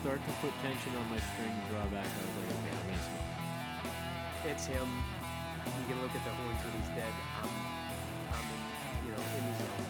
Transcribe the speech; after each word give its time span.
start 0.00 0.16
to 0.24 0.32
put 0.40 0.48
tension 0.64 0.96
on 0.96 1.04
my 1.12 1.20
string 1.20 1.52
drawback, 1.68 2.08
I 2.08 2.20
was 2.24 2.34
like, 2.40 2.48
okay, 2.56 2.72
I'm 2.72 2.84
gonna 2.88 3.04
smoke. 3.04 3.28
It's 4.48 4.64
him. 4.64 4.88
You 5.76 5.84
can 5.92 6.00
look 6.00 6.14
at 6.16 6.24
the 6.24 6.32
horns 6.40 6.56
when 6.64 6.72
he's 6.80 6.92
dead. 6.96 7.14
I'm, 7.44 7.52
I'm 8.32 8.48
in, 8.48 8.60
you 9.04 9.12
know, 9.12 9.20
in 9.20 9.44
the 9.44 9.54
zone. 9.60 9.84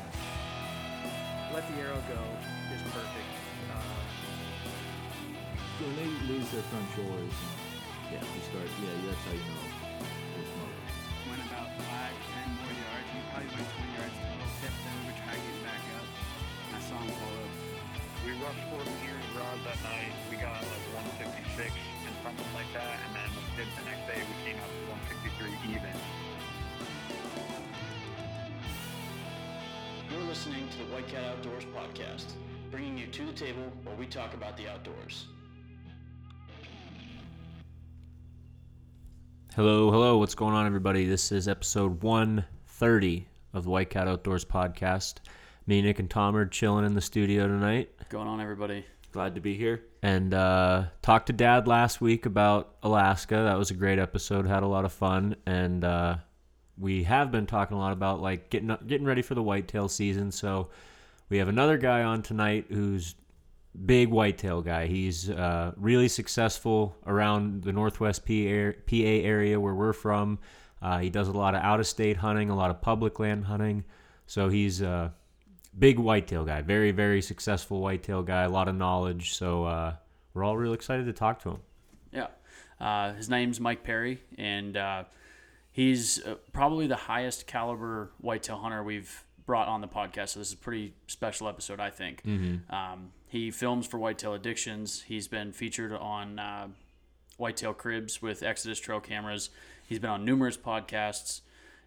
Let 1.54 1.62
the 1.62 1.76
arrow 1.78 2.02
go 2.10 2.18
is 2.74 2.82
perfect. 2.90 3.30
Uh, 3.70 4.02
when 5.78 5.94
they 5.94 6.10
lose 6.26 6.50
their 6.50 6.66
front 6.74 6.90
shoulders, 6.98 7.38
yeah, 8.10 8.18
you 8.18 8.42
start, 8.50 8.66
yeah, 8.66 8.90
that's 9.06 9.22
how 9.30 9.34
you 9.38 9.46
know 9.46 9.62
they're 10.02 10.50
smoking. 10.50 10.90
went 11.30 11.42
about 11.46 11.70
five, 11.86 12.14
ten 12.34 12.50
more 12.58 12.74
yards. 12.74 13.06
We 13.14 13.22
probably 13.30 13.50
went 13.54 13.78
20 13.78 13.94
yards 13.94 14.16
total. 14.26 14.50
Tipped 14.58 14.74
then 14.74 14.98
we 15.06 15.14
tried 15.22 15.38
getting 15.38 15.62
back 15.62 15.82
up. 16.02 16.06
I 16.74 16.78
saw 16.82 16.98
him 16.98 17.14
pull 17.14 17.34
up. 17.46 17.54
We 18.26 18.34
rushed 18.42 18.66
40 18.74 18.90
years 19.06 19.09
rods 19.09 19.09
that 19.70 19.82
night. 19.84 20.10
We 20.28 20.36
got 20.36 20.50
like 20.50 20.86
156 21.22 21.70
and 21.70 22.14
something 22.24 22.54
like 22.54 22.66
that. 22.74 22.98
And 23.06 23.14
then 23.14 23.30
the 23.54 23.84
next 23.86 24.02
day 24.10 24.18
we 24.18 24.34
came 24.42 24.58
out 24.58 24.66
to 24.66 24.82
163 24.90 25.46
even. 25.70 25.94
You're 30.10 30.26
listening 30.28 30.66
to 30.70 30.78
the 30.78 30.92
White 30.92 31.06
Cat 31.06 31.22
Outdoors 31.22 31.64
podcast, 31.66 32.32
bringing 32.72 32.98
you 32.98 33.06
to 33.06 33.26
the 33.26 33.32
table 33.32 33.62
where 33.84 33.94
we 33.94 34.06
talk 34.06 34.34
about 34.34 34.56
the 34.56 34.68
outdoors. 34.68 35.26
Hello, 39.54 39.92
hello, 39.92 40.18
what's 40.18 40.34
going 40.34 40.54
on, 40.54 40.66
everybody? 40.66 41.04
This 41.04 41.30
is 41.30 41.46
episode 41.46 42.02
130 42.02 43.28
of 43.52 43.64
the 43.64 43.70
White 43.70 43.90
Cat 43.90 44.08
Outdoors 44.08 44.44
podcast. 44.44 45.18
Me, 45.68 45.80
Nick, 45.80 46.00
and 46.00 46.10
Tom 46.10 46.34
are 46.34 46.46
chilling 46.46 46.84
in 46.84 46.94
the 46.94 47.00
studio 47.00 47.46
tonight. 47.46 47.90
Going 48.08 48.26
on, 48.26 48.40
everybody? 48.40 48.84
Glad 49.12 49.34
to 49.34 49.40
be 49.40 49.56
here. 49.56 49.82
And 50.02 50.32
uh, 50.32 50.84
talked 51.02 51.26
to 51.26 51.32
Dad 51.32 51.66
last 51.66 52.00
week 52.00 52.26
about 52.26 52.76
Alaska. 52.82 53.34
That 53.34 53.58
was 53.58 53.70
a 53.70 53.74
great 53.74 53.98
episode. 53.98 54.46
Had 54.46 54.62
a 54.62 54.68
lot 54.68 54.84
of 54.84 54.92
fun, 54.92 55.36
and 55.46 55.84
uh, 55.84 56.16
we 56.78 57.02
have 57.04 57.32
been 57.32 57.46
talking 57.46 57.76
a 57.76 57.80
lot 57.80 57.92
about 57.92 58.20
like 58.20 58.50
getting 58.50 58.76
getting 58.86 59.06
ready 59.06 59.22
for 59.22 59.34
the 59.34 59.42
whitetail 59.42 59.88
season. 59.88 60.30
So 60.30 60.68
we 61.28 61.38
have 61.38 61.48
another 61.48 61.76
guy 61.76 62.02
on 62.02 62.22
tonight 62.22 62.66
who's 62.68 63.16
big 63.84 64.08
whitetail 64.08 64.62
guy. 64.62 64.86
He's 64.86 65.28
uh, 65.28 65.72
really 65.76 66.08
successful 66.08 66.96
around 67.06 67.62
the 67.62 67.72
Northwest 67.72 68.24
PA, 68.26 68.32
area 68.32 69.58
where 69.58 69.74
we're 69.74 69.92
from. 69.92 70.38
Uh, 70.80 70.98
he 70.98 71.10
does 71.10 71.28
a 71.28 71.32
lot 71.32 71.54
of 71.54 71.62
out 71.62 71.80
of 71.80 71.86
state 71.86 72.16
hunting, 72.16 72.48
a 72.48 72.56
lot 72.56 72.70
of 72.70 72.80
public 72.80 73.18
land 73.18 73.44
hunting. 73.44 73.84
So 74.26 74.48
he's 74.48 74.80
a 74.80 75.12
big 75.78 75.98
whitetail 75.98 76.44
guy, 76.44 76.62
very, 76.62 76.90
very 76.90 77.22
successful 77.22 77.80
whitetail 77.80 78.22
guy, 78.22 78.42
a 78.42 78.48
lot 78.48 78.68
of 78.68 78.74
knowledge. 78.74 79.34
So 79.34 79.64
uh, 79.64 79.94
we're 80.34 80.44
all 80.44 80.56
real 80.56 80.72
excited 80.72 81.06
to 81.06 81.12
talk 81.12 81.42
to 81.42 81.50
him. 81.50 81.58
Yeah. 82.12 82.26
Uh, 82.80 83.12
his 83.14 83.28
name's 83.28 83.60
Mike 83.60 83.84
Perry, 83.84 84.18
and 84.38 84.76
uh, 84.76 85.04
he's 85.70 86.24
uh, 86.24 86.36
probably 86.52 86.86
the 86.86 86.96
highest 86.96 87.46
caliber 87.46 88.10
whitetail 88.20 88.56
hunter 88.58 88.82
we've 88.82 89.24
brought 89.46 89.68
on 89.68 89.80
the 89.80 89.88
podcast. 89.88 90.30
So 90.30 90.40
this 90.40 90.48
is 90.48 90.54
a 90.54 90.58
pretty 90.58 90.94
special 91.06 91.48
episode, 91.48 91.80
I 91.80 91.90
think. 91.90 92.22
Um, 92.70 93.12
he 93.26 93.50
films 93.50 93.86
for 93.86 93.98
Whitetail 93.98 94.34
Addictions. 94.34 95.02
He's 95.02 95.28
been 95.28 95.52
featured 95.52 95.92
on 95.92 96.38
uh, 96.38 96.68
Whitetail 97.36 97.74
Cribs 97.74 98.20
with 98.20 98.42
Exodus 98.42 98.80
Trail 98.80 99.00
cameras. 99.00 99.50
He's 99.86 99.98
been 99.98 100.10
on 100.10 100.24
numerous 100.24 100.56
podcasts, 100.56 101.40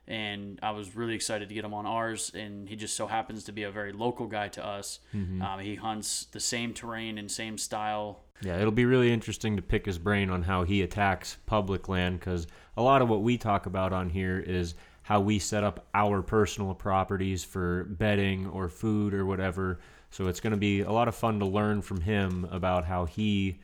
and 0.07 0.59
I 0.61 0.71
was 0.71 0.95
really 0.95 1.15
excited 1.15 1.49
to 1.49 1.55
get 1.55 1.63
him 1.63 1.73
on 1.73 1.85
ours. 1.85 2.31
And 2.35 2.67
he 2.67 2.75
just 2.75 2.95
so 2.95 3.07
happens 3.07 3.45
to 3.45 3.51
be 3.51 3.63
a 3.63 3.71
very 3.71 3.93
local 3.93 4.27
guy 4.27 4.49
to 4.49 4.65
us. 4.65 4.99
Um, 5.41 5.59
he 5.59 5.75
hunts 5.75 6.25
the 6.25 6.39
same 6.39 6.73
terrain 6.73 7.17
and 7.17 7.31
same 7.31 7.57
style 7.57 8.23
Yeah, 8.41 8.57
it'll 8.59 8.71
be 8.71 8.85
really 8.85 9.11
interesting 9.11 9.55
to 9.55 9.61
pick 9.61 9.85
his 9.85 9.97
brain 9.97 10.29
on 10.29 10.43
how 10.43 10.63
he 10.63 10.81
attacks 10.81 11.37
public 11.45 11.87
land 11.87 12.19
because 12.19 12.47
a 12.75 12.81
lot 12.81 13.01
of 13.01 13.09
what 13.09 13.21
we 13.21 13.37
talk 13.37 13.65
about 13.65 13.93
on 13.93 14.09
here 14.09 14.39
is 14.39 14.75
how 15.03 15.19
we 15.19 15.39
set 15.39 15.63
up 15.63 15.85
our 15.93 16.21
personal 16.21 16.73
properties 16.73 17.43
for 17.43 17.85
bedding 17.85 18.47
or 18.47 18.69
food 18.69 19.13
or 19.13 19.25
whatever. 19.25 19.79
So 20.09 20.27
it's 20.27 20.39
going 20.39 20.51
to 20.51 20.57
be 20.57 20.81
a 20.81 20.91
lot 20.91 21.07
of 21.07 21.15
fun 21.15 21.39
to 21.39 21.45
learn 21.45 21.81
from 21.81 22.01
him 22.01 22.47
about 22.51 22.85
how 22.85 23.05
he 23.05 23.59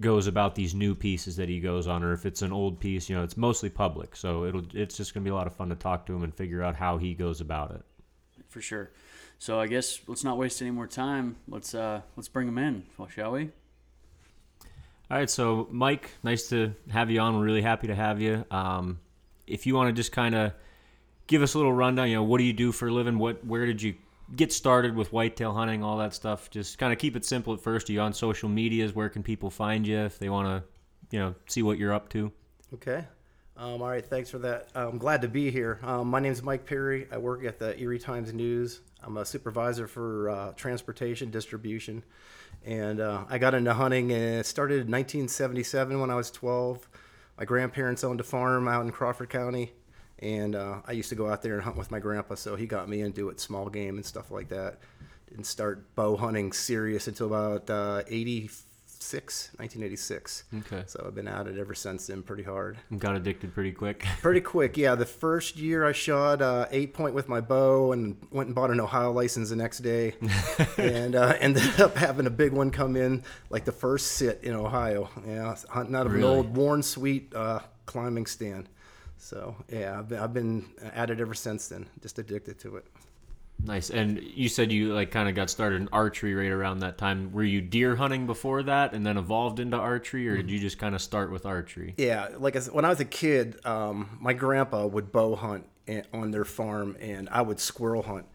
goes 0.00 0.26
about 0.26 0.54
these 0.54 0.74
new 0.74 0.94
pieces 0.94 1.36
that 1.36 1.48
he 1.48 1.60
goes 1.60 1.86
on 1.86 2.02
or 2.02 2.12
if 2.12 2.26
it's 2.26 2.42
an 2.42 2.52
old 2.52 2.78
piece, 2.80 3.08
you 3.08 3.16
know, 3.16 3.22
it's 3.22 3.36
mostly 3.36 3.70
public. 3.70 4.14
So 4.14 4.44
it'll 4.44 4.64
it's 4.74 4.96
just 4.96 5.14
going 5.14 5.24
to 5.24 5.28
be 5.28 5.32
a 5.32 5.34
lot 5.34 5.46
of 5.46 5.54
fun 5.54 5.68
to 5.70 5.74
talk 5.74 6.06
to 6.06 6.14
him 6.14 6.22
and 6.22 6.34
figure 6.34 6.62
out 6.62 6.76
how 6.76 6.98
he 6.98 7.14
goes 7.14 7.40
about 7.40 7.70
it. 7.72 7.82
for 8.48 8.60
sure. 8.60 8.90
So 9.38 9.60
I 9.60 9.66
guess 9.66 10.00
let's 10.06 10.24
not 10.24 10.38
waste 10.38 10.60
any 10.62 10.70
more 10.70 10.86
time. 10.86 11.36
Let's 11.48 11.74
uh 11.74 12.00
let's 12.16 12.28
bring 12.28 12.48
him 12.48 12.58
in, 12.58 12.84
shall 13.08 13.32
we? 13.32 13.50
All 15.08 15.16
right, 15.16 15.30
so 15.30 15.68
Mike, 15.70 16.10
nice 16.24 16.48
to 16.48 16.74
have 16.90 17.10
you 17.10 17.20
on. 17.20 17.38
We're 17.38 17.44
really 17.44 17.62
happy 17.62 17.86
to 17.86 17.94
have 17.94 18.20
you. 18.20 18.44
Um, 18.50 18.98
if 19.46 19.64
you 19.64 19.76
want 19.76 19.88
to 19.88 19.92
just 19.92 20.10
kind 20.10 20.34
of 20.34 20.52
give 21.28 21.42
us 21.42 21.54
a 21.54 21.58
little 21.58 21.72
rundown, 21.72 22.08
you 22.08 22.16
know, 22.16 22.24
what 22.24 22.38
do 22.38 22.44
you 22.44 22.52
do 22.52 22.72
for 22.72 22.88
a 22.88 22.92
living? 22.92 23.16
What, 23.18 23.44
where 23.44 23.66
did 23.66 23.80
you 23.80 23.94
get 24.34 24.52
started 24.52 24.96
with 24.96 25.12
whitetail 25.12 25.52
hunting, 25.52 25.84
all 25.84 25.98
that 25.98 26.14
stuff? 26.14 26.50
Just 26.50 26.78
kind 26.78 26.92
of 26.92 26.98
keep 26.98 27.16
it 27.16 27.24
simple 27.24 27.54
at 27.54 27.60
first. 27.60 27.88
Are 27.88 27.92
you 27.92 28.00
on 28.00 28.12
social 28.12 28.48
medias? 28.48 28.94
Where 28.94 29.08
can 29.08 29.22
people 29.22 29.50
find 29.50 29.86
you 29.86 29.98
if 29.98 30.18
they 30.18 30.28
want 30.28 30.48
to, 30.48 31.16
you 31.16 31.20
know, 31.20 31.34
see 31.46 31.62
what 31.62 31.78
you're 31.78 31.92
up 31.92 32.08
to? 32.10 32.32
Okay. 32.74 33.04
Um, 33.58 33.80
all 33.80 33.88
right. 33.88 34.04
Thanks 34.04 34.28
for 34.28 34.38
that. 34.38 34.68
I'm 34.74 34.98
glad 34.98 35.22
to 35.22 35.28
be 35.28 35.50
here. 35.50 35.78
Um, 35.82 36.08
my 36.08 36.20
name 36.20 36.32
is 36.32 36.42
Mike 36.42 36.66
Perry. 36.66 37.06
I 37.10 37.16
work 37.16 37.44
at 37.44 37.58
the 37.58 37.78
Erie 37.80 37.98
Times 37.98 38.32
News. 38.32 38.80
I'm 39.02 39.16
a 39.16 39.24
supervisor 39.24 39.86
for 39.86 40.28
uh, 40.28 40.52
transportation 40.52 41.30
distribution, 41.30 42.02
and 42.64 43.00
uh, 43.00 43.24
I 43.30 43.38
got 43.38 43.54
into 43.54 43.72
hunting. 43.72 44.12
And 44.12 44.40
it 44.40 44.46
started 44.46 44.74
in 44.74 44.90
1977 44.90 46.00
when 46.00 46.10
I 46.10 46.16
was 46.16 46.30
12. 46.30 46.88
My 47.38 47.44
grandparents 47.44 48.04
owned 48.04 48.20
a 48.20 48.24
farm 48.24 48.68
out 48.68 48.84
in 48.84 48.90
Crawford 48.90 49.30
County, 49.30 49.72
and 50.18 50.54
uh, 50.54 50.80
I 50.86 50.92
used 50.92 51.08
to 51.10 51.14
go 51.14 51.28
out 51.28 51.42
there 51.42 51.54
and 51.54 51.62
hunt 51.62 51.76
with 51.76 51.90
my 51.90 51.98
grandpa. 51.98 52.34
So 52.36 52.56
he 52.56 52.66
got 52.66 52.88
me 52.88 53.00
into 53.02 53.28
it, 53.28 53.40
small 53.40 53.68
game 53.68 53.96
and 53.96 54.04
stuff 54.04 54.30
like 54.30 54.48
that. 54.48 54.78
Didn't 55.28 55.44
start 55.46 55.94
bow 55.94 56.16
hunting 56.16 56.52
serious 56.52 57.08
until 57.08 57.26
about 57.26 57.68
uh, 57.68 58.02
86, 58.08 59.50
1986. 59.56 60.44
Okay. 60.58 60.82
So 60.86 61.04
I've 61.06 61.14
been 61.14 61.28
at 61.28 61.46
it 61.46 61.58
ever 61.58 61.74
since 61.74 62.06
then, 62.06 62.22
pretty 62.22 62.42
hard. 62.42 62.78
Got 62.96 63.16
addicted 63.16 63.52
pretty 63.54 63.72
quick. 63.72 64.04
Pretty 64.22 64.40
quick, 64.40 64.76
yeah. 64.76 64.94
The 64.94 65.04
first 65.06 65.56
year 65.56 65.84
I 65.84 65.92
shot 65.92 66.40
uh, 66.42 66.66
eight 66.70 66.94
point 66.94 67.14
with 67.14 67.28
my 67.28 67.40
bow 67.40 67.92
and 67.92 68.16
went 68.30 68.46
and 68.48 68.54
bought 68.54 68.70
an 68.70 68.80
Ohio 68.80 69.12
license 69.12 69.50
the 69.50 69.56
next 69.56 69.78
day, 69.80 70.14
and 70.78 71.14
uh, 71.14 71.34
ended 71.40 71.80
up 71.80 71.96
having 71.96 72.26
a 72.26 72.30
big 72.30 72.52
one 72.52 72.70
come 72.70 72.96
in 72.96 73.22
like 73.50 73.64
the 73.64 73.72
first 73.72 74.12
sit 74.12 74.40
in 74.42 74.54
Ohio. 74.54 75.10
Yeah, 75.26 75.54
hunting 75.68 75.94
out 75.94 76.06
of 76.06 76.12
Really? 76.12 76.24
an 76.26 76.36
old 76.36 76.56
Warren 76.56 76.82
Sweat 76.82 77.22
uh, 77.34 77.60
climbing 77.84 78.26
stand. 78.26 78.68
So 79.18 79.56
yeah, 79.68 79.98
I've 79.98 80.08
been, 80.08 80.18
I've 80.18 80.34
been 80.34 80.66
at 80.94 81.10
it 81.10 81.20
ever 81.20 81.34
since 81.34 81.68
then. 81.68 81.86
Just 82.02 82.18
addicted 82.18 82.58
to 82.60 82.76
it. 82.76 82.86
nice. 83.64 83.90
And 83.90 84.22
you 84.22 84.48
said 84.48 84.70
you 84.70 84.94
like 84.94 85.10
kind 85.10 85.28
of 85.28 85.34
got 85.34 85.50
started 85.50 85.80
in 85.80 85.88
archery 85.92 86.34
right 86.34 86.50
around 86.50 86.80
that 86.80 86.98
time. 86.98 87.32
Were 87.32 87.42
you 87.42 87.60
deer 87.60 87.96
hunting 87.96 88.26
before 88.26 88.62
that 88.64 88.92
and 88.92 89.04
then 89.04 89.16
evolved 89.16 89.58
into 89.58 89.76
archery, 89.76 90.28
or 90.28 90.36
did 90.36 90.50
you 90.50 90.58
just 90.58 90.78
kind 90.78 90.94
of 90.94 91.00
start 91.02 91.32
with 91.32 91.46
archery? 91.46 91.94
Yeah, 91.96 92.28
like 92.38 92.54
I 92.56 92.60
said, 92.60 92.74
when 92.74 92.84
I 92.84 92.90
was 92.90 93.00
a 93.00 93.04
kid, 93.06 93.58
um, 93.64 94.18
my 94.20 94.32
grandpa 94.34 94.86
would 94.86 95.10
bow 95.10 95.34
hunt 95.34 95.66
on 96.12 96.30
their 96.32 96.44
farm, 96.44 96.96
and 97.00 97.28
I 97.30 97.42
would 97.42 97.58
squirrel 97.60 98.02
hunt. 98.02 98.26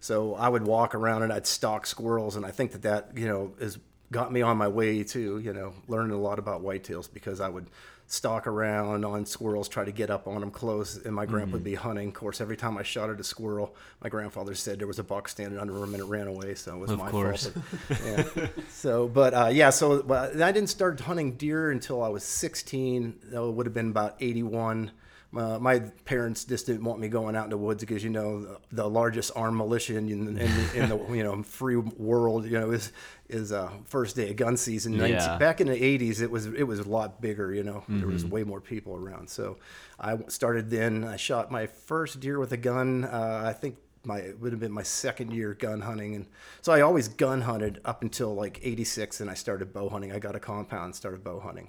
So 0.00 0.34
I 0.34 0.48
would 0.48 0.62
walk 0.62 0.94
around 0.94 1.22
and 1.24 1.32
I'd 1.32 1.46
stalk 1.46 1.86
squirrels, 1.86 2.34
and 2.36 2.46
I 2.46 2.50
think 2.50 2.72
that 2.72 2.82
that 2.82 3.10
you 3.16 3.28
know 3.28 3.52
is 3.60 3.78
got 4.10 4.32
me 4.32 4.42
on 4.42 4.56
my 4.56 4.66
way 4.68 5.04
to 5.04 5.38
you 5.38 5.52
know 5.52 5.74
learning 5.88 6.12
a 6.12 6.20
lot 6.20 6.38
about 6.38 6.62
whitetails 6.62 7.12
because 7.12 7.40
I 7.40 7.48
would 7.50 7.66
stalk 8.12 8.48
around 8.48 9.04
on 9.04 9.24
squirrels, 9.24 9.68
try 9.68 9.84
to 9.84 9.92
get 9.92 10.10
up 10.10 10.26
on 10.26 10.40
them 10.40 10.50
close, 10.50 10.96
and 11.04 11.14
my 11.14 11.24
grandpa 11.24 11.52
would 11.52 11.62
be 11.64 11.76
hunting. 11.76 12.08
Of 12.08 12.14
course, 12.14 12.40
every 12.40 12.56
time 12.56 12.76
I 12.76 12.82
shot 12.82 13.08
at 13.08 13.20
a 13.20 13.24
squirrel, 13.24 13.72
my 14.02 14.08
grandfather 14.10 14.56
said 14.56 14.80
there 14.80 14.88
was 14.88 14.98
a 14.98 15.04
buck 15.04 15.28
standing 15.28 15.60
under 15.60 15.76
him 15.76 15.94
and 15.94 16.02
it 16.02 16.06
ran 16.06 16.26
away, 16.26 16.56
so 16.56 16.74
it 16.74 16.78
was 16.78 16.90
Of 16.90 16.98
my 16.98 17.08
course. 17.08 17.46
fault. 17.46 17.64
Yeah. 18.36 18.48
so, 18.68 19.06
but 19.06 19.32
uh, 19.32 19.46
yeah, 19.52 19.70
so 19.70 20.02
but 20.02 20.42
I 20.42 20.50
didn't 20.50 20.70
start 20.70 20.98
hunting 20.98 21.36
deer 21.36 21.70
until 21.70 22.02
I 22.02 22.08
was 22.08 22.24
16. 22.24 23.14
That 23.30 23.44
would 23.46 23.66
have 23.66 23.74
been 23.74 23.90
about 23.90 24.16
81. 24.18 24.90
Uh, 25.36 25.58
my 25.60 25.78
parents 26.04 26.44
just 26.44 26.66
didn't 26.66 26.82
want 26.82 26.98
me 26.98 27.08
going 27.08 27.36
out 27.36 27.44
in 27.44 27.50
the 27.50 27.56
woods 27.56 27.84
because 27.84 28.02
you 28.02 28.10
know 28.10 28.40
the, 28.42 28.58
the 28.72 28.88
largest 28.88 29.30
armed 29.36 29.56
militia 29.56 29.96
in, 29.96 30.08
in, 30.08 30.36
in, 30.36 30.50
in 30.74 30.88
the 30.88 30.98
you 31.12 31.22
know 31.22 31.40
free 31.44 31.76
world 31.76 32.44
you 32.44 32.58
know 32.58 32.72
is 32.72 32.90
is 33.28 33.52
uh, 33.52 33.70
first 33.84 34.16
day 34.16 34.30
of 34.30 34.36
gun 34.36 34.56
season. 34.56 34.96
19 34.96 35.14
Yeah. 35.14 35.38
back 35.38 35.60
in 35.60 35.68
the 35.68 35.76
80s, 35.76 36.20
it 36.20 36.30
was 36.32 36.46
it 36.46 36.64
was 36.64 36.80
a 36.80 36.88
lot 36.88 37.20
bigger. 37.20 37.54
You 37.54 37.62
know, 37.62 37.84
there 37.88 38.08
was 38.08 38.24
way 38.24 38.42
more 38.42 38.60
people 38.60 38.96
around. 38.96 39.30
So 39.30 39.58
I 40.00 40.18
started 40.26 40.68
then. 40.68 41.04
I 41.04 41.14
shot 41.16 41.50
my 41.50 41.66
first 41.66 42.18
deer 42.18 42.40
with 42.40 42.50
a 42.52 42.56
gun. 42.56 43.04
Uh, 43.04 43.42
I 43.46 43.52
think 43.52 43.76
my 44.02 44.18
it 44.18 44.40
would 44.40 44.50
have 44.50 44.60
been 44.60 44.72
my 44.72 44.82
second 44.82 45.32
year 45.32 45.54
gun 45.54 45.82
hunting, 45.82 46.16
and 46.16 46.26
so 46.60 46.72
I 46.72 46.80
always 46.80 47.06
gun 47.06 47.42
hunted 47.42 47.80
up 47.84 48.02
until 48.02 48.34
like 48.34 48.58
'86, 48.64 49.20
and 49.20 49.30
I 49.30 49.34
started 49.34 49.72
bow 49.72 49.88
hunting. 49.90 50.10
I 50.10 50.18
got 50.18 50.34
a 50.34 50.40
compound, 50.40 50.86
and 50.86 50.94
started 50.96 51.22
bow 51.22 51.38
hunting. 51.38 51.68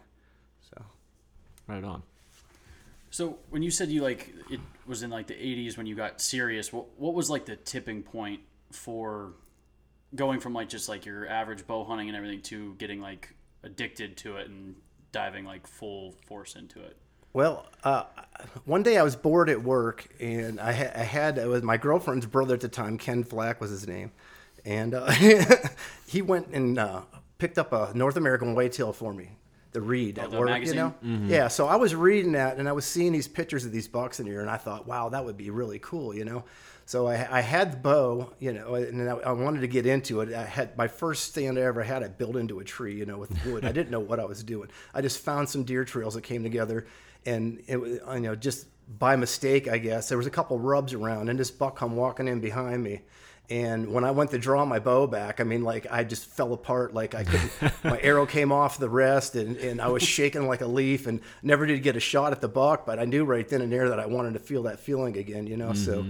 So 0.62 0.82
Right 1.68 1.84
on. 1.84 2.02
So 3.12 3.38
when 3.50 3.62
you 3.62 3.70
said 3.72 3.90
you 3.90 4.02
like 4.02 4.34
it 4.50 4.60
was 4.88 5.04
in 5.04 5.10
like 5.10 5.28
the 5.28 5.34
80s 5.34 5.78
when 5.78 5.86
you 5.86 5.96
got 5.96 6.20
serious, 6.22 6.74
what 6.74 6.86
what 6.98 7.14
was 7.14 7.30
like 7.30 7.46
the 7.46 7.58
tipping 7.58 8.04
point 8.04 8.42
for 8.72 9.34
going 10.16 10.40
from 10.40 10.54
like 10.54 10.70
just 10.70 10.90
like 10.90 11.06
your 11.06 11.28
average 11.28 11.68
bow 11.68 11.84
hunting 11.84 12.08
and 12.08 12.18
everything 12.18 12.42
to 12.42 12.74
getting 12.76 13.02
like 13.02 13.36
addicted 13.64 14.18
to 14.18 14.38
it 14.38 14.50
and 14.50 14.76
diving 15.12 15.46
like 15.46 15.68
full 15.68 16.16
force 16.26 16.56
into 16.56 16.82
it? 16.82 16.98
Well, 17.34 17.66
uh, 17.84 18.04
one 18.66 18.84
day 18.84 18.98
I 18.98 19.04
was 19.04 19.16
bored 19.16 19.50
at 19.50 19.64
work, 19.64 20.08
and 20.20 20.60
I, 20.60 20.74
ha- 20.74 20.92
I 20.94 21.04
had 21.04 21.38
it 21.38 21.48
was 21.48 21.64
my 21.64 21.78
girlfriend's 21.78 22.26
brother 22.26 22.56
at 22.56 22.62
the 22.62 22.68
time. 22.68 22.98
Ken 22.98 23.24
Flack 23.24 23.62
was 23.62 23.72
his 23.72 23.88
name, 23.88 24.12
and 24.66 24.94
uh, 24.94 25.10
he 26.08 26.22
went 26.22 26.48
and 26.48 26.78
uh, 26.78 27.02
picked 27.38 27.58
up 27.58 27.72
a 27.72 27.92
North 27.96 28.18
American 28.18 28.54
whitetail 28.54 28.92
for 28.92 29.14
me, 29.14 29.38
the 29.72 29.82
read 29.82 30.20
at 30.20 30.32
the 30.32 30.40
work. 30.40 30.50
magazine? 30.50 30.76
You 30.76 30.82
know, 30.82 30.96
mm-hmm. 31.04 31.30
yeah. 31.30 31.48
So 31.48 31.68
I 31.68 31.76
was 31.76 31.96
reading 31.96 32.34
that, 32.34 32.58
and 32.58 32.68
I 32.68 32.72
was 32.72 32.86
seeing 32.86 33.12
these 33.12 33.28
pictures 33.28 33.66
of 33.66 33.72
these 33.72 33.88
bucks 33.88 34.20
in 34.20 34.26
here, 34.26 34.42
and 34.42 34.50
I 34.50 34.58
thought, 34.58 34.88
wow, 34.88 35.10
that 35.10 35.26
would 35.26 35.38
be 35.38 35.50
really 35.50 35.80
cool. 35.80 36.16
You 36.16 36.26
know. 36.26 36.44
So 36.86 37.08
I, 37.08 37.38
I 37.38 37.40
had 37.40 37.72
the 37.72 37.78
bow, 37.78 38.34
you 38.40 38.52
know, 38.52 38.76
and 38.76 39.10
I, 39.10 39.14
I 39.14 39.32
wanted 39.32 39.62
to 39.62 39.68
get 39.68 39.86
into 39.86 40.20
it. 40.22 40.34
I 40.34 40.44
had 40.44 40.78
my 40.78 40.90
first 40.90 41.30
stand 41.30 41.58
I 41.58 41.62
ever 41.62 41.84
had. 41.84 42.04
I 42.04 42.10
built 42.10 42.36
into 42.36 42.60
a 42.60 42.66
tree, 42.66 42.96
you 42.96 43.06
know, 43.06 43.18
with 43.18 43.32
wood. 43.46 43.64
I 43.64 43.72
didn't 43.72 43.92
know 43.92 44.02
what 44.02 44.20
I 44.20 44.26
was 44.26 44.44
doing. 44.44 44.70
I 44.94 45.02
just 45.02 45.20
found 45.20 45.48
some 45.48 45.64
deer 45.64 45.86
trails 45.86 46.16
that 46.16 46.24
came 46.24 46.44
together, 46.44 46.88
and 47.26 47.64
it 47.68 47.78
was, 47.78 48.00
you 48.14 48.20
know, 48.20 48.36
just 48.36 48.68
by 49.00 49.16
mistake, 49.16 49.70
I 49.70 49.78
guess. 49.78 50.10
There 50.10 50.18
was 50.18 50.28
a 50.28 50.32
couple 50.32 50.60
rubs 50.60 50.94
around, 50.94 51.30
and 51.30 51.40
this 51.40 51.50
buck 51.50 51.78
come 51.78 51.96
walking 51.96 52.28
in 52.28 52.42
behind 52.42 52.84
me. 52.84 53.02
And 53.52 53.92
when 53.92 54.06
I 54.06 54.12
went 54.12 54.32
to 54.32 54.40
draw 54.40 54.64
my 54.64 54.80
bow 54.80 55.08
back, 55.08 55.42
I 55.42 55.44
mean, 55.44 55.62
like 55.62 55.86
I 55.92 56.06
just 56.06 56.26
fell 56.26 56.54
apart. 56.54 56.94
Like 56.94 57.14
I 57.14 57.26
couldn't, 57.26 57.52
my 57.84 58.00
arrow 58.00 58.26
came 58.26 58.50
off 58.50 58.78
the 58.78 58.90
rest, 58.90 59.36
and, 59.36 59.58
and 59.58 59.82
I 59.82 59.90
was 59.90 60.04
shaking 60.04 60.48
like 60.48 60.62
a 60.62 60.68
leaf, 60.68 61.06
and 61.06 61.20
never 61.44 61.66
did 61.66 61.84
get 61.84 61.98
a 61.98 62.00
shot 62.00 62.32
at 62.32 62.40
the 62.40 62.48
buck. 62.48 62.86
But 62.86 62.98
I 62.98 63.04
knew 63.04 63.26
right 63.26 63.46
then 63.46 63.62
and 63.62 63.70
there 63.70 63.90
that 63.90 64.00
I 64.00 64.06
wanted 64.06 64.36
to 64.36 64.40
feel 64.40 64.64
that 64.64 64.80
feeling 64.80 65.18
again, 65.18 65.48
you 65.48 65.58
know. 65.58 65.74
So 65.74 66.06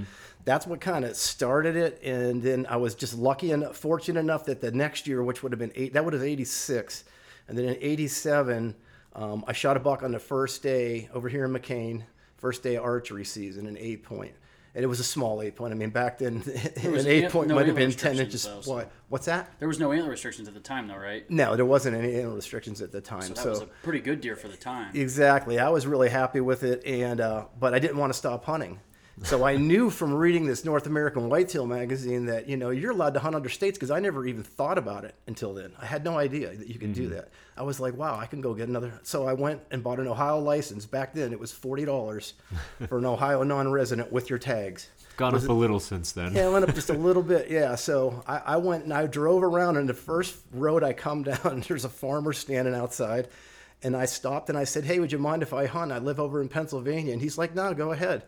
that's 0.45 0.67
what 0.67 0.81
kind 0.81 1.03
of 1.03 1.15
started 1.15 1.75
it. 1.75 1.99
And 2.03 2.43
then 2.43 2.67
I 2.69 2.77
was 2.77 2.93
just 2.93 3.17
lucky 3.17 3.51
and 3.51 3.75
fortunate 3.75 4.19
enough 4.19 4.45
that 4.45 4.61
the 4.61 4.71
next 4.71 5.07
year, 5.07 5.23
which 5.23 5.41
would 5.41 5.51
have 5.51 5.59
been 5.59 5.73
eight, 5.73 5.93
that 5.93 6.05
would 6.05 6.13
have 6.13 6.23
eighty 6.23 6.45
six, 6.45 7.05
and 7.47 7.57
then 7.57 7.65
in 7.65 7.77
eighty 7.81 8.07
seven, 8.07 8.75
um, 9.15 9.43
I 9.47 9.53
shot 9.53 9.77
a 9.77 9.79
buck 9.79 10.03
on 10.03 10.11
the 10.11 10.19
first 10.19 10.61
day 10.61 11.09
over 11.11 11.27
here 11.27 11.45
in 11.45 11.51
McKean, 11.51 12.03
first 12.37 12.61
day 12.61 12.75
of 12.75 12.83
archery 12.83 13.25
season, 13.25 13.65
an 13.65 13.77
eight 13.79 14.03
point. 14.03 14.33
And 14.73 14.83
it 14.83 14.87
was 14.87 14.99
a 14.99 15.03
small 15.03 15.41
eight 15.41 15.55
point. 15.55 15.73
I 15.73 15.75
mean, 15.75 15.89
back 15.89 16.17
then, 16.19 16.35
was 16.85 17.05
an 17.05 17.11
eight 17.11 17.29
point 17.29 17.49
no 17.49 17.55
might 17.55 17.67
have 17.67 17.75
been 17.75 17.91
ten 17.91 18.17
inches. 18.17 18.43
though, 18.43 18.61
What? 18.71 18.91
What's 19.09 19.25
that? 19.25 19.51
There 19.59 19.67
was 19.67 19.79
no 19.79 19.91
antler 19.91 20.11
restrictions 20.11 20.47
at 20.47 20.53
the 20.53 20.61
time, 20.61 20.87
though, 20.87 20.95
right? 20.95 21.29
No, 21.29 21.55
there 21.57 21.65
wasn't 21.65 21.97
any 21.97 22.15
animal 22.15 22.35
restrictions 22.35 22.81
at 22.81 22.91
the 22.91 23.01
time. 23.01 23.21
So 23.21 23.33
that 23.33 23.37
so 23.37 23.49
was 23.49 23.61
a 23.61 23.65
pretty 23.83 23.99
good 23.99 24.21
deer 24.21 24.37
for 24.37 24.47
the 24.47 24.55
time. 24.55 24.95
Exactly. 24.95 25.59
I 25.59 25.69
was 25.69 25.85
really 25.85 26.09
happy 26.09 26.39
with 26.39 26.63
it, 26.63 26.85
and 26.85 27.19
uh, 27.19 27.45
but 27.59 27.73
I 27.73 27.79
didn't 27.79 27.97
want 27.97 28.13
to 28.13 28.17
stop 28.17 28.45
hunting. 28.45 28.79
So 29.23 29.45
I 29.45 29.55
knew 29.55 29.91
from 29.91 30.13
reading 30.13 30.47
this 30.47 30.65
North 30.65 30.87
American 30.87 31.29
Whitetail 31.29 31.67
magazine 31.67 32.25
that 32.25 32.49
you 32.49 32.57
know 32.57 32.71
you're 32.71 32.91
allowed 32.91 33.13
to 33.13 33.19
hunt 33.19 33.35
under 33.35 33.49
states 33.49 33.77
because 33.77 33.91
I 33.91 33.99
never 33.99 34.25
even 34.25 34.43
thought 34.43 34.79
about 34.79 35.05
it 35.05 35.13
until 35.27 35.53
then. 35.53 35.71
I 35.79 35.85
had 35.85 36.03
no 36.03 36.17
idea 36.17 36.55
that 36.55 36.67
you 36.67 36.79
could 36.79 36.93
do 36.93 37.03
mm-hmm. 37.03 37.13
that. 37.15 37.29
I 37.55 37.61
was 37.61 37.79
like, 37.79 37.95
wow, 37.95 38.17
I 38.17 38.25
can 38.25 38.41
go 38.41 38.55
get 38.55 38.67
another. 38.67 38.99
So 39.03 39.27
I 39.27 39.33
went 39.33 39.61
and 39.69 39.83
bought 39.83 39.99
an 39.99 40.07
Ohio 40.07 40.39
license. 40.39 40.87
Back 40.87 41.13
then, 41.13 41.33
it 41.33 41.39
was 41.39 41.51
forty 41.51 41.85
dollars 41.85 42.33
for 42.87 42.97
an 42.97 43.05
Ohio 43.05 43.43
non-resident 43.43 44.11
with 44.11 44.29
your 44.29 44.39
tags. 44.39 44.89
Gone 45.17 45.33
Was 45.33 45.43
up 45.43 45.51
it- 45.51 45.53
a 45.53 45.55
little 45.55 45.79
since 45.79 46.11
then. 46.13 46.33
Yeah, 46.33 46.47
I 46.47 46.49
went 46.49 46.67
up 46.67 46.73
just 46.73 46.89
a 46.89 46.93
little 47.07 47.23
bit. 47.23 47.49
Yeah, 47.49 47.75
so 47.75 48.23
I, 48.27 48.37
I 48.37 48.57
went 48.57 48.85
and 48.85 48.93
I 48.93 49.05
drove 49.05 49.43
around, 49.43 49.77
and 49.77 49.87
the 49.87 49.93
first 49.93 50.35
road 50.51 50.83
I 50.83 50.93
come 50.93 51.23
down, 51.23 51.63
there's 51.67 51.85
a 51.85 51.89
farmer 51.89 52.33
standing 52.33 52.73
outside, 52.73 53.27
and 53.83 53.95
I 53.95 54.05
stopped 54.05 54.49
and 54.49 54.57
I 54.57 54.63
said, 54.63 54.83
"Hey, 54.83 54.99
would 54.99 55.11
you 55.11 55.19
mind 55.19 55.43
if 55.43 55.53
I 55.53 55.67
hunt? 55.67 55.91
I 55.91 55.99
live 55.99 56.19
over 56.19 56.41
in 56.41 56.49
Pennsylvania." 56.49 57.13
And 57.13 57.21
he's 57.21 57.37
like, 57.37 57.53
"No, 57.53 57.73
go 57.75 57.91
ahead." 57.91 58.23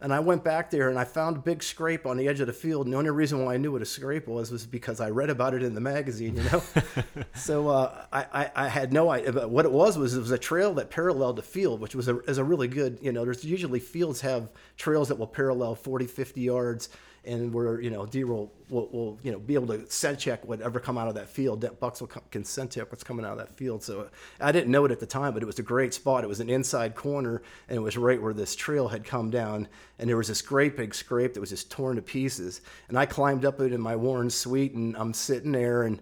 And 0.00 0.12
I 0.12 0.20
went 0.20 0.44
back 0.44 0.70
there 0.70 0.90
and 0.90 0.98
I 0.98 1.04
found 1.04 1.36
a 1.36 1.40
big 1.40 1.62
scrape 1.62 2.06
on 2.06 2.16
the 2.16 2.28
edge 2.28 2.40
of 2.40 2.46
the 2.46 2.52
field. 2.52 2.86
And 2.86 2.92
the 2.92 2.98
only 2.98 3.10
reason 3.10 3.44
why 3.44 3.54
I 3.54 3.56
knew 3.56 3.72
what 3.72 3.82
a 3.82 3.86
scrape 3.86 4.26
was 4.28 4.50
was 4.50 4.66
because 4.66 5.00
I 5.00 5.10
read 5.10 5.30
about 5.30 5.54
it 5.54 5.62
in 5.62 5.74
the 5.74 5.80
magazine, 5.80 6.36
you 6.36 6.42
know. 6.44 6.62
so 7.34 7.68
uh, 7.68 8.04
I, 8.12 8.26
I, 8.32 8.50
I 8.54 8.68
had 8.68 8.92
no 8.92 9.10
idea. 9.10 9.32
But 9.32 9.50
what 9.50 9.64
it 9.64 9.72
was 9.72 9.96
was 9.96 10.14
it 10.14 10.20
was 10.20 10.30
a 10.30 10.38
trail 10.38 10.74
that 10.74 10.90
paralleled 10.90 11.36
the 11.36 11.42
field, 11.42 11.80
which 11.80 11.94
was 11.94 12.08
a, 12.08 12.18
is 12.20 12.38
a 12.38 12.44
really 12.44 12.68
good, 12.68 12.98
you 13.00 13.12
know. 13.12 13.24
There's 13.24 13.44
usually 13.44 13.80
fields 13.80 14.20
have 14.20 14.50
trails 14.76 15.08
that 15.08 15.18
will 15.18 15.26
parallel 15.26 15.74
40, 15.74 16.06
50 16.06 16.40
yards, 16.40 16.88
and 17.26 17.52
we're 17.52 17.80
you 17.80 17.90
know 17.90 18.06
deer 18.06 18.26
will, 18.26 18.52
will, 18.68 18.88
will 18.92 19.18
you 19.22 19.32
know 19.32 19.38
be 19.38 19.54
able 19.54 19.66
to 19.68 19.90
scent 19.90 20.18
check 20.18 20.44
whatever 20.46 20.80
come 20.80 20.96
out 20.96 21.08
of 21.08 21.14
that 21.14 21.28
field. 21.28 21.60
That 21.60 21.80
bucks 21.80 22.00
will 22.00 22.08
come, 22.08 22.22
can 22.30 22.44
scent 22.44 22.72
check 22.72 22.90
what's 22.90 23.04
coming 23.04 23.24
out 23.24 23.32
of 23.32 23.38
that 23.38 23.54
field. 23.56 23.82
So 23.82 24.08
I 24.40 24.52
didn't 24.52 24.70
know 24.70 24.84
it 24.84 24.90
at 24.90 25.00
the 25.00 25.06
time, 25.06 25.34
but 25.34 25.42
it 25.42 25.46
was 25.46 25.58
a 25.58 25.62
great 25.62 25.94
spot. 25.94 26.24
It 26.24 26.28
was 26.28 26.40
an 26.40 26.50
inside 26.50 26.94
corner, 26.94 27.42
and 27.68 27.76
it 27.76 27.82
was 27.82 27.96
right 27.96 28.20
where 28.20 28.34
this 28.34 28.54
trail 28.54 28.88
had 28.88 29.04
come 29.04 29.30
down. 29.30 29.68
And 29.98 30.08
there 30.08 30.16
was 30.16 30.28
this 30.28 30.42
great 30.42 30.76
big 30.76 30.94
scrape 30.94 31.34
that 31.34 31.40
was 31.40 31.50
just 31.50 31.70
torn 31.70 31.96
to 31.96 32.02
pieces. 32.02 32.60
And 32.88 32.98
I 32.98 33.06
climbed 33.06 33.44
up 33.44 33.60
it 33.60 33.72
in 33.72 33.80
my 33.80 33.96
Warren 33.96 34.30
Sweat, 34.30 34.72
and 34.72 34.96
I'm 34.96 35.14
sitting 35.14 35.52
there 35.52 35.82
and 35.82 36.00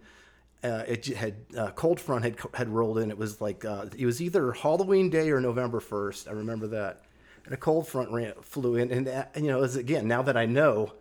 uh, 0.64 0.82
it 0.88 1.04
had 1.06 1.34
uh, 1.56 1.70
cold 1.72 2.00
front 2.00 2.24
had 2.24 2.36
had 2.54 2.68
rolled 2.70 2.98
in. 2.98 3.10
It 3.10 3.18
was 3.18 3.40
like 3.40 3.64
uh, 3.64 3.86
it 3.96 4.06
was 4.06 4.22
either 4.22 4.50
Halloween 4.52 5.10
Day 5.10 5.30
or 5.30 5.40
November 5.40 5.78
first. 5.78 6.26
I 6.26 6.32
remember 6.32 6.66
that, 6.68 7.02
and 7.44 7.52
a 7.52 7.56
cold 7.58 7.86
front 7.86 8.10
ran, 8.10 8.32
flew 8.40 8.76
in, 8.76 8.90
and 8.90 9.06
that, 9.06 9.32
you 9.36 9.48
know, 9.48 9.62
as 9.62 9.76
again 9.76 10.08
now 10.08 10.22
that 10.22 10.36
I 10.38 10.46
know, 10.46 10.94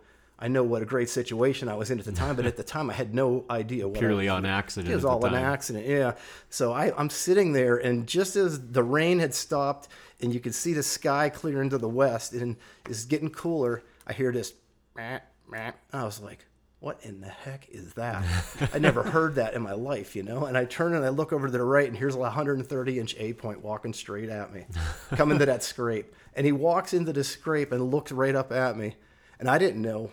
I 0.44 0.48
know 0.48 0.62
what 0.62 0.82
a 0.82 0.84
great 0.84 1.08
situation 1.08 1.70
I 1.70 1.74
was 1.74 1.90
in 1.90 1.98
at 1.98 2.04
the 2.04 2.12
time. 2.12 2.36
But 2.36 2.44
at 2.44 2.58
the 2.58 2.62
time, 2.62 2.90
I 2.90 2.92
had 2.92 3.14
no 3.14 3.46
idea 3.48 3.88
what 3.88 3.98
Purely 3.98 4.28
on 4.28 4.44
accident. 4.44 4.92
it 4.92 4.94
was 4.94 5.04
all 5.06 5.24
an 5.24 5.32
accident, 5.34 5.86
yeah. 5.86 6.16
So 6.50 6.74
I, 6.74 6.92
I'm 6.98 7.08
sitting 7.08 7.54
there, 7.54 7.78
and 7.78 8.06
just 8.06 8.36
as 8.36 8.60
the 8.60 8.82
rain 8.82 9.20
had 9.20 9.32
stopped, 9.32 9.88
and 10.20 10.34
you 10.34 10.40
could 10.40 10.54
see 10.54 10.74
the 10.74 10.82
sky 10.82 11.30
clear 11.30 11.62
into 11.62 11.78
the 11.78 11.88
west, 11.88 12.34
and 12.34 12.56
it's 12.86 13.06
getting 13.06 13.30
cooler, 13.30 13.84
I 14.06 14.12
hear 14.12 14.32
this. 14.32 14.52
"Meh, 14.94 15.20
meh." 15.48 15.72
I 15.94 16.04
was 16.04 16.20
like, 16.20 16.44
"What 16.78 17.00
in 17.04 17.22
the 17.22 17.28
heck 17.28 17.66
is 17.70 17.94
that?" 17.94 18.22
I 18.74 18.78
never 18.78 19.02
heard 19.02 19.36
that 19.36 19.54
in 19.54 19.62
my 19.62 19.72
life, 19.72 20.14
you 20.14 20.24
know. 20.24 20.44
And 20.44 20.58
I 20.58 20.66
turn 20.66 20.92
and 20.92 21.06
I 21.06 21.08
look 21.08 21.32
over 21.32 21.46
to 21.46 21.52
the 21.52 21.64
right, 21.64 21.88
and 21.88 21.96
here's 21.96 22.16
a 22.16 22.18
130 22.18 22.98
inch 22.98 23.16
A 23.18 23.32
point 23.32 23.62
walking 23.62 23.94
straight 23.94 24.28
at 24.28 24.52
me, 24.52 24.66
coming 25.12 25.38
to 25.38 25.46
that 25.46 25.62
scrape. 25.62 26.14
And 26.34 26.44
he 26.44 26.52
walks 26.52 26.92
into 26.92 27.14
the 27.14 27.24
scrape 27.24 27.72
and 27.72 27.90
looks 27.90 28.12
right 28.12 28.34
up 28.34 28.52
at 28.52 28.76
me, 28.76 28.96
and 29.40 29.48
I 29.48 29.56
didn't 29.56 29.80
know 29.80 30.10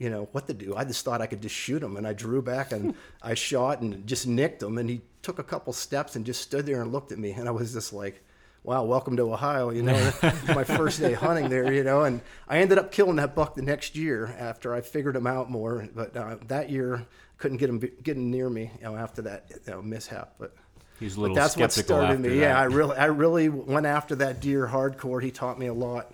you 0.00 0.10
know 0.10 0.28
what 0.32 0.48
to 0.48 0.54
do. 0.54 0.74
I 0.74 0.82
just 0.84 1.04
thought 1.04 1.20
I 1.20 1.26
could 1.26 1.42
just 1.42 1.54
shoot 1.54 1.80
him, 1.82 1.96
and 1.96 2.08
I 2.08 2.12
drew 2.14 2.42
back 2.42 2.72
and 2.72 2.94
I 3.22 3.34
shot 3.34 3.82
and 3.82 4.04
just 4.06 4.26
nicked 4.26 4.62
him. 4.62 4.78
And 4.78 4.90
he 4.90 5.02
took 5.22 5.38
a 5.38 5.44
couple 5.44 5.72
steps 5.72 6.16
and 6.16 6.26
just 6.26 6.40
stood 6.40 6.66
there 6.66 6.82
and 6.82 6.90
looked 6.90 7.12
at 7.12 7.18
me, 7.18 7.30
and 7.32 7.46
I 7.46 7.52
was 7.52 7.72
just 7.72 7.92
like, 7.92 8.22
"Wow, 8.64 8.84
welcome 8.84 9.16
to 9.18 9.32
Ohio." 9.32 9.70
You 9.70 9.82
know, 9.82 10.12
my 10.48 10.64
first 10.64 10.98
day 11.00 11.12
hunting 11.12 11.48
there. 11.50 11.72
You 11.72 11.84
know, 11.84 12.02
and 12.02 12.20
I 12.48 12.58
ended 12.58 12.78
up 12.78 12.90
killing 12.90 13.16
that 13.16 13.36
buck 13.36 13.54
the 13.54 13.62
next 13.62 13.94
year 13.94 14.34
after 14.38 14.74
I 14.74 14.80
figured 14.80 15.14
him 15.14 15.26
out 15.26 15.50
more. 15.50 15.86
But 15.94 16.16
uh, 16.16 16.38
that 16.48 16.70
year, 16.70 17.06
couldn't 17.38 17.58
get 17.58 17.68
him 17.68 17.78
getting 18.02 18.30
near 18.30 18.48
me. 18.50 18.70
You 18.78 18.84
know, 18.86 18.96
after 18.96 19.22
that 19.22 19.44
you 19.50 19.72
know, 19.72 19.82
mishap, 19.82 20.34
but. 20.40 20.56
He's 20.98 21.14
a 21.16 21.16
But 21.16 21.22
little 21.22 21.34
that's 21.36 21.56
what 21.56 21.72
started 21.72 22.20
me. 22.20 22.28
that. 22.28 22.34
Yeah, 22.36 22.60
I 22.60 22.64
really, 22.64 22.94
I 22.94 23.06
really 23.06 23.48
went 23.48 23.86
after 23.86 24.14
that 24.16 24.40
deer 24.40 24.66
hardcore. 24.70 25.22
He 25.22 25.30
taught 25.30 25.58
me 25.58 25.66
a 25.66 25.72
lot. 25.72 26.12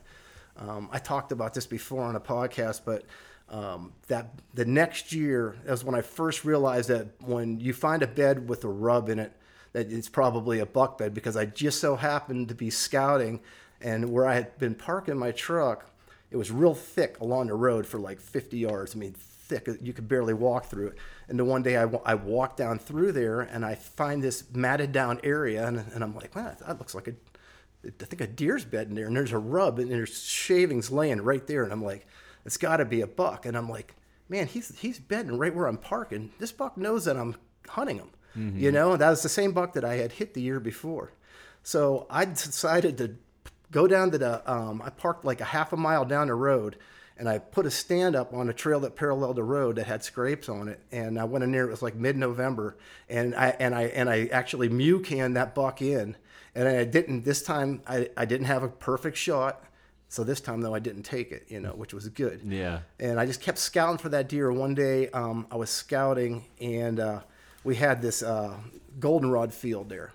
Um, 0.57 0.89
I 0.93 1.01
talked 1.01 1.33
about 1.33 1.55
this 1.55 1.67
before 1.67 2.05
on 2.05 2.15
a 2.15 2.21
podcast, 2.21 2.83
but 2.85 3.05
um, 3.49 3.93
that 4.09 4.31
the 4.55 4.65
next 4.65 5.13
year 5.13 5.57
that 5.65 5.71
was 5.71 5.85
when 5.85 5.95
I 5.95 6.03
first 6.03 6.45
realized 6.45 6.89
that 6.89 7.09
when 7.21 7.61
you 7.61 7.73
find 7.73 8.03
a 8.03 8.07
bed 8.07 8.49
with 8.49 8.65
a 8.65 8.69
rub 8.69 9.09
in 9.09 9.19
it, 9.19 9.33
that 9.73 9.91
it's 9.93 10.09
probably 10.09 10.59
a 10.59 10.67
buck 10.67 10.99
bed 10.99 11.15
because 11.15 11.37
I 11.37 11.47
just 11.47 11.81
so 11.81 11.97
happened 11.97 12.49
to 12.49 12.55
be 12.55 12.71
scouting, 12.71 13.41
and 13.81 14.11
where 14.11 14.27
I 14.27 14.35
had 14.35 14.59
been 14.59 14.75
parking 14.75 15.17
my 15.17 15.33
truck, 15.33 15.91
it 16.31 16.37
was 16.37 16.51
real 16.51 16.75
thick 16.75 17.21
along 17.21 17.49
the 17.49 17.55
road 17.55 17.87
for 17.87 17.99
like 17.99 18.21
50 18.21 18.59
yards. 18.59 18.97
I 18.97 18.99
mean, 18.99 19.13
thick. 19.13 19.69
You 19.81 19.93
could 19.93 20.09
barely 20.09 20.35
walk 20.35 20.67
through 20.67 20.89
it. 20.89 20.99
And 21.29 21.39
then 21.39 21.47
one 21.47 21.63
day 21.63 21.77
I, 21.77 21.85
I 22.05 22.15
walk 22.15 22.57
down 22.57 22.79
through 22.79 23.13
there 23.13 23.43
and 23.43 23.65
I 23.65 23.75
find 23.75 24.23
this 24.23 24.45
matted 24.53 24.93
down 24.93 25.21
area, 25.23 25.67
and, 25.67 25.79
and 25.95 26.03
I'm 26.03 26.15
like, 26.15 26.35
wow, 26.35 26.57
that 26.67 26.79
looks 26.79 26.95
like 26.95 27.09
a 27.09 27.15
I 27.87 28.05
think 28.05 28.21
a 28.21 28.27
deer's 28.27 28.65
bed 28.65 28.89
in 28.89 28.95
there, 28.95 29.07
and 29.07 29.17
there's 29.17 29.33
a 29.33 29.39
rub, 29.39 29.79
and 29.79 29.91
there's 29.91 30.25
shavings 30.25 30.91
laying 30.91 31.21
right 31.21 31.47
there, 31.47 31.63
and 31.63 31.73
I'm 31.73 31.85
like, 31.85 32.07
it's 32.47 32.57
got 32.57 32.79
to 32.79 32.85
be 32.85 33.03
a 33.03 33.07
buck, 33.07 33.45
and 33.45 33.57
I'm 33.57 33.69
like, 33.69 33.95
man, 34.29 34.47
he's 34.47 34.79
he's 34.79 34.99
bedding 34.99 35.37
right 35.37 35.55
where 35.55 35.67
I'm 35.67 35.77
parking. 35.77 36.31
This 36.39 36.53
buck 36.53 36.77
knows 36.77 37.05
that 37.05 37.17
I'm 37.17 37.37
hunting 37.69 37.99
him, 37.99 38.11
you 38.57 38.73
know. 38.73 38.93
And 38.93 39.01
that 39.01 39.11
was 39.11 39.23
the 39.23 39.29
same 39.29 39.53
buck 39.53 39.75
that 39.75 39.85
I 39.85 39.97
had 39.97 40.13
hit 40.13 40.33
the 40.35 40.41
year 40.41 40.61
before, 40.61 41.13
so 41.63 42.07
I 42.09 42.25
decided 42.25 42.97
to 42.99 43.17
go 43.71 43.87
down 43.87 44.11
to 44.13 44.19
the. 44.19 44.51
Um, 44.51 44.81
I 44.83 44.91
parked 44.91 45.25
like 45.25 45.41
a 45.41 45.45
half 45.45 45.73
a 45.73 45.77
mile 45.77 46.05
down 46.05 46.29
the 46.29 46.35
road, 46.35 46.77
and 47.19 47.29
I 47.29 47.39
put 47.39 47.67
a 47.67 47.71
stand 47.71 48.15
up 48.15 48.33
on 48.33 48.49
a 48.49 48.53
trail 48.53 48.81
that 48.81 48.95
paralleled 48.95 49.37
the 49.37 49.43
road 49.43 49.77
that 49.77 49.87
had 49.87 50.05
scrapes 50.05 50.49
on 50.49 50.69
it. 50.69 50.81
And 50.93 51.19
I 51.19 51.25
went 51.25 51.45
in 51.45 51.53
there. 51.53 51.67
It 51.67 51.71
was 51.71 51.83
like 51.83 51.95
mid-November, 51.95 52.77
and 53.09 53.35
I 53.35 53.57
and 53.59 53.75
I 53.75 53.85
and 53.85 54.09
I 54.09 54.27
actually 54.27 54.69
mew 54.69 55.01
canned 55.01 55.37
that 55.37 55.55
buck 55.55 55.83
in. 55.83 56.17
And 56.55 56.67
I 56.67 56.85
didn't 56.85 57.25
this 57.25 57.43
time. 57.43 57.83
I, 57.87 58.09
I 58.17 58.25
didn't 58.25 58.47
have 58.47 58.63
a 58.63 58.69
perfect 58.69 59.19
shot, 59.19 59.63
so 60.09 60.25
this 60.25 60.41
time 60.41 60.61
though 60.61 60.75
I 60.75 60.79
didn't 60.79 61.03
take 61.03 61.33
it. 61.33 61.47
You 61.49 61.61
know, 61.61 61.71
which 61.71 61.93
was 61.93 62.09
good. 62.09 62.41
Yeah. 62.45 62.81
And 63.01 63.19
I 63.19 63.27
just 63.27 63.41
kept 63.41 63.59
scouting 63.59 63.99
for 63.99 64.09
that 64.11 64.29
deer. 64.29 64.53
One 64.53 64.75
day 64.75 65.09
um, 65.11 65.47
I 65.51 65.57
was 65.57 65.71
scouting, 65.71 66.45
and 66.61 67.01
uh, 67.01 67.21
we 67.65 67.77
had 67.77 68.01
this 68.01 68.23
uh, 68.23 68.57
goldenrod 68.99 69.53
field 69.53 69.89
there. 69.89 70.13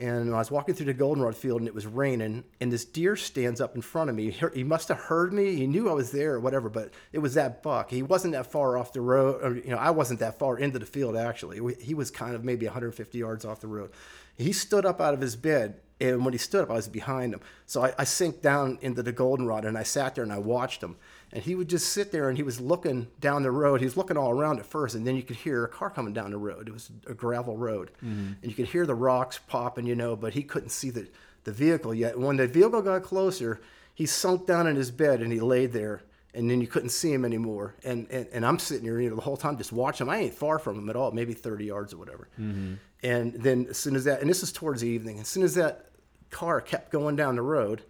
And 0.00 0.32
I 0.32 0.38
was 0.38 0.50
walking 0.50 0.76
through 0.76 0.86
the 0.86 0.94
goldenrod 0.94 1.34
field 1.34 1.60
and 1.60 1.66
it 1.66 1.74
was 1.74 1.84
raining, 1.84 2.44
and 2.60 2.72
this 2.72 2.84
deer 2.84 3.16
stands 3.16 3.60
up 3.60 3.74
in 3.74 3.82
front 3.82 4.08
of 4.08 4.14
me. 4.14 4.30
He, 4.30 4.46
he 4.54 4.62
must 4.62 4.86
have 4.88 4.98
heard 4.98 5.32
me. 5.32 5.56
He 5.56 5.66
knew 5.66 5.90
I 5.90 5.92
was 5.92 6.12
there 6.12 6.34
or 6.34 6.40
whatever, 6.40 6.68
but 6.68 6.92
it 7.12 7.18
was 7.18 7.34
that 7.34 7.64
buck. 7.64 7.90
He 7.90 8.04
wasn't 8.04 8.34
that 8.34 8.52
far 8.52 8.78
off 8.78 8.92
the 8.92 9.00
road. 9.00 9.42
Or, 9.42 9.56
you 9.56 9.70
know, 9.70 9.76
I 9.76 9.90
wasn't 9.90 10.20
that 10.20 10.38
far 10.38 10.56
into 10.56 10.78
the 10.78 10.86
field 10.86 11.16
actually. 11.16 11.74
He 11.80 11.94
was 11.94 12.12
kind 12.12 12.36
of 12.36 12.44
maybe 12.44 12.64
150 12.66 13.18
yards 13.18 13.44
off 13.44 13.60
the 13.60 13.66
road. 13.66 13.90
He 14.36 14.52
stood 14.52 14.86
up 14.86 15.00
out 15.00 15.14
of 15.14 15.20
his 15.20 15.34
bed, 15.34 15.80
and 16.00 16.24
when 16.24 16.32
he 16.32 16.38
stood 16.38 16.62
up, 16.62 16.70
I 16.70 16.74
was 16.74 16.88
behind 16.88 17.34
him. 17.34 17.40
So 17.66 17.84
I, 17.84 17.92
I 17.98 18.04
sank 18.04 18.40
down 18.40 18.78
into 18.82 19.02
the 19.02 19.12
goldenrod 19.12 19.64
and 19.64 19.76
I 19.76 19.82
sat 19.82 20.14
there 20.14 20.24
and 20.24 20.32
I 20.32 20.38
watched 20.38 20.82
him 20.82 20.96
and 21.32 21.42
he 21.42 21.54
would 21.54 21.68
just 21.68 21.92
sit 21.92 22.10
there 22.10 22.28
and 22.28 22.38
he 22.38 22.42
was 22.42 22.60
looking 22.60 23.08
down 23.20 23.42
the 23.42 23.50
road. 23.50 23.80
He 23.80 23.86
was 23.86 23.96
looking 23.96 24.16
all 24.16 24.30
around 24.30 24.58
at 24.58 24.66
first, 24.66 24.94
and 24.94 25.06
then 25.06 25.16
you 25.16 25.22
could 25.22 25.36
hear 25.36 25.64
a 25.64 25.68
car 25.68 25.90
coming 25.90 26.12
down 26.12 26.30
the 26.30 26.38
road. 26.38 26.68
It 26.68 26.72
was 26.72 26.90
a 27.06 27.14
gravel 27.14 27.56
road, 27.56 27.90
mm-hmm. 28.04 28.32
and 28.42 28.44
you 28.44 28.54
could 28.54 28.68
hear 28.68 28.86
the 28.86 28.94
rocks 28.94 29.38
popping, 29.46 29.86
you 29.86 29.94
know, 29.94 30.16
but 30.16 30.32
he 30.32 30.42
couldn't 30.42 30.70
see 30.70 30.90
the, 30.90 31.08
the 31.44 31.52
vehicle 31.52 31.94
yet. 31.94 32.18
When 32.18 32.36
the 32.36 32.46
vehicle 32.46 32.80
got 32.80 33.02
closer, 33.02 33.60
he 33.94 34.06
sunk 34.06 34.46
down 34.46 34.66
in 34.66 34.76
his 34.76 34.90
bed 34.90 35.20
and 35.20 35.30
he 35.30 35.40
laid 35.40 35.72
there, 35.72 36.02
and 36.32 36.50
then 36.50 36.62
you 36.62 36.66
couldn't 36.66 36.90
see 36.90 37.12
him 37.12 37.24
anymore. 37.26 37.74
And 37.84 38.06
and, 38.10 38.26
and 38.32 38.46
I'm 38.46 38.58
sitting 38.58 38.84
here, 38.84 38.98
you 38.98 39.10
know, 39.10 39.16
the 39.16 39.22
whole 39.22 39.36
time 39.36 39.58
just 39.58 39.72
watching 39.72 40.06
him. 40.06 40.10
I 40.10 40.18
ain't 40.18 40.34
far 40.34 40.58
from 40.58 40.78
him 40.78 40.88
at 40.88 40.96
all, 40.96 41.10
maybe 41.12 41.34
30 41.34 41.66
yards 41.66 41.92
or 41.92 41.98
whatever. 41.98 42.28
Mm-hmm. 42.40 42.74
And 43.02 43.34
then 43.34 43.66
as 43.68 43.76
soon 43.76 43.96
as 43.96 44.04
that, 44.04 44.22
and 44.22 44.30
this 44.30 44.42
is 44.42 44.50
towards 44.50 44.80
the 44.80 44.88
evening, 44.88 45.20
as 45.20 45.28
soon 45.28 45.42
as 45.42 45.54
that 45.54 45.87
car 46.30 46.60
kept 46.60 46.90
going 46.90 47.16
down 47.16 47.36
the 47.36 47.42
road 47.42 47.82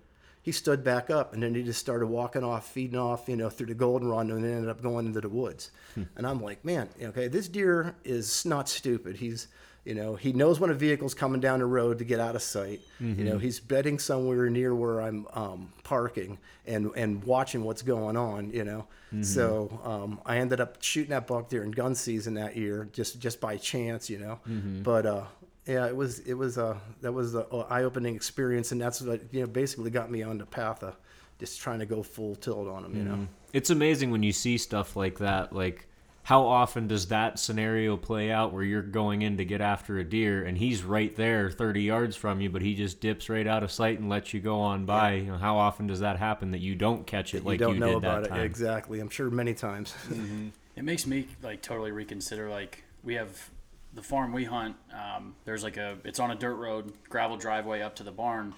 he 0.48 0.52
stood 0.52 0.82
back 0.82 1.10
up 1.10 1.34
and 1.34 1.42
then 1.42 1.54
he 1.54 1.62
just 1.62 1.78
started 1.78 2.06
walking 2.06 2.42
off, 2.42 2.66
feeding 2.70 2.98
off, 2.98 3.28
you 3.28 3.36
know, 3.36 3.50
through 3.50 3.66
the 3.66 3.74
goldenrod 3.74 4.28
and 4.28 4.42
then 4.42 4.50
ended 4.50 4.70
up 4.70 4.80
going 4.80 5.04
into 5.04 5.20
the 5.20 5.28
woods. 5.28 5.70
Hmm. 5.94 6.04
And 6.16 6.26
I'm 6.26 6.42
like, 6.42 6.64
man, 6.64 6.88
okay, 7.02 7.28
this 7.28 7.48
deer 7.48 7.94
is 8.02 8.46
not 8.46 8.66
stupid. 8.66 9.16
He's, 9.16 9.48
you 9.84 9.94
know, 9.94 10.16
he 10.16 10.32
knows 10.32 10.58
when 10.58 10.70
a 10.70 10.74
vehicle's 10.74 11.12
coming 11.12 11.42
down 11.42 11.58
the 11.58 11.66
road 11.66 11.98
to 11.98 12.04
get 12.06 12.18
out 12.18 12.34
of 12.34 12.40
sight. 12.40 12.80
Mm-hmm. 12.98 13.18
You 13.18 13.24
know, 13.26 13.32
mm-hmm. 13.32 13.40
he's 13.40 13.60
bedding 13.60 13.98
somewhere 13.98 14.48
near 14.48 14.74
where 14.74 15.02
I'm 15.02 15.26
um, 15.34 15.72
parking 15.84 16.38
and 16.66 16.92
and 16.96 17.22
watching 17.24 17.64
what's 17.64 17.82
going 17.82 18.16
on. 18.16 18.50
You 18.50 18.64
know, 18.64 18.86
mm-hmm. 19.12 19.22
so 19.22 19.80
um, 19.84 20.20
I 20.24 20.38
ended 20.38 20.60
up 20.60 20.82
shooting 20.82 21.10
that 21.10 21.26
buck 21.26 21.50
during 21.50 21.72
gun 21.72 21.94
season 21.94 22.34
that 22.34 22.56
year, 22.56 22.88
just 22.92 23.20
just 23.20 23.40
by 23.40 23.56
chance. 23.56 24.08
You 24.10 24.18
know, 24.18 24.40
mm-hmm. 24.48 24.82
but 24.82 25.06
uh, 25.06 25.24
yeah, 25.68 25.86
it 25.86 25.94
was 25.94 26.20
it 26.20 26.34
was 26.34 26.56
a 26.56 26.80
that 27.02 27.12
was 27.12 27.34
an 27.34 27.44
eye 27.68 27.82
opening 27.82 28.16
experience, 28.16 28.72
and 28.72 28.80
that's 28.80 29.02
what 29.02 29.20
you 29.32 29.40
know 29.40 29.46
basically 29.46 29.90
got 29.90 30.10
me 30.10 30.22
on 30.22 30.38
the 30.38 30.46
path 30.46 30.82
of 30.82 30.96
just 31.38 31.60
trying 31.60 31.78
to 31.80 31.86
go 31.86 32.02
full 32.02 32.34
tilt 32.34 32.66
on 32.68 32.82
them. 32.82 32.96
You 32.96 33.04
know, 33.04 33.12
mm-hmm. 33.12 33.24
it's 33.52 33.68
amazing 33.68 34.10
when 34.10 34.22
you 34.22 34.32
see 34.32 34.56
stuff 34.56 34.96
like 34.96 35.18
that. 35.18 35.52
Like, 35.52 35.86
how 36.22 36.46
often 36.46 36.88
does 36.88 37.08
that 37.08 37.38
scenario 37.38 37.98
play 37.98 38.30
out 38.30 38.54
where 38.54 38.62
you're 38.62 38.80
going 38.80 39.20
in 39.20 39.36
to 39.36 39.44
get 39.44 39.60
after 39.60 39.98
a 39.98 40.04
deer 40.04 40.44
and 40.44 40.56
he's 40.56 40.82
right 40.82 41.14
there, 41.16 41.50
30 41.50 41.82
yards 41.82 42.16
from 42.16 42.40
you, 42.40 42.48
but 42.48 42.62
he 42.62 42.74
just 42.74 43.00
dips 43.00 43.28
right 43.28 43.46
out 43.46 43.62
of 43.62 43.70
sight 43.70 43.98
and 43.98 44.08
lets 44.08 44.32
you 44.32 44.40
go 44.40 44.60
on 44.60 44.86
by? 44.86 45.12
Yeah. 45.12 45.20
You 45.20 45.32
know, 45.32 45.38
how 45.38 45.58
often 45.58 45.86
does 45.86 46.00
that 46.00 46.16
happen 46.18 46.50
that 46.52 46.60
you 46.60 46.76
don't 46.76 47.06
catch 47.06 47.34
it 47.34 47.44
like 47.44 47.60
you 47.60 47.66
don't 47.66 47.78
know 47.78 47.88
did 47.88 47.96
about 47.98 48.22
that 48.22 48.30
it 48.30 48.34
time? 48.36 48.40
exactly? 48.40 49.00
I'm 49.00 49.10
sure 49.10 49.30
many 49.30 49.52
times. 49.52 49.94
Mm-hmm. 50.08 50.48
It 50.76 50.84
makes 50.84 51.06
me 51.06 51.28
like 51.42 51.60
totally 51.60 51.92
reconsider. 51.92 52.48
Like 52.48 52.84
we 53.02 53.14
have 53.14 53.50
the 53.98 54.04
farm 54.04 54.32
we 54.32 54.44
hunt, 54.44 54.76
um, 54.94 55.34
there's 55.44 55.64
like 55.64 55.76
a 55.76 55.98
it's 56.04 56.20
on 56.20 56.30
a 56.30 56.36
dirt 56.36 56.54
road, 56.54 56.92
gravel 57.08 57.36
driveway 57.36 57.82
up 57.82 57.96
to 57.96 58.04
the 58.04 58.12
barn, 58.12 58.54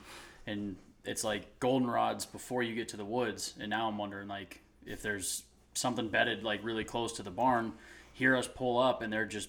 and 0.47 0.77
it's 1.07 1.25
like 1.25 1.59
goldenrods 1.61 2.31
before 2.31 2.63
you 2.63 2.75
get 2.75 2.89
to 2.89 2.99
the 2.99 3.05
woods. 3.07 3.55
And 3.59 3.71
now 3.71 3.89
I'm 3.89 3.97
wondering 3.97 4.29
like 4.29 4.61
if 4.85 5.01
there's 5.01 5.45
something 5.73 6.09
bedded 6.09 6.45
like 6.45 6.63
really 6.63 6.85
close 6.85 7.15
to 7.15 7.23
the 7.23 7.31
barn, 7.31 7.73
hear 8.13 8.37
us 8.37 8.47
pull 8.47 8.79
up 8.79 9.01
and 9.01 9.11
they're 9.11 9.25
just 9.25 9.49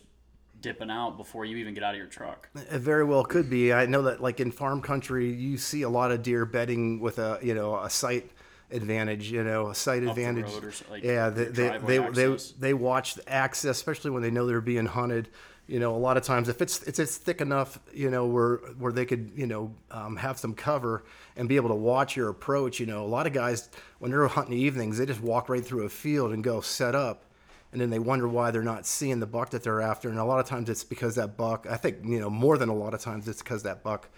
dipping 0.62 0.90
out 0.90 1.18
before 1.18 1.44
you 1.44 1.58
even 1.58 1.74
get 1.74 1.84
out 1.84 1.94
of 1.94 1.98
your 1.98 2.08
truck. 2.08 2.48
It 2.56 2.80
very 2.80 3.04
well 3.04 3.26
could 3.26 3.50
be. 3.50 3.74
I 3.74 3.86
know 3.86 4.04
that 4.04 4.22
like 4.22 4.40
in 4.40 4.50
farm 4.50 4.82
country, 4.82 5.30
you 5.30 5.58
see 5.58 5.82
a 5.82 5.90
lot 5.90 6.12
of 6.12 6.24
deer 6.24 6.46
bedding 6.46 7.02
with 7.02 7.20
a 7.20 7.38
you 7.44 7.54
know 7.54 7.78
a 7.78 7.90
sight 7.90 8.32
advantage, 8.72 9.30
you 9.30 9.44
know, 9.44 9.68
a 9.68 9.76
sight 9.76 10.04
Up 10.04 10.12
advantage. 10.12 10.84
like 10.90 11.04
yeah, 11.04 11.30
they 11.30 11.46
they 11.46 11.78
they, 11.80 11.98
they, 11.98 12.38
they 12.58 12.74
watch 12.74 13.16
the 13.16 13.30
access, 13.30 13.76
especially 13.76 14.12
when 14.12 14.24
they 14.24 14.32
know 14.32 14.48
they're 14.48 14.62
being 14.62 14.86
hunted 14.86 15.28
you 15.68 15.80
know, 15.80 15.96
a 15.96 15.98
lot 15.98 16.18
of 16.18 16.24
times 16.24 16.50
if 16.50 16.62
it's 16.62 16.84
it's, 16.84 17.00
it's 17.00 17.18
thick 17.18 17.39
enough, 17.41 17.80
you 17.94 18.10
know, 18.10 18.25
where 18.25 18.58
where 18.77 18.91
they 18.91 19.06
could, 19.06 19.32
you 19.36 19.48
know, 19.48 19.74
um, 19.89 20.18
have 20.18 20.38
some 20.38 20.53
cover 20.53 21.03
and 21.36 21.48
be 21.48 21.56
able 21.56 21.70
to 21.70 21.75
watch 21.75 22.15
your 22.15 22.30
approach. 22.30 22.80
You 22.80 22.86
know, 22.86 23.03
a 23.03 23.08
lot 23.08 23.27
of 23.27 23.34
guys 23.34 23.70
when 24.00 24.12
they're 24.12 24.27
hunting 24.27 24.58
evenings, 24.58 24.98
they 24.98 25.06
just 25.06 25.22
walk 25.22 25.50
right 25.50 25.63
through 25.63 25.86
a 25.86 25.89
field 25.89 26.34
and 26.34 26.44
go 26.44 26.62
set 26.62 26.96
up, 26.96 27.25
and 27.72 27.80
then 27.80 27.89
they 27.89 28.00
wonder 28.00 28.27
why 28.27 28.51
they're 28.51 28.63
not 28.63 28.86
seeing 28.86 29.20
the 29.20 29.27
buck 29.27 29.51
that 29.51 29.63
they're 29.63 29.82
after. 29.82 30.10
And 30.10 30.20
a 30.20 30.25
lot 30.25 30.39
of 30.39 30.46
times 30.46 30.70
it's 30.70 30.84
because 30.84 31.15
that 31.15 31.38
buck. 31.38 31.68
I 31.70 31.77
think 31.77 32.00
you 32.03 32.20
know 32.20 32.30
more 32.30 32.58
than 32.58 32.70
a 32.70 32.75
lot 32.75 32.94
of 32.94 33.00
times 33.00 33.27
it's 33.27 33.41
because 33.41 33.63
that 33.63 33.84
buck 33.84 34.10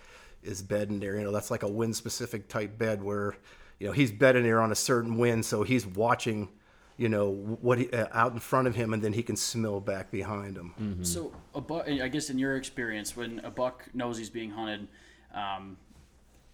is 0.43 0.61
bedding 0.61 0.99
there. 0.99 1.17
You 1.17 1.23
know, 1.23 1.31
that's 1.31 1.51
like 1.51 1.63
a 1.63 1.67
wind 1.67 1.95
specific 1.95 2.47
type 2.47 2.77
bed 2.77 3.01
where, 3.01 3.35
you 3.79 3.87
know, 3.87 3.93
he's 3.93 4.11
bedding 4.11 4.43
there 4.43 4.61
on 4.61 4.71
a 4.71 4.75
certain 4.75 5.17
wind, 5.17 5.45
so 5.45 5.63
he's 5.63 5.85
watching 5.85 6.49
you 7.03 7.09
know 7.09 7.31
what 7.59 7.79
he, 7.79 7.89
uh, 7.89 8.07
out 8.13 8.31
in 8.31 8.39
front 8.39 8.65
of 8.65 8.75
him, 8.75 8.93
and 8.93 9.03
then 9.03 9.11
he 9.11 9.21
can 9.21 9.35
smell 9.35 9.81
back 9.81 10.09
behind 10.09 10.55
him. 10.55 10.73
Mm-hmm. 10.81 11.03
So 11.03 11.33
a 11.53 11.59
buck, 11.59 11.85
I 11.85 12.07
guess, 12.07 12.29
in 12.29 12.39
your 12.39 12.55
experience, 12.55 13.13
when 13.13 13.41
a 13.43 13.51
buck 13.51 13.89
knows 13.93 14.17
he's 14.17 14.29
being 14.29 14.51
hunted, 14.51 14.87
um, 15.33 15.75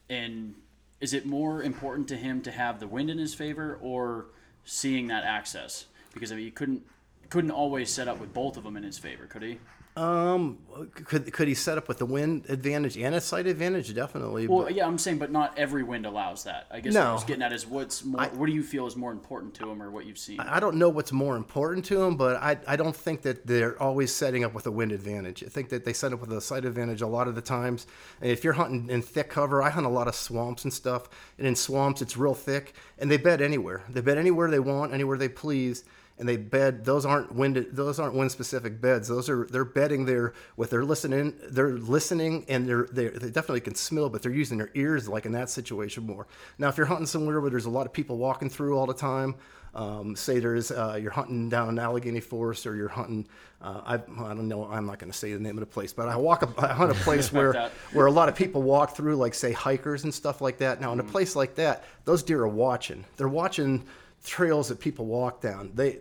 and 0.09 0.55
is 1.01 1.13
it 1.13 1.27
more 1.27 1.61
important 1.61 2.07
to 2.07 2.17
him 2.17 2.41
to 2.41 2.51
have 2.51 2.79
the 2.79 2.87
wind 2.87 3.11
in 3.11 3.19
his 3.19 3.35
favor 3.35 3.77
or 3.79 4.31
seeing 4.65 5.05
that 5.07 5.23
access? 5.23 5.85
Because 6.15 6.31
I 6.31 6.35
mean, 6.35 6.45
he 6.45 6.51
couldn't 6.51 6.81
couldn't 7.29 7.51
always 7.51 7.91
set 7.91 8.07
up 8.07 8.19
with 8.19 8.33
both 8.33 8.57
of 8.57 8.63
them 8.63 8.75
in 8.75 8.81
his 8.81 8.97
favor, 8.97 9.27
could 9.27 9.43
he? 9.43 9.59
Um, 9.99 10.59
could 10.93 11.31
could 11.33 11.49
he 11.49 11.53
set 11.53 11.77
up 11.77 11.89
with 11.89 11.97
the 11.97 12.05
wind 12.05 12.45
advantage 12.47 12.97
and 12.97 13.13
a 13.13 13.19
sight 13.19 13.47
advantage? 13.47 13.93
Definitely. 13.93 14.47
Well, 14.47 14.63
but... 14.63 14.73
yeah, 14.73 14.87
I'm 14.87 14.97
saying, 14.97 15.17
but 15.17 15.29
not 15.29 15.57
every 15.57 15.83
wind 15.83 16.05
allows 16.05 16.45
that. 16.45 16.67
I 16.71 16.79
guess 16.79 16.93
no. 16.93 17.01
what 17.01 17.09
I 17.09 17.13
was 17.13 17.23
getting 17.25 17.43
at 17.43 17.51
is 17.51 17.67
what's 17.67 18.05
more. 18.05 18.21
I, 18.21 18.27
what 18.29 18.45
do 18.45 18.53
you 18.53 18.63
feel 18.63 18.87
is 18.87 18.95
more 18.95 19.11
important 19.11 19.53
to 19.55 19.69
him, 19.69 19.83
or 19.83 19.91
what 19.91 20.05
you've 20.05 20.17
seen? 20.17 20.39
I 20.39 20.61
don't 20.61 20.77
know 20.77 20.87
what's 20.87 21.11
more 21.11 21.35
important 21.35 21.83
to 21.85 22.01
him, 22.01 22.15
but 22.15 22.37
I 22.37 22.57
I 22.65 22.77
don't 22.77 22.95
think 22.95 23.23
that 23.23 23.45
they're 23.45 23.81
always 23.81 24.13
setting 24.13 24.45
up 24.45 24.53
with 24.53 24.67
a 24.67 24.71
wind 24.71 24.93
advantage. 24.93 25.43
I 25.43 25.49
think 25.49 25.67
that 25.69 25.83
they 25.83 25.91
set 25.91 26.13
up 26.13 26.21
with 26.21 26.31
a 26.31 26.39
sight 26.39 26.63
advantage 26.63 27.01
a 27.01 27.07
lot 27.07 27.27
of 27.27 27.35
the 27.35 27.41
times. 27.41 27.85
And 28.21 28.31
if 28.31 28.45
you're 28.45 28.53
hunting 28.53 28.89
in 28.89 29.01
thick 29.01 29.29
cover, 29.29 29.61
I 29.61 29.69
hunt 29.69 29.85
a 29.85 29.89
lot 29.89 30.07
of 30.07 30.15
swamps 30.15 30.63
and 30.63 30.71
stuff, 30.71 31.09
and 31.37 31.45
in 31.45 31.57
swamps 31.57 32.01
it's 32.01 32.15
real 32.15 32.33
thick, 32.35 32.73
and 32.99 33.11
they 33.11 33.17
bed 33.17 33.41
anywhere. 33.41 33.83
They 33.89 33.99
bed 33.99 34.17
anywhere 34.17 34.49
they 34.49 34.59
want, 34.59 34.93
anywhere 34.93 35.17
they 35.17 35.29
please 35.29 35.83
and 36.19 36.27
they 36.27 36.37
bed 36.37 36.85
those 36.85 37.05
aren't 37.05 37.33
wind 37.33 37.65
those 37.71 37.99
aren't 37.99 38.13
wind 38.13 38.31
specific 38.31 38.79
beds. 38.81 39.07
Those 39.07 39.29
are 39.29 39.47
they're 39.49 39.65
bedding 39.65 40.05
there 40.05 40.33
with 40.57 40.69
their 40.69 40.83
listening 40.83 41.33
they're 41.49 41.71
listening 41.71 42.45
and 42.49 42.67
they're, 42.67 42.87
they're 42.91 43.11
they 43.11 43.29
definitely 43.29 43.61
can 43.61 43.75
smell 43.75 44.09
but 44.09 44.21
they're 44.21 44.31
using 44.31 44.57
their 44.57 44.69
ears 44.75 45.07
like 45.07 45.25
in 45.25 45.31
that 45.31 45.49
situation 45.49 46.05
more. 46.05 46.27
Now 46.57 46.67
if 46.67 46.77
you're 46.77 46.85
hunting 46.85 47.07
somewhere 47.07 47.39
where 47.39 47.49
there's 47.49 47.65
a 47.65 47.69
lot 47.69 47.85
of 47.85 47.93
people 47.93 48.17
walking 48.17 48.49
through 48.49 48.77
all 48.77 48.85
the 48.85 48.93
time 48.93 49.35
um, 49.73 50.15
say 50.15 50.39
there's 50.39 50.71
uh, 50.71 50.97
you're 51.01 51.11
hunting 51.11 51.47
down 51.47 51.79
Allegheny 51.79 52.19
Forest 52.19 52.67
or 52.67 52.75
you're 52.75 52.89
hunting 52.89 53.27
uh, 53.61 53.81
I, 53.85 53.93
I 53.95 54.33
don't 54.33 54.47
know 54.47 54.65
I'm 54.65 54.85
not 54.85 54.99
going 54.99 55.11
to 55.11 55.17
say 55.17 55.31
the 55.33 55.39
name 55.39 55.57
of 55.57 55.61
the 55.61 55.67
place 55.67 55.93
but 55.93 56.09
I 56.09 56.17
walk 56.17 56.43
a, 56.43 56.49
I 56.61 56.73
hunt 56.73 56.91
a 56.91 56.95
place 56.95 57.31
where 57.33 57.69
where 57.93 58.07
a 58.07 58.11
lot 58.11 58.27
of 58.27 58.35
people 58.35 58.61
walk 58.61 58.95
through 58.95 59.15
like 59.15 59.33
say 59.33 59.53
hikers 59.53 60.03
and 60.03 60.13
stuff 60.13 60.41
like 60.41 60.57
that. 60.57 60.81
Now 60.81 60.91
in 60.91 60.99
a 60.99 61.03
mm. 61.03 61.11
place 61.11 61.35
like 61.35 61.55
that 61.55 61.85
those 62.03 62.23
deer 62.23 62.41
are 62.41 62.47
watching. 62.47 63.05
They're 63.15 63.29
watching 63.29 63.85
trails 64.23 64.67
that 64.69 64.79
people 64.79 65.05
walk 65.05 65.41
down. 65.41 65.71
They 65.73 65.99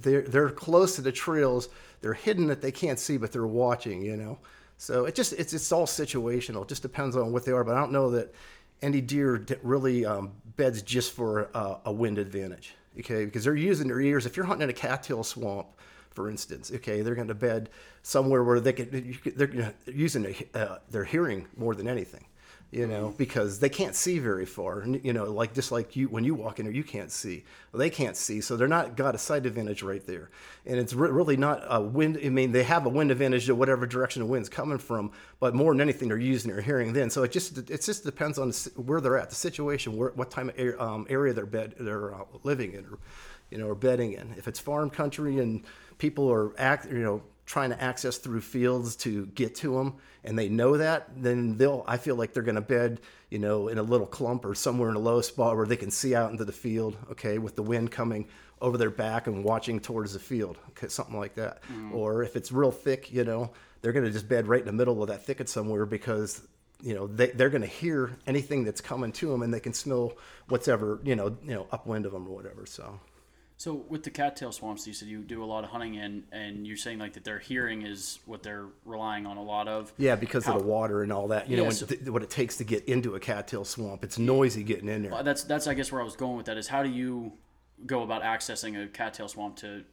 they're 0.00 0.22
they're 0.22 0.50
close 0.50 0.96
to 0.96 1.02
the 1.02 1.12
trails. 1.12 1.68
They're 2.00 2.14
hidden 2.14 2.46
that 2.48 2.60
they 2.60 2.72
can't 2.72 2.98
see, 2.98 3.16
but 3.16 3.32
they're 3.32 3.46
watching. 3.46 4.02
You 4.02 4.16
know, 4.16 4.38
so 4.76 5.04
it 5.04 5.14
just 5.14 5.32
it's 5.34 5.52
it's 5.52 5.72
all 5.72 5.86
situational. 5.86 6.62
It 6.62 6.68
just 6.68 6.82
depends 6.82 7.16
on 7.16 7.32
what 7.32 7.44
they 7.44 7.52
are. 7.52 7.64
But 7.64 7.76
I 7.76 7.80
don't 7.80 7.92
know 7.92 8.10
that 8.10 8.34
any 8.82 9.00
deer 9.00 9.44
really 9.62 10.04
um, 10.04 10.32
beds 10.56 10.82
just 10.82 11.12
for 11.12 11.50
uh, 11.54 11.78
a 11.84 11.92
wind 11.92 12.18
advantage. 12.18 12.74
Okay, 12.98 13.24
because 13.24 13.44
they're 13.44 13.56
using 13.56 13.88
their 13.88 14.00
ears. 14.00 14.26
If 14.26 14.36
you're 14.36 14.46
hunting 14.46 14.64
in 14.64 14.70
a 14.70 14.74
cattail 14.74 15.24
swamp, 15.24 15.66
for 16.10 16.30
instance, 16.30 16.70
okay, 16.72 17.02
they're 17.02 17.16
going 17.16 17.28
to 17.28 17.34
bed 17.34 17.70
somewhere 18.02 18.44
where 18.44 18.60
they 18.60 18.72
can 18.72 19.16
they're 19.36 19.74
using 19.86 20.34
uh, 20.54 20.78
their 20.90 21.04
hearing 21.04 21.48
more 21.56 21.74
than 21.74 21.88
anything 21.88 22.24
you 22.74 22.88
know, 22.88 23.14
because 23.16 23.60
they 23.60 23.68
can't 23.68 23.94
see 23.94 24.18
very 24.18 24.44
far. 24.44 24.84
You 24.84 25.12
know, 25.12 25.30
like 25.30 25.54
just 25.54 25.70
like 25.70 25.94
you 25.94 26.08
when 26.08 26.24
you 26.24 26.34
walk 26.34 26.58
in 26.58 26.66
there, 26.66 26.74
you 26.74 26.82
can't 26.82 27.10
see. 27.12 27.44
Well, 27.70 27.78
they 27.78 27.88
can't 27.88 28.16
see, 28.16 28.40
so 28.40 28.56
they're 28.56 28.66
not 28.66 28.96
got 28.96 29.14
a 29.14 29.18
sight 29.18 29.46
advantage 29.46 29.84
right 29.84 30.04
there. 30.04 30.30
And 30.66 30.80
it's 30.80 30.92
re- 30.92 31.10
really 31.10 31.36
not 31.36 31.62
a 31.68 31.80
wind. 31.80 32.18
I 32.24 32.30
mean, 32.30 32.50
they 32.50 32.64
have 32.64 32.84
a 32.84 32.88
wind 32.88 33.12
advantage 33.12 33.46
to 33.46 33.54
whatever 33.54 33.86
direction 33.86 34.20
the 34.22 34.26
wind's 34.26 34.48
coming 34.48 34.78
from, 34.78 35.12
but 35.38 35.54
more 35.54 35.72
than 35.72 35.80
anything, 35.80 36.08
they're 36.08 36.18
using 36.18 36.50
their 36.50 36.62
hearing 36.62 36.92
then. 36.92 37.10
So 37.10 37.22
it 37.22 37.30
just 37.30 37.70
it 37.70 37.80
just 37.80 38.02
depends 38.02 38.38
on 38.38 38.50
where 38.74 39.00
they're 39.00 39.18
at, 39.18 39.30
the 39.30 39.36
situation, 39.36 39.96
where, 39.96 40.10
what 40.10 40.32
time 40.32 40.50
of 40.58 40.80
um, 40.80 41.06
area 41.08 41.32
they're 41.32 41.46
bed 41.46 41.76
they're 41.78 42.12
uh, 42.12 42.24
living 42.42 42.72
in, 42.72 42.84
or 42.86 42.98
you 43.50 43.58
know, 43.58 43.68
or 43.68 43.76
bedding 43.76 44.14
in. 44.14 44.34
If 44.36 44.48
it's 44.48 44.58
farm 44.58 44.90
country 44.90 45.38
and 45.38 45.62
people 45.98 46.28
are 46.28 46.58
act, 46.58 46.86
you 46.90 46.98
know, 46.98 47.22
trying 47.46 47.70
to 47.70 47.82
access 47.82 48.18
through 48.18 48.40
fields 48.40 48.96
to 48.96 49.26
get 49.26 49.54
to 49.54 49.74
them 49.74 49.94
and 50.24 50.38
they 50.38 50.48
know 50.48 50.76
that 50.76 51.08
then 51.16 51.56
they'll 51.58 51.84
i 51.86 51.96
feel 51.96 52.16
like 52.16 52.32
they're 52.32 52.42
going 52.42 52.54
to 52.54 52.60
bed 52.60 53.00
you 53.30 53.38
know 53.38 53.68
in 53.68 53.78
a 53.78 53.82
little 53.82 54.06
clump 54.06 54.44
or 54.44 54.54
somewhere 54.54 54.88
in 54.88 54.96
a 54.96 55.00
low 55.00 55.20
spot 55.20 55.56
where 55.56 55.66
they 55.66 55.76
can 55.76 55.90
see 55.90 56.14
out 56.14 56.30
into 56.30 56.44
the 56.44 56.52
field 56.52 56.96
okay 57.10 57.38
with 57.38 57.54
the 57.54 57.62
wind 57.62 57.90
coming 57.90 58.26
over 58.60 58.78
their 58.78 58.90
back 58.90 59.26
and 59.26 59.44
watching 59.44 59.78
towards 59.78 60.14
the 60.14 60.18
field 60.18 60.56
okay, 60.70 60.88
something 60.88 61.18
like 61.18 61.34
that 61.34 61.62
mm. 61.72 61.92
or 61.92 62.22
if 62.22 62.36
it's 62.36 62.50
real 62.50 62.70
thick 62.70 63.12
you 63.12 63.24
know 63.24 63.50
they're 63.82 63.92
going 63.92 64.04
to 64.04 64.10
just 64.10 64.28
bed 64.28 64.46
right 64.46 64.60
in 64.60 64.66
the 64.66 64.72
middle 64.72 65.02
of 65.02 65.08
that 65.08 65.24
thicket 65.24 65.48
somewhere 65.48 65.84
because 65.84 66.46
you 66.82 66.94
know 66.94 67.06
they, 67.06 67.28
they're 67.28 67.50
going 67.50 67.62
to 67.62 67.68
hear 67.68 68.16
anything 68.26 68.64
that's 68.64 68.80
coming 68.80 69.12
to 69.12 69.28
them 69.28 69.42
and 69.42 69.52
they 69.52 69.60
can 69.60 69.74
smell 69.74 70.12
whatever 70.48 71.00
you 71.04 71.14
know 71.14 71.36
you 71.44 71.54
know 71.54 71.66
upwind 71.72 72.06
of 72.06 72.12
them 72.12 72.26
or 72.26 72.34
whatever 72.34 72.64
so 72.66 72.98
So 73.56 73.74
with 73.88 74.02
the 74.02 74.10
cattail 74.10 74.50
swamps, 74.52 74.86
you 74.86 74.92
said 74.92 75.08
you 75.08 75.20
do 75.22 75.42
a 75.42 75.46
lot 75.46 75.62
of 75.64 75.70
hunting 75.70 75.94
in, 75.94 76.24
and 76.32 76.66
you're 76.66 76.76
saying 76.76 76.98
like 76.98 77.12
that 77.14 77.24
their 77.24 77.38
hearing 77.38 77.82
is 77.82 78.18
what 78.26 78.42
they're 78.42 78.66
relying 78.84 79.26
on 79.26 79.36
a 79.36 79.42
lot 79.42 79.68
of. 79.68 79.92
yeah 79.96 80.16
because 80.16 80.44
How- 80.44 80.56
of 80.56 80.62
the 80.62 80.66
water 80.68 81.02
and 81.02 81.12
all 81.12 81.28
that 81.28 81.48
you 81.48 81.56
know 81.56 81.62
Yeah, 81.62 81.68
when, 81.68 81.76
so- 81.76 81.86
th- 81.86 82.02
what 82.08 82.22
it 82.22 82.30
takes 82.30 82.56
to 82.58 82.64
get 82.64 82.84
into 82.86 83.14
a 83.14 83.20
cattail 83.20 83.64
swamp 83.64 84.02
it's 84.04 84.18
noisy 84.18 84.64
getting 84.64 84.88
in 84.88 85.02
there 85.02 85.12
Well, 85.12 85.22
That's 85.22 85.44
that's 85.44 85.66
I 85.66 85.74
guess 85.74 85.92
where 85.92 86.00
I 86.00 86.04
was 86.04 86.16
going 86.16 86.36
with 86.36 86.46
that 86.46 86.56
is 86.58 86.66
how 86.68 86.82
do 86.82 86.88
you 86.90 87.32
go 87.86 88.02
about 88.02 88.22
accessing 88.22 88.82
a 88.82 88.88
cattail 88.88 89.28
swamp 89.28 89.56
to 89.56 89.84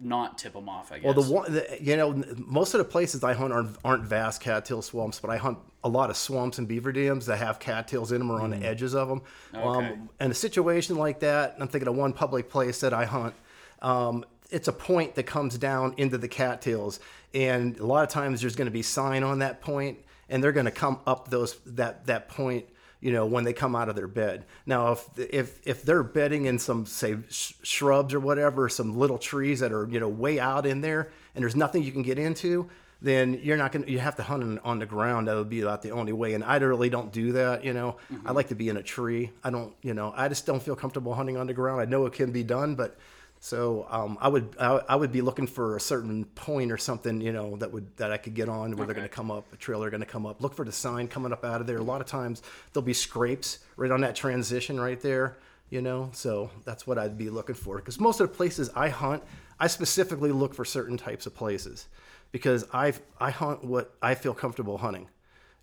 not 0.00 0.38
tip 0.38 0.52
them 0.52 0.68
off? 0.68 0.92
I 0.92 0.98
guess. 0.98 1.04
Well, 1.04 1.14
the 1.14 1.32
one, 1.32 1.52
the, 1.52 1.78
you 1.80 1.96
know, 1.96 2.22
most 2.36 2.74
of 2.74 2.78
the 2.78 2.84
places 2.84 3.24
I 3.24 3.34
hunt 3.34 3.52
aren't, 3.52 3.76
aren't 3.84 4.04
vast 4.04 4.40
cattail 4.40 4.82
swamps, 4.82 5.20
but 5.20 5.30
I 5.30 5.36
hunt 5.36 5.58
a 5.82 5.88
lot 5.88 6.10
of 6.10 6.16
swamps 6.16 6.58
and 6.58 6.66
beaver 6.66 6.92
dams 6.92 7.26
that 7.26 7.38
have 7.38 7.58
cattails 7.58 8.12
in 8.12 8.18
them 8.18 8.30
or 8.30 8.40
on 8.40 8.50
the 8.50 8.58
edges 8.66 8.94
of 8.94 9.08
them. 9.08 9.22
Okay. 9.54 9.64
Um, 9.64 10.10
and 10.20 10.32
a 10.32 10.34
situation 10.34 10.96
like 10.96 11.20
that, 11.20 11.56
I'm 11.60 11.68
thinking 11.68 11.88
of 11.88 11.96
one 11.96 12.12
public 12.12 12.50
place 12.50 12.80
that 12.80 12.92
I 12.92 13.04
hunt. 13.04 13.34
Um, 13.82 14.24
it's 14.50 14.68
a 14.68 14.72
point 14.72 15.14
that 15.16 15.24
comes 15.24 15.58
down 15.58 15.94
into 15.96 16.18
the 16.18 16.28
cattails, 16.28 17.00
and 17.34 17.78
a 17.78 17.86
lot 17.86 18.04
of 18.04 18.10
times 18.10 18.40
there's 18.40 18.56
going 18.56 18.66
to 18.66 18.72
be 18.72 18.82
sign 18.82 19.22
on 19.22 19.40
that 19.40 19.60
point, 19.60 19.98
and 20.28 20.42
they're 20.42 20.52
going 20.52 20.66
to 20.66 20.72
come 20.72 21.00
up 21.06 21.28
those 21.28 21.58
that 21.66 22.06
that 22.06 22.28
point 22.28 22.66
you 23.06 23.12
know 23.12 23.24
when 23.24 23.44
they 23.44 23.52
come 23.52 23.76
out 23.76 23.88
of 23.88 23.94
their 23.94 24.08
bed. 24.08 24.44
Now 24.66 24.90
if 24.90 25.08
if 25.16 25.60
if 25.64 25.82
they're 25.84 26.02
bedding 26.02 26.46
in 26.46 26.58
some 26.58 26.86
say 26.86 27.18
sh- 27.28 27.52
shrubs 27.62 28.12
or 28.12 28.18
whatever 28.18 28.68
some 28.68 28.98
little 28.98 29.16
trees 29.16 29.60
that 29.60 29.72
are 29.72 29.86
you 29.88 30.00
know 30.00 30.08
way 30.08 30.40
out 30.40 30.66
in 30.66 30.80
there 30.80 31.12
and 31.32 31.40
there's 31.44 31.54
nothing 31.54 31.84
you 31.84 31.92
can 31.92 32.02
get 32.02 32.18
into 32.18 32.68
then 33.00 33.38
you're 33.44 33.56
not 33.56 33.70
gonna 33.70 33.86
you 33.86 34.00
have 34.00 34.16
to 34.16 34.24
hunt 34.24 34.42
on, 34.42 34.58
on 34.64 34.80
the 34.80 34.86
ground. 34.86 35.28
That 35.28 35.36
would 35.36 35.48
be 35.48 35.60
about 35.60 35.82
the 35.82 35.92
only 35.92 36.12
way. 36.12 36.34
And 36.34 36.42
i 36.42 36.56
really 36.56 36.90
don't 36.90 37.12
do 37.12 37.30
that 37.32 37.64
you 37.64 37.72
know. 37.72 37.96
Mm-hmm. 38.12 38.26
I 38.26 38.32
like 38.32 38.48
to 38.48 38.56
be 38.56 38.68
in 38.68 38.76
a 38.76 38.82
tree. 38.82 39.30
I 39.44 39.50
don't 39.50 39.72
you 39.82 39.94
know 39.94 40.12
i 40.16 40.26
just 40.26 40.44
don't 40.44 40.60
feel 40.60 40.74
comfortable 40.74 41.14
hunting 41.14 41.36
on 41.36 41.46
the 41.46 41.54
ground. 41.54 41.80
I 41.80 41.84
know 41.84 42.06
it 42.06 42.12
can 42.12 42.32
be 42.32 42.42
done 42.42 42.74
but 42.74 42.98
so 43.40 43.86
um, 43.90 44.18
I 44.20 44.28
would 44.28 44.56
I, 44.58 44.80
I 44.88 44.96
would 44.96 45.12
be 45.12 45.20
looking 45.20 45.46
for 45.46 45.76
a 45.76 45.80
certain 45.80 46.24
point 46.24 46.72
or 46.72 46.78
something 46.78 47.20
you 47.20 47.32
know 47.32 47.56
that 47.56 47.72
would 47.72 47.96
that 47.96 48.12
I 48.12 48.16
could 48.16 48.34
get 48.34 48.48
on 48.48 48.76
where 48.76 48.86
they're 48.86 48.94
going 48.94 49.08
to 49.08 49.14
come 49.14 49.30
up 49.30 49.52
a 49.52 49.56
trail 49.56 49.80
they're 49.80 49.90
going 49.90 50.00
to 50.00 50.06
come 50.06 50.26
up. 50.26 50.42
Look 50.42 50.54
for 50.54 50.64
the 50.64 50.72
sign 50.72 51.08
coming 51.08 51.32
up 51.32 51.44
out 51.44 51.60
of 51.60 51.66
there. 51.66 51.78
A 51.78 51.82
lot 51.82 52.00
of 52.00 52.06
times 52.06 52.42
there'll 52.72 52.84
be 52.84 52.94
scrapes 52.94 53.60
right 53.76 53.90
on 53.90 54.00
that 54.00 54.16
transition 54.16 54.80
right 54.80 55.00
there 55.00 55.36
you 55.68 55.82
know? 55.82 56.10
So 56.12 56.50
that's 56.64 56.86
what 56.86 56.96
I'd 56.98 57.18
be 57.18 57.28
looking 57.30 57.56
for. 57.56 57.76
Because 57.76 57.98
most 57.98 58.20
of 58.20 58.30
the 58.30 58.36
places 58.36 58.70
I 58.74 58.88
hunt 58.88 59.22
I 59.58 59.68
specifically 59.68 60.32
look 60.32 60.54
for 60.54 60.64
certain 60.64 60.96
types 60.96 61.26
of 61.26 61.34
places. 61.34 61.86
Because 62.32 62.66
I 62.72 62.92
I 63.18 63.30
hunt 63.30 63.64
what 63.64 63.94
I 64.02 64.14
feel 64.14 64.34
comfortable 64.34 64.78
hunting. 64.78 65.08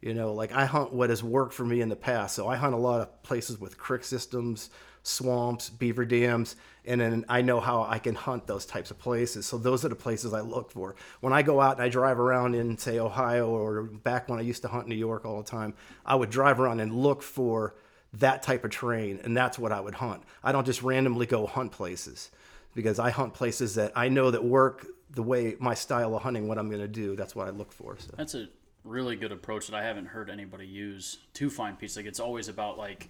You 0.01 0.13
know, 0.13 0.33
like 0.33 0.51
I 0.51 0.65
hunt 0.65 0.91
what 0.91 1.09
has 1.09 1.23
worked 1.23 1.53
for 1.53 1.63
me 1.63 1.79
in 1.79 1.89
the 1.89 1.95
past. 1.95 2.35
So 2.35 2.47
I 2.47 2.55
hunt 2.55 2.73
a 2.73 2.77
lot 2.77 3.01
of 3.01 3.23
places 3.23 3.59
with 3.59 3.77
creek 3.77 4.03
systems, 4.03 4.69
swamps, 5.03 5.69
beaver 5.69 6.05
dams, 6.05 6.55
and 6.85 6.99
then 6.99 7.25
I 7.29 7.41
know 7.41 7.59
how 7.59 7.83
I 7.83 7.99
can 7.99 8.15
hunt 8.15 8.47
those 8.47 8.65
types 8.65 8.89
of 8.89 8.97
places. 8.97 9.45
So 9.45 9.57
those 9.57 9.85
are 9.85 9.89
the 9.89 9.95
places 9.95 10.33
I 10.33 10.41
look 10.41 10.71
for. 10.71 10.95
When 11.19 11.33
I 11.33 11.41
go 11.41 11.61
out 11.61 11.77
and 11.77 11.83
I 11.83 11.89
drive 11.89 12.19
around 12.19 12.55
in, 12.55 12.77
say, 12.77 12.99
Ohio 12.99 13.49
or 13.49 13.83
back 13.83 14.29
when 14.29 14.39
I 14.39 14.41
used 14.41 14.61
to 14.63 14.67
hunt 14.67 14.87
New 14.87 14.95
York 14.95 15.25
all 15.25 15.41
the 15.41 15.49
time, 15.49 15.73
I 16.05 16.15
would 16.15 16.29
drive 16.29 16.59
around 16.59 16.79
and 16.79 16.95
look 16.95 17.21
for 17.21 17.75
that 18.13 18.43
type 18.43 18.63
of 18.63 18.71
terrain, 18.71 19.19
and 19.23 19.35
that's 19.35 19.57
what 19.57 19.71
I 19.71 19.79
would 19.79 19.95
hunt. 19.95 20.23
I 20.43 20.51
don't 20.51 20.65
just 20.65 20.83
randomly 20.83 21.25
go 21.25 21.45
hunt 21.47 21.71
places 21.71 22.31
because 22.75 22.99
I 22.99 23.09
hunt 23.09 23.33
places 23.33 23.75
that 23.75 23.91
I 23.95 24.07
know 24.09 24.31
that 24.31 24.43
work 24.43 24.87
the 25.09 25.23
way 25.23 25.55
my 25.59 25.73
style 25.73 26.15
of 26.15 26.21
hunting, 26.23 26.47
what 26.47 26.57
I'm 26.57 26.69
going 26.69 26.81
to 26.81 26.87
do. 26.87 27.15
That's 27.15 27.35
what 27.35 27.47
I 27.47 27.51
look 27.51 27.71
for. 27.71 27.97
So. 27.97 28.13
That's 28.17 28.35
a 28.35 28.47
really 28.83 29.15
good 29.15 29.31
approach 29.31 29.67
that 29.67 29.75
I 29.75 29.83
haven't 29.83 30.07
heard 30.07 30.29
anybody 30.29 30.65
use 30.65 31.17
to 31.35 31.49
find 31.49 31.77
piece. 31.77 31.95
Like 31.95 32.05
it's 32.05 32.19
always 32.19 32.47
about 32.47 32.77
like 32.77 33.09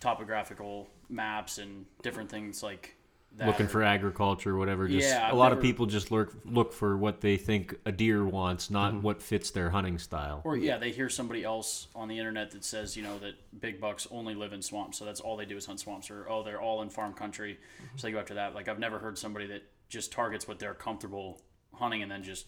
topographical 0.00 0.88
maps 1.08 1.58
and 1.58 1.86
different 2.02 2.30
things 2.30 2.62
like 2.62 2.96
that. 3.36 3.46
looking 3.46 3.68
for 3.68 3.82
agriculture, 3.82 4.56
whatever. 4.56 4.88
Just 4.88 5.08
Yeah, 5.08 5.26
a 5.26 5.28
I've 5.28 5.34
lot 5.34 5.52
of 5.52 5.60
people 5.60 5.86
just 5.86 6.10
look 6.10 6.34
look 6.44 6.72
for 6.72 6.96
what 6.96 7.20
they 7.20 7.36
think 7.36 7.76
a 7.84 7.92
deer 7.92 8.24
wants, 8.24 8.70
not 8.70 8.92
mm-hmm. 8.92 9.02
what 9.02 9.22
fits 9.22 9.50
their 9.50 9.70
hunting 9.70 9.98
style. 9.98 10.40
Or 10.44 10.56
yeah, 10.56 10.78
they 10.78 10.90
hear 10.90 11.08
somebody 11.08 11.44
else 11.44 11.88
on 11.94 12.08
the 12.08 12.18
internet 12.18 12.50
that 12.52 12.64
says 12.64 12.96
you 12.96 13.02
know 13.02 13.18
that 13.18 13.34
big 13.60 13.80
bucks 13.80 14.08
only 14.10 14.34
live 14.34 14.52
in 14.52 14.62
swamps, 14.62 14.98
so 14.98 15.04
that's 15.04 15.20
all 15.20 15.36
they 15.36 15.44
do 15.44 15.56
is 15.56 15.66
hunt 15.66 15.80
swamps, 15.80 16.10
or 16.10 16.28
oh 16.28 16.42
they're 16.42 16.60
all 16.60 16.82
in 16.82 16.90
farm 16.90 17.12
country, 17.12 17.58
mm-hmm. 17.76 17.96
so 17.96 18.06
they 18.06 18.12
go 18.12 18.18
after 18.18 18.34
that. 18.34 18.54
Like 18.54 18.68
I've 18.68 18.78
never 18.80 18.98
heard 18.98 19.18
somebody 19.18 19.46
that 19.48 19.62
just 19.88 20.12
targets 20.12 20.48
what 20.48 20.58
they're 20.58 20.74
comfortable 20.74 21.40
hunting 21.74 22.02
and 22.02 22.10
then 22.10 22.22
just 22.22 22.46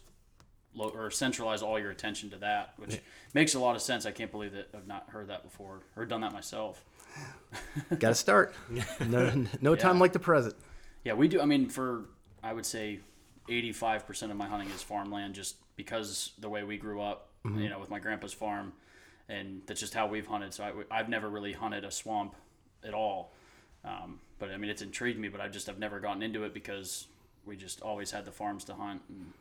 lo- 0.75 0.93
or 0.95 1.11
centralize 1.11 1.63
all 1.63 1.79
your 1.79 1.91
attention 1.91 2.31
to 2.31 2.37
that, 2.39 2.75
which 2.77 3.01
makes 3.35 3.55
a 3.55 3.59
lot 3.59 3.77
of 3.77 3.83
sense. 3.83 4.07
I 4.07 4.11
can't 4.11 4.31
believe 4.31 4.53
that 4.53 4.69
I've 4.75 4.87
not 4.87 5.11
heard 5.11 5.29
that 5.29 5.43
before 5.43 5.83
or 5.97 6.05
done 6.05 6.21
that 6.23 6.33
myself. 6.33 6.85
Got 7.99 8.09
to 8.11 8.15
start. 8.15 8.55
No, 9.07 9.45
no 9.61 9.75
time 9.77 9.97
Yeah. 9.97 10.01
like 10.01 10.13
the 10.13 10.19
present. 10.19 10.55
Yeah, 11.05 11.15
we 11.15 11.29
do. 11.29 11.41
I 11.41 11.45
mean, 11.45 11.69
for 11.69 12.05
I 12.43 12.53
would 12.53 12.67
say 12.67 13.01
eighty-five 13.49 14.07
percent 14.07 14.31
of 14.33 14.39
my 14.39 14.47
hunting 14.47 14.71
is 14.71 14.83
farmland, 14.83 15.35
just 15.35 15.57
because 15.77 16.33
the 16.39 16.49
way 16.49 16.63
we 16.63 16.77
grew 16.77 17.01
up, 17.01 17.29
you 17.45 17.69
know, 17.69 17.79
with 17.79 17.91
my 17.91 17.99
grandpa's 17.99 18.33
farm, 18.33 18.73
and 19.29 19.63
that's 19.67 19.81
just 19.81 19.95
how 19.95 20.07
we've 20.07 20.27
hunted. 20.27 20.55
So 20.55 20.85
I, 20.91 20.97
have 20.97 21.09
never 21.09 21.29
really 21.29 21.53
hunted 21.53 21.85
a 21.85 21.91
swamp 21.91 22.35
at 22.85 22.95
all. 22.95 23.33
Um, 23.85 24.21
but 24.39 24.51
I 24.51 24.57
mean, 24.59 24.71
it's 24.71 24.83
intrigued 24.83 25.19
me, 25.19 25.29
but 25.29 25.41
I 25.41 25.49
just 25.49 25.67
have 25.67 25.79
never 25.79 25.99
gotten 25.99 26.23
into 26.23 26.45
it 26.45 26.55
because 26.55 27.07
we 27.45 27.57
just 27.57 27.81
always 27.81 28.11
had 28.13 28.25
the 28.25 28.31
farms 28.33 28.65
to 28.65 28.75
hunt. 28.75 29.03
And, 29.09 29.33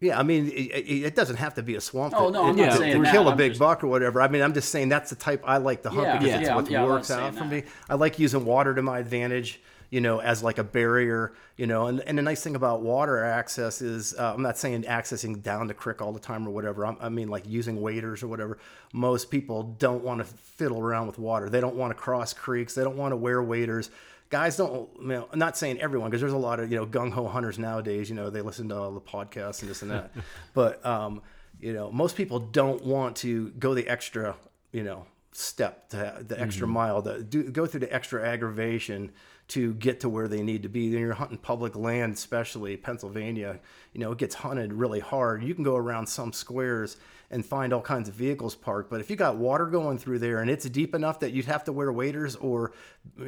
Yeah, 0.00 0.18
I 0.18 0.22
mean, 0.22 0.48
it, 0.48 0.54
it 0.54 1.14
doesn't 1.14 1.36
have 1.36 1.54
to 1.54 1.62
be 1.62 1.74
a 1.74 1.80
swamp. 1.80 2.14
Oh, 2.16 2.30
no, 2.30 2.44
I'm 2.46 2.56
not 2.56 2.78
saying 2.78 3.02
that. 3.02 3.12
kill 3.12 3.28
a 3.28 3.32
I'm 3.32 3.36
big 3.36 3.50
just- 3.52 3.60
buck 3.60 3.84
or 3.84 3.88
whatever. 3.88 4.22
I 4.22 4.28
mean, 4.28 4.40
I'm 4.40 4.54
just 4.54 4.70
saying 4.70 4.88
that's 4.88 5.10
the 5.10 5.16
type 5.16 5.42
I 5.44 5.58
like 5.58 5.82
to 5.82 5.90
hunt 5.90 6.02
Yeah, 6.06 6.12
because 6.18 6.28
yeah, 6.28 6.38
it's 6.38 6.48
yeah, 6.48 6.54
what 6.54 6.70
yeah, 6.70 6.84
works 6.86 7.10
out 7.10 7.34
for 7.34 7.40
that. 7.40 7.50
me. 7.50 7.62
I 7.88 7.94
like 7.96 8.18
using 8.18 8.46
water 8.46 8.74
to 8.74 8.80
my 8.80 8.98
advantage, 8.98 9.60
you 9.90 10.00
know, 10.00 10.18
as 10.22 10.42
like 10.42 10.56
a 10.56 10.64
barrier, 10.64 11.34
you 11.58 11.66
know. 11.66 11.86
And, 11.88 12.00
and 12.00 12.16
the 12.16 12.22
nice 12.22 12.42
thing 12.42 12.56
about 12.56 12.80
water 12.80 13.22
access 13.22 13.82
is, 13.82 14.14
uh, 14.18 14.32
I'm 14.32 14.40
not 14.40 14.56
saying 14.56 14.84
accessing 14.84 15.42
down 15.42 15.66
the 15.66 15.74
creek 15.74 16.00
all 16.00 16.12
the 16.12 16.18
time 16.20 16.46
or 16.48 16.50
whatever. 16.50 16.86
I'm, 16.86 16.96
I 16.98 17.10
mean, 17.10 17.28
like 17.28 17.46
using 17.46 17.78
waders 17.82 18.22
or 18.22 18.28
whatever. 18.28 18.56
Most 18.94 19.30
people 19.30 19.64
don't 19.78 20.02
want 20.02 20.20
to 20.20 20.24
fiddle 20.24 20.80
around 20.80 21.08
with 21.08 21.18
water. 21.18 21.50
They 21.50 21.60
don't 21.60 21.76
want 21.76 21.90
to 21.90 21.94
cross 21.94 22.32
creeks. 22.32 22.74
They 22.74 22.84
don't 22.84 22.96
want 22.96 23.12
to 23.12 23.16
wear 23.16 23.42
waders 23.42 23.90
guys 24.30 24.56
don't 24.56 24.88
you 25.00 25.08
know 25.08 25.28
i'm 25.32 25.38
not 25.38 25.56
saying 25.56 25.78
everyone 25.80 26.08
because 26.08 26.20
there's 26.20 26.32
a 26.32 26.38
lot 26.38 26.60
of 26.60 26.70
you 26.70 26.76
know 26.76 26.86
gung-ho 26.86 27.26
hunters 27.26 27.58
nowadays 27.58 28.08
you 28.08 28.14
know 28.14 28.30
they 28.30 28.40
listen 28.40 28.68
to 28.68 28.76
all 28.76 28.92
the 28.92 29.00
podcasts 29.00 29.60
and 29.60 29.70
this 29.70 29.82
and 29.82 29.90
that. 29.90 30.12
But 30.54 30.84
um 30.86 31.22
you 31.60 31.72
know 31.72 31.90
most 31.90 32.16
people 32.16 32.38
don't 32.38 32.82
want 32.84 33.16
to 33.16 33.50
go 33.50 33.74
the 33.74 33.86
extra 33.88 34.36
you 34.72 34.84
know 34.84 35.04
step 35.32 35.90
to 35.90 36.24
the 36.26 36.40
extra 36.40 36.66
mile 36.66 37.02
to 37.02 37.22
do 37.22 37.42
go 37.50 37.66
through 37.66 37.80
the 37.80 37.92
extra 37.92 38.26
aggravation 38.26 39.12
to 39.48 39.74
get 39.74 40.00
to 40.00 40.08
where 40.08 40.28
they 40.28 40.42
need 40.42 40.62
to 40.62 40.68
be. 40.68 40.90
Then 40.90 41.00
you're 41.00 41.12
hunting 41.12 41.38
public 41.38 41.74
land 41.76 42.14
especially 42.14 42.76
pennsylvania 42.76 43.58
you 43.92 44.00
know 44.00 44.12
it 44.12 44.18
gets 44.18 44.36
hunted 44.36 44.72
really 44.72 45.00
hard. 45.00 45.42
You 45.42 45.54
can 45.54 45.64
go 45.64 45.76
around 45.76 46.06
some 46.08 46.32
squares 46.32 46.96
and 47.30 47.46
find 47.46 47.72
all 47.72 47.80
kinds 47.80 48.08
of 48.08 48.14
vehicles 48.14 48.54
parked. 48.54 48.90
But 48.90 49.00
if 49.00 49.08
you 49.08 49.16
got 49.16 49.36
water 49.36 49.66
going 49.66 49.98
through 49.98 50.18
there 50.18 50.38
and 50.40 50.50
it's 50.50 50.68
deep 50.68 50.94
enough 50.94 51.20
that 51.20 51.32
you'd 51.32 51.46
have 51.46 51.64
to 51.64 51.72
wear 51.72 51.92
waders 51.92 52.34
or 52.36 52.72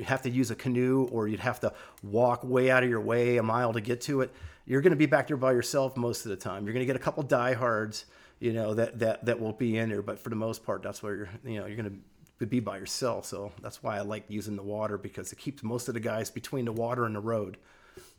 have 0.05 0.23
to 0.23 0.31
use 0.31 0.51
a 0.51 0.57
canoe 0.57 1.09
or 1.13 1.29
you'd 1.29 1.41
have 1.41 1.61
to 1.61 1.73
walk 2.03 2.43
way 2.43 2.71
out 2.71 2.83
of 2.83 2.91
your 2.91 3.01
way 3.01 3.37
a 3.37 3.43
mile 3.43 3.73
to 3.73 3.81
get 3.81 4.01
to 4.03 4.21
it, 4.23 4.33
you're 4.67 4.81
going 4.81 4.91
to 4.91 4.97
be 4.97 5.07
back 5.07 5.29
there 5.29 5.37
by 5.37 5.53
yourself 5.53 5.97
most 5.97 6.25
of 6.25 6.31
the 6.31 6.37
time. 6.37 6.65
You're 6.65 6.75
going 6.75 6.87
to 6.87 6.93
get 6.93 6.97
a 6.97 7.05
couple 7.05 7.23
diehards, 7.23 8.07
you 8.41 8.53
know, 8.53 8.75
that 8.75 8.99
that 8.99 9.25
that 9.25 9.41
will 9.41 9.53
be 9.53 9.79
in 9.79 9.89
there. 9.89 10.03
But 10.03 10.19
for 10.19 10.31
the 10.31 10.37
most 10.37 10.65
part, 10.65 10.83
that's 10.83 11.03
where 11.03 11.15
you're, 11.15 11.29
you 11.45 11.61
know, 11.61 11.67
you're 11.67 11.77
going 11.77 12.03
to 12.41 12.47
be 12.47 12.59
by 12.59 12.79
yourself. 12.79 13.25
So 13.27 13.53
that's 13.61 13.85
why 13.85 13.99
I 13.99 14.01
like 14.01 14.25
using 14.29 14.57
the 14.57 14.63
water 14.63 14.99
because 14.99 15.33
it 15.33 15.39
keeps 15.39 15.63
most 15.63 15.87
of 15.87 15.95
the 15.95 16.01
guys 16.01 16.29
between 16.29 16.65
the 16.65 16.73
water 16.73 17.05
and 17.05 17.15
the 17.15 17.21
road, 17.21 17.57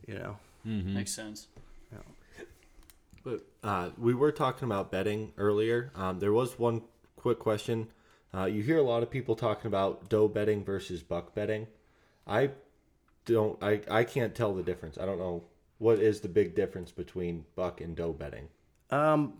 you 0.07 0.15
know. 0.15 0.37
Mm-hmm. 0.65 0.93
Makes 0.93 1.11
sense. 1.11 1.47
But 3.23 3.45
uh, 3.63 3.89
we 3.97 4.13
were 4.13 4.31
talking 4.31 4.65
about 4.65 4.91
bedding 4.91 5.33
earlier. 5.37 5.91
Um, 5.95 6.19
there 6.19 6.33
was 6.33 6.59
one 6.59 6.81
quick 7.15 7.39
question. 7.39 7.87
Uh, 8.33 8.45
you 8.45 8.63
hear 8.63 8.77
a 8.77 8.83
lot 8.83 9.03
of 9.03 9.09
people 9.09 9.35
talking 9.35 9.67
about 9.67 10.09
doe 10.09 10.27
bedding 10.27 10.63
versus 10.63 11.03
buck 11.03 11.33
bedding. 11.33 11.67
I 12.27 12.51
don't. 13.25 13.61
I, 13.63 13.81
I 13.89 14.03
can't 14.03 14.35
tell 14.35 14.53
the 14.53 14.63
difference. 14.63 14.97
I 14.97 15.05
don't 15.05 15.19
know 15.19 15.43
what 15.77 15.99
is 15.99 16.21
the 16.21 16.29
big 16.29 16.55
difference 16.55 16.91
between 16.91 17.45
buck 17.55 17.79
and 17.79 17.95
doe 17.95 18.13
bedding. 18.13 18.49
Um, 18.89 19.33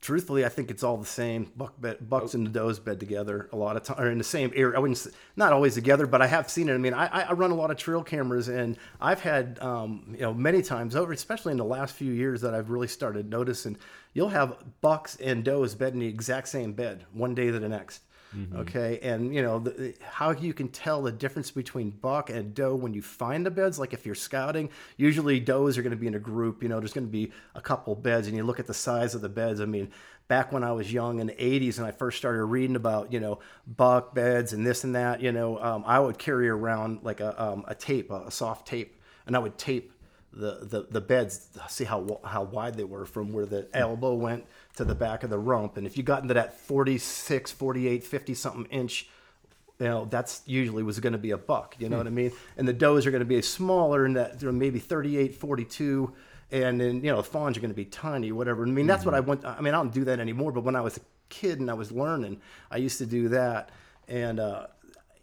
truthfully, 0.00 0.44
I 0.44 0.48
think 0.48 0.70
it's 0.70 0.82
all 0.82 0.96
the 0.96 1.06
same. 1.06 1.50
Buck 1.56 1.80
bed, 1.80 2.08
bucks 2.08 2.34
and 2.34 2.46
the 2.46 2.50
does 2.50 2.78
bed 2.80 3.00
together 3.00 3.48
a 3.52 3.56
lot 3.56 3.76
of 3.76 3.82
time, 3.82 4.00
or 4.00 4.10
in 4.10 4.18
the 4.18 4.24
same 4.24 4.52
area. 4.54 4.76
I 4.76 4.80
wouldn't, 4.80 5.06
not 5.36 5.52
always 5.52 5.74
together, 5.74 6.06
but 6.06 6.22
I 6.22 6.26
have 6.26 6.50
seen 6.50 6.68
it. 6.68 6.74
I 6.74 6.78
mean, 6.78 6.94
I, 6.94 7.06
I- 7.06 7.26
I 7.30 7.32
run 7.32 7.50
a 7.50 7.54
lot 7.54 7.70
of 7.70 7.76
trail 7.76 8.02
cameras, 8.02 8.48
and 8.48 8.76
I've 9.00 9.20
had, 9.20 9.58
um, 9.60 10.06
you 10.12 10.20
know, 10.22 10.32
many 10.34 10.62
times 10.62 10.96
over, 10.96 11.12
especially 11.12 11.52
in 11.52 11.58
the 11.58 11.64
last 11.64 11.94
few 11.94 12.12
years, 12.12 12.40
that 12.40 12.54
I've 12.54 12.70
really 12.70 12.88
started 12.88 13.28
noticing. 13.30 13.76
You'll 14.14 14.30
have 14.30 14.56
bucks 14.80 15.16
and 15.16 15.44
does 15.44 15.74
bed 15.74 15.92
in 15.92 16.00
the 16.00 16.06
exact 16.08 16.48
same 16.48 16.72
bed 16.72 17.04
one 17.12 17.34
day 17.34 17.50
to 17.50 17.58
the 17.58 17.68
next. 17.68 18.02
Okay, 18.54 19.00
and 19.02 19.34
you 19.34 19.42
know 19.42 19.58
the, 19.58 19.70
the- 19.70 19.94
how 20.00 20.30
you 20.30 20.54
can 20.54 20.68
tell 20.68 21.02
the 21.02 21.10
difference 21.10 21.50
between 21.50 21.90
buck 21.90 22.30
and 22.30 22.54
doe 22.54 22.76
when 22.76 22.94
you 22.94 23.02
find 23.02 23.44
the 23.44 23.50
beds. 23.50 23.78
Like 23.78 23.92
if 23.92 24.06
you're 24.06 24.14
scouting, 24.14 24.70
usually 24.96 25.40
does 25.40 25.76
are 25.76 25.82
going 25.82 25.90
to 25.90 25.96
be 25.96 26.06
in 26.06 26.14
a 26.14 26.20
group. 26.20 26.62
You 26.62 26.68
know, 26.68 26.78
there's 26.78 26.92
going 26.92 27.06
to 27.06 27.10
be 27.12 27.32
a 27.56 27.60
couple 27.60 27.94
beds, 27.96 28.28
and 28.28 28.36
you 28.36 28.44
look 28.44 28.60
at 28.60 28.66
the 28.68 28.74
size 28.74 29.14
of 29.16 29.20
the 29.20 29.28
beds. 29.28 29.60
I 29.60 29.64
mean, 29.64 29.90
back 30.28 30.52
when 30.52 30.62
I 30.62 30.70
was 30.70 30.92
young 30.92 31.18
in 31.18 31.26
the 31.26 31.32
80s 31.34 31.78
and 31.78 31.86
I 31.86 31.90
first 31.90 32.18
started 32.18 32.44
reading 32.44 32.76
about, 32.76 33.12
you 33.12 33.18
know, 33.18 33.40
buck 33.66 34.14
beds 34.14 34.52
and 34.52 34.64
this 34.64 34.84
and 34.84 34.94
that, 34.94 35.20
you 35.20 35.32
know, 35.32 35.58
um, 35.60 35.82
I 35.84 35.98
would 35.98 36.18
carry 36.18 36.48
around 36.48 37.00
like 37.02 37.18
a, 37.18 37.42
um, 37.42 37.64
a 37.66 37.74
tape, 37.74 38.12
a, 38.12 38.26
a 38.26 38.30
soft 38.30 38.68
tape, 38.68 39.00
and 39.26 39.34
I 39.34 39.40
would 39.40 39.58
tape 39.58 39.92
the, 40.32 40.60
the, 40.62 40.86
the 40.88 41.00
beds, 41.00 41.48
see 41.68 41.82
how, 41.82 42.20
how 42.24 42.44
wide 42.44 42.76
they 42.76 42.84
were 42.84 43.04
from 43.06 43.32
where 43.32 43.44
the 43.44 43.68
elbow 43.74 44.14
went 44.14 44.46
to 44.80 44.84
the 44.86 44.94
back 44.94 45.22
of 45.22 45.30
the 45.30 45.38
rump. 45.38 45.76
And 45.76 45.86
if 45.86 45.96
you 45.96 46.02
got 46.02 46.22
into 46.22 46.34
that 46.34 46.54
46, 46.54 47.52
48, 47.52 48.02
50 48.02 48.34
something 48.34 48.64
inch, 48.66 49.08
you 49.78 49.86
know, 49.86 50.06
that's 50.06 50.42
usually 50.46 50.82
was 50.82 50.98
going 51.00 51.12
to 51.12 51.18
be 51.18 51.30
a 51.30 51.38
buck, 51.38 51.76
you 51.78 51.88
know 51.88 51.98
what 51.98 52.06
I 52.06 52.10
mean? 52.10 52.32
And 52.56 52.66
the 52.66 52.72
does 52.72 53.06
are 53.06 53.10
going 53.10 53.20
to 53.20 53.26
be 53.26 53.40
smaller 53.42 54.04
and 54.04 54.16
that 54.16 54.40
they're 54.40 54.52
maybe 54.52 54.78
38, 54.78 55.34
42. 55.34 56.12
And 56.50 56.80
then, 56.80 56.96
you 56.96 57.10
know, 57.10 57.18
the 57.18 57.22
fawns 57.22 57.56
are 57.56 57.60
going 57.60 57.70
to 57.70 57.76
be 57.76 57.84
tiny, 57.84 58.32
whatever. 58.32 58.66
I 58.66 58.70
mean, 58.70 58.86
that's 58.86 59.04
what 59.04 59.14
I 59.14 59.20
went, 59.20 59.44
I 59.44 59.60
mean, 59.60 59.74
I 59.74 59.76
don't 59.76 59.92
do 59.92 60.04
that 60.04 60.18
anymore, 60.18 60.50
but 60.50 60.64
when 60.64 60.76
I 60.76 60.80
was 60.80 60.96
a 60.96 61.00
kid 61.28 61.60
and 61.60 61.70
I 61.70 61.74
was 61.74 61.92
learning, 61.92 62.40
I 62.70 62.78
used 62.78 62.98
to 62.98 63.06
do 63.06 63.28
that. 63.28 63.70
And, 64.08 64.40
uh, 64.40 64.66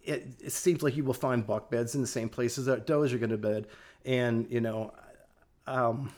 it, 0.04 0.26
it 0.40 0.52
seems 0.52 0.82
like 0.82 0.96
you 0.96 1.04
will 1.04 1.14
find 1.14 1.46
buck 1.46 1.70
beds 1.70 1.94
in 1.94 2.00
the 2.00 2.06
same 2.06 2.28
places 2.28 2.64
that 2.66 2.86
does 2.86 3.12
are 3.12 3.18
going 3.18 3.30
to 3.30 3.36
bed. 3.36 3.66
And, 4.06 4.46
you 4.50 4.60
know, 4.60 4.94
um, 5.66 6.10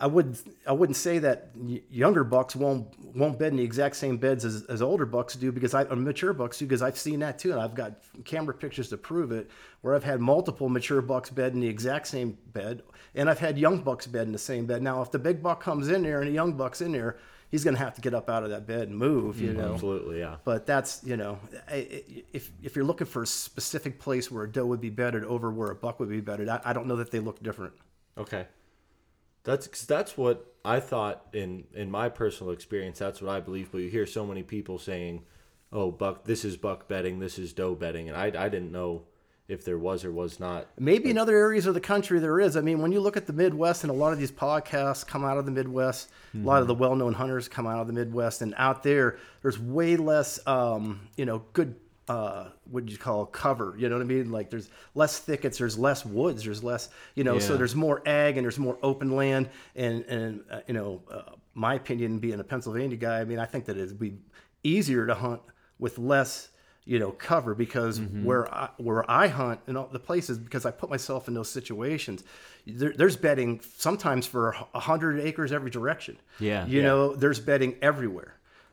I 0.00 0.06
wouldn't 0.06 0.42
I 0.66 0.72
wouldn't 0.72 0.96
say 0.96 1.18
that 1.18 1.50
younger 1.90 2.24
bucks 2.24 2.56
won't 2.56 2.88
won't 3.14 3.38
bed 3.38 3.52
in 3.52 3.58
the 3.58 3.62
exact 3.62 3.96
same 3.96 4.16
beds 4.16 4.46
as, 4.46 4.64
as 4.64 4.80
older 4.80 5.04
bucks 5.04 5.34
do 5.34 5.52
because 5.52 5.74
I 5.74 5.84
mature 5.84 6.32
bucks 6.32 6.58
do 6.58 6.64
because 6.64 6.80
I've 6.80 6.98
seen 6.98 7.20
that 7.20 7.38
too 7.38 7.52
and 7.52 7.60
I've 7.60 7.74
got 7.74 8.02
camera 8.24 8.54
pictures 8.54 8.88
to 8.88 8.96
prove 8.96 9.30
it 9.30 9.50
where 9.82 9.94
I've 9.94 10.04
had 10.04 10.20
multiple 10.20 10.70
mature 10.70 11.02
bucks 11.02 11.28
bed 11.28 11.52
in 11.52 11.60
the 11.60 11.68
exact 11.68 12.06
same 12.06 12.38
bed 12.52 12.82
and 13.14 13.28
I've 13.28 13.38
had 13.38 13.58
young 13.58 13.82
bucks 13.82 14.06
bed 14.06 14.26
in 14.26 14.32
the 14.32 14.38
same 14.38 14.64
bed. 14.64 14.82
Now 14.82 15.02
if 15.02 15.10
the 15.10 15.18
big 15.18 15.42
buck 15.42 15.62
comes 15.62 15.88
in 15.88 16.02
there 16.02 16.20
and 16.20 16.30
a 16.30 16.32
young 16.32 16.54
buck's 16.54 16.80
in 16.80 16.92
there, 16.92 17.18
he's 17.50 17.62
going 17.62 17.76
to 17.76 17.82
have 17.82 17.94
to 17.94 18.00
get 18.00 18.14
up 18.14 18.30
out 18.30 18.42
of 18.42 18.50
that 18.50 18.66
bed 18.66 18.88
and 18.88 18.96
move, 18.96 19.40
you 19.40 19.50
mm, 19.50 19.56
know. 19.56 19.74
Absolutely, 19.74 20.20
yeah. 20.20 20.36
But 20.44 20.64
that's 20.64 21.02
you 21.04 21.16
know, 21.16 21.38
if 21.68 22.50
if 22.62 22.74
you're 22.74 22.84
looking 22.84 23.06
for 23.06 23.22
a 23.22 23.26
specific 23.26 23.98
place 23.98 24.30
where 24.30 24.44
a 24.44 24.50
doe 24.50 24.64
would 24.64 24.80
be 24.80 24.90
bedded 24.90 25.24
over 25.24 25.50
where 25.50 25.70
a 25.70 25.74
buck 25.74 26.00
would 26.00 26.08
be 26.08 26.20
bedded, 26.20 26.48
I, 26.48 26.60
I 26.64 26.72
don't 26.72 26.86
know 26.86 26.96
that 26.96 27.10
they 27.10 27.20
look 27.20 27.42
different. 27.42 27.74
Okay. 28.16 28.46
That's 29.50 29.66
'cause 29.66 29.86
that's 29.86 30.16
what 30.16 30.54
I 30.64 30.78
thought 30.80 31.26
in 31.32 31.64
in 31.74 31.90
my 31.90 32.08
personal 32.08 32.52
experience. 32.52 32.98
That's 32.98 33.20
what 33.20 33.30
I 33.30 33.40
believe. 33.40 33.72
But 33.72 33.78
you 33.78 33.88
hear 33.88 34.06
so 34.06 34.24
many 34.24 34.42
people 34.42 34.78
saying, 34.78 35.22
"Oh, 35.72 35.90
buck, 35.90 36.24
this 36.24 36.44
is 36.44 36.56
buck 36.56 36.86
bedding, 36.86 37.18
this 37.18 37.38
is 37.38 37.52
doe 37.52 37.74
bedding," 37.74 38.08
and 38.08 38.16
I 38.16 38.26
I 38.26 38.48
didn't 38.48 38.70
know 38.72 39.02
if 39.48 39.64
there 39.64 39.78
was 39.78 40.04
or 40.04 40.12
was 40.12 40.38
not. 40.38 40.68
Maybe 40.78 41.10
in 41.10 41.18
other 41.18 41.36
areas 41.36 41.66
of 41.66 41.74
the 41.74 41.80
country 41.80 42.20
there 42.20 42.38
is. 42.38 42.56
I 42.56 42.60
mean, 42.60 42.80
when 42.80 42.92
you 42.92 43.00
look 43.00 43.16
at 43.16 43.26
the 43.26 43.32
Midwest, 43.32 43.82
and 43.82 43.90
a 43.90 43.94
lot 43.94 44.12
of 44.12 44.20
these 44.20 44.30
podcasts 44.30 45.04
come 45.04 45.24
out 45.24 45.38
of 45.38 45.44
the 45.44 45.50
Midwest, 45.50 46.08
a 46.32 46.38
lot 46.38 46.62
of 46.62 46.68
the 46.68 46.74
well-known 46.74 47.14
hunters 47.14 47.48
come 47.48 47.66
out 47.66 47.80
of 47.80 47.88
the 47.88 47.92
Midwest, 47.92 48.42
and 48.42 48.54
out 48.56 48.84
there, 48.84 49.18
there's 49.42 49.58
way 49.58 49.96
less, 49.96 50.38
um, 50.46 51.00
you 51.16 51.24
know, 51.26 51.42
good. 51.52 51.74
Uh, 52.10 52.48
what 52.72 52.84
do 52.86 52.92
you 52.92 52.98
call 52.98 53.24
cover? 53.26 53.68
You 53.78 53.88
know 53.88 53.96
what 53.98 54.02
I 54.02 54.06
mean? 54.16 54.32
Like 54.32 54.50
there's 54.50 54.68
less 54.94 55.18
thickets, 55.20 55.58
there's 55.58 55.78
less 55.78 56.04
woods, 56.04 56.42
there's 56.44 56.62
less, 56.64 56.88
you 57.14 57.22
know, 57.24 57.38
so 57.38 57.56
there's 57.56 57.76
more 57.76 58.02
ag 58.04 58.36
and 58.36 58.44
there's 58.44 58.58
more 58.58 58.76
open 58.82 59.08
land. 59.14 59.48
And 59.76 60.04
and 60.06 60.30
uh, 60.50 60.60
you 60.66 60.74
know, 60.74 61.02
uh, 61.16 61.22
my 61.54 61.74
opinion, 61.74 62.18
being 62.18 62.40
a 62.40 62.44
Pennsylvania 62.44 62.96
guy, 62.96 63.20
I 63.20 63.24
mean, 63.24 63.38
I 63.38 63.46
think 63.46 63.64
that 63.66 63.76
it'd 63.76 63.98
be 63.98 64.14
easier 64.64 65.06
to 65.06 65.14
hunt 65.14 65.40
with 65.78 65.98
less 65.98 66.48
you 66.84 66.98
know 66.98 67.12
cover 67.12 67.54
because 67.54 68.00
where 68.28 68.44
I, 68.52 68.70
where 68.78 69.08
I 69.08 69.28
hunt 69.28 69.60
and 69.68 69.76
all 69.78 69.86
the 69.92 69.98
places 70.00 70.38
because 70.38 70.64
I 70.66 70.72
put 70.72 70.88
myself 70.90 71.28
in 71.28 71.34
those 71.34 71.50
situations 71.50 72.24
there, 72.66 72.92
there's 72.96 73.16
bedding 73.16 73.60
sometimes 73.76 74.26
for 74.26 74.56
a 74.74 74.80
hundred 74.80 75.20
acres 75.20 75.52
every 75.52 75.70
direction 75.70 76.16
Yeah. 76.40 76.66
you 76.66 76.80
Yeah. 76.80 76.86
know 76.88 77.14
there's 77.14 77.38
bedding 77.38 77.76
everywhere 77.82 78.32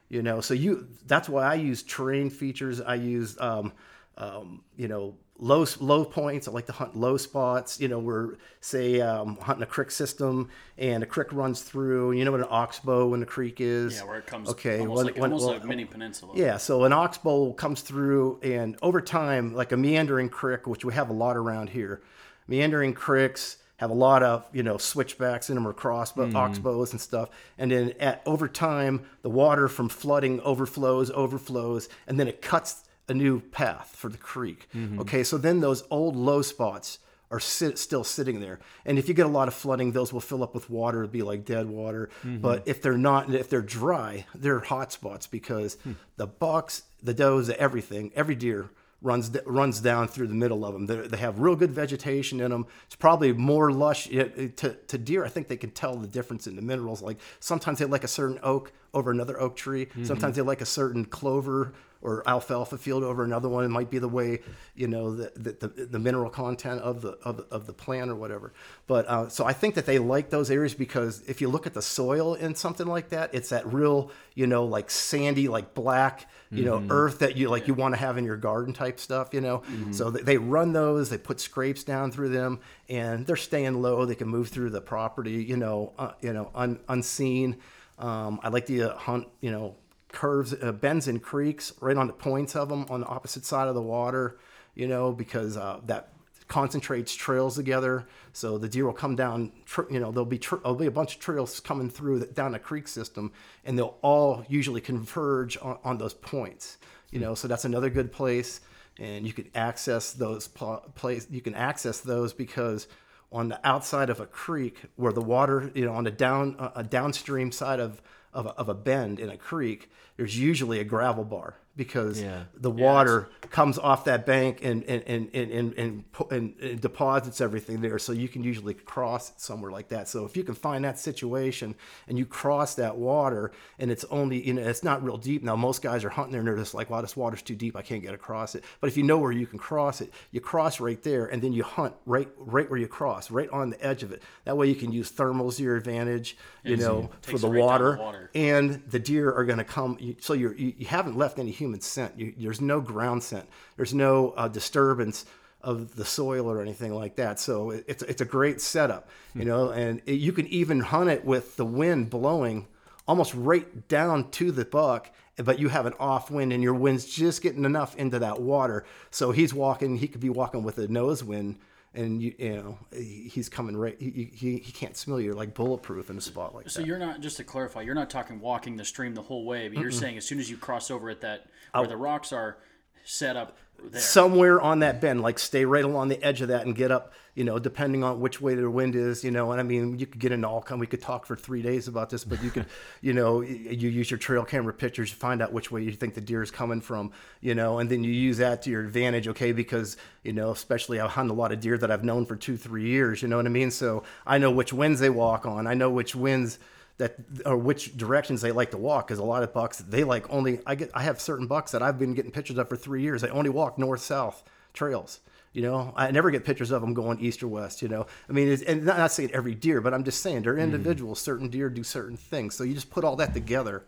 you 0.10 0.22
know 0.22 0.42
so 0.42 0.54
you 0.54 0.88
that's 1.06 1.28
why 1.30 1.44
I 1.44 1.56
use 1.56 1.84
terrain 1.84 2.30
features. 2.30 2.82
I 2.82 2.96
use 2.96 3.40
um, 3.40 3.74
um, 4.18 4.64
you 4.76 4.88
know 4.88 5.16
low 5.40 5.66
low 5.80 6.04
points. 6.06 6.48
I 6.48 6.52
like 6.52 6.66
to 6.68 6.72
hunt 6.72 6.96
low 6.96 7.18
spots. 7.18 7.80
You 7.80 7.88
know 7.88 8.00
where 8.00 8.38
say 8.62 9.02
um, 9.02 9.38
hunting 9.38 9.64
a 9.64 9.68
creek 9.68 9.92
system 9.92 10.50
and 10.78 11.04
a 11.04 11.06
creek 11.06 11.32
runs 11.32 11.62
through 11.62 12.14
you 12.14 12.26
know 12.26 12.32
what 12.32 12.40
an 12.40 12.48
oxbow 12.50 13.14
in 13.14 13.20
the 13.20 13.26
creek 13.26 13.62
is? 13.62 13.98
Yeah, 13.98 14.06
where 14.06 14.20
it 14.20 14.26
comes 14.26 14.50
okay 14.50 14.80
almost 14.80 14.96
when- 14.98 15.06
like, 15.06 15.16
when- 15.16 15.32
almost 15.32 15.46
well, 15.46 15.54
like 15.56 15.64
a 15.64 15.68
mini 15.68 15.86
peninsula. 15.86 16.34
yeah, 16.36 16.58
so 16.58 16.86
an 16.86 16.94
oxbow 16.94 17.54
comes 17.54 17.82
through, 17.82 18.40
and 18.42 18.78
over 18.82 19.02
time, 19.02 19.54
like 19.54 19.72
a 19.72 19.78
meandering 19.78 20.30
creek, 20.30 20.66
which 20.68 20.84
we 20.84 20.94
have 20.94 21.10
a 21.10 21.14
lot 21.14 21.38
around 21.38 21.70
here, 21.70 22.02
meandering 22.48 22.94
creeks 22.94 23.58
have 23.78 23.90
a 23.90 23.96
lot 23.96 24.24
of 24.24 24.46
you 24.52 24.64
know 24.64 24.78
switchbacks 24.78 25.50
in 25.50 25.56
them 25.56 25.68
or 25.68 25.74
cross 25.74 26.14
mm-hmm. 26.14 26.36
oxbows 26.36 26.92
and 26.92 27.02
stuff. 27.02 27.30
And 27.58 27.72
then 27.72 27.94
at 28.00 28.22
over 28.26 28.48
time, 28.48 29.06
the 29.22 29.30
water 29.30 29.68
from 29.68 29.90
flooding 29.90 30.42
overflows, 30.42 31.10
overflows, 31.12 31.90
and 32.06 32.20
then 32.20 32.28
it 32.28 32.42
cuts 32.42 32.84
a 33.08 33.14
new 33.14 33.40
path 33.40 33.96
for 33.96 34.10
the 34.10 34.18
creek. 34.18 34.68
Mm-hmm. 34.76 35.00
Okay, 35.02 35.24
so 35.24 35.38
then 35.38 35.62
those 35.62 35.84
old 35.90 36.16
low 36.16 36.42
spots 36.42 37.00
are 37.30 37.40
sit, 37.40 37.78
still 37.78 38.04
sitting 38.04 38.40
there. 38.40 38.60
And 38.86 38.98
if 38.98 39.08
you 39.08 39.14
get 39.14 39.26
a 39.26 39.30
lot 39.30 39.48
of 39.48 39.54
flooding, 39.54 39.92
those 39.92 40.14
will 40.14 40.22
fill 40.22 40.44
up 40.44 40.54
with 40.54 40.70
water, 40.70 41.04
it'll 41.04 41.12
be 41.12 41.22
like 41.22 41.46
dead 41.46 41.68
water. 41.68 42.10
Mm-hmm. 42.20 42.38
But 42.40 42.64
if 42.68 42.82
they're 42.82 42.98
not, 42.98 43.34
if 43.34 43.50
they're 43.50 43.62
dry, 43.62 44.26
they're 44.34 44.60
hot 44.60 44.92
spots 44.92 45.28
because 45.28 45.76
hmm. 45.84 45.94
the 46.16 46.28
bucks, 46.28 46.84
the 47.04 47.14
does, 47.14 47.50
everything, 47.50 48.12
every 48.16 48.36
deer 48.36 48.70
runs 49.02 49.32
runs 49.46 49.80
down 49.80 50.08
through 50.08 50.28
the 50.28 50.34
middle 50.34 50.66
of 50.66 50.74
them. 50.74 50.86
They're, 50.88 51.08
they 51.08 51.18
have 51.18 51.40
real 51.40 51.56
good 51.56 51.72
vegetation 51.72 52.40
in 52.40 52.52
them. 52.52 52.66
It's 52.86 52.96
probably 52.96 53.32
more 53.32 53.72
lush 53.72 54.08
yeah, 54.08 54.24
to, 54.24 54.74
to 54.74 54.98
deer. 54.98 55.24
I 55.24 55.30
think 55.30 55.48
they 55.48 55.58
can 55.58 55.72
tell 55.72 55.96
the 55.96 56.08
difference 56.08 56.48
in 56.48 56.56
the 56.56 56.62
minerals. 56.62 57.02
Like 57.02 57.20
sometimes 57.40 57.80
they 57.80 57.86
like 57.86 58.04
a 58.04 58.08
certain 58.08 58.40
oak 58.42 58.72
over 58.94 59.12
another 59.12 59.40
oak 59.40 59.56
tree. 59.56 59.86
Mm-hmm. 59.86 60.06
Sometimes 60.06 60.36
they 60.36 60.42
like 60.42 60.62
a 60.62 60.66
certain 60.66 61.06
clover 61.06 61.74
or 62.02 62.24
alfalfa 62.28 62.78
field 62.78 63.04
over 63.04 63.24
another 63.24 63.50
one. 63.50 63.64
It 63.66 63.70
might 63.70 63.90
be 63.90 64.00
the 64.00 64.08
way 64.08 64.42
you 64.76 64.88
know 64.88 65.16
the 65.16 65.32
the, 65.36 65.68
the, 65.68 65.86
the 65.86 66.00
mineral 66.00 66.30
content 66.30 66.82
of 66.82 67.02
the 67.02 67.12
of, 67.24 67.38
the- 67.38 67.46
of 67.52 67.66
the 67.68 67.74
plant 67.74 68.10
or 68.12 68.16
whatever. 68.16 68.54
But 68.88 69.08
uh, 69.08 69.30
so 69.30 69.46
I 69.46 69.54
think 69.54 69.76
that 69.76 69.86
they 69.86 70.00
like 70.00 70.30
those 70.30 70.50
areas 70.52 70.74
because 70.74 71.22
if 71.28 71.42
you 71.42 71.50
look 71.50 71.66
at 71.68 71.74
the 71.74 71.82
soil 71.82 72.36
in 72.36 72.56
something 72.56 72.88
like 72.88 73.10
that, 73.10 73.34
it's 73.34 73.50
that 73.50 73.72
real 73.72 74.12
you 74.36 74.48
know 74.48 74.66
like 74.66 74.90
sandy 74.92 75.48
like 75.48 75.74
black 75.74 76.30
you 76.52 76.64
know 76.64 76.82
earth 76.90 77.20
that 77.20 77.36
you 77.36 77.50
like 77.50 77.68
you 77.68 77.74
want 77.74 77.94
to 77.94 78.00
have 78.00 78.18
in 78.18 78.24
your 78.24 78.38
garden 78.38 78.74
type 78.74 79.00
stuff. 79.00 79.34
You 79.34 79.42
know, 79.42 79.64
so 79.92 80.10
they, 80.12 80.22
they 80.22 80.38
run 80.38 80.72
those. 80.74 81.10
They 81.10 81.18
put 81.18 81.40
scrapes 81.42 81.84
down 81.84 82.12
through 82.12 82.30
them, 82.30 82.60
and 82.88 83.26
they're 83.26 83.36
staying 83.36 83.82
low. 83.82 84.06
They 84.06 84.16
can 84.16 84.28
move 84.30 84.48
through 84.50 84.70
the 84.70 84.80
property. 84.82 85.44
You 85.44 85.58
know, 85.58 85.94
uh, 86.00 86.12
you 86.22 86.32
know 86.32 86.52
un, 86.56 86.80
unseen. 86.88 87.58
Um, 88.00 88.40
I 88.44 88.50
like 88.50 88.66
to 88.68 88.94
uh, 88.94 88.98
hunt. 88.98 89.28
You 89.42 89.52
know 89.52 89.76
curves, 90.12 90.56
uh, 90.62 90.72
bends 90.72 91.08
and 91.08 91.22
creeks 91.22 91.74
right 91.82 91.98
on 91.98 92.08
the 92.08 92.14
points 92.14 92.56
of 92.56 92.70
them 92.70 92.86
on 92.90 93.02
the 93.02 93.08
opposite 93.08 93.46
side 93.46 93.68
of 93.68 93.76
the 93.76 93.82
water, 93.82 94.38
you 94.76 94.88
know, 94.88 95.12
because 95.12 95.58
uh, 95.58 95.80
that 95.86 96.14
concentrates 96.48 97.14
trails 97.14 97.56
together. 97.56 98.08
So 98.34 98.58
the 98.58 98.70
deer 98.70 98.86
will 98.86 98.94
come 98.94 99.16
down, 99.16 99.52
you 99.90 100.00
know, 100.00 100.12
there'll 100.12 100.26
be, 100.26 100.40
tr- 100.40 100.58
there'll 100.58 100.76
be 100.76 100.86
a 100.86 100.92
bunch 100.92 101.16
of 101.16 101.22
trails 101.22 101.60
coming 101.60 101.90
through 101.90 102.20
the, 102.20 102.26
down 102.28 102.56
a 102.56 102.60
creek 102.60 102.88
system 102.88 103.32
and 103.66 103.78
they'll 103.78 103.98
all 104.02 104.46
usually 104.48 104.82
converge 104.82 105.58
on, 105.62 105.78
on 105.84 105.98
those 105.98 106.14
points, 106.14 106.78
you 107.12 107.20
know, 107.20 107.36
so 107.36 107.48
that's 107.48 107.66
another 107.66 107.90
good 107.90 108.12
place. 108.12 108.62
And 109.00 109.28
you 109.28 109.34
can 109.34 109.50
access 109.54 110.14
those 110.14 110.48
pl- 110.48 110.84
place, 110.96 111.28
you 111.30 111.42
can 111.42 111.54
access 111.54 112.00
those 112.00 112.34
because 112.34 112.88
on 113.32 113.50
the 113.50 113.68
outside 113.68 114.10
of 114.10 114.20
a 114.20 114.26
creek 114.26 114.84
where 114.96 115.12
the 115.12 115.22
water, 115.22 115.70
you 115.76 115.86
know, 115.86 115.94
on 115.94 116.06
the 116.06 116.12
down, 116.12 116.56
uh, 116.58 116.72
a 116.76 116.84
downstream 116.84 117.52
side 117.52 117.80
of, 117.80 118.02
of 118.38 118.46
a, 118.46 118.50
of 118.52 118.70
a 118.70 118.74
bend 118.76 119.20
in 119.20 119.30
a 119.30 119.38
creek, 119.38 119.90
there's 120.16 120.40
usually 120.40 120.80
a 120.80 120.84
gravel 120.84 121.26
bar 121.26 121.56
because 121.78 122.22
Yeah. 122.22 122.44
the 122.56 122.72
water 122.72 123.30
comes 123.52 123.78
off 123.78 124.04
that 124.06 124.26
bank 124.26 124.60
and 124.64 124.84
and, 124.84 125.04
and, 125.08 125.30
and, 125.34 125.52
and, 125.52 125.74
and, 125.78 126.04
and, 126.32 126.56
and 126.60 126.82
deposits 126.82 127.40
everything 127.40 127.80
there. 127.82 128.00
So 128.00 128.12
you 128.12 128.28
can 128.28 128.44
usually 128.44 128.74
cross 128.74 129.32
somewhere 129.38 129.72
like 129.72 129.90
that. 129.90 130.08
So 130.10 130.26
if 130.26 130.36
you 130.36 130.44
can 130.44 130.56
find 130.56 130.84
that 130.84 130.98
situation 131.00 131.76
and 132.08 132.18
you 132.18 132.26
cross 132.26 132.76
that 132.76 132.98
water 132.98 133.52
and 133.80 133.92
it's 133.92 134.04
only, 134.06 134.46
you 134.46 134.54
know, 134.56 134.64
it's 134.64 134.84
not 134.84 135.04
real 135.04 135.18
deep. 135.18 135.44
Now, 135.44 135.56
most 135.56 135.82
guys 135.82 136.04
are 136.04 136.10
hunting 136.10 136.32
there 136.32 136.40
and 136.42 136.48
they're 136.48 136.58
just 136.58 136.74
like, 136.74 136.90
wow, 136.90 137.02
this 137.02 137.16
water's 137.16 137.42
too 137.44 137.56
deep. 137.56 137.76
I 137.76 137.84
can't 137.84 138.02
get 138.02 138.14
across 138.14 138.56
it. 138.56 138.64
But 138.82 138.88
if 138.88 138.98
you 138.98 139.04
know 139.04 139.20
where 139.20 139.32
you 139.32 139.46
can 139.46 139.60
cross 139.60 140.02
it, 140.02 140.12
you 140.32 140.42
cross 140.42 140.80
right 140.80 141.02
there 141.04 141.28
and 141.28 141.42
then 141.42 141.54
you 141.54 141.64
hunt 141.64 141.94
right, 142.06 142.28
right 142.38 142.70
where 142.70 142.80
you 142.80 142.88
cross, 142.88 143.30
right 143.30 143.50
on 143.52 143.70
the 143.70 143.86
edge 143.86 144.02
of 144.04 144.12
it. 144.12 144.24
That 144.46 144.58
way 144.58 144.68
you 144.68 144.76
can 144.76 144.92
use 144.92 145.12
thermals 145.12 145.58
to 145.58 145.64
your 145.64 145.76
advantage, 145.78 146.38
you 146.64 146.76
know, 146.78 147.10
for 147.22 147.38
the 147.38 147.50
right 147.50 147.62
water, 147.62 147.98
water. 147.98 148.32
and 148.34 148.82
the 148.90 149.00
deer 149.00 149.32
are 149.32 149.46
going 149.46 149.60
to 149.60 149.64
come. 149.64 149.98
So 150.22 150.34
you're, 150.34 150.54
you 150.56 150.74
you 150.78 150.86
haven't 150.88 151.18
left 151.18 151.38
any 151.40 151.52
human 151.52 151.67
scent. 151.82 152.18
You, 152.18 152.34
there's 152.38 152.62
no 152.62 152.82
ground 152.82 153.24
scent. 153.24 153.48
There's 153.76 153.94
no 153.94 154.32
uh, 154.32 154.48
disturbance 154.48 155.26
of 155.62 155.96
the 155.96 156.06
soil 156.06 156.50
or 156.50 156.62
anything 156.62 156.94
like 156.94 157.16
that. 157.16 157.40
So 157.40 157.72
it, 157.72 157.86
it's 157.88 158.04
it's 158.04 158.22
a 158.22 158.26
great 158.26 158.62
setup, 158.62 159.10
you 159.34 159.46
know. 159.46 159.70
And 159.70 160.02
it, 160.06 160.14
you 160.14 160.32
can 160.32 160.48
even 160.48 160.80
hunt 160.80 161.10
it 161.10 161.26
with 161.26 161.56
the 161.56 161.66
wind 161.66 162.10
blowing 162.10 162.68
almost 163.08 163.34
right 163.34 163.88
down 163.88 164.30
to 164.32 164.52
the 164.52 164.66
buck, 164.66 165.10
but 165.38 165.60
you 165.60 165.70
have 165.70 165.86
an 165.86 165.94
off 166.00 166.30
wind 166.30 166.52
and 166.52 166.62
your 166.62 166.74
wind's 166.74 167.06
just 167.06 167.42
getting 167.42 167.64
enough 167.64 167.96
into 167.96 168.20
that 168.20 168.42
water. 168.42 168.86
So 169.12 169.32
he's 169.32 169.54
walking, 169.54 169.98
he 169.98 170.08
could 170.08 170.22
be 170.22 170.30
walking 170.30 170.64
with 170.64 170.78
a 170.78 170.88
nose 170.88 171.24
wind 171.24 171.58
and 171.98 172.22
you, 172.22 172.34
you 172.38 172.56
know, 172.56 172.78
he's 172.96 173.50
coming 173.50 173.76
right, 173.76 173.96
he, 174.00 174.30
he, 174.34 174.58
he 174.58 174.72
can't 174.72 174.96
smell 174.96 175.20
you. 175.20 175.28
You're 175.28 175.36
like 175.36 175.54
bulletproof 175.54 176.10
in 176.10 176.18
a 176.18 176.22
spot 176.22 176.54
like 176.54 176.66
that. 176.66 176.70
So 176.70 176.80
that. 176.80 176.88
you're 176.88 177.00
not 177.00 177.22
just 177.22 177.38
to 177.38 177.44
clarify, 177.44 177.82
you're 177.82 177.96
not 177.96 178.10
talking 178.10 178.40
walking 178.40 178.78
the 178.78 178.86
stream 178.86 179.16
the 179.16 179.22
whole 179.22 179.46
way, 179.46 179.68
but 179.68 179.80
you're 179.80 179.92
saying 179.92 180.18
as 180.18 180.26
soon 180.26 180.40
as 180.40 180.50
you 180.50 180.58
cross 180.58 180.92
over 180.92 181.10
at 181.10 181.22
that 181.22 181.48
where 181.74 181.88
the 181.88 181.98
rocks 181.98 182.32
are 182.32 182.58
set 183.04 183.36
up 183.36 183.58
there. 183.84 184.00
somewhere 184.00 184.62
on 184.62 184.80
that 184.80 185.02
bend, 185.02 185.22
like 185.22 185.40
stay 185.40 185.66
right 185.66 185.84
along 185.84 186.10
the 186.10 186.22
edge 186.24 186.42
of 186.42 186.50
that 186.50 186.66
and 186.66 186.76
get 186.76 186.92
up, 186.92 187.14
you 187.36 187.44
know, 187.44 187.60
depending 187.60 188.04
on 188.04 188.20
which 188.20 188.42
way 188.42 188.56
the 188.56 188.70
wind 188.70 188.96
is, 188.96 189.24
you 189.24 189.32
know, 189.32 189.52
and 189.52 189.60
I 189.60 189.64
mean, 189.64 190.00
you 190.00 190.06
could 190.06 190.20
get 190.20 190.32
into 190.32 190.48
all 190.48 190.62
kind, 190.62 190.80
we 190.80 190.88
could 190.88 191.02
talk 191.02 191.26
for 191.26 191.36
three 191.36 191.62
days 191.62 191.88
about 191.88 192.10
this, 192.10 192.24
but 192.24 192.44
you 192.44 192.50
could, 192.50 192.66
you 193.02 193.14
know, 193.14 193.42
you 193.42 193.90
use 193.90 194.10
your 194.10 194.18
trail 194.18 194.44
camera 194.44 194.74
pictures 194.74 195.12
to 195.12 195.16
find 195.16 195.42
out 195.42 195.54
which 195.54 195.72
way 195.72 195.84
you 195.84 195.92
think 195.92 196.16
the 196.16 196.22
deer 196.22 196.42
is 196.42 196.52
coming 196.52 196.82
from, 196.82 197.12
you 197.42 197.56
know, 197.56 197.80
and 197.80 197.90
then 197.90 198.04
you 198.04 198.12
use 198.12 198.38
that 198.38 198.64
to 198.64 198.70
your 198.70 198.82
advantage, 198.82 199.28
okay, 199.28 199.52
because, 199.52 199.98
you 200.24 200.34
know, 200.34 200.52
especially 200.52 201.00
I 201.00 201.08
hunt 201.08 201.30
a 201.30 201.34
lot 201.34 201.52
of 201.52 201.60
deer 201.60 201.78
that 201.78 201.92
I've 201.92 202.04
known 202.04 202.26
for 202.26 202.36
two, 202.36 202.58
three 202.58 202.88
years, 202.88 203.22
you 203.22 203.28
know 203.28 203.38
what 203.38 203.46
I 203.46 203.50
mean? 203.50 203.72
So 203.72 204.04
I 204.26 204.38
know 204.38 204.52
which 204.52 204.74
winds 204.74 205.00
they 205.00 205.10
walk 205.10 205.46
on. 205.46 205.68
I 205.68 205.74
know 205.74 205.90
which 205.90 206.16
winds, 206.16 206.60
that 206.98 207.16
or 207.46 207.58
which 207.58 207.96
directions 207.96 208.42
they 208.42 208.52
like 208.52 208.72
to 208.72 208.78
walk 208.78 209.08
because 209.08 209.20
a 209.20 209.24
lot 209.24 209.44
of 209.44 209.54
bucks 209.54 209.78
they 209.80 210.04
like 210.04 210.32
only 210.32 210.60
I 210.66 210.76
get 210.76 210.92
I 210.94 211.04
have 211.04 211.22
certain 211.22 211.48
bucks 211.48 211.72
that 211.72 211.84
I've 211.84 212.00
been 212.00 212.14
getting 212.14 212.32
pictures 212.32 212.58
of 212.58 212.70
for 212.70 212.76
three 212.76 213.02
years. 213.02 213.22
They 213.22 213.30
only 213.30 213.50
walk 213.50 213.78
north 213.78 214.02
south 214.02 214.44
trails 214.74 215.20
you 215.54 215.64
know? 215.64 215.92
I 215.96 216.12
never 216.12 216.30
get 216.30 216.46
pictures 216.46 216.70
of 216.70 216.82
them 216.82 216.94
going 216.94 217.20
east 217.20 217.42
or 217.42 217.48
west 217.48 217.82
you 217.82 217.88
know? 217.88 218.08
I 218.30 218.34
mean 218.34 218.48
it's, 218.48 218.64
and 218.64 218.86
not, 218.86 218.98
not 218.98 219.12
saying 219.12 219.32
every 219.32 219.56
deer 219.56 219.82
but 219.82 219.94
I'm 219.94 220.04
just 220.04 220.22
saying 220.22 220.42
they're 220.42 220.54
mm-hmm. 220.54 220.64
individuals. 220.64 221.20
Certain 221.20 221.50
deer 221.50 221.70
do 221.70 221.84
certain 221.84 222.18
things. 222.18 222.56
So 222.56 222.64
you 222.64 222.74
just 222.74 222.90
put 222.90 223.04
all 223.04 223.16
that 223.18 223.34
together 223.34 223.84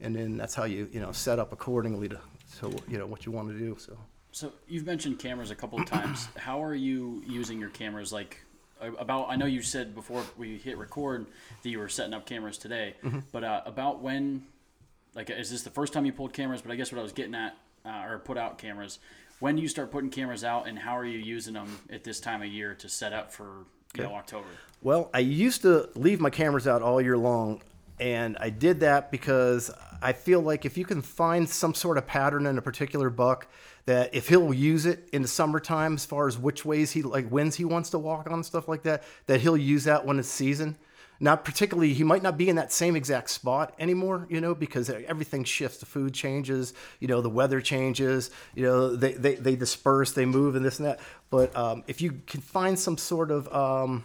and 0.00 0.14
then 0.14 0.36
that's 0.36 0.54
how 0.54 0.64
you 0.64 0.88
you 0.92 1.00
know 1.00 1.12
set 1.12 1.38
up 1.38 1.52
accordingly 1.52 2.08
to 2.08 2.20
so 2.46 2.72
you 2.88 2.98
know 2.98 3.06
what 3.06 3.26
you 3.26 3.32
want 3.32 3.48
to 3.48 3.58
do 3.58 3.76
so. 3.78 3.96
So 4.32 4.52
you've 4.66 4.86
mentioned 4.86 5.18
cameras 5.18 5.50
a 5.50 5.54
couple 5.54 5.78
of 5.78 5.86
times. 5.86 6.26
How 6.36 6.62
are 6.62 6.74
you 6.74 7.22
using 7.26 7.60
your 7.60 7.68
cameras? 7.68 8.12
Like 8.12 8.42
about, 8.98 9.28
I 9.28 9.36
know 9.36 9.46
you 9.46 9.62
said 9.62 9.94
before 9.94 10.22
we 10.36 10.58
hit 10.58 10.76
record 10.78 11.26
that 11.62 11.68
you 11.68 11.78
were 11.78 11.88
setting 11.88 12.14
up 12.14 12.26
cameras 12.26 12.58
today, 12.58 12.94
Mm-hmm. 13.04 13.20
but 13.32 13.44
uh, 13.44 13.62
about 13.66 14.00
when, 14.00 14.44
like, 15.14 15.30
is 15.30 15.50
this 15.50 15.62
the 15.62 15.70
first 15.70 15.92
time 15.92 16.04
you 16.06 16.12
pulled 16.12 16.32
cameras? 16.32 16.62
But 16.62 16.72
I 16.72 16.76
guess 16.76 16.92
what 16.92 16.98
I 16.98 17.02
was 17.02 17.12
getting 17.12 17.34
at, 17.34 17.56
uh, 17.84 18.04
or 18.08 18.18
put 18.18 18.36
out 18.38 18.58
cameras. 18.58 18.98
When 19.40 19.56
do 19.56 19.62
you 19.62 19.68
start 19.68 19.90
putting 19.90 20.10
cameras 20.10 20.44
out, 20.44 20.68
and 20.68 20.78
how 20.78 20.96
are 20.96 21.04
you 21.04 21.18
using 21.18 21.54
them 21.54 21.80
at 21.90 22.04
this 22.04 22.20
time 22.20 22.42
of 22.42 22.48
year 22.48 22.74
to 22.76 22.88
set 22.88 23.12
up 23.12 23.32
for 23.32 23.64
you 23.96 24.04
know 24.04 24.14
October? 24.14 24.46
Well, 24.82 25.10
I 25.12 25.18
used 25.18 25.62
to 25.62 25.88
leave 25.94 26.20
my 26.20 26.30
cameras 26.30 26.66
out 26.68 26.80
all 26.82 27.00
year 27.00 27.18
long, 27.18 27.60
and 27.98 28.36
I 28.38 28.50
did 28.50 28.80
that 28.80 29.10
because 29.10 29.70
I 30.00 30.12
feel 30.12 30.40
like 30.40 30.64
if 30.64 30.78
you 30.78 30.84
can 30.84 31.02
find 31.02 31.48
some 31.48 31.74
sort 31.74 31.98
of 31.98 32.06
pattern 32.06 32.46
in 32.46 32.56
a 32.56 32.62
particular 32.62 33.10
buck, 33.10 33.48
that 33.86 34.14
if 34.14 34.28
he'll 34.28 34.54
use 34.54 34.86
it 34.86 35.08
in 35.12 35.22
the 35.22 35.28
summertime, 35.28 35.94
as 35.94 36.04
far 36.04 36.28
as 36.28 36.38
which 36.38 36.64
ways 36.64 36.92
he 36.92 37.02
like 37.02 37.30
winds 37.30 37.56
he 37.56 37.64
wants 37.64 37.90
to 37.90 37.98
walk 37.98 38.30
on 38.30 38.42
stuff 38.44 38.68
like 38.68 38.82
that, 38.84 39.02
that 39.26 39.40
he'll 39.40 39.56
use 39.56 39.84
that 39.84 40.06
when 40.06 40.18
it's 40.18 40.28
season. 40.28 40.76
Not 41.20 41.44
particularly, 41.44 41.92
he 41.92 42.02
might 42.02 42.22
not 42.22 42.36
be 42.36 42.48
in 42.48 42.56
that 42.56 42.72
same 42.72 42.96
exact 42.96 43.30
spot 43.30 43.74
anymore, 43.78 44.26
you 44.28 44.40
know, 44.40 44.56
because 44.56 44.90
everything 44.90 45.44
shifts. 45.44 45.78
The 45.78 45.86
food 45.86 46.14
changes, 46.14 46.74
you 46.98 47.06
know, 47.06 47.20
the 47.20 47.30
weather 47.30 47.60
changes, 47.60 48.32
you 48.56 48.64
know, 48.64 48.96
they, 48.96 49.12
they, 49.12 49.36
they 49.36 49.54
disperse, 49.54 50.12
they 50.12 50.26
move, 50.26 50.56
and 50.56 50.64
this 50.64 50.80
and 50.80 50.88
that. 50.88 50.98
But 51.30 51.54
um, 51.56 51.84
if 51.86 52.00
you 52.00 52.22
can 52.26 52.40
find 52.40 52.76
some 52.76 52.98
sort 52.98 53.30
of, 53.30 53.52
um, 53.54 54.04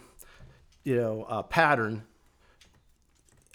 you 0.84 0.96
know, 0.96 1.24
uh, 1.28 1.42
pattern. 1.42 2.04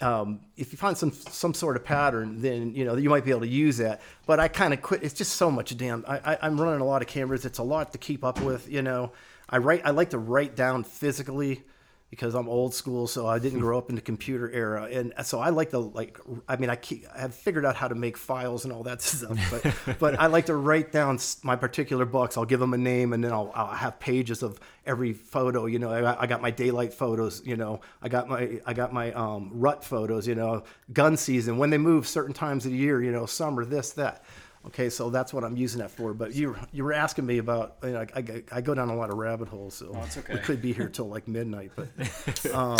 Um, 0.04 0.40
if 0.58 0.70
you 0.70 0.76
find 0.76 0.98
some 0.98 1.12
some 1.12 1.54
sort 1.54 1.76
of 1.76 1.84
pattern, 1.84 2.42
then 2.42 2.74
you 2.74 2.84
know 2.84 2.94
you 2.96 3.08
might 3.08 3.24
be 3.24 3.30
able 3.30 3.40
to 3.40 3.48
use 3.48 3.78
that. 3.78 4.02
But 4.26 4.38
I 4.38 4.48
kind 4.48 4.74
of 4.74 4.82
quit. 4.82 5.02
It's 5.02 5.14
just 5.14 5.36
so 5.36 5.50
much 5.50 5.74
damn. 5.78 6.04
I, 6.06 6.32
I, 6.32 6.38
I'm 6.42 6.60
running 6.60 6.80
a 6.80 6.84
lot 6.84 7.00
of 7.00 7.08
cameras. 7.08 7.46
It's 7.46 7.58
a 7.58 7.62
lot 7.62 7.92
to 7.92 7.98
keep 7.98 8.22
up 8.22 8.38
with. 8.42 8.70
You 8.70 8.82
know, 8.82 9.12
I 9.48 9.58
write. 9.58 9.80
I 9.82 9.90
like 9.90 10.10
to 10.10 10.18
write 10.18 10.56
down 10.56 10.84
physically 10.84 11.62
because 12.14 12.36
I'm 12.36 12.48
old 12.48 12.72
school. 12.72 13.08
So 13.08 13.26
I 13.26 13.40
didn't 13.40 13.58
grow 13.58 13.76
up 13.76 13.88
in 13.88 13.96
the 13.96 14.00
computer 14.00 14.48
era, 14.50 14.84
and 14.84 15.12
so 15.24 15.40
I 15.40 15.50
like 15.50 15.70
to 15.70 15.80
like. 15.80 16.18
I 16.48 16.56
mean, 16.56 16.70
I 16.70 16.76
keep. 16.76 17.04
I 17.14 17.20
have 17.22 17.34
figured 17.34 17.64
out 17.64 17.74
how 17.74 17.88
to 17.88 17.94
make 17.94 18.16
files 18.16 18.64
and 18.64 18.72
all 18.72 18.84
that 18.84 19.02
stuff. 19.02 19.36
But 19.50 19.98
but 19.98 20.20
I 20.20 20.26
like 20.26 20.46
to 20.46 20.54
write 20.54 20.92
down 20.92 21.18
my 21.42 21.56
particular 21.56 22.04
books. 22.04 22.36
I'll 22.36 22.44
give 22.44 22.60
them 22.60 22.72
a 22.72 22.78
name, 22.78 23.12
and 23.12 23.22
then 23.22 23.32
I'll, 23.32 23.50
I'll 23.54 23.74
have 23.74 23.98
pages 23.98 24.42
of 24.42 24.60
every 24.86 25.12
photo. 25.12 25.66
You 25.66 25.80
know, 25.80 25.92
I 25.92 26.00
got, 26.00 26.22
I 26.22 26.26
got 26.26 26.40
my 26.40 26.50
daylight 26.50 26.94
photos. 26.94 27.42
You 27.44 27.56
know, 27.56 27.80
I 28.00 28.08
got 28.08 28.28
my 28.28 28.60
I 28.64 28.72
got 28.72 28.92
my 28.92 29.12
um, 29.12 29.50
rut 29.52 29.84
photos. 29.84 30.28
You 30.28 30.36
know, 30.36 30.62
gun 30.92 31.16
season 31.16 31.58
when 31.58 31.70
they 31.70 31.78
move 31.78 32.06
certain 32.06 32.34
times 32.34 32.64
of 32.64 32.72
the 32.72 32.78
year. 32.78 33.02
You 33.02 33.10
know, 33.10 33.26
summer 33.26 33.64
this 33.64 33.92
that. 33.92 34.24
Okay, 34.66 34.88
so 34.88 35.10
that's 35.10 35.32
what 35.32 35.44
I'm 35.44 35.56
using 35.56 35.80
that 35.80 35.90
for. 35.90 36.14
But 36.14 36.34
you 36.34 36.56
you 36.72 36.84
were 36.84 36.92
asking 36.92 37.26
me 37.26 37.38
about. 37.38 37.76
You 37.82 37.90
know, 37.90 38.06
I, 38.14 38.18
I, 38.18 38.42
I 38.52 38.60
go 38.60 38.74
down 38.74 38.88
a 38.88 38.96
lot 38.96 39.10
of 39.10 39.18
rabbit 39.18 39.48
holes, 39.48 39.74
so 39.74 39.96
it's 40.04 40.16
okay. 40.16 40.34
we 40.34 40.40
could 40.40 40.62
be 40.62 40.72
here 40.72 40.88
till 40.88 41.08
like 41.08 41.28
midnight. 41.28 41.72
But 41.76 42.46
um, 42.54 42.78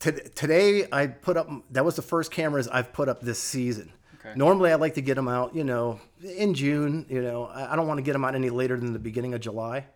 to, 0.00 0.12
today 0.12 0.86
I 0.92 1.08
put 1.08 1.36
up. 1.36 1.48
That 1.70 1.84
was 1.84 1.96
the 1.96 2.02
first 2.02 2.30
cameras 2.30 2.68
I've 2.68 2.92
put 2.92 3.08
up 3.08 3.20
this 3.20 3.40
season. 3.40 3.92
Okay. 4.20 4.34
Normally 4.36 4.70
I 4.70 4.76
like 4.76 4.94
to 4.94 5.00
get 5.00 5.16
them 5.16 5.26
out, 5.26 5.54
you 5.54 5.64
know, 5.64 6.00
in 6.22 6.54
June. 6.54 7.06
You 7.08 7.22
know, 7.22 7.46
I, 7.46 7.72
I 7.72 7.76
don't 7.76 7.88
want 7.88 7.98
to 7.98 8.02
get 8.02 8.12
them 8.12 8.24
out 8.24 8.36
any 8.36 8.50
later 8.50 8.78
than 8.78 8.92
the 8.92 9.00
beginning 9.00 9.34
of 9.34 9.40
July. 9.40 9.86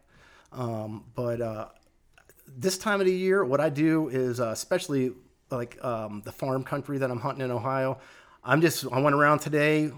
Um, 0.52 1.04
but 1.14 1.40
uh, 1.40 1.68
this 2.56 2.76
time 2.76 3.00
of 3.00 3.06
the 3.06 3.14
year, 3.14 3.44
what 3.44 3.60
I 3.60 3.68
do 3.68 4.08
is, 4.08 4.40
uh, 4.40 4.48
especially 4.48 5.12
like 5.50 5.82
um, 5.84 6.22
the 6.24 6.32
farm 6.32 6.64
country 6.64 6.98
that 6.98 7.10
I'm 7.10 7.20
hunting 7.20 7.44
in 7.44 7.52
Ohio, 7.52 7.98
I'm 8.42 8.60
just 8.60 8.84
I 8.90 9.00
went 9.00 9.14
around 9.14 9.40
today, 9.40 9.92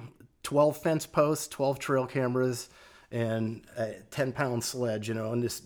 12 0.48 0.78
fence 0.78 1.04
posts, 1.04 1.46
12 1.48 1.78
trail 1.78 2.06
cameras, 2.06 2.70
and 3.12 3.66
a 3.76 3.96
10 4.10 4.32
pound 4.32 4.64
sledge, 4.64 5.06
you 5.06 5.12
know, 5.12 5.30
and 5.32 5.42
just 5.42 5.64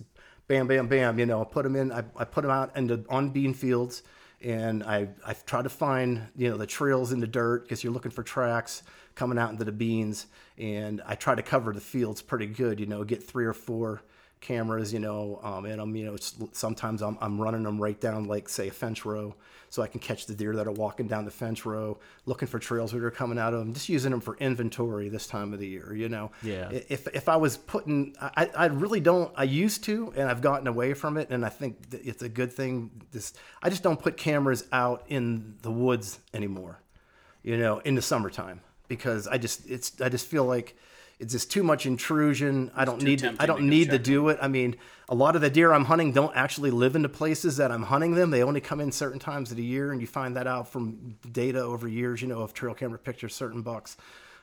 bam, 0.48 0.66
bam, 0.66 0.88
bam, 0.88 1.20
you 1.20 1.24
know, 1.24 1.40
I 1.40 1.44
put 1.44 1.62
them 1.62 1.76
in. 1.76 1.92
I, 1.92 2.02
I 2.16 2.24
put 2.24 2.42
them 2.42 2.50
out 2.50 2.76
into 2.76 3.04
on 3.08 3.30
bean 3.30 3.54
fields, 3.54 4.02
and 4.40 4.82
I 4.82 5.10
I 5.24 5.34
try 5.34 5.62
to 5.62 5.68
find 5.68 6.26
you 6.34 6.50
know 6.50 6.56
the 6.56 6.66
trails 6.66 7.12
in 7.12 7.20
the 7.20 7.28
dirt 7.28 7.62
because 7.62 7.84
you're 7.84 7.92
looking 7.92 8.10
for 8.10 8.24
tracks 8.24 8.82
coming 9.14 9.38
out 9.38 9.52
into 9.52 9.62
the 9.62 9.70
beans, 9.70 10.26
and 10.58 11.00
I 11.06 11.14
try 11.14 11.36
to 11.36 11.42
cover 11.42 11.72
the 11.72 11.80
fields 11.80 12.20
pretty 12.20 12.46
good, 12.46 12.80
you 12.80 12.86
know, 12.86 13.04
get 13.04 13.22
three 13.22 13.44
or 13.44 13.52
four 13.52 14.02
cameras, 14.42 14.92
you 14.92 14.98
know, 14.98 15.40
um, 15.42 15.64
and 15.64 15.80
I'm, 15.80 15.96
you 15.96 16.04
know, 16.04 16.16
sometimes 16.52 17.00
I'm, 17.00 17.16
I'm 17.22 17.40
running 17.40 17.62
them 17.62 17.80
right 17.80 17.98
down, 17.98 18.26
like 18.26 18.50
say 18.50 18.68
a 18.68 18.70
fence 18.70 19.06
row, 19.06 19.34
so 19.70 19.82
I 19.82 19.86
can 19.86 20.00
catch 20.00 20.26
the 20.26 20.34
deer 20.34 20.54
that 20.56 20.66
are 20.66 20.72
walking 20.72 21.08
down 21.08 21.24
the 21.24 21.30
fence 21.30 21.64
row, 21.64 21.98
looking 22.26 22.46
for 22.46 22.58
trails 22.58 22.92
that 22.92 23.02
are 23.02 23.10
coming 23.10 23.38
out 23.38 23.54
of 23.54 23.60
them, 23.60 23.72
just 23.72 23.88
using 23.88 24.10
them 24.10 24.20
for 24.20 24.36
inventory 24.36 25.08
this 25.08 25.26
time 25.26 25.54
of 25.54 25.60
the 25.60 25.66
year, 25.66 25.94
you 25.94 26.10
know. 26.10 26.30
Yeah. 26.42 26.68
If, 26.70 27.08
if 27.14 27.30
I 27.30 27.36
was 27.36 27.56
putting, 27.56 28.14
I, 28.20 28.50
I 28.54 28.66
really 28.66 29.00
don't, 29.00 29.32
I 29.34 29.44
used 29.44 29.84
to, 29.84 30.12
and 30.14 30.28
I've 30.28 30.42
gotten 30.42 30.66
away 30.66 30.92
from 30.92 31.16
it, 31.16 31.30
and 31.30 31.46
I 31.46 31.48
think 31.48 31.88
that 31.90 32.04
it's 32.04 32.22
a 32.22 32.28
good 32.28 32.52
thing. 32.52 32.90
This, 33.12 33.32
I 33.62 33.70
just 33.70 33.82
don't 33.82 33.98
put 33.98 34.18
cameras 34.18 34.66
out 34.72 35.06
in 35.08 35.54
the 35.62 35.70
woods 35.70 36.18
anymore 36.34 36.82
you 37.42 37.56
know, 37.56 37.78
in 37.80 37.94
the 37.94 38.02
summertime 38.02 38.60
because 38.88 39.26
I 39.26 39.38
just 39.38 39.68
it's 39.68 40.00
I 40.00 40.08
just 40.08 40.26
feel 40.26 40.44
like 40.44 40.76
it's 41.22 41.32
just 41.32 41.52
too 41.52 41.62
much 41.62 41.86
intrusion. 41.86 42.72
I 42.74 42.84
don't 42.84 43.00
need 43.00 43.20
to, 43.20 43.36
I 43.38 43.46
don't 43.46 43.60
go 43.60 43.64
need 43.64 43.90
to 43.90 43.98
do 43.98 44.28
it. 44.28 44.38
I 44.42 44.48
mean, 44.48 44.74
a 45.08 45.14
lot 45.14 45.36
of 45.36 45.40
the 45.40 45.48
deer 45.48 45.72
I'm 45.72 45.84
hunting 45.84 46.12
don't 46.12 46.34
actually 46.36 46.72
live 46.72 46.96
in 46.96 47.02
the 47.02 47.08
places 47.08 47.58
that 47.58 47.70
I'm 47.70 47.84
hunting 47.84 48.14
them. 48.14 48.30
They 48.30 48.42
only 48.42 48.60
come 48.60 48.80
in 48.80 48.90
certain 48.90 49.20
times 49.20 49.52
of 49.52 49.56
the 49.56 49.62
year, 49.62 49.92
and 49.92 50.00
you 50.00 50.06
find 50.08 50.36
that 50.36 50.48
out 50.48 50.68
from 50.68 51.14
data 51.30 51.60
over 51.60 51.86
years. 51.86 52.20
You 52.20 52.28
know, 52.28 52.40
of 52.40 52.52
trail 52.52 52.74
camera 52.74 52.98
pictures, 52.98 53.34
certain 53.34 53.62
bucks 53.62 53.96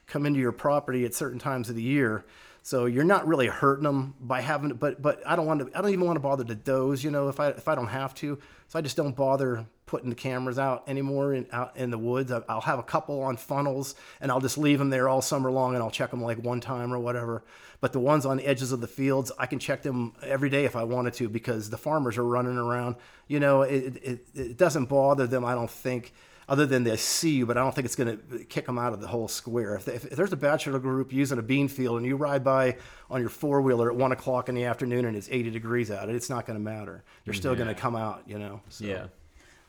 come 0.08 0.26
into 0.26 0.40
your 0.40 0.54
property 0.54 1.04
at 1.04 1.14
certain 1.14 1.38
times 1.38 1.70
of 1.70 1.76
the 1.76 1.84
year. 1.84 2.24
So 2.62 2.86
you're 2.86 3.04
not 3.04 3.28
really 3.28 3.48
hurting 3.48 3.84
them 3.84 4.16
by 4.20 4.42
having, 4.42 4.72
it, 4.72 4.80
but 4.80 5.02
but 5.02 5.22
I 5.26 5.36
don't 5.36 5.46
want 5.46 5.62
to. 5.62 5.78
I 5.78 5.82
don't 5.82 5.92
even 5.92 6.06
want 6.06 6.18
to 6.18 6.22
bother 6.22 6.44
to 6.44 6.56
does. 6.56 7.04
You 7.04 7.12
know, 7.12 7.30
if 7.30 7.40
I 7.40 7.50
if 7.50 7.68
I 7.68 7.76
don't 7.76 7.88
have 7.88 8.14
to, 8.16 8.38
so 8.68 8.78
I 8.80 8.82
just 8.82 8.98
don't 8.98 9.16
bother 9.16 9.66
putting 9.86 10.10
the 10.10 10.16
cameras 10.16 10.60
out 10.60 10.84
anymore 10.88 11.34
in 11.34 11.48
out 11.52 11.76
in 11.78 11.90
the 11.90 11.98
woods. 11.98 12.32
I- 12.32 12.44
I'll 12.48 12.62
have 12.62 12.78
a 12.80 12.84
couple 12.84 13.22
on 13.24 13.38
funnels, 13.38 13.96
and 14.22 14.32
I'll 14.32 14.42
just 14.42 14.58
leave 14.58 14.78
them 14.78 14.90
there 14.90 15.10
all 15.10 15.22
summer 15.22 15.50
long, 15.50 15.74
and 15.74 15.84
I'll 15.84 15.90
check 15.90 16.12
them 16.12 16.22
like 16.22 16.38
one 16.44 16.60
time 16.60 16.94
or 16.94 17.00
whatever. 17.00 17.44
But 17.82 17.94
the 17.94 18.00
ones 18.00 18.26
on 18.26 18.38
the 18.38 18.46
edges 18.46 18.72
of 18.74 18.82
the 18.82 18.88
fields, 18.88 19.32
I 19.40 19.46
can 19.46 19.58
check 19.58 19.82
them 19.84 20.14
every 20.22 20.50
day 20.50 20.66
if 20.66 20.76
I 20.76 20.84
wanted 20.84 21.14
to 21.16 21.30
because 21.30 21.70
the 21.70 21.78
farmers 21.78 22.18
are 22.18 22.26
running 22.26 22.58
around. 22.58 22.98
You 23.28 23.40
know, 23.40 23.62
it 23.62 23.98
it, 24.04 24.28
it 24.36 24.58
doesn't 24.58 24.86
bother 24.86 25.26
them. 25.28 25.46
I 25.46 25.56
don't 25.56 25.72
think 25.72 26.14
other 26.50 26.66
than 26.66 26.84
they 26.84 26.98
see 26.98 27.32
you, 27.32 27.46
but 27.46 27.58
I 27.58 27.62
don't 27.62 27.74
think 27.74 27.86
it's 27.86 27.96
going 27.96 28.18
to 28.18 28.44
kick 28.46 28.66
them 28.66 28.78
out 28.80 28.92
of 28.92 29.00
the 29.00 29.08
whole 29.08 29.28
square. 29.28 29.76
If, 29.76 29.88
if, 29.88 30.06
if 30.06 30.18
there's 30.18 30.34
a 30.34 30.38
bachelor 30.38 30.80
group 30.80 31.14
using 31.14 31.38
a 31.38 31.44
bean 31.44 31.68
field 31.68 31.98
and 31.98 32.06
you 32.06 32.16
ride 32.16 32.44
by 32.44 32.78
on 33.10 33.22
your 33.22 33.30
four 33.30 33.62
wheeler 33.62 33.90
at 33.92 33.96
one 33.96 34.12
o'clock 34.12 34.50
in 34.50 34.56
the 34.56 34.66
afternoon 34.66 35.06
and 35.06 35.16
it's 35.16 35.30
80 35.30 35.52
degrees 35.52 35.92
out, 35.92 36.10
it's 36.10 36.30
not 36.30 36.48
going 36.48 36.58
to 36.58 36.64
matter. 36.64 37.04
They're 37.24 37.36
still 37.36 37.56
going 37.56 37.68
to 37.68 37.76
come 37.76 37.96
out, 37.96 38.24
you 38.26 38.40
know. 38.40 38.62
So. 38.70 38.86
Yeah. 38.86 39.06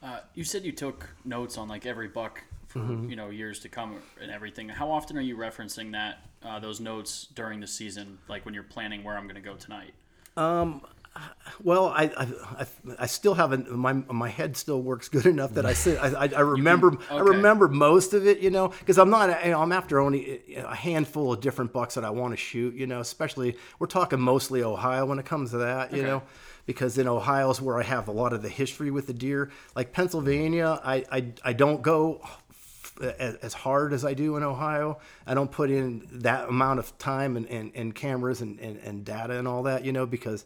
Uh, 0.02 0.20
you 0.34 0.44
said 0.44 0.64
you 0.64 0.72
took 0.72 1.10
notes 1.24 1.58
on 1.58 1.68
like 1.68 1.84
every 1.86 2.08
buck 2.08 2.42
for 2.68 2.78
Mm-hmm. 2.78 3.10
you 3.10 3.16
know 3.16 3.30
years 3.30 3.58
to 3.60 3.68
come 3.68 3.96
and 4.22 4.30
everything. 4.30 4.68
How 4.68 4.90
often 4.92 5.18
are 5.18 5.20
you 5.20 5.36
referencing 5.36 5.90
that 5.92 6.20
uh, 6.44 6.60
those 6.60 6.78
notes 6.78 7.26
during 7.34 7.58
the 7.58 7.66
season, 7.66 8.18
like 8.28 8.44
when 8.44 8.54
you're 8.54 8.62
planning 8.62 9.02
where 9.02 9.16
I'm 9.18 9.24
going 9.24 9.34
to 9.34 9.40
go 9.40 9.56
tonight? 9.56 9.92
Well, 11.62 11.88
I, 11.88 12.04
I, 12.04 12.22
I, 12.60 12.66
I 13.00 13.06
still 13.06 13.34
haven't. 13.34 13.70
My 13.70 13.92
my 13.92 14.28
head 14.28 14.56
still 14.56 14.80
works 14.80 15.08
good 15.08 15.26
enough 15.26 15.54
that 15.54 15.66
I 15.66 15.72
sit. 15.74 15.98
I, 16.00 16.24
I, 16.24 16.30
I 16.36 16.40
remember. 16.56 16.96
I 17.10 17.14
okay. 17.14 17.30
remember 17.36 17.68
most 17.68 18.14
of 18.14 18.26
it. 18.26 18.38
You 18.38 18.50
know, 18.50 18.68
because 18.68 18.98
I'm 18.98 19.10
not. 19.10 19.44
You 19.44 19.50
know, 19.50 19.60
I'm 19.60 19.72
after 19.72 19.98
only 20.00 20.40
a 20.56 20.74
handful 20.74 21.32
of 21.32 21.40
different 21.40 21.72
bucks 21.72 21.96
that 21.96 22.04
I 22.04 22.10
want 22.10 22.32
to 22.32 22.36
shoot. 22.36 22.74
You 22.74 22.86
know, 22.86 23.00
especially 23.00 23.56
we're 23.78 23.88
talking 23.88 24.20
mostly 24.20 24.62
Ohio 24.62 25.04
when 25.06 25.18
it 25.18 25.26
comes 25.26 25.50
to 25.50 25.58
that. 25.58 25.92
You 25.92 25.98
Okay. 25.98 26.06
know, 26.06 26.22
because 26.64 26.96
in 26.96 27.08
Ohio 27.08 27.50
is 27.50 27.60
where 27.60 27.78
I 27.78 27.82
have 27.82 28.08
a 28.08 28.12
lot 28.12 28.32
of 28.32 28.42
the 28.42 28.48
history 28.48 28.90
with 28.90 29.06
the 29.06 29.14
deer. 29.14 29.50
Like 29.74 29.92
Pennsylvania, 29.92 30.80
I 30.84 31.04
I, 31.10 31.24
I 31.44 31.52
don't 31.52 31.82
go 31.82 32.22
as, 33.02 33.34
as 33.36 33.54
hard 33.54 33.92
as 33.92 34.04
I 34.04 34.14
do 34.14 34.36
in 34.36 34.42
Ohio. 34.42 34.98
I 35.26 35.34
don't 35.34 35.50
put 35.50 35.70
in 35.70 36.06
that 36.12 36.48
amount 36.48 36.78
of 36.78 36.96
time 36.98 37.36
and, 37.36 37.46
and, 37.46 37.72
and 37.74 37.94
cameras 37.94 38.40
and, 38.40 38.58
and, 38.60 38.78
and 38.78 39.04
data 39.04 39.38
and 39.38 39.48
all 39.48 39.62
that, 39.64 39.84
you 39.84 39.92
know, 39.92 40.06
because 40.06 40.44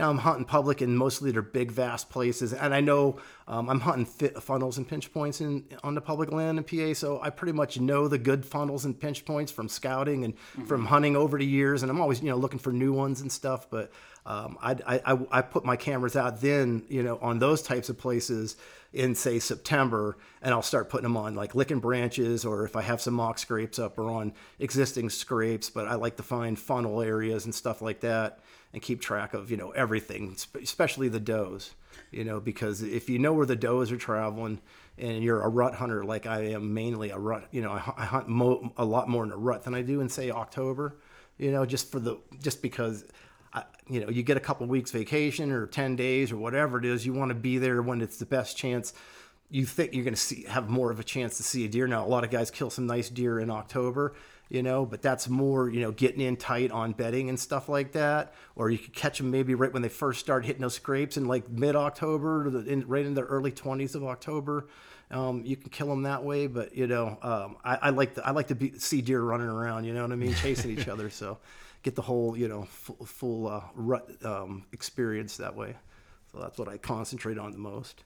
know, 0.00 0.10
I'm 0.10 0.18
hunting 0.18 0.44
public 0.44 0.80
and 0.80 0.96
mostly 0.96 1.30
they're 1.30 1.42
big, 1.42 1.70
vast 1.70 2.10
places. 2.10 2.52
And 2.52 2.74
I 2.74 2.80
know 2.80 3.18
um, 3.46 3.68
I'm 3.68 3.80
hunting 3.80 4.06
fit 4.06 4.40
funnels 4.42 4.78
and 4.78 4.88
pinch 4.88 5.12
points 5.12 5.40
in 5.40 5.64
on 5.82 5.94
the 5.94 6.00
public 6.00 6.32
land 6.32 6.58
in 6.58 6.64
PA, 6.64 6.94
so 6.94 7.20
I 7.22 7.30
pretty 7.30 7.52
much 7.52 7.80
know 7.80 8.08
the 8.08 8.18
good 8.18 8.44
funnels 8.44 8.84
and 8.84 8.98
pinch 8.98 9.24
points 9.24 9.50
from 9.50 9.68
scouting 9.68 10.24
and 10.24 10.38
from 10.66 10.86
hunting 10.86 11.16
over 11.16 11.38
the 11.38 11.46
years. 11.46 11.82
And 11.82 11.90
I'm 11.90 12.00
always, 12.00 12.20
you 12.20 12.30
know, 12.30 12.36
looking 12.36 12.58
for 12.58 12.72
new 12.72 12.92
ones 12.92 13.20
and 13.20 13.30
stuff. 13.30 13.68
But 13.70 13.90
um, 14.26 14.58
I, 14.62 14.72
I, 14.86 15.12
I, 15.12 15.18
I 15.30 15.42
put 15.42 15.64
my 15.64 15.76
cameras 15.76 16.16
out 16.16 16.40
then, 16.40 16.84
you 16.88 17.02
know, 17.02 17.18
on 17.22 17.38
those 17.38 17.62
types 17.62 17.88
of 17.88 17.98
places 17.98 18.56
in 18.92 19.14
say 19.14 19.38
September, 19.38 20.16
and 20.42 20.52
I'll 20.52 20.62
start 20.62 20.88
putting 20.88 21.04
them 21.04 21.16
on 21.16 21.34
like 21.34 21.54
licking 21.54 21.78
branches, 21.78 22.44
or 22.44 22.64
if 22.64 22.74
I 22.74 22.82
have 22.82 23.00
some 23.00 23.14
mock 23.14 23.38
scrapes 23.38 23.78
up, 23.78 23.98
or 23.98 24.10
on 24.10 24.32
existing 24.58 25.10
scrapes. 25.10 25.70
But 25.70 25.86
I 25.86 25.94
like 25.94 26.16
to 26.16 26.22
find 26.22 26.58
funnel 26.58 27.00
areas 27.00 27.44
and 27.44 27.54
stuff 27.54 27.82
like 27.82 28.00
that, 28.00 28.40
and 28.72 28.82
keep 28.82 29.00
track 29.00 29.34
of 29.34 29.50
you 29.50 29.56
know 29.56 29.70
everything, 29.70 30.36
especially 30.60 31.08
the 31.08 31.20
does. 31.20 31.74
You 32.10 32.24
know, 32.24 32.40
because 32.40 32.82
if 32.82 33.08
you 33.08 33.18
know 33.18 33.32
where 33.32 33.46
the 33.46 33.56
does 33.56 33.90
are 33.92 33.96
traveling, 33.96 34.60
and 34.98 35.22
you're 35.22 35.42
a 35.42 35.48
rut 35.48 35.74
hunter 35.74 36.04
like 36.04 36.26
I 36.26 36.52
am, 36.52 36.74
mainly 36.74 37.10
a 37.10 37.18
rut. 37.18 37.48
You 37.50 37.62
know, 37.62 37.72
I, 37.72 38.04
hunt 38.04 38.28
mo- 38.28 38.72
a 38.76 38.84
lot 38.84 39.08
more 39.08 39.24
in 39.24 39.32
a 39.32 39.36
rut 39.36 39.64
than 39.64 39.74
I 39.74 39.82
do 39.82 40.00
in 40.00 40.08
say 40.08 40.30
October. 40.30 40.96
You 41.38 41.50
know, 41.50 41.64
just 41.64 41.90
for 41.90 42.00
the 42.00 42.18
just 42.40 42.62
because 42.62 43.04
you 43.90 44.00
know, 44.00 44.08
you 44.08 44.22
get 44.22 44.36
a 44.36 44.40
couple 44.40 44.66
weeks 44.66 44.92
vacation 44.92 45.50
or 45.50 45.66
10 45.66 45.96
days 45.96 46.30
or 46.30 46.36
whatever 46.36 46.78
it 46.78 46.84
is, 46.84 47.04
you 47.04 47.12
want 47.12 47.30
to 47.30 47.34
be 47.34 47.58
there 47.58 47.82
when 47.82 48.00
it's 48.00 48.18
the 48.18 48.24
best 48.24 48.56
chance. 48.56 48.94
You 49.50 49.66
think 49.66 49.92
you're 49.92 50.04
going 50.04 50.14
to 50.14 50.20
see 50.20 50.44
have 50.44 50.70
more 50.70 50.92
of 50.92 51.00
a 51.00 51.04
chance 51.04 51.36
to 51.38 51.42
see 51.42 51.64
a 51.64 51.68
deer. 51.68 51.88
Now, 51.88 52.06
a 52.06 52.08
lot 52.08 52.22
of 52.22 52.30
guys 52.30 52.52
kill 52.52 52.70
some 52.70 52.86
nice 52.86 53.08
deer 53.08 53.40
in 53.40 53.50
October, 53.50 54.14
you 54.50 54.64
know, 54.64 54.84
but 54.84 55.00
that's 55.00 55.28
more, 55.28 55.70
you 55.70 55.80
know, 55.80 55.92
getting 55.92 56.20
in 56.20 56.36
tight 56.36 56.72
on 56.72 56.92
bedding 56.92 57.28
and 57.28 57.38
stuff 57.38 57.68
like 57.68 57.92
that. 57.92 58.34
Or 58.56 58.68
you 58.68 58.78
could 58.78 58.92
catch 58.92 59.18
them 59.18 59.30
maybe 59.30 59.54
right 59.54 59.72
when 59.72 59.80
they 59.80 59.88
first 59.88 60.20
start 60.20 60.44
hitting 60.44 60.60
those 60.60 60.74
scrapes 60.74 61.16
in 61.16 61.26
like 61.26 61.48
mid 61.48 61.76
October, 61.76 62.48
in, 62.68 62.86
right 62.88 63.06
in 63.06 63.14
the 63.14 63.22
early 63.22 63.52
20s 63.52 63.94
of 63.94 64.04
October. 64.04 64.66
Um, 65.12 65.44
you 65.44 65.56
can 65.56 65.70
kill 65.70 65.86
them 65.86 66.02
that 66.02 66.24
way, 66.24 66.48
but 66.48 66.76
you 66.76 66.88
know, 66.88 67.16
um, 67.22 67.56
I, 67.64 67.76
I 67.76 67.90
like 67.90 68.16
to, 68.16 68.26
I 68.26 68.32
like 68.32 68.48
to 68.48 68.56
be, 68.56 68.76
see 68.78 69.00
deer 69.00 69.22
running 69.22 69.48
around. 69.48 69.84
You 69.84 69.94
know 69.94 70.02
what 70.02 70.12
I 70.12 70.16
mean, 70.16 70.34
chasing 70.34 70.76
each 70.76 70.88
other. 70.88 71.10
So 71.10 71.38
get 71.82 71.94
the 71.94 72.02
whole 72.02 72.36
you 72.36 72.48
know 72.48 72.64
full, 72.64 73.06
full 73.06 73.46
uh, 73.48 73.62
rut 73.74 74.08
um, 74.24 74.66
experience 74.72 75.36
that 75.36 75.54
way. 75.54 75.76
So 76.32 76.38
that's 76.38 76.58
what 76.58 76.68
I 76.68 76.76
concentrate 76.76 77.38
on 77.38 77.52
the 77.52 77.58
most. 77.58 78.04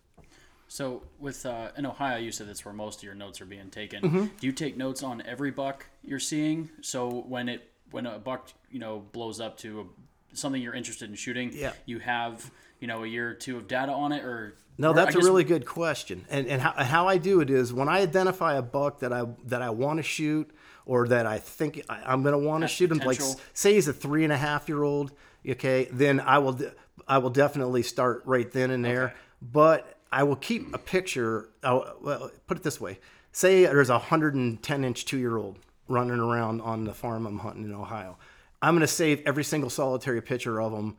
So 0.68 1.02
with 1.18 1.44
uh, 1.46 1.70
in 1.76 1.86
Ohio, 1.86 2.18
you 2.18 2.32
said 2.32 2.48
that's 2.48 2.64
where 2.64 2.74
most 2.74 2.98
of 2.98 3.02
your 3.04 3.14
notes 3.14 3.40
are 3.40 3.46
being 3.46 3.70
taken. 3.70 4.02
Mm-hmm. 4.02 4.24
Do 4.40 4.46
you 4.46 4.52
take 4.52 4.76
notes 4.76 5.02
on 5.02 5.22
every 5.26 5.50
buck 5.50 5.86
you're 6.02 6.18
seeing? 6.20 6.70
So 6.80 7.08
when 7.28 7.48
it 7.48 7.70
when 7.90 8.06
a 8.06 8.18
buck 8.18 8.50
you 8.70 8.78
know 8.80 9.04
blows 9.12 9.40
up 9.40 9.56
to 9.58 9.80
a, 9.82 10.36
something 10.36 10.60
you're 10.60 10.74
interested 10.74 11.08
in 11.08 11.16
shooting, 11.16 11.50
Yeah. 11.52 11.72
you 11.86 11.98
have 12.00 12.50
you 12.80 12.88
know 12.88 13.04
a 13.04 13.06
year 13.06 13.30
or 13.30 13.34
two 13.34 13.56
of 13.56 13.68
data 13.68 13.92
on 13.92 14.10
it, 14.12 14.24
or 14.24 14.56
No, 14.78 14.90
or 14.90 14.94
that's 14.94 15.08
I 15.08 15.10
a 15.10 15.12
guess- 15.14 15.24
really 15.24 15.44
good 15.44 15.64
question. 15.66 16.24
And 16.28 16.46
and 16.48 16.60
how, 16.60 16.72
how 16.72 17.06
I 17.08 17.18
do 17.18 17.40
it 17.40 17.50
is 17.50 17.72
when 17.72 17.88
I 17.88 18.00
identify 18.00 18.54
a 18.56 18.62
buck 18.62 19.00
that 19.00 19.12
I 19.12 19.24
that 19.44 19.62
I 19.62 19.70
want 19.70 19.98
to 19.98 20.02
shoot 20.02 20.50
or 20.86 21.08
that 21.08 21.24
I 21.26 21.38
think 21.38 21.82
I, 21.88 22.02
I'm 22.04 22.22
going 22.22 22.32
to 22.38 22.46
want 22.46 22.62
to 22.62 22.68
shoot 22.68 22.90
him, 22.90 22.98
like 22.98 23.20
say 23.54 23.74
he's 23.74 23.88
a 23.88 23.92
three 23.92 24.24
and 24.24 24.32
a 24.32 24.36
half 24.36 24.68
year 24.68 24.82
old, 24.82 25.12
okay, 25.48 25.88
then 25.92 26.20
I 26.20 26.38
will 26.38 26.58
I 27.06 27.18
will 27.18 27.30
definitely 27.30 27.82
start 27.82 28.22
right 28.26 28.50
then 28.50 28.70
and 28.70 28.84
there. 28.84 29.04
Okay. 29.04 29.14
But 29.40 29.93
I 30.14 30.22
will 30.22 30.36
keep 30.36 30.72
a 30.72 30.78
picture. 30.78 31.48
I'll, 31.64 31.96
well, 32.00 32.30
put 32.46 32.56
it 32.56 32.62
this 32.62 32.80
way: 32.80 33.00
say 33.32 33.64
there's 33.64 33.90
a 33.90 33.94
110 33.94 34.84
inch 34.84 35.04
two 35.04 35.18
year 35.18 35.36
old 35.36 35.58
running 35.88 36.20
around 36.20 36.60
on 36.60 36.84
the 36.84 36.94
farm 36.94 37.26
I'm 37.26 37.40
hunting 37.40 37.64
in 37.64 37.74
Ohio. 37.74 38.16
I'm 38.62 38.74
going 38.74 38.80
to 38.80 38.86
save 38.86 39.22
every 39.26 39.44
single 39.44 39.68
solitary 39.68 40.22
picture 40.22 40.62
of 40.62 40.72
him, 40.72 40.96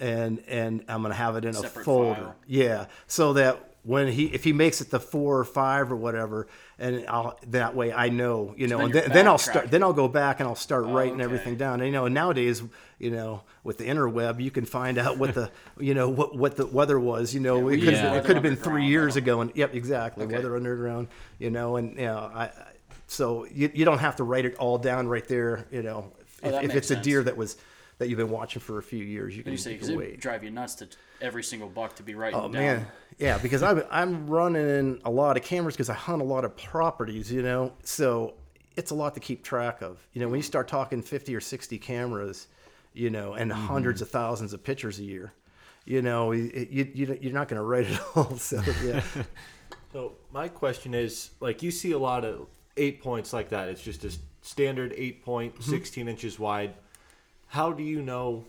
and 0.00 0.42
and 0.48 0.84
I'm 0.88 1.02
going 1.02 1.12
to 1.12 1.16
have 1.16 1.36
it 1.36 1.44
in 1.44 1.54
a 1.54 1.62
folder. 1.62 2.20
file. 2.20 2.36
Yeah, 2.48 2.86
so 3.06 3.34
that 3.34 3.76
when 3.84 4.08
he 4.08 4.26
if 4.26 4.42
he 4.42 4.52
makes 4.52 4.80
it 4.80 4.90
to 4.90 4.98
four 4.98 5.38
or 5.38 5.44
five 5.44 5.92
or 5.92 5.96
whatever, 5.96 6.48
and 6.78 7.06
I'll 7.08 7.38
that 7.48 7.74
way 7.74 7.92
I 7.92 8.08
know, 8.10 8.54
you 8.56 8.66
know, 8.68 8.78
then 8.78 8.84
and 8.86 8.94
then, 8.94 9.10
then 9.12 9.28
I'll 9.28 9.38
start 9.38 9.70
then 9.70 9.82
I'll 9.82 9.92
go 9.92 10.08
back 10.08 10.40
and 10.40 10.48
I'll 10.48 10.54
start 10.54 10.84
oh, 10.86 10.92
writing 10.92 11.14
okay. 11.14 11.24
everything 11.24 11.56
down. 11.56 11.80
And, 11.80 11.86
you 11.86 11.92
know, 11.92 12.06
nowadays, 12.08 12.62
you 12.98 13.10
know, 13.10 13.42
with 13.64 13.78
the 13.78 13.84
interweb, 13.84 14.40
you 14.42 14.50
can 14.50 14.66
find 14.66 14.98
out 14.98 15.18
what 15.18 15.34
the 15.34 15.50
you 15.80 15.94
know 15.94 16.08
what 16.08 16.36
what 16.36 16.56
the 16.56 16.66
weather 16.66 17.00
was. 17.00 17.34
You 17.34 17.40
know, 17.40 17.58
we 17.58 17.74
it 17.74 17.80
could 17.80 17.94
use 17.94 17.98
it 17.98 18.24
could 18.24 18.36
have 18.36 18.42
been 18.42 18.56
three 18.56 18.86
years 18.86 19.14
though. 19.14 19.18
ago, 19.18 19.40
and 19.40 19.52
yep, 19.54 19.74
exactly, 19.74 20.24
Okay. 20.24 20.34
weather 20.36 20.54
underground. 20.56 21.08
You 21.38 21.50
know, 21.50 21.76
and 21.76 21.96
you 21.96 22.04
know, 22.04 22.30
I, 22.34 22.50
so 23.06 23.46
you, 23.46 23.70
you 23.72 23.84
don't 23.84 23.98
have 23.98 24.16
to 24.16 24.24
write 24.24 24.44
it 24.44 24.56
all 24.56 24.78
down 24.78 25.08
right 25.08 25.26
there. 25.26 25.66
You 25.70 25.82
know, 25.82 26.12
Oh, 26.42 26.48
if, 26.48 26.52
that 26.52 26.64
if 26.64 26.68
makes 26.68 26.90
it's 26.90 26.90
a 26.90 27.02
deer 27.02 27.22
that 27.22 27.36
was 27.36 27.56
that 27.98 28.08
you've 28.08 28.18
been 28.18 28.30
watching 28.30 28.60
for 28.60 28.78
a 28.78 28.82
few 28.82 29.02
years, 29.02 29.36
you 29.36 29.42
can, 29.42 29.52
you 29.52 29.58
say 29.58 29.72
you 29.72 29.78
can 29.78 29.90
it 29.90 29.96
wait. 29.96 30.20
drive 30.20 30.44
you 30.44 30.50
nuts 30.50 30.74
to 30.76 30.88
every 31.20 31.42
single 31.42 31.68
buck 31.68 31.96
to 31.96 32.02
be 32.02 32.14
writing 32.14 32.38
Oh 32.38 32.42
down. 32.42 32.52
man, 32.52 32.86
yeah, 33.18 33.38
because 33.38 33.62
I'm 33.62 33.82
I'm 33.90 34.26
running 34.26 35.00
a 35.04 35.10
lot 35.10 35.36
of 35.36 35.42
cameras 35.42 35.74
because 35.74 35.90
I 35.90 35.94
hunt 35.94 36.22
a 36.22 36.24
lot 36.24 36.44
of 36.44 36.56
properties, 36.56 37.30
you 37.30 37.42
know. 37.42 37.72
So 37.82 38.34
it's 38.76 38.90
a 38.90 38.94
lot 38.94 39.14
to 39.14 39.20
keep 39.20 39.42
track 39.42 39.82
of. 39.82 40.06
You 40.12 40.20
know, 40.20 40.28
when 40.28 40.38
you 40.38 40.42
mm-hmm. 40.42 40.48
start 40.48 40.68
talking 40.68 41.02
50 41.02 41.34
or 41.34 41.40
60 41.40 41.78
cameras, 41.78 42.46
you 42.92 43.10
know, 43.10 43.34
and 43.34 43.50
mm-hmm. 43.50 43.66
hundreds 43.66 44.02
of 44.02 44.10
thousands 44.10 44.52
of 44.52 44.62
pictures 44.62 44.98
a 44.98 45.04
year, 45.04 45.32
you 45.84 46.02
know, 46.02 46.32
you, 46.32 46.68
you 46.70 47.18
you're 47.20 47.32
not 47.32 47.48
going 47.48 47.60
to 47.60 47.64
write 47.64 47.86
it 47.86 48.00
all. 48.16 48.36
So 48.36 48.62
yeah, 48.84 49.02
So 49.96 50.12
my 50.30 50.48
question 50.48 50.92
is, 50.92 51.30
like, 51.40 51.62
you 51.62 51.70
see 51.70 51.92
a 51.92 51.98
lot 51.98 52.22
of 52.22 52.48
eight 52.76 53.00
points 53.00 53.32
like 53.32 53.48
that. 53.48 53.70
It's 53.70 53.80
just 53.80 54.04
a 54.04 54.12
standard 54.42 54.92
eight 54.94 55.24
point, 55.24 55.54
mm-hmm. 55.54 55.70
16 55.70 56.06
inches 56.06 56.38
wide. 56.38 56.74
How 57.46 57.72
do 57.72 57.82
you 57.82 58.02
know 58.02 58.44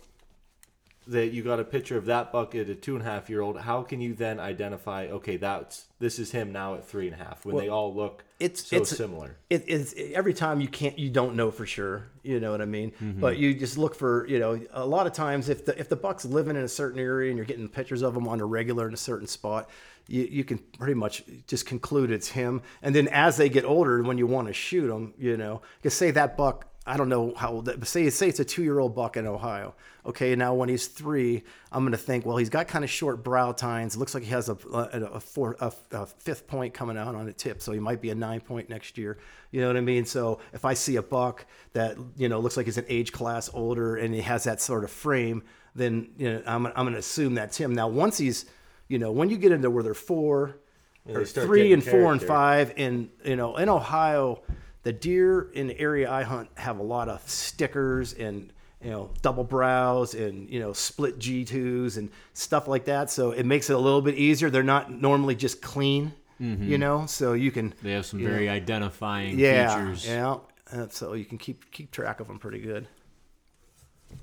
that 1.09 1.27
you 1.27 1.43
got 1.43 1.59
a 1.59 1.63
picture 1.63 1.97
of 1.97 2.05
that 2.05 2.31
bucket, 2.31 2.69
a 2.69 2.75
two 2.75 2.95
and 2.95 3.01
a 3.01 3.09
half 3.09 3.29
year 3.29 3.41
old? 3.41 3.59
How 3.59 3.81
can 3.83 4.01
you 4.01 4.13
then 4.13 4.39
identify, 4.39 5.07
okay, 5.07 5.37
that's 5.37 5.85
this 5.99 6.19
is 6.19 6.31
him 6.31 6.51
now 6.51 6.75
at 6.75 6.87
three 6.87 7.07
and 7.07 7.19
a 7.19 7.23
half 7.23 7.45
when 7.45 7.57
they 7.57 7.69
all 7.69 7.93
look 7.93 8.23
it's 8.39 8.67
so 8.67 8.77
it's 8.77 8.95
similar? 8.95 9.37
It, 9.49 9.65
it's 9.67 9.93
every 10.13 10.33
time 10.33 10.61
you 10.61 10.67
can't 10.67 10.97
you 10.97 11.09
don't 11.09 11.35
know 11.35 11.51
for 11.51 11.65
sure. 11.65 12.07
You 12.23 12.39
know 12.39 12.51
what 12.51 12.61
I 12.61 12.65
mean? 12.65 12.91
Mm-hmm. 12.91 13.19
But 13.19 13.37
you 13.37 13.53
just 13.53 13.77
look 13.77 13.95
for 13.95 14.27
you 14.27 14.39
know 14.39 14.59
a 14.71 14.85
lot 14.85 15.07
of 15.07 15.13
times 15.13 15.49
if 15.49 15.65
the 15.65 15.79
if 15.79 15.89
the 15.89 15.95
buck's 15.95 16.25
living 16.25 16.55
in 16.55 16.63
a 16.63 16.67
certain 16.67 16.99
area 16.99 17.29
and 17.29 17.37
you're 17.37 17.45
getting 17.45 17.67
pictures 17.67 18.01
of 18.01 18.13
them 18.13 18.27
on 18.27 18.39
a 18.39 18.45
regular 18.45 18.87
in 18.87 18.93
a 18.93 18.97
certain 18.97 19.27
spot, 19.27 19.69
you 20.07 20.23
you 20.23 20.43
can 20.43 20.57
pretty 20.57 20.93
much 20.93 21.23
just 21.47 21.65
conclude 21.65 22.11
it's 22.11 22.29
him. 22.29 22.61
And 22.81 22.93
then 22.93 23.07
as 23.07 23.37
they 23.37 23.49
get 23.49 23.65
older, 23.65 24.01
when 24.03 24.17
you 24.17 24.27
want 24.27 24.47
to 24.47 24.53
shoot 24.53 24.87
them, 24.87 25.13
you 25.17 25.37
know, 25.37 25.61
because 25.81 25.93
say 25.93 26.11
that 26.11 26.37
buck. 26.37 26.65
I 26.87 26.95
don't 26.97 27.09
know 27.09 27.33
how 27.35 27.51
old 27.51 27.65
that, 27.65 27.79
but 27.79 27.87
say 27.87 28.09
say 28.09 28.29
it's 28.29 28.39
a 28.39 28.45
two 28.45 28.63
year 28.63 28.79
old 28.79 28.95
buck 28.95 29.17
in 29.17 29.27
Ohio. 29.27 29.75
Okay, 30.05 30.33
now 30.35 30.53
when 30.53 30.69
he's 30.69 30.87
three, 30.87 31.43
I'm 31.71 31.83
gonna 31.83 31.97
think, 31.97 32.25
well, 32.25 32.37
he's 32.37 32.49
got 32.49 32.67
kind 32.69 32.85
of 32.85 32.89
short 32.89 33.23
brow 33.23 33.51
tines. 33.51 33.95
It 33.95 33.99
Looks 33.99 34.13
like 34.13 34.23
he 34.23 34.29
has 34.29 34.47
a 34.47 34.57
a, 34.71 35.01
a, 35.15 35.19
four, 35.19 35.57
a, 35.59 35.71
a 35.91 36.05
fifth 36.05 36.47
point 36.47 36.73
coming 36.73 36.97
out 36.97 37.13
on 37.13 37.25
the 37.25 37.33
tip, 37.33 37.61
so 37.61 37.73
he 37.73 37.79
might 37.79 38.01
be 38.01 38.09
a 38.09 38.15
nine 38.15 38.39
point 38.39 38.69
next 38.69 38.97
year. 38.97 39.17
You 39.51 39.59
know 39.59 39.67
what 39.67 39.75
I 39.75 39.81
mean? 39.81 40.05
So 40.05 40.39
if 40.53 40.63
I 40.63 40.73
see 40.73 40.95
a 40.95 41.03
buck 41.03 41.45
that 41.73 41.97
you 42.15 42.29
know 42.29 42.39
looks 42.39 42.55
like 42.55 42.67
he's 42.67 42.77
an 42.77 42.85
age 42.87 43.11
class 43.11 43.49
older 43.53 43.97
and 43.97 44.13
he 44.13 44.21
has 44.21 44.45
that 44.45 44.61
sort 44.61 44.85
of 44.85 44.89
frame, 44.89 45.43
then 45.75 46.09
you 46.17 46.31
know 46.31 46.43
I'm 46.45 46.67
I'm 46.67 46.73
gonna 46.85 46.99
assume 46.99 47.35
that's 47.35 47.57
him. 47.57 47.75
Now 47.75 47.89
once 47.89 48.17
he's 48.17 48.45
you 48.87 48.99
know 48.99 49.11
when 49.11 49.29
you 49.29 49.37
get 49.37 49.51
into 49.51 49.69
where 49.69 49.83
they're 49.83 49.93
four 49.93 50.57
they 51.05 51.13
or 51.13 51.25
three 51.25 51.73
and 51.73 51.83
four 51.83 52.11
and 52.11 52.21
five, 52.21 52.73
and 52.77 53.09
you 53.23 53.35
know 53.35 53.57
in 53.57 53.69
Ohio, 53.69 54.41
the 54.83 54.93
deer 54.93 55.49
in 55.53 55.67
the 55.67 55.79
area 55.79 56.09
I 56.09 56.23
hunt 56.23 56.49
have 56.55 56.79
a 56.79 56.83
lot 56.83 57.09
of 57.09 57.27
stickers 57.29 58.13
and 58.13 58.51
you 58.81 58.91
know 58.91 59.09
double 59.21 59.43
brows 59.43 60.13
and 60.13 60.49
you 60.49 60.59
know 60.59 60.73
split 60.73 61.19
G2s 61.19 61.97
and 61.97 62.09
stuff 62.33 62.67
like 62.67 62.85
that. 62.85 63.09
So 63.09 63.31
it 63.31 63.45
makes 63.45 63.69
it 63.69 63.73
a 63.73 63.79
little 63.79 64.01
bit 64.01 64.15
easier. 64.15 64.49
They're 64.49 64.63
not 64.63 64.91
normally 64.91 65.35
just 65.35 65.61
clean, 65.61 66.13
mm-hmm. 66.39 66.69
you 66.69 66.77
know. 66.77 67.05
So 67.05 67.33
you 67.33 67.51
can 67.51 67.73
They 67.81 67.93
have 67.93 68.05
some 68.05 68.19
you 68.19 68.27
know, 68.27 68.33
very 68.33 68.49
identifying 68.49 69.39
yeah 69.39 69.75
features. 69.75 70.07
yeah. 70.07 70.37
And 70.69 70.91
so 70.91 71.13
you 71.13 71.25
can 71.25 71.37
keep 71.37 71.71
keep 71.71 71.91
track 71.91 72.19
of 72.19 72.27
them 72.27 72.39
pretty 72.39 72.59
good 72.59 72.87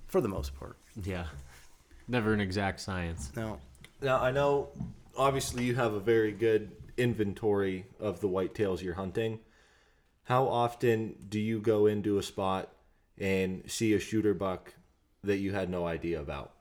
for 0.06 0.20
the 0.20 0.28
most 0.28 0.54
part. 0.58 0.76
Yeah. 1.02 1.24
Never 2.06 2.32
an 2.32 2.40
exact 2.40 2.80
science. 2.80 3.32
No. 3.34 3.58
Now 4.02 4.20
I 4.20 4.30
know, 4.30 4.68
obviously, 5.16 5.64
you 5.64 5.74
have 5.74 5.94
a 5.94 6.00
very 6.00 6.32
good 6.32 6.72
inventory 6.96 7.86
of 7.98 8.20
the 8.20 8.28
whitetails 8.28 8.82
you're 8.82 8.94
hunting. 8.94 9.40
How 10.24 10.48
often 10.48 11.16
do 11.28 11.38
you 11.38 11.60
go 11.60 11.86
into 11.86 12.18
a 12.18 12.22
spot 12.22 12.70
and 13.18 13.62
see 13.66 13.94
a 13.94 14.00
shooter 14.00 14.34
buck 14.34 14.74
that 15.22 15.36
you 15.36 15.52
had 15.52 15.70
no 15.70 15.86
idea 15.86 16.20
about? 16.20 16.52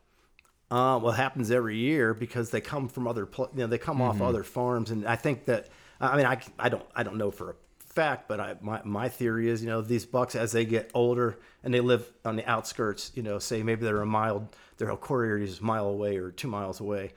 Uh, 0.69 0.99
well, 1.01 1.13
it 1.13 1.17
happens 1.17 1.51
every 1.51 1.77
year 1.77 2.13
because 2.13 2.49
they 2.49 2.61
come 2.61 2.87
from 2.87 3.07
other, 3.07 3.29
you 3.37 3.49
know, 3.55 3.67
they 3.67 3.77
come 3.77 4.01
off 4.01 4.21
other 4.21 4.43
farms, 4.43 4.89
and 4.89 5.05
I 5.05 5.15
think 5.15 5.45
that, 5.45 5.69
I 6.01 6.17
mean, 6.17 6.25
I, 6.25 6.41
I 6.57 6.69
don't, 6.69 6.85
I 6.95 7.03
don't 7.03 7.17
know 7.17 7.29
for 7.29 7.51
a 7.51 7.55
fact, 7.93 8.27
but 8.27 8.39
I, 8.39 8.55
my, 8.59 8.81
my 8.83 9.07
theory 9.07 9.49
is, 9.49 9.61
you 9.61 9.69
know, 9.69 9.81
these 9.81 10.05
bucks 10.05 10.35
as 10.35 10.51
they 10.51 10.65
get 10.65 10.89
older 10.95 11.37
and 11.63 11.73
they 11.73 11.79
live 11.79 12.11
on 12.25 12.35
the 12.35 12.49
outskirts, 12.49 13.11
you 13.13 13.21
know, 13.21 13.37
say 13.37 13.61
maybe 13.61 13.83
they're 13.83 14.01
a 14.01 14.05
mile, 14.05 14.49
their 14.77 14.95
core 14.95 15.23
area 15.23 15.45
is 15.45 15.59
a 15.59 15.63
mile 15.63 15.87
away 15.87 16.17
or 16.17 16.31
two 16.31 16.47
miles 16.47 16.79
away, 16.79 17.13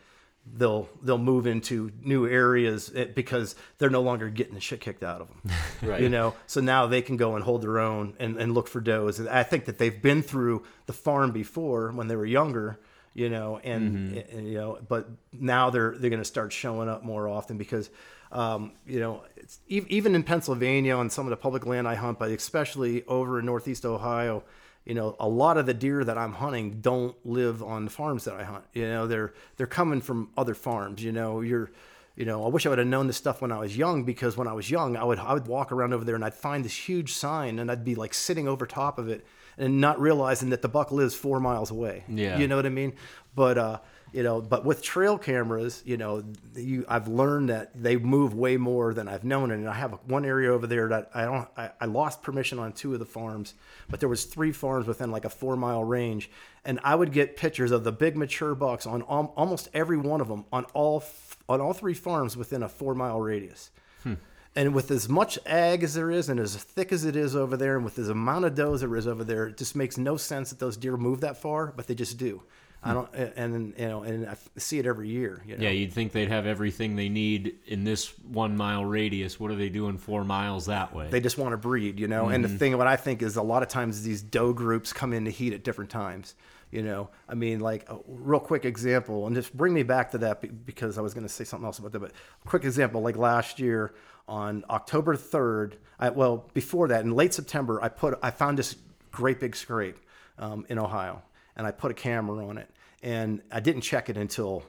they'll 0.55 0.89
they'll 1.03 1.19
move 1.19 1.47
into 1.47 1.91
new 2.03 2.27
areas 2.27 2.91
eh, 2.95 3.05
because 3.05 3.55
they're 3.79 3.91
no 3.91 4.03
longer 4.03 4.29
getting 4.29 4.55
the 4.55 4.61
shit 4.61 4.81
kicked 4.81 5.03
out 5.03 5.21
of 5.21 5.29
them. 5.29 5.53
Right. 5.83 6.01
You 6.01 6.09
know, 6.09 6.35
so 6.47 6.63
now 6.63 6.87
they 6.87 7.03
can 7.03 7.17
go 7.19 7.35
and 7.35 7.45
hold 7.45 7.63
their 7.63 7.79
own 7.79 8.15
and, 8.19 8.39
and 8.39 8.55
look 8.55 8.67
for 8.67 8.81
does. 8.81 9.19
And 9.19 9.29
I 9.29 9.43
think 9.43 9.67
that 9.67 9.77
they've 9.79 10.01
been 10.01 10.23
through 10.23 10.65
the 10.87 10.95
farm 10.95 11.33
before 11.33 11.93
when 11.93 12.09
they 12.09 12.17
were 12.17 12.25
younger, 12.25 12.79
you 13.13 13.29
know, 13.29 13.61
and, 13.63 14.17
and, 14.17 14.49
you 14.49 14.55
know, 14.55 14.79
but 14.89 15.09
now 15.33 15.69
they're 15.69 15.95
they're 15.99 16.11
going 16.11 16.23
to 16.23 16.25
start 16.25 16.53
showing 16.53 16.89
up 16.89 17.05
more 17.05 17.29
often 17.29 17.59
because, 17.59 17.91
um, 18.33 18.73
you 18.87 18.99
know, 18.99 19.23
it's, 19.37 19.61
even 19.69 20.15
in 20.15 20.23
Pennsylvania 20.23 20.97
on 20.97 21.11
some 21.11 21.27
of 21.27 21.31
the 21.31 21.37
public 21.37 21.67
land 21.67 21.87
I 21.87 21.95
hunt, 21.95 22.19
but 22.19 22.31
especially 22.31 23.05
over 23.05 23.39
in 23.39 23.47
Northeast 23.47 23.85
Ohio, 23.85 24.45
you 24.87 24.95
know, 24.95 25.17
a 25.19 25.29
lot 25.29 25.59
of 25.59 25.67
the 25.67 25.75
deer 25.75 26.05
that 26.05 26.17
I'm 26.17 26.33
hunting 26.33 26.81
don't 26.81 27.15
live 27.27 27.63
on 27.63 27.85
the 27.85 27.91
farms 27.91 28.25
that 28.25 28.35
I 28.35 28.45
hunt. 28.45 28.65
You 28.73 28.87
know, 28.87 29.07
they're 29.07 29.35
they're 29.57 29.67
coming 29.67 30.01
from 30.01 30.31
other 30.37 30.55
farms. 30.55 31.03
You 31.03 31.11
know, 31.11 31.41
you're, 31.41 31.73
you 32.15 32.25
know, 32.25 32.47
I 32.47 32.49
wish 32.49 32.65
I 32.65 32.69
would 32.69 32.79
have 32.79 32.87
known 32.87 33.09
this 33.09 33.17
stuff 33.17 33.43
when 33.43 33.51
I 33.51 33.59
was 33.59 33.77
young 33.77 34.05
because 34.05 34.37
when 34.37 34.47
I 34.47 34.53
was 34.53 34.71
young, 34.71 34.97
I 34.97 35.03
would 35.03 35.19
I 35.19 35.35
would 35.35 35.49
walk 35.49 35.73
around 35.73 35.93
over 35.93 36.05
there 36.05 36.15
and 36.15 36.25
I'd 36.25 36.35
find 36.35 36.65
this 36.65 36.89
huge 36.89 37.13
sign 37.13 37.59
and 37.59 37.69
I'd 37.71 37.85
be 37.85 37.97
like 37.97 38.15
sitting 38.15 38.47
over 38.47 38.65
top 38.65 38.99
of 38.99 39.09
it 39.09 39.27
and 39.59 39.81
not 39.81 40.01
realizing 40.01 40.51
that 40.51 40.63
the 40.63 40.69
buck 40.69 40.93
lives 40.93 41.17
four 41.17 41.41
miles 41.41 41.73
away. 41.73 42.05
Yeah. 42.09 42.39
you 42.39 42.47
know 42.47 42.57
what 42.57 42.67
I 42.67 42.71
mean. 42.71 42.93
But 43.35 43.59
uh, 43.59 43.79
you 44.17 44.23
know, 44.23 44.41
but 44.41 44.65
with 44.65 44.83
trail 44.83 45.19
cameras, 45.19 45.83
you 45.85 45.99
know, 45.99 46.25
you 46.55 46.87
I've 46.89 47.07
learned 47.07 47.51
that 47.51 47.71
they 47.75 47.99
move 47.99 48.33
way 48.33 48.57
more 48.57 48.95
than 48.95 49.09
I've 49.09 49.25
known, 49.25 49.51
and 49.51 49.69
I 49.69 49.75
have 49.75 49.93
one 50.07 50.25
area 50.25 50.51
over 50.51 50.67
there 50.67 50.89
that 50.89 51.11
I 51.13 51.27
don't. 51.27 51.47
I, 51.55 51.71
I 51.83 51.85
lost 51.85 52.23
permission 52.23 52.59
on 52.59 52.73
two 52.73 52.95
of 52.95 52.99
the 52.99 53.05
farms, 53.05 53.53
but 53.91 54.01
there 54.01 54.09
was 54.09 54.25
three 54.25 54.53
farms 54.53 54.87
within 54.87 55.11
like 55.11 55.27
a 55.27 55.29
four 55.29 55.55
mile 55.55 55.85
range, 55.85 56.31
and 56.65 56.81
I 56.83 56.95
would 56.95 57.13
get 57.13 57.37
pictures 57.37 57.71
of 57.73 57.85
the 57.85 57.93
big 57.93 58.17
mature 58.17 58.55
bucks 58.55 58.87
on 58.87 59.03
al- 59.03 59.35
almost 59.37 59.69
every 59.75 59.99
one 59.99 60.23
of 60.23 60.29
them 60.29 60.47
on 60.51 60.65
all 60.73 61.03
f- 61.03 61.37
on 61.47 61.61
all 61.61 61.75
three 61.75 61.93
farms 61.93 62.39
within 62.39 62.63
a 62.63 62.71
four 62.71 62.95
mile 62.95 63.21
radius. 63.21 63.71
Hmm. 64.03 64.15
And 64.55 64.75
with 64.75 64.91
as 64.91 65.11
much 65.11 65.39
ag 65.45 65.83
as 65.83 65.93
there 65.93 66.11
is, 66.11 66.31
and 66.31 66.41
as 66.41 66.57
thick 66.57 66.91
as 66.91 67.05
it 67.05 67.17
is 67.17 67.37
over 67.37 67.55
there, 67.55 67.77
and 67.77 67.85
with 67.85 67.99
as 67.99 68.09
amount 68.09 68.47
of 68.47 68.55
does 68.55 68.81
there 68.81 68.97
is 68.97 69.07
over 69.07 69.25
there, 69.25 69.49
it 69.49 69.59
just 69.59 69.77
makes 69.77 69.99
no 69.99 70.17
sense 70.17 70.49
that 70.49 70.59
those 70.59 70.79
deer 70.79 70.97
move 70.97 71.21
that 71.21 71.37
far, 71.37 71.75
but 71.77 71.87
they 71.87 71.95
just 71.95 72.17
do. 72.17 72.41
I 72.87 72.95
don't, 72.95 73.15
and 73.15 73.75
you 73.79 73.89
know, 73.89 74.03
and 74.03 74.29
I 74.29 74.37
see 74.57 74.79
it 74.79 74.87
every 74.87 75.09
year. 75.09 75.43
You 75.47 75.57
know? 75.57 75.65
Yeah, 75.65 75.71
you'd 75.71 75.93
think 75.93 76.13
they'd 76.13 76.29
have 76.29 76.47
everything 76.47 76.97
they 76.97 77.09
need 77.09 77.57
in 77.67 77.85
this 77.85 78.09
one 78.21 78.57
mile 78.57 78.85
radius. 78.85 79.41
What 79.41 79.51
are 79.51 79.57
they 79.57 79.69
doing 79.69 79.99
four 79.99 80.25
miles 80.25 80.67
that 80.67 80.95
way? 80.95 81.09
they 81.11 81.21
just 81.21 81.39
want 81.39 81.53
to 81.53 81.57
breed, 81.57 81.99
you 81.99 82.09
know. 82.09 82.29
And 82.29 82.45
the 82.45 82.49
thing, 82.49 82.77
what 82.77 82.87
I 82.87 82.97
think 82.97 83.23
is, 83.23 83.37
a 83.37 83.43
lot 83.43 83.63
of 83.63 83.69
times 83.69 84.03
these 84.03 84.23
doe 84.23 84.53
groups 84.53 84.93
come 84.93 85.13
into 85.13 85.31
heat 85.31 85.53
at 85.53 85.65
different 85.65 85.91
times. 85.91 86.35
You 86.71 86.83
know, 86.83 87.11
I 87.29 87.35
mean, 87.35 87.61
like 87.61 87.89
a 87.89 87.99
real 88.09 88.41
quick 88.41 88.65
example, 88.65 89.27
and 89.27 89.37
just 89.37 89.57
bring 89.57 89.73
me 89.73 89.85
back 89.85 90.11
to 90.11 90.19
that 90.19 90.67
because 90.67 90.99
I 90.99 91.01
was 91.01 91.15
going 91.15 91.27
to 91.27 91.33
say 91.33 91.45
something 91.45 91.65
else 91.65 91.79
about 91.79 91.93
that. 91.93 92.01
But 92.01 92.13
quick 92.45 92.65
example, 92.65 93.01
like 93.03 93.17
last 93.17 93.61
year 93.61 93.95
on 94.29 94.65
October 94.69 95.15
third, 95.15 95.77
I, 95.99 96.11
well, 96.11 96.51
before 96.55 96.89
that, 96.89 97.05
in 97.05 97.13
late 97.13 97.33
September, 97.33 97.83
I 97.83 97.89
put, 97.89 98.19
I 98.23 98.31
found 98.31 98.59
this 98.59 98.77
great 99.13 99.41
big 99.41 99.57
scrape 99.57 99.99
um, 100.39 100.67
in 100.69 100.79
Ohio, 100.79 101.23
and 101.57 101.67
I 101.67 101.71
put 101.71 101.91
a 101.91 101.95
camera 101.95 102.47
on 102.47 102.59
it, 102.59 102.69
and 103.03 103.43
I 103.51 103.61
didn't 103.61 103.83
check 103.83 104.09
it 104.09 104.17
until 104.17 104.63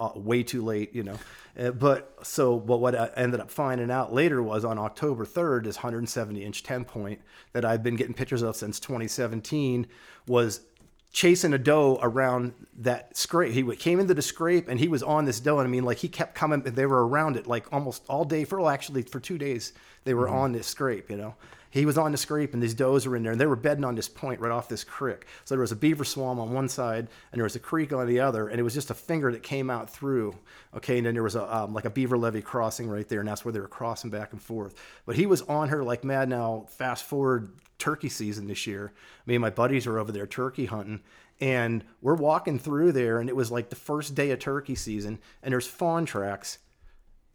uh, 0.00 0.10
way 0.14 0.42
too 0.42 0.64
late, 0.64 0.94
you 0.94 1.02
know. 1.02 1.18
Uh, 1.58 1.70
but 1.70 2.14
so, 2.22 2.58
but 2.58 2.78
what 2.78 2.94
I 2.94 3.10
ended 3.16 3.40
up 3.40 3.50
finding 3.50 3.90
out 3.90 4.12
later 4.12 4.42
was 4.42 4.64
on 4.64 4.78
October 4.78 5.26
3rd, 5.26 5.64
this 5.64 5.76
170 5.76 6.44
inch 6.44 6.62
10 6.62 6.84
point 6.84 7.20
that 7.52 7.64
I've 7.64 7.82
been 7.82 7.96
getting 7.96 8.14
pictures 8.14 8.42
of 8.42 8.56
since 8.56 8.80
2017 8.80 9.86
was 10.26 10.60
chasing 11.10 11.54
a 11.54 11.58
doe 11.58 11.98
around 12.02 12.52
that 12.78 13.16
scrape. 13.16 13.52
He 13.52 13.64
came 13.76 13.98
into 13.98 14.14
the 14.14 14.22
scrape 14.22 14.68
and 14.68 14.78
he 14.78 14.88
was 14.88 15.02
on 15.02 15.24
this 15.24 15.40
doe. 15.40 15.58
And 15.58 15.66
I 15.66 15.70
mean, 15.70 15.84
like 15.84 15.98
he 15.98 16.08
kept 16.08 16.34
coming, 16.34 16.62
they 16.62 16.86
were 16.86 17.06
around 17.06 17.36
it 17.36 17.46
like 17.46 17.72
almost 17.72 18.04
all 18.08 18.24
day 18.24 18.44
for, 18.44 18.60
well, 18.60 18.68
actually 18.68 19.02
for 19.02 19.20
two 19.20 19.38
days, 19.38 19.72
they 20.04 20.14
were 20.14 20.28
on 20.28 20.52
this 20.52 20.66
scrape, 20.66 21.10
you 21.10 21.16
know. 21.16 21.34
He 21.70 21.84
was 21.84 21.98
on 21.98 22.12
the 22.12 22.18
scrape 22.18 22.54
and 22.54 22.62
these 22.62 22.74
does 22.74 23.06
were 23.06 23.16
in 23.16 23.22
there 23.22 23.32
and 23.32 23.40
they 23.40 23.46
were 23.46 23.56
bedding 23.56 23.84
on 23.84 23.94
this 23.94 24.08
point 24.08 24.40
right 24.40 24.52
off 24.52 24.68
this 24.68 24.84
creek. 24.84 25.26
So 25.44 25.54
there 25.54 25.60
was 25.60 25.72
a 25.72 25.76
beaver 25.76 26.04
swamp 26.04 26.40
on 26.40 26.52
one 26.52 26.68
side 26.68 27.08
and 27.32 27.38
there 27.38 27.44
was 27.44 27.56
a 27.56 27.60
creek 27.60 27.92
on 27.92 28.06
the 28.06 28.20
other 28.20 28.48
and 28.48 28.58
it 28.58 28.62
was 28.62 28.74
just 28.74 28.90
a 28.90 28.94
finger 28.94 29.30
that 29.32 29.42
came 29.42 29.70
out 29.70 29.90
through. 29.90 30.34
Okay. 30.74 30.98
And 30.98 31.06
then 31.06 31.14
there 31.14 31.22
was 31.22 31.36
a, 31.36 31.56
um, 31.56 31.74
like 31.74 31.84
a 31.84 31.90
beaver 31.90 32.16
levee 32.16 32.42
crossing 32.42 32.88
right 32.88 33.08
there 33.08 33.20
and 33.20 33.28
that's 33.28 33.44
where 33.44 33.52
they 33.52 33.60
were 33.60 33.68
crossing 33.68 34.10
back 34.10 34.32
and 34.32 34.42
forth. 34.42 34.74
But 35.06 35.16
he 35.16 35.26
was 35.26 35.42
on 35.42 35.68
her 35.68 35.84
like 35.84 36.04
mad 36.04 36.28
now, 36.28 36.66
fast 36.68 37.04
forward 37.04 37.50
turkey 37.78 38.08
season 38.08 38.46
this 38.46 38.66
year. 38.66 38.92
Me 39.26 39.34
and 39.34 39.42
my 39.42 39.50
buddies 39.50 39.86
were 39.86 39.98
over 39.98 40.12
there 40.12 40.26
turkey 40.26 40.66
hunting 40.66 41.00
and 41.40 41.84
we're 42.02 42.14
walking 42.14 42.58
through 42.58 42.92
there 42.92 43.20
and 43.20 43.28
it 43.28 43.36
was 43.36 43.50
like 43.50 43.70
the 43.70 43.76
first 43.76 44.14
day 44.14 44.30
of 44.30 44.38
turkey 44.38 44.74
season 44.74 45.18
and 45.42 45.52
there's 45.52 45.66
fawn 45.66 46.04
tracks 46.04 46.58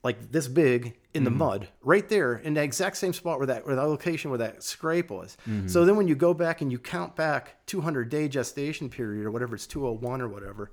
like 0.03 0.31
this 0.31 0.47
big 0.47 0.97
in 1.13 1.23
the 1.23 1.29
mm-hmm. 1.29 1.39
mud 1.39 1.67
right 1.81 2.09
there 2.09 2.35
in 2.35 2.53
the 2.55 2.61
exact 2.61 2.97
same 2.97 3.13
spot 3.13 3.37
where 3.37 3.47
that 3.47 3.65
where 3.65 3.75
the 3.75 3.83
location 3.83 4.29
where 4.29 4.37
that 4.37 4.63
scrape 4.63 5.09
was 5.09 5.37
mm-hmm. 5.47 5.67
so 5.67 5.85
then 5.85 5.95
when 5.95 6.07
you 6.07 6.15
go 6.15 6.33
back 6.33 6.61
and 6.61 6.71
you 6.71 6.79
count 6.79 7.15
back 7.15 7.65
200 7.67 8.09
day 8.09 8.27
gestation 8.27 8.89
period 8.89 9.25
or 9.25 9.31
whatever 9.31 9.55
it's 9.55 9.67
201 9.67 10.21
or 10.21 10.27
whatever 10.27 10.71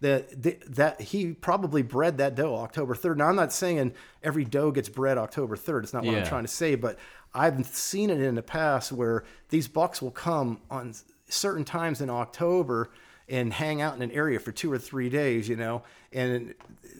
that 0.00 0.42
that- 0.42 0.74
that 0.74 1.00
he 1.00 1.32
probably 1.32 1.82
bred 1.82 2.18
that 2.18 2.34
doe 2.34 2.56
October 2.56 2.94
3rd. 2.94 3.16
Now 3.18 3.28
I'm 3.28 3.36
not 3.36 3.52
saying 3.52 3.94
every 4.22 4.44
doe 4.44 4.72
gets 4.72 4.88
bred 4.88 5.16
October 5.16 5.56
3rd. 5.56 5.84
It's 5.84 5.92
not 5.92 6.04
what 6.04 6.16
I'm 6.16 6.26
trying 6.26 6.44
to 6.44 6.48
say, 6.48 6.74
but 6.74 6.98
I've 7.32 7.64
seen 7.66 8.10
it 8.10 8.20
in 8.20 8.34
the 8.34 8.42
past 8.42 8.92
where 8.92 9.24
these 9.48 9.68
bucks 9.68 10.02
will 10.02 10.10
come 10.10 10.60
on 10.70 10.94
certain 11.28 11.64
times 11.64 12.00
in 12.00 12.10
October 12.10 12.90
and 13.28 13.52
hang 13.52 13.80
out 13.80 13.96
in 13.96 14.02
an 14.02 14.10
area 14.10 14.38
for 14.38 14.52
two 14.52 14.70
or 14.70 14.78
three 14.78 15.08
days, 15.08 15.48
you 15.48 15.56
know, 15.56 15.82
and 16.12 16.54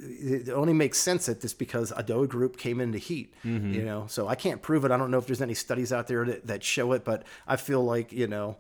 it 0.05 0.49
only 0.49 0.73
makes 0.73 0.99
sense 0.99 1.27
that 1.27 1.41
this 1.41 1.55
because 1.55 1.93
a 1.97 2.03
doe 2.03 2.27
group 2.27 2.57
came 2.57 2.81
into 2.81 2.99
heat, 2.99 3.33
you 3.45 3.83
know. 3.85 4.07
So 4.09 4.29
I 4.29 4.35
can't 4.35 4.61
prove 4.63 4.85
it. 4.85 4.91
I 4.91 4.97
don't 4.97 5.11
know 5.11 5.19
if 5.19 5.27
there's 5.27 5.43
any 5.43 5.55
studies 5.55 5.93
out 5.93 6.09
there 6.09 6.25
that, 6.25 6.47
that 6.47 6.65
show 6.65 6.93
it, 6.93 7.05
but 7.05 7.25
I 7.47 7.57
feel 7.57 7.85
like 7.85 8.13
you 8.13 8.27
know, 8.27 8.57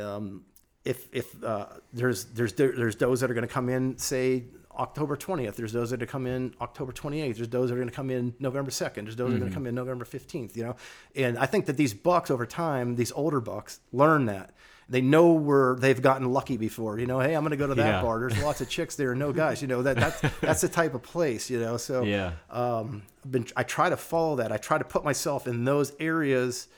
um, 0.00 0.44
if 0.84 1.08
if 1.12 1.42
uh, 1.42 1.66
there's 1.92 2.24
there's 2.26 2.52
there's 2.54 2.94
does 2.96 3.20
that 3.20 3.30
are 3.30 3.34
going 3.34 3.46
to 3.46 3.52
come 3.52 3.68
in, 3.68 3.98
say 3.98 4.44
October 4.78 5.16
20th. 5.16 5.54
There's 5.54 5.72
those 5.72 5.90
that 5.90 6.02
are 6.02 6.06
come 6.06 6.26
in 6.26 6.54
October 6.60 6.92
28th. 6.92 7.36
There's 7.36 7.48
those 7.48 7.68
that 7.68 7.74
are 7.74 7.78
going 7.78 7.88
to 7.88 7.94
come 7.94 8.10
in 8.10 8.34
November 8.38 8.70
2nd. 8.70 9.04
There's 9.04 9.16
those 9.16 9.30
that 9.30 9.36
are 9.36 9.38
going 9.38 9.50
to 9.50 9.54
come 9.54 9.66
in 9.66 9.74
November 9.74 10.04
15th. 10.04 10.56
You 10.56 10.64
know, 10.64 10.76
and 11.14 11.38
I 11.38 11.46
think 11.46 11.66
that 11.66 11.76
these 11.76 11.94
bucks 11.94 12.30
over 12.30 12.46
time, 12.46 12.96
these 12.96 13.12
older 13.12 13.40
bucks, 13.40 13.80
learn 13.92 14.26
that. 14.26 14.52
They 14.88 15.00
know 15.00 15.32
where 15.32 15.76
they've 15.76 16.00
gotten 16.00 16.30
lucky 16.30 16.56
before. 16.58 16.98
You 16.98 17.06
know, 17.06 17.18
hey, 17.20 17.34
I'm 17.34 17.42
going 17.42 17.52
to 17.52 17.56
go 17.56 17.66
to 17.66 17.74
that 17.74 17.86
Yeah. 17.86 18.02
bar. 18.02 18.20
There's 18.20 18.40
lots 18.42 18.60
of 18.60 18.68
chicks 18.68 18.96
there, 18.96 19.14
no 19.14 19.32
guys. 19.32 19.62
You 19.62 19.68
know 19.68 19.82
that 19.82 19.96
that's 19.96 20.20
that's 20.40 20.60
the 20.60 20.68
type 20.68 20.94
of 20.94 21.02
place. 21.02 21.48
You 21.48 21.58
know, 21.60 21.76
so 21.78 22.02
Yeah. 22.02 22.32
um, 22.50 23.02
I've 23.24 23.32
been 23.32 23.46
I 23.56 23.62
try 23.62 23.88
to 23.88 23.96
follow 23.96 24.36
that. 24.36 24.52
I 24.52 24.56
try 24.58 24.76
to 24.78 24.84
put 24.84 25.02
myself 25.04 25.46
in 25.46 25.64
those 25.64 25.92
areas 25.98 26.68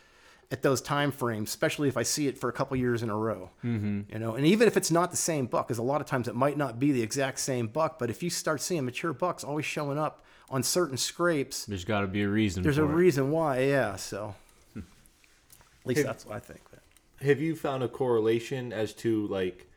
at 0.53 0.63
those 0.63 0.81
time 0.81 1.11
frames, 1.11 1.49
especially 1.49 1.89
if 1.89 1.97
I 1.97 2.05
see 2.05 2.29
it 2.29 2.39
for 2.39 2.49
a 2.49 2.53
couple 2.53 2.77
years 2.77 3.03
in 3.03 3.11
a 3.11 3.17
row. 3.17 3.51
Mm-hmm. 3.65 4.03
You 4.13 4.19
know, 4.21 4.37
and 4.37 4.47
even 4.47 4.69
if 4.69 4.77
it's 4.77 4.93
not 4.93 5.11
the 5.11 5.17
same 5.17 5.47
buck, 5.47 5.67
because 5.67 5.79
a 5.79 5.83
lot 5.83 6.01
of 6.01 6.07
times 6.07 6.29
it 6.29 6.37
might 6.37 6.57
not 6.57 6.79
be 6.79 6.93
the 6.93 7.03
exact 7.03 7.41
same 7.41 7.67
buck, 7.67 7.99
but 7.99 8.11
if 8.11 8.23
you 8.23 8.31
start 8.31 8.61
seeing 8.61 8.85
mature 8.85 9.13
bucks 9.13 9.43
always 9.43 9.65
showing 9.65 9.99
up 9.99 10.25
on 10.49 10.63
certain 10.63 10.97
scrapes, 10.97 11.65
There's 11.65 11.85
got 11.85 12.03
to 12.03 12.07
be 12.07 12.23
a 12.23 12.29
reason. 12.29 12.63
there's 12.63 12.79
a 12.79 12.85
it. 12.85 12.87
reason 12.87 13.33
why. 13.33 13.63
Yeah, 13.65 13.97
so 13.97 14.37
at 14.77 14.83
least 15.85 15.99
Hey, 15.99 16.05
that's 16.05 16.25
what 16.25 16.37
I 16.37 16.39
think. 16.39 16.61
Have 17.23 17.41
you 17.41 17.55
found 17.57 17.83
a 17.83 17.89
correlation 17.89 18.73
as 18.73 18.93
to 18.93 19.27
like 19.29 19.71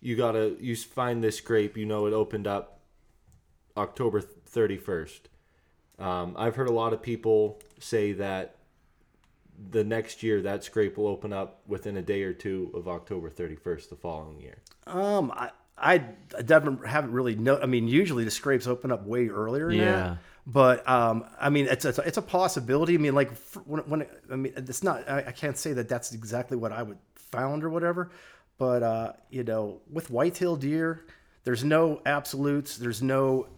you 0.00 0.16
gotta 0.16 0.56
you 0.60 0.76
find 0.76 1.22
this 1.22 1.38
scrape 1.38 1.76
you 1.76 1.86
know 1.86 2.06
it 2.06 2.12
opened 2.12 2.46
up 2.46 2.80
october 3.76 4.20
31st 4.20 5.20
um, 5.98 6.34
i've 6.38 6.56
heard 6.56 6.68
a 6.68 6.72
lot 6.72 6.92
of 6.92 7.02
people 7.02 7.60
say 7.78 8.12
that 8.12 8.56
the 9.70 9.84
next 9.84 10.22
year 10.22 10.42
that 10.42 10.64
scrape 10.64 10.96
will 10.96 11.06
open 11.06 11.32
up 11.32 11.60
within 11.66 11.96
a 11.96 12.02
day 12.02 12.22
or 12.22 12.32
two 12.32 12.70
of 12.74 12.88
october 12.88 13.30
31st 13.30 13.88
the 13.88 13.96
following 13.96 14.40
year 14.40 14.58
Um, 14.86 15.32
I 15.34 15.50
I 15.76 15.98
definitely 15.98 16.88
haven't 16.88 17.12
really 17.12 17.34
know. 17.34 17.58
I 17.60 17.66
mean, 17.66 17.88
usually 17.88 18.24
the 18.24 18.30
scrapes 18.30 18.66
open 18.66 18.92
up 18.92 19.04
way 19.04 19.28
earlier. 19.28 19.70
Yeah. 19.70 19.92
That. 19.92 20.18
But 20.46 20.86
um, 20.88 21.24
I 21.40 21.48
mean, 21.48 21.66
it's, 21.66 21.84
it's 21.84 21.98
it's 21.98 22.18
a 22.18 22.22
possibility. 22.22 22.94
I 22.94 22.98
mean, 22.98 23.14
like 23.14 23.34
when 23.64 23.80
when 23.88 24.06
I 24.30 24.36
mean, 24.36 24.52
it's 24.56 24.82
not. 24.82 25.08
I, 25.08 25.24
I 25.26 25.32
can't 25.32 25.56
say 25.56 25.72
that 25.72 25.88
that's 25.88 26.12
exactly 26.12 26.56
what 26.56 26.70
I 26.70 26.82
would 26.82 26.98
found 27.14 27.64
or 27.64 27.70
whatever. 27.70 28.10
But 28.58 28.82
uh, 28.82 29.12
you 29.30 29.42
know, 29.42 29.80
with 29.90 30.10
whitetail 30.10 30.56
deer, 30.56 31.06
there's 31.44 31.64
no 31.64 32.02
absolutes. 32.04 32.76
There's 32.76 33.02
no 33.02 33.48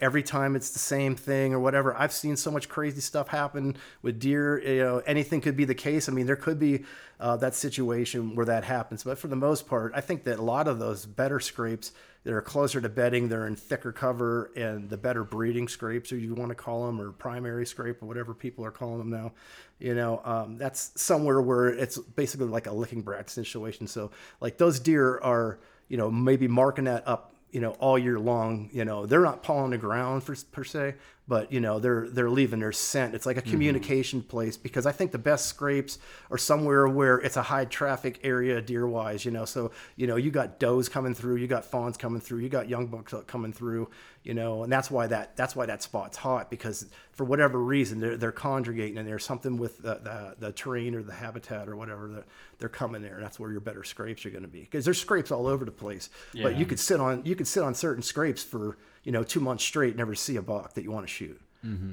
every 0.00 0.22
time 0.22 0.56
it's 0.56 0.70
the 0.70 0.78
same 0.78 1.14
thing 1.16 1.54
or 1.54 1.60
whatever. 1.60 1.96
I've 1.96 2.12
seen 2.12 2.36
so 2.36 2.50
much 2.50 2.68
crazy 2.68 3.00
stuff 3.00 3.28
happen 3.28 3.76
with 4.02 4.18
deer. 4.18 4.58
You 4.58 4.82
know, 4.82 4.98
anything 5.06 5.40
could 5.40 5.56
be 5.56 5.64
the 5.64 5.74
case. 5.74 6.08
I 6.08 6.12
mean, 6.12 6.26
there 6.26 6.36
could 6.36 6.58
be 6.58 6.84
uh, 7.20 7.36
that 7.36 7.54
situation 7.54 8.34
where 8.34 8.46
that 8.46 8.64
happens, 8.64 9.04
but 9.04 9.18
for 9.18 9.28
the 9.28 9.36
most 9.36 9.66
part, 9.66 9.92
I 9.94 10.00
think 10.00 10.24
that 10.24 10.38
a 10.38 10.42
lot 10.42 10.68
of 10.68 10.78
those 10.78 11.06
better 11.06 11.40
scrapes 11.40 11.92
that 12.24 12.32
are 12.32 12.42
closer 12.42 12.80
to 12.80 12.88
bedding, 12.88 13.28
they're 13.28 13.46
in 13.46 13.54
thicker 13.54 13.92
cover, 13.92 14.50
and 14.56 14.88
the 14.88 14.96
better 14.96 15.22
breeding 15.22 15.68
scrapes, 15.68 16.10
or 16.10 16.16
you 16.16 16.34
want 16.34 16.48
to 16.48 16.54
call 16.54 16.86
them, 16.86 17.00
or 17.00 17.12
primary 17.12 17.66
scrape, 17.66 18.02
or 18.02 18.06
whatever 18.06 18.32
people 18.32 18.64
are 18.64 18.70
calling 18.70 18.98
them 18.98 19.10
now. 19.10 19.32
You 19.78 19.94
know, 19.94 20.22
um, 20.24 20.56
that's 20.56 20.90
somewhere 21.00 21.40
where 21.42 21.68
it's 21.68 21.98
basically 21.98 22.46
like 22.46 22.66
a 22.66 22.72
licking 22.72 23.02
brat 23.02 23.28
situation. 23.28 23.86
So, 23.86 24.10
like 24.40 24.56
those 24.56 24.80
deer 24.80 25.18
are, 25.18 25.58
you 25.88 25.98
know, 25.98 26.10
maybe 26.10 26.48
marking 26.48 26.84
that 26.84 27.06
up 27.06 27.33
you 27.54 27.60
know 27.60 27.70
all 27.78 27.96
year 27.96 28.18
long 28.18 28.68
you 28.72 28.84
know 28.84 29.06
they're 29.06 29.20
not 29.20 29.42
pawing 29.42 29.70
the 29.70 29.78
ground 29.78 30.24
for, 30.24 30.34
per 30.50 30.64
se 30.64 30.94
but 31.26 31.50
you 31.50 31.60
know 31.60 31.78
they're 31.78 32.08
they're 32.10 32.30
leaving 32.30 32.60
their 32.60 32.72
scent. 32.72 33.14
It's 33.14 33.26
like 33.26 33.36
a 33.36 33.42
mm-hmm. 33.42 33.50
communication 33.50 34.22
place 34.22 34.56
because 34.56 34.86
i 34.86 34.92
think 34.92 35.10
the 35.12 35.18
best 35.18 35.46
scrapes 35.46 35.98
are 36.30 36.38
somewhere 36.38 36.88
where 36.88 37.16
it's 37.18 37.36
a 37.36 37.42
high 37.42 37.64
traffic 37.64 38.20
area 38.22 38.60
deer 38.60 38.86
wise 38.86 39.24
you 39.24 39.30
know? 39.30 39.44
So 39.44 39.70
you 39.96 40.06
know 40.06 40.16
you 40.16 40.30
got 40.30 40.58
does 40.58 40.88
coming 40.88 41.14
through 41.14 41.36
you 41.36 41.46
got 41.46 41.64
fawns 41.64 41.96
coming 41.96 42.20
through 42.20 42.40
you 42.40 42.48
got 42.48 42.68
young 42.68 42.86
bucks 42.86 43.14
coming 43.26 43.52
through 43.52 43.88
you 44.22 44.34
know? 44.34 44.62
And 44.64 44.72
that's 44.72 44.90
why 44.90 45.06
that 45.06 45.36
that's 45.36 45.56
why 45.56 45.66
that 45.66 45.82
spot's 45.82 46.16
hot 46.18 46.50
because 46.50 46.86
for 47.12 47.24
whatever 47.24 47.58
reason 47.58 48.00
they're, 48.00 48.16
they're 48.16 48.32
conjugating 48.32 48.98
and 48.98 49.08
there's 49.08 49.24
something 49.24 49.56
with 49.56 49.78
the, 49.78 49.94
the, 49.94 50.34
the 50.38 50.52
terrain 50.52 50.94
or 50.94 51.02
the 51.02 51.12
habitat 51.12 51.68
or 51.68 51.76
whatever 51.76 52.08
that 52.08 52.24
they're 52.58 52.68
coming 52.68 53.02
there. 53.02 53.18
That's 53.20 53.38
where 53.38 53.50
your 53.50 53.60
better 53.60 53.84
scrapes 53.84 54.26
are 54.26 54.30
going 54.30 54.42
to 54.42 54.48
be 54.48 54.60
because 54.60 54.84
there's 54.84 55.00
scrapes 55.00 55.30
all 55.30 55.46
over 55.46 55.64
the 55.64 55.70
place. 55.70 56.10
But 56.42 56.56
you 56.56 56.66
could 56.66 56.80
sit 56.80 57.00
on 57.00 57.22
you 57.24 57.34
could 57.34 57.46
sit 57.46 57.62
on 57.62 57.74
certain 57.74 58.02
scrapes 58.02 58.42
for 58.42 58.76
you 59.04 59.12
know 59.12 59.22
two 59.22 59.40
months 59.40 59.62
straight 59.62 59.96
never 59.96 60.14
see 60.14 60.36
a 60.36 60.42
buck 60.42 60.74
that 60.74 60.82
you 60.82 60.90
want 60.90 61.06
to 61.06 61.12
shoot 61.12 61.40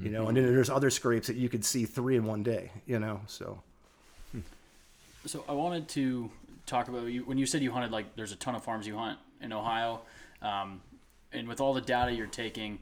you 0.04 0.10
know 0.10 0.28
and 0.28 0.36
then 0.36 0.44
there's 0.44 0.68
other 0.68 0.90
scrapes 0.90 1.26
that 1.28 1.36
you 1.36 1.48
could 1.48 1.64
see 1.64 1.86
three 1.86 2.16
in 2.16 2.24
one 2.24 2.42
day 2.42 2.70
you 2.86 2.98
know 2.98 3.20
so. 3.26 3.62
So 5.24 5.44
I 5.48 5.52
wanted 5.52 5.88
to 5.90 6.30
talk 6.66 6.88
about 6.88 7.06
you 7.06 7.24
when 7.24 7.38
you 7.38 7.46
said 7.46 7.62
you 7.62 7.70
hunted 7.70 7.92
like 7.92 8.16
there's 8.16 8.32
a 8.32 8.36
ton 8.36 8.54
of 8.54 8.64
farms 8.64 8.86
you 8.86 8.96
hunt 8.96 9.18
in 9.40 9.52
Ohio, 9.52 10.00
um, 10.40 10.80
and 11.32 11.46
with 11.46 11.60
all 11.60 11.74
the 11.74 11.80
data 11.80 12.12
you're 12.12 12.26
taking, 12.26 12.80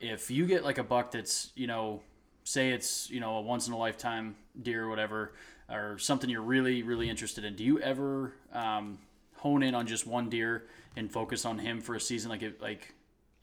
if 0.00 0.30
you 0.30 0.46
get 0.46 0.64
like 0.64 0.78
a 0.78 0.84
buck 0.84 1.10
that's 1.10 1.50
you 1.56 1.66
know 1.66 2.00
say 2.44 2.70
it's 2.70 3.10
you 3.10 3.18
know 3.18 3.36
a 3.36 3.40
once 3.40 3.66
in 3.66 3.72
a 3.72 3.76
lifetime 3.76 4.36
deer 4.62 4.84
or 4.84 4.88
whatever 4.88 5.32
or 5.68 5.98
something 5.98 6.28
you're 6.30 6.42
really 6.42 6.82
really 6.82 7.08
interested 7.08 7.44
in, 7.44 7.56
do 7.56 7.64
you 7.64 7.80
ever 7.80 8.34
um, 8.52 8.98
hone 9.38 9.62
in 9.62 9.74
on 9.74 9.86
just 9.86 10.06
one 10.06 10.28
deer 10.28 10.64
and 10.96 11.10
focus 11.10 11.44
on 11.44 11.58
him 11.58 11.80
for 11.80 11.96
a 11.96 12.00
season? 12.00 12.30
Like 12.30 12.42
it, 12.42 12.62
like 12.62 12.94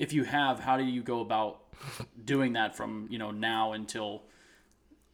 if 0.01 0.11
you 0.11 0.23
have, 0.23 0.59
how 0.59 0.77
do 0.77 0.83
you 0.83 1.03
go 1.03 1.21
about 1.21 1.61
doing 2.25 2.53
that 2.53 2.75
from 2.75 3.07
you 3.11 3.19
know 3.19 3.29
now 3.29 3.73
until 3.73 4.23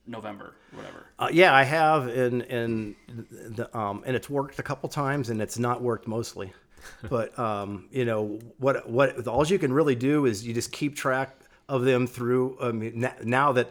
November, 0.08 0.56
whatever? 0.72 1.08
Uh, 1.20 1.28
yeah, 1.32 1.54
I 1.54 1.64
have, 1.64 2.08
and 2.08 2.42
and 2.44 2.96
the, 3.08 3.78
um, 3.78 4.04
and 4.06 4.16
it's 4.16 4.30
worked 4.30 4.60
a 4.60 4.64
couple 4.64 4.88
times, 4.88 5.30
and 5.30 5.42
it's 5.42 5.60
not 5.60 5.82
worked 5.82 6.08
mostly. 6.08 6.54
But 7.10 7.38
um, 7.38 7.90
you 7.92 8.06
know 8.06 8.40
what? 8.60 8.90
What 8.90 9.28
all 9.28 9.46
you 9.46 9.60
can 9.60 9.74
really 9.74 9.96
do 9.96 10.26
is 10.26 10.48
you 10.48 10.54
just 10.54 10.72
keep 10.72 10.96
track 10.96 11.36
of 11.68 11.84
them 11.84 12.08
through. 12.08 12.58
I 12.62 12.72
mean, 12.72 13.10
now 13.24 13.52
that 13.54 13.70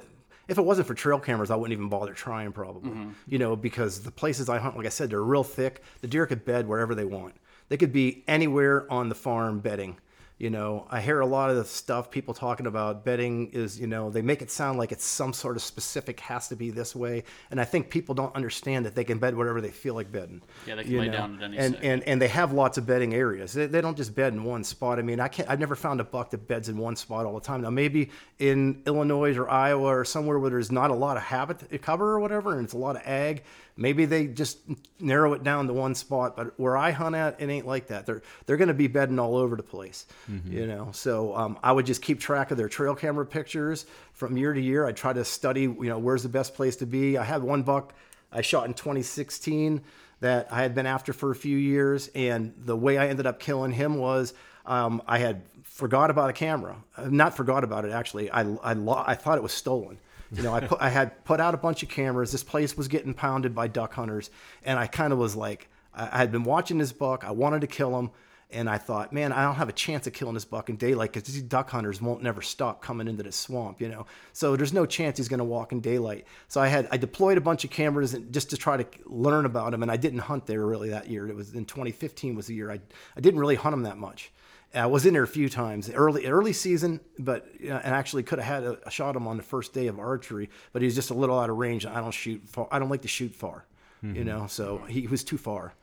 if 0.48 0.58
it 0.58 0.62
wasn't 0.62 0.86
for 0.86 0.92
trail 0.92 1.18
cameras, 1.18 1.50
I 1.50 1.56
wouldn't 1.56 1.72
even 1.72 1.88
bother 1.88 2.12
trying, 2.12 2.52
probably. 2.52 2.90
You 3.26 3.38
know, 3.38 3.56
because 3.56 4.02
the 4.02 4.10
places 4.10 4.50
I 4.50 4.58
hunt, 4.58 4.76
like 4.76 4.84
I 4.84 4.90
said, 4.90 5.08
they're 5.08 5.22
real 5.22 5.44
thick. 5.44 5.82
The 6.02 6.08
deer 6.08 6.26
could 6.26 6.44
bed 6.44 6.68
wherever 6.68 6.94
they 6.94 7.06
want. 7.06 7.36
They 7.70 7.78
could 7.78 7.92
be 7.92 8.22
anywhere 8.28 8.90
on 8.92 9.08
the 9.08 9.14
farm 9.14 9.60
bedding. 9.60 9.96
You 10.38 10.50
know, 10.50 10.86
I 10.90 11.00
hear 11.00 11.20
a 11.20 11.26
lot 11.26 11.48
of 11.48 11.56
the 11.56 11.64
stuff 11.64 12.10
people 12.10 12.34
talking 12.34 12.66
about 12.66 13.06
bedding 13.06 13.52
is, 13.52 13.80
you 13.80 13.86
know, 13.86 14.10
they 14.10 14.20
make 14.20 14.42
it 14.42 14.50
sound 14.50 14.78
like 14.78 14.92
it's 14.92 15.04
some 15.04 15.32
sort 15.32 15.56
of 15.56 15.62
specific 15.62 16.20
has 16.20 16.48
to 16.48 16.56
be 16.56 16.68
this 16.68 16.94
way, 16.94 17.24
and 17.50 17.58
I 17.58 17.64
think 17.64 17.88
people 17.88 18.14
don't 18.14 18.34
understand 18.36 18.84
that 18.84 18.94
they 18.94 19.02
can 19.02 19.18
bed 19.18 19.34
whatever 19.34 19.62
they 19.62 19.70
feel 19.70 19.94
like 19.94 20.12
bedding. 20.12 20.42
Yeah, 20.66 20.74
they 20.74 20.84
can 20.84 20.98
lay 20.98 21.08
down 21.08 21.36
at 21.36 21.44
any 21.44 21.56
and, 21.56 21.74
second. 21.74 21.90
and 21.90 22.02
and 22.02 22.20
they 22.20 22.28
have 22.28 22.52
lots 22.52 22.76
of 22.76 22.86
bedding 22.86 23.14
areas. 23.14 23.54
They, 23.54 23.64
they 23.64 23.80
don't 23.80 23.96
just 23.96 24.14
bed 24.14 24.34
in 24.34 24.44
one 24.44 24.62
spot. 24.62 24.98
I 24.98 25.02
mean, 25.02 25.20
I 25.20 25.28
can't. 25.28 25.48
I've 25.48 25.60
never 25.60 25.74
found 25.74 26.00
a 26.00 26.04
buck 26.04 26.28
that 26.32 26.46
beds 26.46 26.68
in 26.68 26.76
one 26.76 26.96
spot 26.96 27.24
all 27.24 27.34
the 27.34 27.40
time. 27.40 27.62
Now, 27.62 27.70
maybe 27.70 28.10
in 28.38 28.82
Illinois 28.86 29.34
or 29.38 29.48
Iowa 29.48 29.86
or 29.86 30.04
somewhere 30.04 30.38
where 30.38 30.50
there's 30.50 30.70
not 30.70 30.90
a 30.90 30.94
lot 30.94 31.16
of 31.16 31.22
habit 31.22 31.80
cover 31.80 32.12
or 32.12 32.20
whatever, 32.20 32.52
and 32.52 32.64
it's 32.64 32.74
a 32.74 32.78
lot 32.78 32.96
of 32.96 33.02
ag. 33.06 33.42
Maybe 33.76 34.06
they 34.06 34.26
just 34.26 34.58
narrow 34.98 35.34
it 35.34 35.44
down 35.44 35.66
to 35.66 35.72
one 35.74 35.94
spot. 35.94 36.34
But 36.36 36.58
where 36.58 36.76
I 36.76 36.92
hunt 36.92 37.14
at, 37.14 37.40
it 37.40 37.50
ain't 37.50 37.66
like 37.66 37.88
that. 37.88 38.06
They're 38.06 38.22
they're 38.46 38.56
going 38.56 38.68
to 38.68 38.74
be 38.74 38.86
bedding 38.86 39.18
all 39.18 39.36
over 39.36 39.54
the 39.56 39.62
place. 39.62 40.06
You 40.48 40.66
know, 40.66 40.88
so 40.92 41.36
um, 41.36 41.58
I 41.62 41.72
would 41.72 41.84
just 41.86 42.00
keep 42.00 42.18
track 42.20 42.50
of 42.50 42.56
their 42.56 42.68
trail 42.68 42.94
camera 42.94 43.26
pictures 43.26 43.84
from 44.14 44.36
year 44.38 44.54
to 44.54 44.60
year. 44.60 44.86
I 44.86 44.92
try 44.92 45.12
to 45.12 45.24
study. 45.24 45.62
You 45.62 45.76
know, 45.84 45.98
where's 45.98 46.22
the 46.22 46.28
best 46.30 46.54
place 46.54 46.76
to 46.76 46.86
be. 46.86 47.18
I 47.18 47.24
had 47.24 47.42
one 47.42 47.62
buck 47.62 47.92
I 48.32 48.40
shot 48.40 48.66
in 48.66 48.72
2016 48.74 49.82
that 50.20 50.48
I 50.50 50.62
had 50.62 50.74
been 50.74 50.86
after 50.86 51.12
for 51.12 51.30
a 51.30 51.36
few 51.36 51.56
years, 51.58 52.08
and 52.14 52.54
the 52.56 52.76
way 52.76 52.96
I 52.96 53.08
ended 53.08 53.26
up 53.26 53.38
killing 53.38 53.72
him 53.72 53.98
was 53.98 54.32
um, 54.64 55.02
I 55.06 55.18
had 55.18 55.42
forgot 55.64 56.08
about 56.10 56.30
a 56.30 56.32
camera. 56.32 56.76
Uh, 56.96 57.08
Not 57.10 57.36
forgot 57.36 57.62
about 57.62 57.84
it 57.84 57.92
actually. 57.92 58.30
I 58.30 58.40
I, 58.62 58.72
lo- 58.72 59.04
I 59.06 59.14
thought 59.14 59.36
it 59.36 59.42
was 59.42 59.52
stolen. 59.52 59.98
You 60.32 60.42
know, 60.42 60.54
I 60.54 60.60
put 60.60 60.80
I 60.80 60.88
had 60.88 61.24
put 61.24 61.40
out 61.40 61.54
a 61.54 61.58
bunch 61.58 61.82
of 61.82 61.88
cameras. 61.88 62.32
This 62.32 62.42
place 62.42 62.76
was 62.76 62.88
getting 62.88 63.14
pounded 63.14 63.54
by 63.54 63.68
duck 63.68 63.94
hunters, 63.94 64.30
and 64.64 64.78
I 64.78 64.86
kind 64.86 65.12
of 65.12 65.18
was 65.18 65.36
like, 65.36 65.68
I, 65.94 66.18
had 66.18 66.32
been 66.32 66.44
watching 66.44 66.78
this 66.78 66.92
buck. 66.92 67.24
I 67.24 67.30
wanted 67.30 67.60
to 67.62 67.66
kill 67.66 67.98
him. 67.98 68.10
And 68.48 68.70
I 68.70 68.78
thought, 68.78 69.12
man, 69.12 69.32
I 69.32 69.42
don't 69.42 69.56
have 69.56 69.68
a 69.68 69.72
chance 69.72 70.06
of 70.06 70.12
killing 70.12 70.34
this 70.34 70.44
buck 70.44 70.70
in 70.70 70.76
daylight 70.76 71.12
because 71.12 71.32
these 71.32 71.42
duck 71.42 71.68
hunters 71.68 72.00
won't 72.00 72.22
never 72.22 72.40
stop 72.42 72.80
coming 72.80 73.08
into 73.08 73.24
this 73.24 73.34
swamp, 73.34 73.80
you 73.80 73.88
know. 73.88 74.06
So 74.32 74.54
there's 74.54 74.72
no 74.72 74.86
chance 74.86 75.18
he's 75.18 75.26
going 75.28 75.38
to 75.38 75.44
walk 75.44 75.72
in 75.72 75.80
daylight. 75.80 76.26
So 76.46 76.60
I 76.60 76.68
had 76.68 76.86
I 76.92 76.96
deployed 76.96 77.38
a 77.38 77.40
bunch 77.40 77.64
of 77.64 77.70
cameras 77.70 78.14
and- 78.14 78.32
just 78.32 78.50
to 78.50 78.56
try 78.56 78.76
to 78.76 78.86
learn 79.04 79.46
about 79.46 79.74
him, 79.74 79.82
and 79.82 79.90
I 79.90 79.96
didn't 79.96 80.20
hunt 80.20 80.46
there 80.46 80.64
really 80.64 80.90
that 80.90 81.10
year. 81.10 81.26
It 81.26 81.34
was 81.34 81.54
in 81.54 81.64
2015 81.64 82.36
was 82.36 82.46
the 82.46 82.54
year 82.54 82.70
I 82.70 82.78
I 83.16 83.20
didn't 83.20 83.40
really 83.40 83.56
hunt 83.56 83.74
him 83.74 83.82
that 83.82 83.98
much. 83.98 84.30
I 84.76 84.86
was 84.86 85.06
in 85.06 85.14
there 85.14 85.22
a 85.22 85.28
few 85.28 85.48
times 85.48 85.90
early 85.90 86.26
early 86.26 86.52
season, 86.52 87.00
but 87.18 87.60
know, 87.60 87.80
and 87.82 87.94
actually 87.94 88.22
could 88.22 88.38
have 88.38 88.62
had 88.62 88.64
a, 88.64 88.88
a 88.88 88.90
shot 88.90 89.16
him 89.16 89.26
on 89.26 89.36
the 89.36 89.42
first 89.42 89.72
day 89.72 89.86
of 89.86 89.98
archery, 89.98 90.50
but 90.72 90.82
he 90.82 90.86
was 90.86 90.94
just 90.94 91.10
a 91.10 91.14
little 91.14 91.38
out 91.38 91.50
of 91.50 91.56
range. 91.56 91.86
I 91.86 92.00
don't 92.00 92.12
shoot 92.12 92.42
far. 92.46 92.68
I 92.70 92.78
don't 92.78 92.90
like 92.90 93.02
to 93.02 93.08
shoot 93.08 93.34
far, 93.34 93.64
you 94.02 94.24
know. 94.24 94.46
So 94.46 94.78
he 94.88 95.06
was 95.06 95.24
too 95.24 95.38
far. 95.38 95.74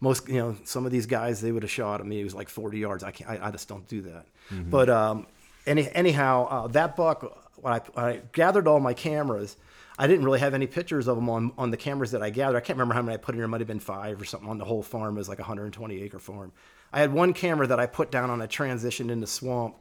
Most 0.00 0.28
you 0.28 0.34
know, 0.38 0.56
some 0.64 0.84
of 0.86 0.92
these 0.92 1.06
guys 1.06 1.40
they 1.40 1.52
would 1.52 1.62
have 1.62 1.70
shot 1.70 2.00
him. 2.00 2.10
He 2.10 2.24
was 2.24 2.34
like 2.34 2.48
40 2.48 2.78
yards. 2.78 3.04
I 3.04 3.10
can't. 3.12 3.30
I, 3.30 3.48
I 3.48 3.50
just 3.50 3.68
don't 3.68 3.86
do 3.88 4.02
that. 4.02 4.26
But 4.70 4.90
um, 4.90 5.26
any 5.66 5.88
anyhow, 5.92 6.46
uh, 6.50 6.66
that 6.68 6.96
buck 6.96 7.22
when 7.56 7.72
I, 7.74 7.78
when 7.92 8.04
I 8.04 8.20
gathered 8.32 8.66
all 8.66 8.80
my 8.80 8.94
cameras. 8.94 9.56
I 9.98 10.06
didn't 10.06 10.24
really 10.24 10.38
have 10.40 10.54
any 10.54 10.66
pictures 10.66 11.08
of 11.08 11.16
them 11.16 11.28
on, 11.28 11.52
on 11.58 11.70
the 11.70 11.76
cameras 11.76 12.12
that 12.12 12.22
I 12.22 12.30
gathered. 12.30 12.56
I 12.56 12.60
can't 12.60 12.78
remember 12.78 12.94
how 12.94 13.02
many 13.02 13.12
I 13.12 13.16
put 13.18 13.34
in 13.34 13.38
there. 13.38 13.44
It 13.44 13.48
might 13.48 13.60
have 13.60 13.68
been 13.68 13.80
five 13.80 14.18
or 14.18 14.24
something 14.24 14.48
on 14.48 14.56
the 14.56 14.64
whole 14.64 14.82
farm. 14.82 15.16
It 15.16 15.18
was 15.18 15.28
like 15.28 15.40
a 15.40 15.42
120 15.42 16.00
acre 16.00 16.18
farm. 16.18 16.52
I 16.92 17.00
had 17.00 17.12
one 17.12 17.32
camera 17.32 17.66
that 17.66 17.80
I 17.80 17.86
put 17.86 18.10
down 18.10 18.30
on 18.30 18.40
a 18.40 18.48
transition 18.48 19.10
into 19.10 19.26
swamp. 19.26 19.76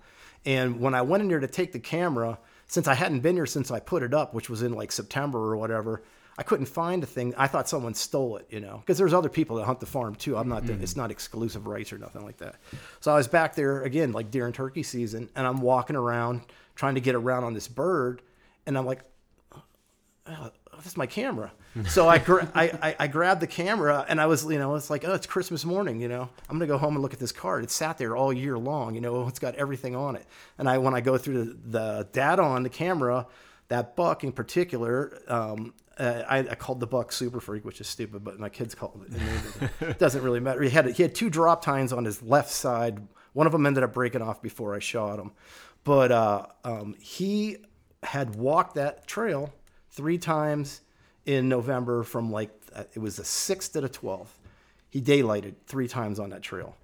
And 0.45 0.80
when 0.80 0.93
I 0.93 1.01
went 1.01 1.22
in 1.22 1.30
there 1.30 1.39
to 1.39 1.47
take 1.47 1.72
the 1.72 1.80
camera, 1.80 2.39
since 2.68 2.88
I 2.88 2.93
hadn't 2.93 3.22
been 3.22 3.36
here 3.36 3.45
since 3.45 3.72
I 3.72 3.80
put 3.80 4.03
it 4.03 4.14
up, 4.14 4.34
which 4.34 4.49
was 4.49 4.62
in 4.62 4.74
like 4.74 4.91
September 4.91 5.39
or 5.39 5.57
whatever, 5.57 6.03
I 6.38 6.43
couldn't 6.43 6.68
find 6.68 7.03
a 7.03 7.05
thing. 7.05 7.34
I 7.36 7.47
thought 7.47 7.68
someone 7.68 7.93
stole 7.93 8.38
it, 8.38 8.47
you 8.49 8.62
know, 8.62 8.78
because 8.78 8.97
there's 8.97 9.14
other 9.14 9.28
people 9.28 9.57
that 9.57 9.66
hunt 9.66 9.82
the 9.82 9.86
farm 9.86 10.16
too. 10.16 10.38
I'm 10.38 10.47
not, 10.47 10.64
it's 10.70 10.93
mm. 10.93 10.97
not 10.97 11.12
exclusive 11.12 11.68
rights 11.68 11.91
or 11.91 11.97
nothing 11.97 12.24
like 12.24 12.38
that. 12.38 12.55
So 13.01 13.12
I 13.12 13.16
was 13.16 13.28
back 13.28 13.55
there 13.55 13.82
again, 13.82 14.14
like 14.14 14.32
deer 14.32 14.45
and 14.45 14.55
turkey 14.55 14.84
season, 14.84 15.30
and 15.36 15.45
I'm 15.45 15.60
walking 15.60 15.97
around 15.97 16.41
trying 16.76 16.95
to 16.95 17.01
get 17.01 17.16
around 17.16 17.43
on 17.43 17.53
this 17.53 17.68
bird. 17.68 18.22
And 18.66 18.78
I'm 18.78 18.86
like, 18.86 19.01
uh, 19.53 19.60
oh, 20.28 20.51
that's 20.76 20.95
my 20.95 21.07
camera. 21.07 21.51
So 21.88 22.09
I, 22.09 22.17
gra- 22.17 22.49
I, 22.55 22.63
I, 22.82 22.95
I 23.01 23.07
grabbed 23.07 23.41
the 23.41 23.47
camera 23.47 24.05
and 24.09 24.20
I 24.20 24.26
was, 24.26 24.43
you 24.43 24.57
know, 24.57 24.76
it's 24.76 24.89
like, 24.89 25.05
oh, 25.05 25.13
it's 25.13 25.28
Christmas 25.28 25.63
morning, 25.65 26.01
you 26.01 26.07
know, 26.07 26.30
I'm 26.49 26.57
going 26.57 26.67
to 26.67 26.74
go 26.74 26.78
home 26.78 26.95
and 26.95 27.01
look 27.01 27.13
at 27.13 27.20
this 27.20 27.32
card. 27.32 27.63
It 27.63 27.72
sat 27.72 27.97
there 27.97 28.15
all 28.15 28.34
year 28.34 28.57
long, 28.57 28.95
you 28.95 29.01
know, 29.01 29.28
it's 29.28 29.39
got 29.39 29.55
everything 29.55 29.95
on 29.95 30.15
it. 30.15 30.26
And 30.57 30.67
I, 30.67 30.80
when 30.80 30.93
I 30.93 31.01
go 31.01 31.17
through 31.17 31.43
the, 31.43 31.57
the 31.65 32.07
data 32.11 32.41
on 32.41 32.63
the 32.63 32.70
camera, 32.70 33.28
that 33.67 33.95
buck 33.95 34.24
in 34.24 34.32
particular, 34.32 35.22
um, 35.28 35.74
uh, 35.97 36.24
I, 36.28 36.39
I 36.39 36.55
called 36.55 36.80
the 36.80 36.88
buck 36.88 37.11
super 37.11 37.39
freak, 37.39 37.65
which 37.65 37.82
is 37.82 37.88
stupid, 37.88 38.24
but 38.24 38.39
my 38.39 38.49
kids 38.49 38.74
called 38.74 39.05
it. 39.07 39.70
It 39.82 39.99
doesn't 39.99 40.24
really 40.24 40.39
matter. 40.39 40.61
He 40.61 40.70
had 40.70 40.89
he 40.91 41.03
had 41.03 41.13
two 41.13 41.30
drop 41.30 41.63
tines 41.63 41.91
on 41.93 42.05
his 42.05 42.22
left 42.24 42.49
side. 42.49 43.05
One 43.34 43.45
of 43.45 43.51
them 43.51 43.65
ended 43.65 43.84
up 43.84 43.93
breaking 43.93 44.22
off 44.22 44.41
before 44.41 44.76
I 44.76 44.80
shot 44.80 45.20
him, 45.20 45.32
but 45.84 46.11
uh, 46.11 46.45
um, 46.63 46.95
he 46.99 47.57
had 48.01 48.36
walked 48.36 48.76
that 48.76 49.07
trail 49.07 49.53
three 49.91 50.17
times 50.17 50.82
in 51.26 51.49
November 51.49 52.03
from 52.03 52.32
like 52.32 52.51
uh, 52.76 52.84
it 52.93 52.99
was 52.99 53.17
the 53.17 53.26
sixth 53.26 53.74
to 53.74 53.82
the 53.82 53.89
twelfth. 53.89 54.38
He 54.89 55.01
daylighted 55.01 55.55
three 55.67 55.88
times 55.88 56.20
on 56.20 56.30
that 56.32 56.41
trail, 56.41 56.76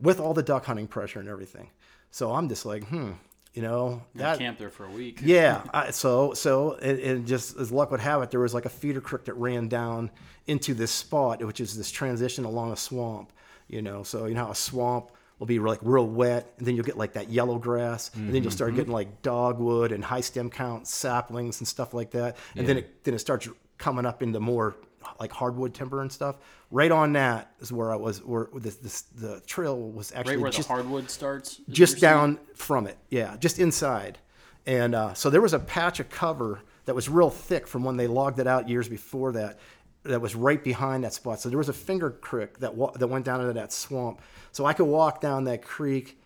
with 0.00 0.18
all 0.18 0.34
the 0.34 0.42
duck 0.42 0.64
hunting 0.64 0.88
pressure 0.88 1.20
and 1.20 1.28
everything. 1.28 1.70
So 2.10 2.32
I'm 2.32 2.48
just 2.48 2.66
like, 2.66 2.84
hmm, 2.84 3.12
you 3.54 3.62
know, 3.62 4.02
that 4.14 4.38
camped 4.38 4.58
there 4.58 4.70
for 4.70 4.86
a 4.86 4.90
week. 4.90 5.20
yeah. 5.24 5.62
I, 5.72 5.90
so 5.90 6.32
so 6.34 6.74
and, 6.74 6.98
and 6.98 7.26
just 7.26 7.56
as 7.56 7.70
luck 7.70 7.90
would 7.90 8.00
have 8.00 8.22
it, 8.22 8.30
there 8.30 8.40
was 8.40 8.54
like 8.54 8.64
a 8.64 8.70
feeder 8.70 9.00
creek 9.00 9.24
that 9.26 9.34
ran 9.34 9.68
down 9.68 10.10
into 10.46 10.74
this 10.74 10.90
spot, 10.90 11.44
which 11.44 11.60
is 11.60 11.76
this 11.76 11.90
transition 11.90 12.44
along 12.44 12.72
a 12.72 12.76
swamp. 12.76 13.32
You 13.68 13.82
know, 13.82 14.02
so 14.02 14.26
you 14.26 14.34
know 14.34 14.46
how 14.46 14.50
a 14.50 14.54
swamp 14.54 15.12
will 15.38 15.46
be 15.46 15.58
like 15.58 15.78
real 15.82 16.06
wet, 16.06 16.52
and 16.58 16.66
then 16.66 16.76
you'll 16.76 16.84
get 16.84 16.96
like 16.96 17.14
that 17.14 17.30
yellow 17.30 17.58
grass, 17.58 18.10
and 18.14 18.34
then 18.34 18.42
you'll 18.42 18.52
start 18.52 18.74
getting 18.74 18.92
like 18.92 19.22
dogwood 19.22 19.92
and 19.92 20.04
high 20.04 20.20
stem 20.20 20.50
count 20.50 20.86
saplings 20.86 21.60
and 21.60 21.68
stuff 21.68 21.94
like 21.94 22.10
that, 22.12 22.36
and 22.56 22.66
then 22.66 22.78
it 22.78 23.04
then 23.04 23.14
it 23.14 23.18
starts 23.18 23.48
coming 23.82 24.06
up 24.06 24.22
into 24.22 24.38
more 24.38 24.76
like 25.18 25.32
hardwood 25.32 25.74
timber 25.74 26.00
and 26.00 26.10
stuff. 26.10 26.36
Right 26.70 26.92
on 26.92 27.12
that 27.14 27.52
is 27.60 27.72
where 27.72 27.92
I 27.92 27.96
was, 27.96 28.22
where 28.24 28.48
this, 28.54 28.76
this 28.76 29.02
the 29.02 29.40
trail 29.40 29.76
was 29.76 30.12
actually 30.12 30.36
Right 30.36 30.42
where 30.42 30.50
just 30.52 30.68
the 30.68 30.74
hardwood 30.74 31.10
starts. 31.10 31.56
just 31.68 31.94
you're 31.94 32.10
saying? 32.10 32.14
down 32.14 32.38
from 32.54 32.86
it. 32.86 32.96
Yeah, 33.10 33.36
just 33.38 33.58
inside. 33.58 34.18
And 34.64 34.94
uh, 34.94 35.14
so 35.14 35.28
there 35.28 35.40
was 35.40 35.52
a 35.52 35.58
patch 35.58 35.98
of 35.98 36.08
cover 36.08 36.60
that 36.84 36.94
was 36.94 37.08
real 37.08 37.28
thick 37.30 37.66
from 37.66 37.82
when 37.82 37.96
they 37.96 38.06
logged 38.06 38.38
it 38.38 38.46
out 38.46 38.68
years 38.68 38.88
before 38.88 39.32
that. 39.32 39.58
That 40.04 40.20
was 40.20 40.34
right 40.34 40.62
behind 40.62 41.02
that 41.04 41.12
spot. 41.12 41.40
So 41.40 41.48
there 41.48 41.58
was 41.58 41.68
a 41.68 41.72
finger 41.72 42.10
creek 42.10 42.58
that 42.60 42.74
wa- 42.74 42.92
that 42.92 43.06
went 43.08 43.24
down 43.24 43.40
into 43.40 43.52
that 43.54 43.72
swamp. 43.72 44.20
So 44.52 44.64
I 44.64 44.72
could 44.72 44.86
walk 44.86 45.20
down 45.20 45.44
that 45.44 45.62
creek 45.62 46.20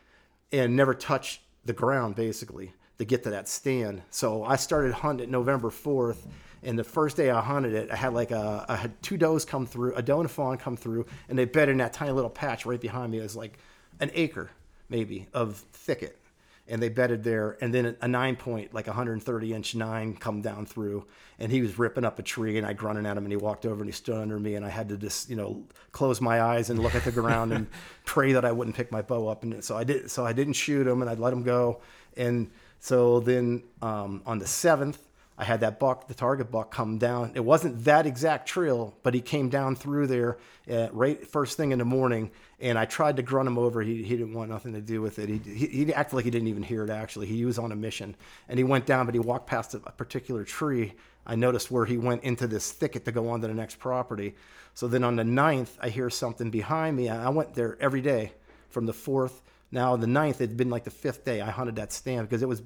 and 0.52 0.76
never 0.76 0.94
touch 0.94 1.40
the 1.64 1.72
ground 1.72 2.14
basically 2.14 2.72
to 2.98 3.04
get 3.04 3.22
to 3.24 3.30
that 3.30 3.48
stand. 3.48 4.02
So 4.10 4.44
I 4.44 4.56
started 4.56 4.92
hunting 4.92 5.30
November 5.30 5.70
4th. 5.70 6.18
And 6.66 6.76
the 6.76 6.84
first 6.84 7.16
day 7.16 7.30
I 7.30 7.40
hunted 7.40 7.74
it, 7.74 7.92
I 7.92 7.96
had 7.96 8.12
like 8.12 8.32
a, 8.32 8.66
I 8.68 8.74
had 8.74 9.00
two 9.00 9.16
does 9.16 9.44
come 9.44 9.66
through, 9.66 9.94
a 9.94 10.02
doe 10.02 10.18
and 10.18 10.26
a 10.26 10.28
fawn 10.28 10.58
come 10.58 10.76
through, 10.76 11.06
and 11.28 11.38
they 11.38 11.44
bedded 11.44 11.72
in 11.72 11.78
that 11.78 11.92
tiny 11.92 12.10
little 12.10 12.28
patch 12.28 12.66
right 12.66 12.80
behind 12.80 13.12
me. 13.12 13.20
It 13.20 13.22
was 13.22 13.36
like 13.36 13.56
an 14.00 14.10
acre, 14.14 14.50
maybe, 14.88 15.28
of 15.32 15.58
thicket. 15.72 16.18
And 16.66 16.82
they 16.82 16.88
bedded 16.88 17.22
there, 17.22 17.56
and 17.60 17.72
then 17.72 17.96
a 18.00 18.08
nine 18.08 18.34
point, 18.34 18.74
like 18.74 18.88
a 18.88 18.90
130 18.90 19.54
inch 19.54 19.76
nine, 19.76 20.16
come 20.16 20.42
down 20.42 20.66
through, 20.66 21.06
and 21.38 21.52
he 21.52 21.62
was 21.62 21.78
ripping 21.78 22.04
up 22.04 22.18
a 22.18 22.24
tree, 22.24 22.58
and 22.58 22.66
I 22.66 22.72
grunted 22.72 23.06
at 23.06 23.16
him, 23.16 23.22
and 23.22 23.32
he 23.32 23.36
walked 23.36 23.64
over 23.64 23.76
and 23.76 23.86
he 23.86 23.92
stood 23.92 24.16
under 24.16 24.40
me, 24.40 24.56
and 24.56 24.66
I 24.66 24.68
had 24.68 24.88
to 24.88 24.96
just, 24.96 25.30
you 25.30 25.36
know, 25.36 25.62
close 25.92 26.20
my 26.20 26.42
eyes 26.42 26.68
and 26.68 26.82
look 26.82 26.96
at 26.96 27.04
the 27.04 27.12
ground 27.12 27.52
and 27.52 27.68
pray 28.04 28.32
that 28.32 28.44
I 28.44 28.50
wouldn't 28.50 28.74
pick 28.74 28.90
my 28.90 29.02
bow 29.02 29.28
up, 29.28 29.44
and 29.44 29.62
so 29.62 29.76
I 29.76 29.84
did. 29.84 30.10
So 30.10 30.26
I 30.26 30.32
didn't 30.32 30.54
shoot 30.54 30.84
him, 30.84 31.00
and 31.00 31.08
I 31.08 31.14
let 31.14 31.32
him 31.32 31.44
go, 31.44 31.80
and 32.16 32.50
so 32.80 33.20
then 33.20 33.62
um, 33.80 34.22
on 34.26 34.40
the 34.40 34.46
seventh, 34.48 35.05
I 35.38 35.44
had 35.44 35.60
that 35.60 35.78
buck, 35.78 36.08
the 36.08 36.14
target 36.14 36.50
buck, 36.50 36.70
come 36.70 36.96
down. 36.96 37.32
It 37.34 37.44
wasn't 37.44 37.84
that 37.84 38.06
exact 38.06 38.48
trail, 38.48 38.94
but 39.02 39.12
he 39.12 39.20
came 39.20 39.50
down 39.50 39.76
through 39.76 40.06
there 40.06 40.38
uh, 40.70 40.88
right 40.92 41.26
first 41.26 41.56
thing 41.56 41.72
in 41.72 41.78
the 41.78 41.84
morning. 41.84 42.30
And 42.58 42.78
I 42.78 42.86
tried 42.86 43.16
to 43.16 43.22
grunt 43.22 43.46
him 43.46 43.58
over. 43.58 43.82
He, 43.82 44.02
he 44.02 44.16
didn't 44.16 44.32
want 44.32 44.50
nothing 44.50 44.72
to 44.72 44.80
do 44.80 45.02
with 45.02 45.18
it. 45.18 45.28
He, 45.28 45.38
he, 45.38 45.66
he 45.66 45.94
acted 45.94 46.16
like 46.16 46.24
he 46.24 46.30
didn't 46.30 46.48
even 46.48 46.62
hear 46.62 46.84
it, 46.84 46.90
actually. 46.90 47.26
He 47.26 47.44
was 47.44 47.58
on 47.58 47.70
a 47.70 47.76
mission. 47.76 48.16
And 48.48 48.58
he 48.58 48.64
went 48.64 48.86
down, 48.86 49.04
but 49.04 49.14
he 49.14 49.18
walked 49.18 49.46
past 49.46 49.74
a, 49.74 49.78
a 49.84 49.92
particular 49.92 50.42
tree. 50.42 50.94
I 51.26 51.34
noticed 51.34 51.70
where 51.70 51.84
he 51.84 51.98
went 51.98 52.22
into 52.22 52.46
this 52.46 52.72
thicket 52.72 53.04
to 53.04 53.12
go 53.12 53.28
on 53.28 53.42
to 53.42 53.48
the 53.48 53.54
next 53.54 53.78
property. 53.78 54.36
So 54.72 54.88
then 54.88 55.04
on 55.04 55.16
the 55.16 55.24
ninth, 55.24 55.76
I 55.82 55.90
hear 55.90 56.08
something 56.08 56.50
behind 56.50 56.96
me. 56.96 57.08
I 57.10 57.26
I 57.26 57.28
went 57.28 57.54
there 57.54 57.76
every 57.80 58.00
day 58.00 58.32
from 58.68 58.86
the 58.86 58.92
fourth 58.92 59.42
now 59.70 59.96
the 59.96 60.06
ninth, 60.06 60.40
it'd 60.40 60.56
been 60.56 60.70
like 60.70 60.84
the 60.84 60.90
fifth 60.90 61.24
day 61.24 61.40
I 61.40 61.50
hunted 61.50 61.76
that 61.76 61.92
stand 61.92 62.28
because 62.28 62.42
it 62.42 62.48
was. 62.48 62.62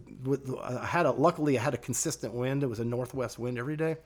I 0.63 0.85
had 0.85 1.07
a 1.07 1.13
luckily 1.13 1.59
I 1.59 1.63
had 1.63 1.75
a 1.75 1.79
consistent 1.79 2.35
wind. 2.35 2.63
It 2.63 2.67
was 2.67 2.81
a 2.81 2.85
northwest 2.85 3.39
wind 3.39 3.59
every 3.59 3.77
day, 3.77 3.97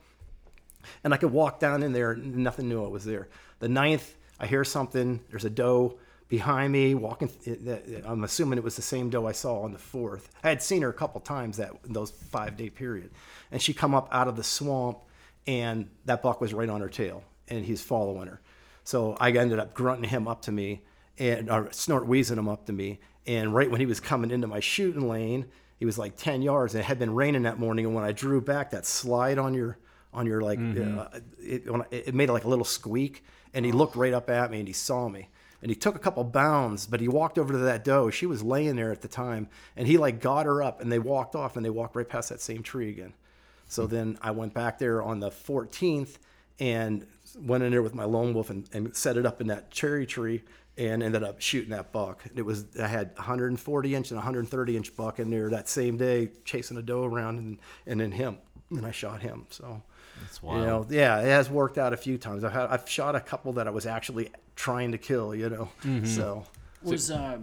and 1.03 1.13
I 1.13 1.17
could 1.17 1.31
walk 1.31 1.59
down 1.59 1.83
in 1.83 1.91
there. 1.91 2.15
Nothing 2.15 2.69
knew 2.69 2.83
I 2.83 2.87
was 2.87 3.03
there. 3.03 3.27
The 3.59 3.67
ninth, 3.67 4.15
I 4.39 4.47
hear 4.47 4.63
something. 4.63 5.19
There's 5.29 5.45
a 5.45 5.49
doe 5.49 5.99
behind 6.29 6.71
me 6.71 6.95
walking. 6.95 7.29
Eh, 7.45 7.55
eh, 7.67 8.01
I'm 8.05 8.23
assuming 8.23 8.57
it 8.57 8.63
was 8.63 8.77
the 8.77 8.81
same 8.81 9.09
doe 9.09 9.27
I 9.27 9.33
saw 9.33 9.61
on 9.61 9.73
the 9.73 9.79
fourth. 9.79 10.29
I 10.43 10.49
had 10.49 10.63
seen 10.63 10.81
her 10.81 10.89
a 10.89 10.93
couple 10.93 11.19
times 11.19 11.57
that 11.57 11.73
those 11.83 12.11
five 12.11 12.55
day 12.55 12.69
period, 12.69 13.11
and 13.51 13.61
she 13.61 13.73
come 13.73 13.93
up 13.93 14.07
out 14.13 14.29
of 14.29 14.37
the 14.37 14.43
swamp, 14.43 14.99
and 15.45 15.89
that 16.05 16.21
buck 16.21 16.39
was 16.39 16.53
right 16.53 16.69
on 16.69 16.79
her 16.79 16.89
tail, 16.89 17.23
and 17.49 17.65
he's 17.65 17.81
following 17.81 18.27
her. 18.27 18.39
So 18.85 19.17
I 19.19 19.31
ended 19.31 19.59
up 19.59 19.73
grunting 19.73 20.09
him 20.09 20.29
up 20.29 20.43
to 20.43 20.51
me 20.51 20.83
and 21.17 21.49
or 21.49 21.71
snort 21.71 22.07
wheezing 22.07 22.37
him 22.37 22.47
up 22.47 22.65
to 22.65 22.73
me. 22.73 22.99
And 23.27 23.53
right 23.53 23.69
when 23.69 23.79
he 23.79 23.85
was 23.85 23.99
coming 23.99 24.31
into 24.31 24.47
my 24.47 24.59
shooting 24.59 25.07
lane, 25.07 25.47
he 25.77 25.85
was 25.85 25.97
like 25.97 26.15
10 26.15 26.41
yards 26.41 26.73
and 26.73 26.81
it 26.81 26.85
had 26.85 26.99
been 26.99 27.13
raining 27.13 27.43
that 27.43 27.59
morning. 27.59 27.85
And 27.85 27.95
when 27.95 28.03
I 28.03 28.11
drew 28.11 28.41
back 28.41 28.71
that 28.71 28.85
slide 28.85 29.37
on 29.37 29.53
your, 29.53 29.77
on 30.13 30.25
your 30.25 30.41
like, 30.41 30.59
uh, 30.59 31.19
it, 31.39 31.63
I, 31.69 31.81
it 31.91 32.15
made 32.15 32.29
like 32.29 32.45
a 32.45 32.47
little 32.47 32.65
squeak 32.65 33.23
and 33.53 33.65
he 33.65 33.71
looked 33.71 33.95
right 33.95 34.13
up 34.13 34.29
at 34.29 34.51
me 34.51 34.59
and 34.59 34.67
he 34.67 34.73
saw 34.73 35.09
me 35.09 35.29
and 35.61 35.71
he 35.71 35.75
took 35.75 35.95
a 35.95 35.99
couple 35.99 36.23
bounds, 36.23 36.85
but 36.85 37.01
he 37.01 37.07
walked 37.07 37.39
over 37.39 37.53
to 37.53 37.59
that 37.59 37.83
doe. 37.83 38.09
She 38.09 38.25
was 38.25 38.43
laying 38.43 38.75
there 38.75 38.91
at 38.91 39.01
the 39.01 39.07
time 39.07 39.49
and 39.75 39.87
he 39.87 39.97
like 39.97 40.21
got 40.21 40.45
her 40.45 40.61
up 40.61 40.81
and 40.81 40.91
they 40.91 40.99
walked 40.99 41.35
off 41.35 41.57
and 41.57 41.65
they 41.65 41.69
walked 41.69 41.95
right 41.95 42.07
past 42.07 42.29
that 42.29 42.41
same 42.41 42.61
tree 42.61 42.89
again. 42.89 43.13
So 43.67 43.87
then 43.87 44.17
I 44.21 44.31
went 44.31 44.53
back 44.53 44.77
there 44.77 45.01
on 45.01 45.19
the 45.19 45.31
14th 45.31 46.17
and 46.59 47.05
went 47.37 47.63
in 47.63 47.71
there 47.71 47.81
with 47.81 47.95
my 47.95 48.05
lone 48.05 48.33
wolf 48.33 48.49
and, 48.49 48.69
and 48.71 48.95
set 48.95 49.17
it 49.17 49.25
up 49.25 49.41
in 49.41 49.47
that 49.47 49.71
cherry 49.71 50.05
tree 50.05 50.43
and 50.77 51.01
ended 51.01 51.23
up 51.23 51.41
shooting 51.41 51.69
that 51.71 51.91
buck. 51.91 52.23
It 52.35 52.41
was 52.41 52.65
I 52.81 52.87
had 52.87 53.11
140 53.15 53.95
inch 53.95 54.11
and 54.11 54.17
130 54.17 54.77
inch 54.77 54.95
buck 54.95 55.19
in 55.19 55.29
there 55.29 55.49
that 55.49 55.69
same 55.69 55.97
day 55.97 56.31
chasing 56.43 56.77
a 56.77 56.81
doe 56.81 57.03
around 57.03 57.39
and 57.39 57.57
and 57.85 57.99
then 57.99 58.11
him 58.11 58.37
and 58.69 58.85
I 58.85 58.91
shot 58.91 59.21
him. 59.21 59.45
So 59.49 59.81
That's 60.21 60.41
you 60.43 60.49
know, 60.65 60.85
yeah, 60.89 61.19
it 61.21 61.27
has 61.27 61.49
worked 61.49 61.77
out 61.77 61.93
a 61.93 61.97
few 61.97 62.17
times. 62.17 62.43
I've 62.43 62.53
had 62.53 62.67
I've 62.67 62.89
shot 62.89 63.15
a 63.15 63.21
couple 63.21 63.53
that 63.53 63.67
I 63.67 63.71
was 63.71 63.85
actually 63.85 64.29
trying 64.55 64.91
to 64.91 64.97
kill. 64.97 65.33
You 65.35 65.49
know, 65.49 65.69
so 66.05 66.45
Was 66.83 67.11
uh, 67.11 67.37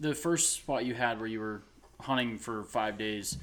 the 0.00 0.14
first 0.14 0.52
spot 0.52 0.84
you 0.84 0.94
had 0.94 1.18
where 1.18 1.28
you 1.28 1.40
were 1.40 1.62
hunting 2.00 2.38
for 2.38 2.64
five 2.64 2.96
days? 2.98 3.38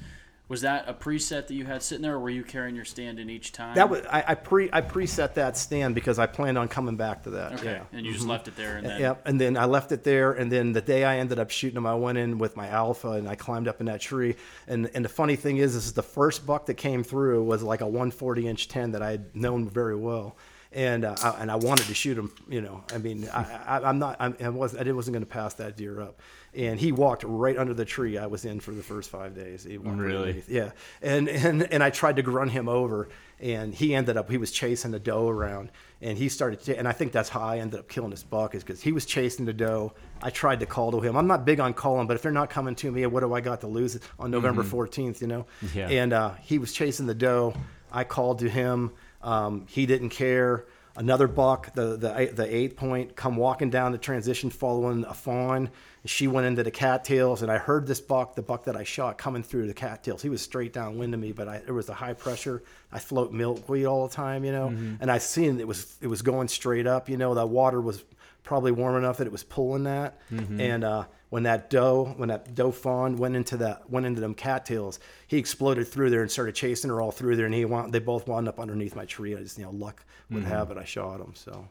Was 0.48 0.60
that 0.60 0.88
a 0.88 0.94
preset 0.94 1.48
that 1.48 1.54
you 1.54 1.64
had 1.64 1.82
sitting 1.82 2.02
there, 2.02 2.14
or 2.14 2.20
were 2.20 2.30
you 2.30 2.44
carrying 2.44 2.76
your 2.76 2.84
stand 2.84 3.18
in 3.18 3.28
each 3.28 3.50
time? 3.50 3.74
that 3.74 3.90
was 3.90 4.06
I, 4.06 4.24
I 4.28 4.34
pre 4.36 4.70
I 4.72 4.80
preset 4.80 5.34
that 5.34 5.56
stand 5.56 5.96
because 5.96 6.20
I 6.20 6.26
planned 6.26 6.56
on 6.56 6.68
coming 6.68 6.96
back 6.96 7.24
to 7.24 7.30
that. 7.30 7.54
okay, 7.54 7.64
Yeah. 7.64 7.78
Mm-hmm. 7.78 7.96
and 7.96 8.06
you 8.06 8.12
just 8.12 8.26
left 8.26 8.46
it 8.46 8.54
there, 8.54 8.76
and 8.76 8.86
then 8.86 9.00
Yep. 9.00 9.22
And 9.24 9.40
then 9.40 9.56
I 9.56 9.64
left 9.64 9.90
it 9.90 10.04
there. 10.04 10.32
And 10.32 10.50
then 10.50 10.72
the 10.72 10.80
day 10.80 11.02
I 11.04 11.18
ended 11.18 11.40
up 11.40 11.50
shooting 11.50 11.76
him, 11.76 11.86
I 11.86 11.96
went 11.96 12.18
in 12.18 12.38
with 12.38 12.56
my 12.56 12.68
alpha 12.68 13.10
and 13.12 13.28
I 13.28 13.34
climbed 13.34 13.66
up 13.66 13.80
in 13.80 13.86
that 13.86 14.00
tree. 14.00 14.36
And 14.68 14.88
and 14.94 15.04
the 15.04 15.08
funny 15.08 15.34
thing 15.34 15.56
is, 15.56 15.74
this 15.74 15.84
is 15.84 15.94
the 15.94 16.02
first 16.02 16.46
buck 16.46 16.66
that 16.66 16.74
came 16.74 17.02
through 17.02 17.42
was 17.42 17.64
like 17.64 17.80
a 17.80 17.86
140 17.86 18.46
inch 18.46 18.68
10 18.68 18.92
that 18.92 19.02
I 19.02 19.10
had 19.10 19.34
known 19.34 19.68
very 19.68 19.96
well. 19.96 20.36
And 20.76 21.06
uh, 21.06 21.14
I, 21.22 21.30
and 21.40 21.50
I 21.50 21.56
wanted 21.56 21.86
to 21.86 21.94
shoot 21.94 22.18
him. 22.18 22.30
You 22.50 22.60
know, 22.60 22.84
I 22.92 22.98
mean, 22.98 23.26
I, 23.32 23.60
I, 23.66 23.88
I'm 23.88 23.98
not. 23.98 24.16
I'm, 24.20 24.36
I 24.38 24.50
was. 24.50 24.76
I 24.76 24.82
wasn't 24.92 25.14
going 25.14 25.24
to 25.24 25.30
pass 25.30 25.54
that 25.54 25.74
deer 25.78 26.02
up. 26.02 26.20
And 26.54 26.78
he 26.78 26.92
walked 26.92 27.24
right 27.26 27.56
under 27.56 27.72
the 27.72 27.86
tree 27.86 28.18
I 28.18 28.26
was 28.26 28.44
in 28.44 28.60
for 28.60 28.72
the 28.72 28.82
first 28.82 29.08
five 29.08 29.34
days. 29.34 29.64
He 29.64 29.78
right 29.78 29.96
Really? 29.96 30.44
Yeah, 30.46 30.72
and 31.00 31.30
and 31.30 31.62
and 31.72 31.82
I 31.82 31.88
tried 31.88 32.16
to 32.16 32.22
run 32.30 32.50
him 32.50 32.68
over, 32.68 33.08
and 33.40 33.74
he 33.74 33.94
ended 33.94 34.18
up 34.18 34.30
he 34.30 34.36
was 34.36 34.50
chasing 34.50 34.90
the 34.90 34.98
doe 35.00 35.26
around, 35.30 35.70
and 36.02 36.18
he 36.18 36.28
started, 36.28 36.60
to, 36.64 36.78
and 36.78 36.86
I 36.86 36.92
think 36.92 37.10
that's 37.12 37.30
how 37.30 37.40
I 37.40 37.58
ended 37.58 37.80
up 37.80 37.88
killing 37.88 38.10
this 38.10 38.22
buck 38.22 38.54
is 38.54 38.62
because 38.62 38.82
he 38.82 38.92
was 38.92 39.06
chasing 39.06 39.46
the 39.46 39.54
doe. 39.54 39.94
I 40.22 40.28
tried 40.28 40.60
to 40.60 40.66
call 40.66 40.90
to 40.92 41.00
him. 41.00 41.16
I'm 41.16 41.26
not 41.26 41.46
big 41.46 41.58
on 41.58 41.72
calling, 41.72 42.06
but 42.06 42.16
if 42.16 42.22
they're 42.22 42.32
not 42.32 42.50
coming 42.50 42.74
to 42.76 42.90
me, 42.92 43.06
what 43.06 43.20
do 43.20 43.32
I 43.32 43.40
got 43.40 43.62
to 43.62 43.66
lose 43.66 43.98
on 44.18 44.30
November 44.30 44.62
14th? 44.62 45.22
You 45.22 45.26
know, 45.26 45.46
Yeah. 45.74 45.88
and 45.88 46.12
uh, 46.12 46.34
he 46.42 46.58
was 46.58 46.74
chasing 46.74 47.06
the 47.06 47.14
doe. 47.14 47.54
I 47.90 48.04
called 48.04 48.40
to 48.40 48.48
him. 48.50 48.92
Um, 49.26 49.66
he 49.68 49.84
didn't 49.86 50.10
care. 50.10 50.64
Another 50.98 51.28
buck, 51.28 51.74
the 51.74 51.96
the 51.96 52.30
the 52.32 52.56
eight 52.56 52.78
point, 52.78 53.16
come 53.16 53.36
walking 53.36 53.68
down 53.68 53.92
the 53.92 53.98
transition, 53.98 54.48
following 54.48 55.04
a 55.04 55.12
fawn. 55.12 55.68
She 56.06 56.26
went 56.26 56.46
into 56.46 56.62
the 56.62 56.70
cattails, 56.70 57.42
and 57.42 57.50
I 57.52 57.58
heard 57.58 57.86
this 57.86 58.00
buck, 58.00 58.34
the 58.34 58.40
buck 58.40 58.64
that 58.64 58.76
I 58.76 58.84
shot, 58.84 59.18
coming 59.18 59.42
through 59.42 59.66
the 59.66 59.74
cattails. 59.74 60.22
He 60.22 60.30
was 60.30 60.40
straight 60.40 60.72
downwind 60.72 61.12
of 61.12 61.20
me, 61.20 61.32
but 61.32 61.48
I, 61.48 61.58
there 61.58 61.74
was 61.74 61.88
a 61.90 61.94
high 61.94 62.14
pressure. 62.14 62.62
I 62.92 62.98
float 63.00 63.30
milkweed 63.32 63.84
all 63.84 64.06
the 64.08 64.14
time, 64.14 64.42
you 64.44 64.52
know, 64.52 64.68
and 65.00 65.10
I 65.10 65.18
seen 65.18 65.60
it 65.60 65.66
was 65.66 65.96
it 66.00 66.06
was 66.06 66.22
going 66.22 66.48
straight 66.48 66.86
up. 66.86 67.10
You 67.10 67.18
know, 67.18 67.34
the 67.34 67.44
water 67.44 67.80
was 67.80 68.02
probably 68.44 68.70
warm 68.72 68.96
enough 68.96 69.18
that 69.18 69.26
it 69.26 69.32
was 69.32 69.42
pulling 69.42 69.84
that. 69.84 70.18
And 70.60 70.82
uh, 70.84 71.04
when 71.28 71.42
that 71.42 71.70
doe, 71.70 72.14
when 72.16 72.28
that 72.28 72.54
doe 72.54 72.70
fawn 72.70 73.16
went 73.16 73.36
into 73.36 73.56
that 73.58 73.88
went 73.90 74.06
into 74.06 74.20
them 74.20 74.34
cattails, 74.34 74.98
he 75.26 75.38
exploded 75.38 75.88
through 75.88 76.10
there 76.10 76.22
and 76.22 76.30
started 76.30 76.54
chasing 76.54 76.90
her 76.90 77.00
all 77.00 77.10
through 77.10 77.36
there. 77.36 77.46
And 77.46 77.54
he 77.54 77.64
wound, 77.64 77.92
they 77.92 77.98
both 77.98 78.28
wound 78.28 78.48
up 78.48 78.60
underneath 78.60 78.94
my 78.94 79.04
tree. 79.04 79.34
I 79.34 79.40
just 79.40 79.58
you 79.58 79.64
know 79.64 79.70
luck 79.70 80.04
would 80.30 80.44
have 80.44 80.70
it, 80.70 80.78
I 80.78 80.84
shot 80.84 81.20
him. 81.20 81.32
So 81.34 81.68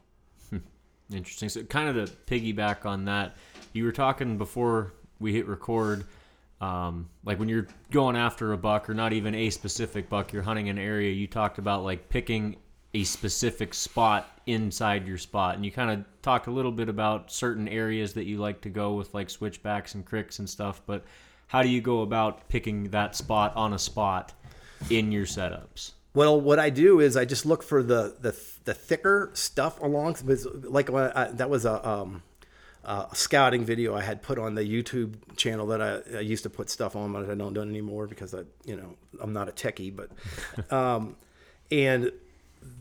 Interesting. 1.11 1.49
So, 1.49 1.63
kind 1.63 1.95
of 1.95 2.09
to 2.09 2.15
piggyback 2.25 2.85
on 2.85 3.05
that, 3.05 3.35
you 3.73 3.83
were 3.83 3.91
talking 3.91 4.37
before 4.37 4.93
we 5.19 5.33
hit 5.33 5.47
record, 5.47 6.05
um, 6.61 7.09
like 7.23 7.37
when 7.39 7.47
you're 7.47 7.67
going 7.91 8.15
after 8.15 8.53
a 8.53 8.57
buck 8.57 8.89
or 8.89 8.93
not 8.93 9.13
even 9.13 9.35
a 9.35 9.49
specific 9.49 10.09
buck, 10.09 10.33
you're 10.33 10.41
hunting 10.41 10.69
an 10.69 10.77
area. 10.77 11.11
You 11.11 11.27
talked 11.27 11.59
about 11.59 11.83
like 11.83 12.09
picking 12.09 12.55
a 12.95 13.03
specific 13.03 13.73
spot 13.73 14.39
inside 14.45 15.05
your 15.05 15.17
spot, 15.17 15.55
and 15.55 15.65
you 15.65 15.71
kind 15.71 15.91
of 15.91 16.05
talked 16.21 16.47
a 16.47 16.51
little 16.51 16.71
bit 16.71 16.87
about 16.87 17.29
certain 17.29 17.67
areas 17.67 18.13
that 18.13 18.23
you 18.23 18.37
like 18.37 18.61
to 18.61 18.69
go 18.69 18.93
with, 18.93 19.13
like 19.13 19.29
switchbacks 19.29 19.95
and 19.95 20.05
cricks 20.05 20.39
and 20.39 20.49
stuff. 20.49 20.81
But 20.85 21.03
how 21.47 21.61
do 21.61 21.67
you 21.67 21.81
go 21.81 22.03
about 22.03 22.47
picking 22.47 22.85
that 22.91 23.13
spot 23.17 23.53
on 23.57 23.73
a 23.73 23.79
spot 23.79 24.31
in 24.89 25.11
your 25.11 25.25
setups? 25.25 25.91
Well, 26.13 26.39
what 26.39 26.57
I 26.57 26.69
do 26.69 27.01
is 27.01 27.17
I 27.17 27.25
just 27.25 27.45
look 27.45 27.63
for 27.63 27.83
the 27.83 28.15
the, 28.21 28.33
the 28.63 28.73
thicker 28.73 29.29
stuff 29.33 29.81
along. 29.81 30.15
Like 30.63 30.89
I, 30.89 31.31
that 31.33 31.49
was 31.49 31.65
a, 31.65 31.85
um, 31.85 32.23
scouting 33.13 33.65
video 33.65 33.93
I 33.93 34.03
had 34.03 34.21
put 34.21 34.39
on 34.39 34.55
the 34.55 34.63
YouTube 34.63 35.35
channel 35.35 35.67
that 35.67 35.81
I, 35.81 36.17
I 36.17 36.21
used 36.21 36.43
to 36.43 36.49
put 36.49 36.69
stuff 36.69 36.95
on, 36.95 37.11
but 37.11 37.29
I 37.29 37.35
don't 37.35 37.53
do 37.53 37.59
it 37.59 37.67
anymore 37.67 38.07
because 38.07 38.33
I, 38.33 38.43
you 38.63 38.77
know, 38.77 38.95
I'm 39.19 39.33
not 39.33 39.49
a 39.49 39.51
techie. 39.51 39.93
But 39.93 40.71
um, 40.73 41.17
and 41.69 42.13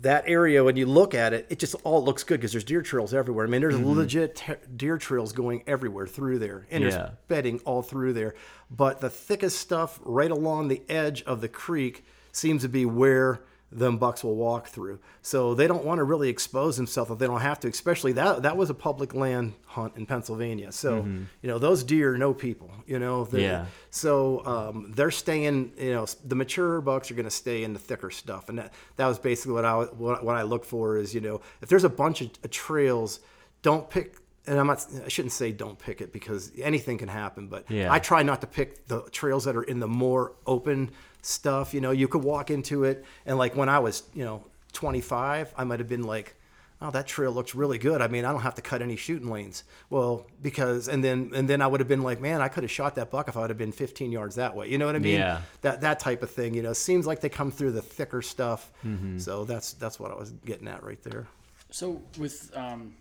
that 0.01 0.24
area 0.26 0.62
when 0.62 0.76
you 0.76 0.87
look 0.87 1.14
at 1.14 1.32
it, 1.32 1.47
it 1.51 1.59
just 1.59 1.74
all 1.85 2.05
looks 2.05 2.24
good 2.24 2.39
because 2.41 2.53
there's 2.53 2.64
deer 2.64 2.82
trails 2.82 3.14
everywhere. 3.14 3.47
I 3.47 3.49
mean, 3.49 3.61
there's 3.61 3.74
mm-hmm. 3.74 3.99
legit 3.99 4.37
te- 4.37 4.55
deer 4.76 4.99
trails 4.99 5.32
going 5.32 5.62
everywhere 5.66 6.07
through 6.07 6.39
there, 6.39 6.66
and 6.70 6.85
Yeah. 6.85 6.91
there's 6.91 7.11
bedding 7.28 7.61
all 7.61 7.82
through 7.82 8.12
there. 8.12 8.35
But 8.70 9.01
the 9.01 9.11
thickest 9.11 9.59
stuff 9.59 9.99
right 10.05 10.30
along 10.30 10.68
the 10.68 10.82
edge 10.89 11.22
of 11.22 11.41
the 11.41 11.49
creek 11.49 12.05
seems 12.32 12.62
to 12.62 12.68
be 12.68 12.85
where 12.85 13.41
them 13.75 13.99
bucks 13.99 14.22
will 14.22 14.37
walk 14.37 14.68
through. 14.68 15.01
So 15.20 15.55
they 15.55 15.66
don't 15.66 15.85
want 15.85 15.99
to 15.99 16.05
really 16.05 16.29
expose 16.29 16.77
themselves 16.77 17.11
if 17.11 17.18
they 17.18 17.27
don't 17.27 17.41
have 17.41 17.59
to. 17.61 17.68
Especially 17.68 18.12
that 18.12 18.43
that 18.43 18.57
was 18.57 18.70
a 18.70 18.75
public 18.75 19.14
land 19.14 19.55
hunt 19.66 19.97
in 19.97 20.07
Pennsylvania. 20.07 20.70
So 20.72 21.05
you 21.43 21.49
know 21.49 21.59
those 21.59 21.83
deer 21.85 22.16
know 22.16 22.33
people. 22.33 22.70
You 22.87 22.99
know. 22.99 23.25
They- 23.25 23.43
Yeah. 23.43 23.66
So 23.91 24.45
um, 24.47 24.93
they're 24.97 25.11
staying. 25.11 25.72
You 25.79 25.93
know, 25.95 26.07
the 26.25 26.37
mature 26.37 26.81
bucks 26.81 27.11
are 27.11 27.14
going 27.14 27.25
to 27.25 27.31
stay 27.45 27.64
in 27.64 27.72
the 27.72 27.79
thicker 27.81 28.11
stuff, 28.11 28.49
and 28.49 28.59
that 28.59 28.72
that 28.97 29.07
was 29.07 29.18
basically 29.18 29.53
what 29.55 29.64
I 29.64 29.75
what, 29.85 30.25
what 30.25 30.37
I 30.37 30.43
look 30.43 30.64
for 30.64 30.97
is 30.97 31.14
you 31.14 31.20
know 31.20 31.41
if 31.61 31.68
there's 31.68 31.85
a 31.85 31.89
bunch 31.89 32.20
of, 32.22 32.31
of 32.45 32.51
trails, 32.51 33.20
don't 33.62 33.91
pick. 33.91 34.16
And 34.47 34.59
I'm 34.61 34.66
not. 34.66 34.87
I 35.05 35.09
shouldn't 35.09 35.33
say 35.33 35.53
don't 35.53 35.79
pick 35.79 36.03
it 36.03 36.12
because 36.12 36.53
anything 36.61 36.99
can 36.99 37.09
happen. 37.09 37.49
But 37.49 37.70
Yeah. 37.70 37.91
I 37.91 37.99
try 37.99 38.22
not 38.22 38.43
to 38.43 38.47
pick 38.47 38.87
the 38.89 39.01
trails 39.11 39.45
that 39.47 39.57
are 39.57 39.62
in 39.62 39.81
the 39.81 39.89
more 39.89 40.33
open 40.47 40.91
stuff. 41.25 41.75
You 41.75 41.81
know, 41.81 41.91
you 41.91 42.09
could 42.09 42.22
walk 42.25 42.51
into 42.51 42.85
it, 42.85 43.05
and 43.27 43.39
like 43.39 43.57
when 43.57 43.68
I 43.68 43.79
was, 43.79 44.03
you 44.14 44.25
know, 44.25 44.45
25, 44.72 45.55
I 45.57 45.64
might 45.64 45.79
have 45.79 45.89
been 45.89 46.03
like, 46.03 46.37
"Oh, 46.83 46.91
that 46.91 47.07
trail 47.07 47.33
looks 47.33 47.55
really 47.55 47.79
good." 47.79 48.01
I 48.03 48.09
mean, 48.09 48.25
I 48.25 48.33
don't 48.33 48.43
have 48.43 48.55
to 48.57 48.62
cut 48.62 48.83
any 48.83 48.97
shooting 48.97 49.31
lanes. 49.31 49.64
Well, 49.91 50.27
because 50.43 50.89
and 50.89 51.03
then 51.03 51.31
and 51.35 51.49
then 51.49 51.62
I 51.62 51.66
would 51.66 51.81
have 51.81 51.89
been 51.89 52.03
like, 52.03 52.20
"Man, 52.20 52.41
I 52.41 52.49
could 52.49 52.64
have 52.64 52.70
shot 52.70 52.95
that 52.97 53.11
buck 53.11 53.29
if 53.29 53.37
I 53.37 53.41
would 53.43 53.51
have 53.51 53.59
been 53.59 53.72
15 53.72 54.11
yards 54.12 54.35
that 54.37 54.55
way." 54.57 54.68
You 54.68 54.79
know 54.79 54.87
what 54.87 54.97
I 54.97 55.01
mean? 55.01 55.14
Yeah. 55.18 55.43
That 55.62 55.81
that 55.83 56.01
type 56.01 56.22
of 56.22 56.31
thing. 56.31 56.55
You 56.55 56.62
know, 56.62 56.72
seems 56.72 57.07
like 57.07 57.20
they 57.20 57.29
come 57.29 57.51
through 57.51 57.72
the 57.72 57.83
thicker 57.83 58.20
stuff. 58.22 58.72
Mm-hmm. 58.85 59.18
So 59.18 59.45
that's 59.45 59.75
that's 59.75 59.99
what 60.01 60.11
I 60.11 60.14
was 60.14 60.33
getting 60.45 60.68
at 60.68 60.83
right 60.83 61.03
there. 61.03 61.27
So 61.70 62.03
with 62.18 62.51
um, 62.57 62.95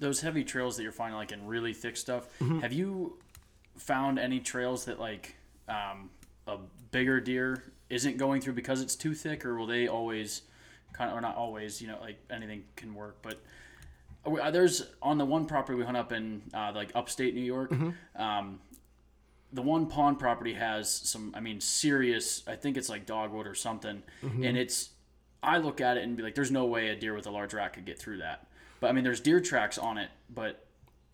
those 0.00 0.20
heavy 0.20 0.44
trails 0.44 0.76
that 0.76 0.82
you're 0.82 0.92
finding, 0.92 1.16
like 1.16 1.32
in 1.32 1.46
really 1.46 1.72
thick 1.74 1.96
stuff, 1.96 2.26
Mm-hmm. 2.40 2.60
have 2.60 2.72
you 2.72 3.18
found 3.76 4.18
any 4.18 4.40
trails 4.40 4.84
that 4.86 4.98
like 4.98 5.36
um, 5.68 6.10
a 6.48 6.58
bigger 6.90 7.20
deer 7.20 7.62
isn't 7.90 8.16
going 8.16 8.40
through 8.40 8.54
because 8.54 8.80
it's 8.82 8.96
too 8.96 9.14
thick, 9.14 9.44
or 9.44 9.56
will 9.56 9.66
they 9.66 9.86
always 9.88 10.42
kind 10.92 11.10
of, 11.10 11.16
or 11.16 11.20
not 11.20 11.36
always, 11.36 11.80
you 11.80 11.86
know, 11.88 11.98
like 12.00 12.16
anything 12.30 12.64
can 12.76 12.94
work, 12.94 13.18
but. 13.22 13.40
uh, 14.26 14.50
There's 14.50 14.82
on 15.00 15.16
the 15.18 15.24
one 15.24 15.46
property 15.46 15.78
we 15.78 15.84
hunt 15.84 15.96
up 15.96 16.12
in 16.12 16.42
uh, 16.52 16.72
like 16.74 16.90
upstate 16.94 17.34
New 17.34 17.40
York. 17.42 17.70
Mm-hmm. 17.70 18.22
Um, 18.22 18.60
the 19.52 19.62
one 19.62 19.86
pond 19.86 20.18
property 20.18 20.52
has 20.52 20.90
some 20.92 21.32
i 21.34 21.40
mean 21.40 21.58
serious 21.58 22.42
i 22.46 22.54
think 22.54 22.76
it's 22.76 22.90
like 22.90 23.06
dogwood 23.06 23.46
or 23.46 23.54
something 23.54 24.02
Mm-hmm. 24.22 24.44
and 24.44 24.58
it's 24.58 24.90
i 25.42 25.56
look 25.56 25.80
at 25.80 25.96
it 25.96 26.02
and 26.04 26.18
be 26.18 26.22
like 26.22 26.34
there's 26.34 26.50
no 26.50 26.66
way 26.66 26.88
a 26.90 26.96
deer 26.96 27.14
with 27.14 27.26
a 27.26 27.30
large 27.30 27.54
rack 27.54 27.72
could 27.72 27.86
get 27.86 27.98
through 27.98 28.18
that 28.18 28.46
but 28.78 28.88
i 28.88 28.92
mean 28.92 29.04
there's 29.04 29.20
deer 29.20 29.40
tracks 29.40 29.78
on 29.78 29.96
it 29.96 30.10
but 30.28 30.66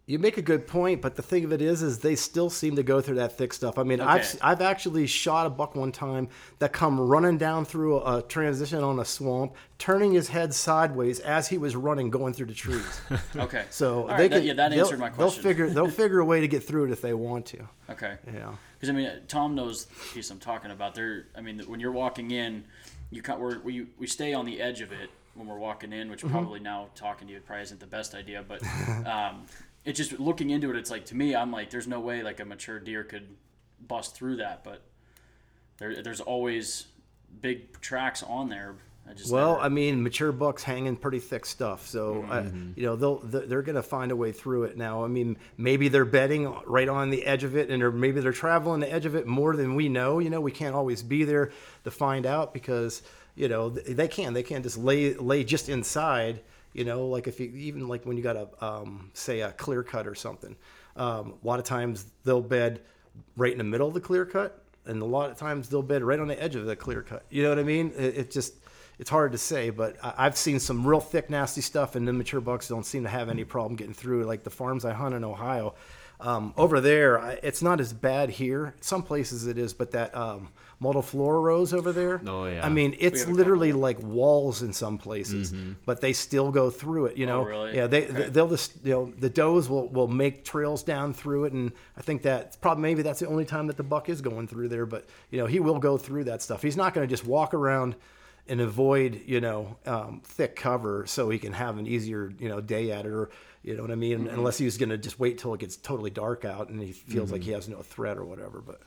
You 0.06 0.18
make 0.18 0.36
a 0.36 0.42
good 0.42 0.66
point, 0.66 1.00
but 1.00 1.16
the 1.16 1.22
thing 1.22 1.44
of 1.44 1.52
it 1.52 1.62
is, 1.62 1.82
is 1.82 1.98
they 2.00 2.14
still 2.14 2.50
seem 2.50 2.76
to 2.76 2.82
go 2.82 3.00
through 3.00 3.14
that 3.16 3.38
thick 3.38 3.54
stuff. 3.54 3.78
I 3.78 3.84
mean, 3.84 4.02
I've 4.02 4.36
I've 4.42 4.60
actually 4.60 5.06
shot 5.06 5.46
a 5.46 5.50
buck 5.50 5.74
one 5.74 5.92
time 5.92 6.28
that 6.58 6.74
come 6.74 7.00
running 7.00 7.38
down 7.38 7.64
through 7.64 8.00
a, 8.04 8.20
transition 8.20 8.84
on 8.84 8.98
a 9.00 9.04
swamp, 9.06 9.54
turning 9.78 10.12
his 10.12 10.28
head 10.28 10.52
sideways 10.52 11.20
as 11.20 11.48
he 11.48 11.56
was 11.56 11.74
running, 11.74 12.10
going 12.10 12.34
through 12.34 12.46
the 12.46 12.54
trees. 12.54 13.00
okay 13.36 13.64
So 13.70 14.02
All 14.02 14.08
right, 14.08 14.18
they 14.18 14.28
that, 14.28 14.44
yeah 14.44 14.52
that 14.52 14.74
answered 14.74 14.98
my 15.00 15.08
question. 15.08 15.42
They'll 15.42 15.42
figure 15.52 15.70
they'll 15.70 15.90
figure 16.04 16.18
a 16.18 16.24
way 16.26 16.40
to 16.42 16.48
get 16.48 16.62
through 16.64 16.84
it 16.84 16.90
if 16.90 17.00
they 17.00 17.14
want 17.14 17.46
to. 17.46 17.66
okay 17.88 18.16
Yeah. 18.26 18.54
because 18.74 18.90
i 18.90 18.92
mean 18.92 19.10
tom 19.28 19.54
knows 19.54 19.86
the 19.86 19.94
piece 20.14 20.30
i'm 20.30 20.38
talking 20.38 20.70
about 20.70 20.94
there 20.94 21.26
i 21.36 21.40
mean 21.40 21.60
when 21.60 21.80
you're 21.80 21.92
walking 21.92 22.30
in 22.30 22.64
you 23.10 23.22
we 23.64 23.86
we 23.98 24.06
stay 24.06 24.34
on 24.34 24.44
the 24.44 24.60
edge 24.60 24.80
of 24.80 24.92
it 24.92 25.08
when 25.34 25.46
we're 25.46 25.58
walking 25.58 25.92
in 25.92 26.10
which 26.10 26.20
Mm-hmm. 26.22 26.32
probably 26.32 26.60
now 26.60 26.88
talking 26.94 27.26
to 27.28 27.34
you 27.34 27.40
probably 27.40 27.62
isn't 27.62 27.80
the 27.80 27.86
best 27.86 28.14
idea 28.14 28.44
but 28.46 28.62
um 29.06 29.46
it's 29.84 29.98
just 29.98 30.18
looking 30.18 30.50
into 30.50 30.70
it 30.70 30.76
it's 30.76 30.90
like 30.90 31.04
to 31.06 31.14
me 31.14 31.34
i'm 31.36 31.50
like 31.52 31.70
there's 31.70 31.86
no 31.86 32.00
way 32.00 32.22
like 32.22 32.40
a 32.40 32.44
mature 32.44 32.78
deer 32.78 33.04
could 33.04 33.28
bust 33.86 34.14
through 34.14 34.36
that 34.36 34.64
but 34.64 34.82
there, 35.78 36.02
there's 36.02 36.20
always 36.20 36.86
big 37.40 37.80
tracks 37.80 38.22
on 38.22 38.48
there 38.48 38.76
I 39.06 39.12
just 39.12 39.30
Well, 39.30 39.56
never- 39.56 39.64
I 39.66 39.68
mean, 39.68 40.02
mature 40.02 40.32
bucks 40.32 40.62
hanging 40.62 40.96
pretty 40.96 41.18
thick 41.18 41.44
stuff, 41.44 41.86
so 41.86 42.24
I, 42.30 42.40
you 42.74 42.86
know 42.86 42.96
they'll 42.96 43.18
they're 43.18 43.60
going 43.60 43.76
to 43.76 43.82
find 43.82 44.10
a 44.10 44.16
way 44.16 44.32
through 44.32 44.64
it. 44.64 44.78
Now, 44.78 45.04
I 45.04 45.08
mean, 45.08 45.36
maybe 45.58 45.88
they're 45.88 46.06
bedding 46.06 46.50
right 46.64 46.88
on 46.88 47.10
the 47.10 47.22
edge 47.26 47.44
of 47.44 47.54
it, 47.54 47.68
and 47.68 47.82
or 47.82 47.92
maybe 47.92 48.22
they're 48.22 48.32
traveling 48.32 48.80
the 48.80 48.90
edge 48.90 49.04
of 49.04 49.14
it 49.14 49.26
more 49.26 49.56
than 49.56 49.74
we 49.74 49.90
know. 49.90 50.20
You 50.20 50.30
know, 50.30 50.40
we 50.40 50.52
can't 50.52 50.74
always 50.74 51.02
be 51.02 51.24
there 51.24 51.52
to 51.84 51.90
find 51.90 52.24
out 52.24 52.54
because 52.54 53.02
you 53.34 53.46
know 53.46 53.68
they 53.68 54.08
can 54.08 54.32
they 54.32 54.42
can't 54.42 54.62
just 54.64 54.78
lay 54.78 55.12
lay 55.12 55.44
just 55.44 55.68
inside. 55.68 56.40
You 56.74 56.84
know, 56.84 57.06
like 57.06 57.26
if 57.26 57.40
you 57.40 57.46
even 57.54 57.88
like 57.88 58.04
when 58.04 58.16
you 58.16 58.22
got 58.22 58.36
a 58.36 58.64
um, 58.64 59.10
say 59.14 59.40
a 59.40 59.52
clear 59.52 59.82
cut 59.82 60.06
or 60.06 60.14
something. 60.14 60.56
Um, 60.96 61.34
a 61.42 61.46
lot 61.46 61.58
of 61.58 61.64
times 61.64 62.06
they'll 62.24 62.42
bed 62.42 62.80
right 63.36 63.50
in 63.50 63.58
the 63.58 63.64
middle 63.64 63.88
of 63.88 63.94
the 63.94 64.00
clear 64.00 64.26
cut, 64.26 64.62
and 64.84 65.00
a 65.00 65.04
lot 65.04 65.30
of 65.30 65.38
times 65.38 65.68
they'll 65.68 65.82
bed 65.82 66.02
right 66.02 66.18
on 66.18 66.28
the 66.28 66.40
edge 66.40 66.56
of 66.56 66.66
the 66.66 66.76
clear 66.76 67.02
cut. 67.02 67.24
You 67.30 67.42
know 67.42 67.48
what 67.48 67.58
I 67.58 67.64
mean? 67.64 67.92
It, 67.96 68.16
it 68.16 68.30
just 68.30 68.54
it's 68.98 69.10
hard 69.10 69.32
to 69.32 69.38
say, 69.38 69.70
but 69.70 69.96
I've 70.02 70.36
seen 70.36 70.60
some 70.60 70.86
real 70.86 71.00
thick, 71.00 71.30
nasty 71.30 71.60
stuff, 71.60 71.96
and 71.96 72.06
the 72.06 72.12
mature 72.12 72.40
bucks 72.40 72.68
don't 72.68 72.84
seem 72.84 73.02
to 73.04 73.08
have 73.08 73.28
any 73.28 73.44
problem 73.44 73.76
getting 73.76 73.94
through. 73.94 74.24
Like 74.24 74.44
the 74.44 74.50
farms 74.50 74.84
I 74.84 74.92
hunt 74.92 75.14
in 75.14 75.24
Ohio, 75.24 75.74
um, 76.20 76.54
over 76.56 76.80
there, 76.80 77.38
it's 77.42 77.62
not 77.62 77.80
as 77.80 77.92
bad 77.92 78.30
here. 78.30 78.74
Some 78.80 79.02
places 79.02 79.46
it 79.46 79.58
is, 79.58 79.74
but 79.74 79.90
that 79.92 80.16
um, 80.16 80.48
multiflora 80.82 81.42
rose 81.42 81.72
over 81.72 81.92
there. 81.92 82.20
Oh, 82.26 82.46
yeah. 82.46 82.64
I 82.64 82.68
mean, 82.68 82.96
it's 82.98 83.26
literally 83.26 83.72
like 83.72 84.00
walls 84.02 84.62
in 84.62 84.72
some 84.72 84.98
places, 84.98 85.52
mm-hmm. 85.52 85.72
but 85.86 86.00
they 86.00 86.12
still 86.12 86.50
go 86.50 86.70
through 86.70 87.06
it. 87.06 87.16
You 87.16 87.26
know, 87.26 87.40
Oh, 87.40 87.44
really? 87.44 87.76
yeah, 87.76 87.86
they 87.86 88.06
Okay. 88.06 88.28
they'll 88.28 88.48
just 88.48 88.72
you 88.84 88.92
know 88.92 89.12
the 89.18 89.30
does 89.30 89.68
will 89.68 89.88
will 89.88 90.08
make 90.08 90.44
trails 90.44 90.82
down 90.82 91.12
through 91.14 91.44
it, 91.44 91.52
and 91.52 91.72
I 91.96 92.02
think 92.02 92.22
that 92.22 92.60
probably 92.60 92.82
maybe 92.82 93.02
that's 93.02 93.20
the 93.20 93.28
only 93.28 93.44
time 93.44 93.66
that 93.68 93.76
the 93.76 93.82
buck 93.82 94.08
is 94.08 94.20
going 94.20 94.48
through 94.48 94.68
there. 94.68 94.86
But 94.86 95.06
you 95.30 95.38
know, 95.38 95.46
he 95.46 95.60
will 95.60 95.78
go 95.78 95.96
through 95.96 96.24
that 96.24 96.42
stuff. 96.42 96.62
He's 96.62 96.76
not 96.76 96.94
going 96.94 97.06
to 97.06 97.10
just 97.10 97.26
walk 97.26 97.54
around 97.54 97.96
and 98.46 98.60
avoid 98.60 99.22
you 99.26 99.40
know 99.40 99.76
um, 99.86 100.20
thick 100.24 100.56
cover 100.56 101.06
so 101.06 101.30
he 101.30 101.38
can 101.38 101.52
have 101.52 101.78
an 101.78 101.86
easier 101.86 102.32
you 102.38 102.48
know 102.48 102.60
day 102.60 102.90
at 102.90 103.06
it 103.06 103.12
or 103.12 103.30
you 103.62 103.74
know 103.74 103.82
what 103.82 103.90
I 103.90 103.94
mean 103.94 104.28
unless 104.28 104.58
he's 104.58 104.76
going 104.76 104.90
to 104.90 104.98
just 104.98 105.18
wait 105.18 105.38
till 105.38 105.54
it 105.54 105.60
gets 105.60 105.76
totally 105.76 106.10
dark 106.10 106.44
out 106.44 106.68
and 106.68 106.80
he 106.80 106.92
feels 106.92 107.32
like 107.32 107.40
mm-hmm. 107.40 107.48
he 107.48 107.54
has 107.54 107.68
no 107.68 107.80
threat 107.80 108.18
or 108.18 108.24
whatever 108.24 108.60
but 108.60 108.82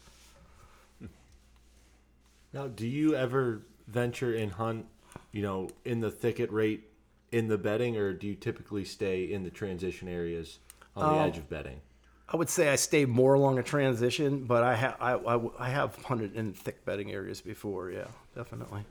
Now, 2.53 2.67
do 2.67 2.87
you 2.87 3.15
ever 3.15 3.63
venture 3.87 4.35
and 4.35 4.51
hunt, 4.51 4.85
you 5.31 5.41
know, 5.41 5.69
in 5.85 5.99
the 5.99 6.11
thicket 6.11 6.51
rate 6.51 6.89
in 7.31 7.47
the 7.47 7.57
bedding, 7.57 7.97
or 7.97 8.13
do 8.13 8.27
you 8.27 8.35
typically 8.35 8.85
stay 8.85 9.25
in 9.31 9.43
the 9.43 9.49
transition 9.49 10.07
areas 10.07 10.59
on 10.95 11.13
the 11.13 11.21
um, 11.21 11.27
edge 11.27 11.37
of 11.37 11.49
bedding? 11.49 11.81
I 12.29 12.35
would 12.35 12.49
say 12.49 12.69
I 12.69 12.75
stay 12.75 13.05
more 13.05 13.35
along 13.35 13.57
a 13.57 13.63
transition 13.63 14.43
but 14.45 14.63
I 14.63 14.75
have 14.75 14.97
I, 14.99 15.13
I, 15.13 15.39
I 15.59 15.69
have 15.69 15.95
hunted 16.03 16.35
in 16.35 16.53
thick 16.53 16.83
bedding 16.83 17.11
areas 17.11 17.39
before 17.39 17.89
yeah 17.91 18.07
definitely 18.35 18.83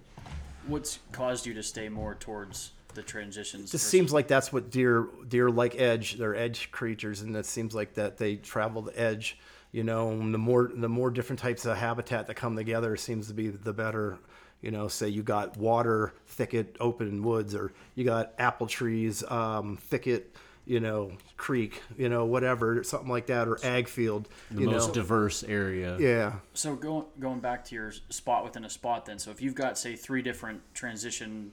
what's 0.66 1.00
caused 1.12 1.44
you 1.46 1.54
to 1.54 1.62
stay 1.62 1.88
more 1.88 2.14
towards 2.14 2.72
the 2.94 3.02
transitions 3.02 3.64
just 3.64 3.72
versus- 3.72 3.90
seems 3.90 4.12
like 4.12 4.26
that's 4.26 4.52
what 4.52 4.70
deer 4.70 5.08
deer 5.28 5.50
like 5.50 5.78
edge 5.78 6.16
they're 6.16 6.34
edge 6.34 6.70
creatures 6.70 7.20
and 7.20 7.36
it 7.36 7.44
seems 7.44 7.74
like 7.74 7.94
that 7.94 8.16
they 8.16 8.36
travel 8.36 8.80
the 8.80 8.98
edge 8.98 9.38
you 9.76 9.84
know 9.84 10.08
the 10.32 10.38
more 10.38 10.70
the 10.74 10.88
more 10.88 11.10
different 11.10 11.38
types 11.38 11.66
of 11.66 11.76
habitat 11.76 12.26
that 12.26 12.34
come 12.34 12.56
together 12.56 12.96
seems 12.96 13.28
to 13.28 13.34
be 13.34 13.48
the 13.48 13.74
better 13.74 14.18
you 14.62 14.70
know 14.70 14.88
say 14.88 15.06
you 15.06 15.22
got 15.22 15.54
water 15.58 16.14
thicket 16.28 16.74
open 16.80 17.22
woods 17.22 17.54
or 17.54 17.74
you 17.94 18.02
got 18.02 18.32
apple 18.38 18.66
trees 18.66 19.22
um, 19.30 19.76
thicket 19.76 20.34
you 20.64 20.80
know 20.80 21.12
creek 21.36 21.82
you 21.98 22.08
know 22.08 22.24
whatever 22.24 22.82
something 22.82 23.10
like 23.10 23.26
that 23.26 23.46
or 23.46 23.58
ag 23.64 23.86
field 23.86 24.30
The 24.50 24.62
you 24.62 24.70
most 24.70 24.88
know 24.88 24.94
diverse 24.94 25.44
area. 25.44 25.98
yeah 26.00 26.32
So 26.54 26.74
going 26.74 27.04
going 27.20 27.40
back 27.40 27.62
to 27.66 27.74
your 27.74 27.92
spot 28.08 28.44
within 28.44 28.64
a 28.64 28.70
spot, 28.70 29.04
then. 29.04 29.18
So 29.18 29.30
if 29.30 29.42
you've 29.42 29.54
got 29.54 29.76
say 29.76 29.94
three 29.94 30.22
different 30.22 30.62
transition, 30.72 31.52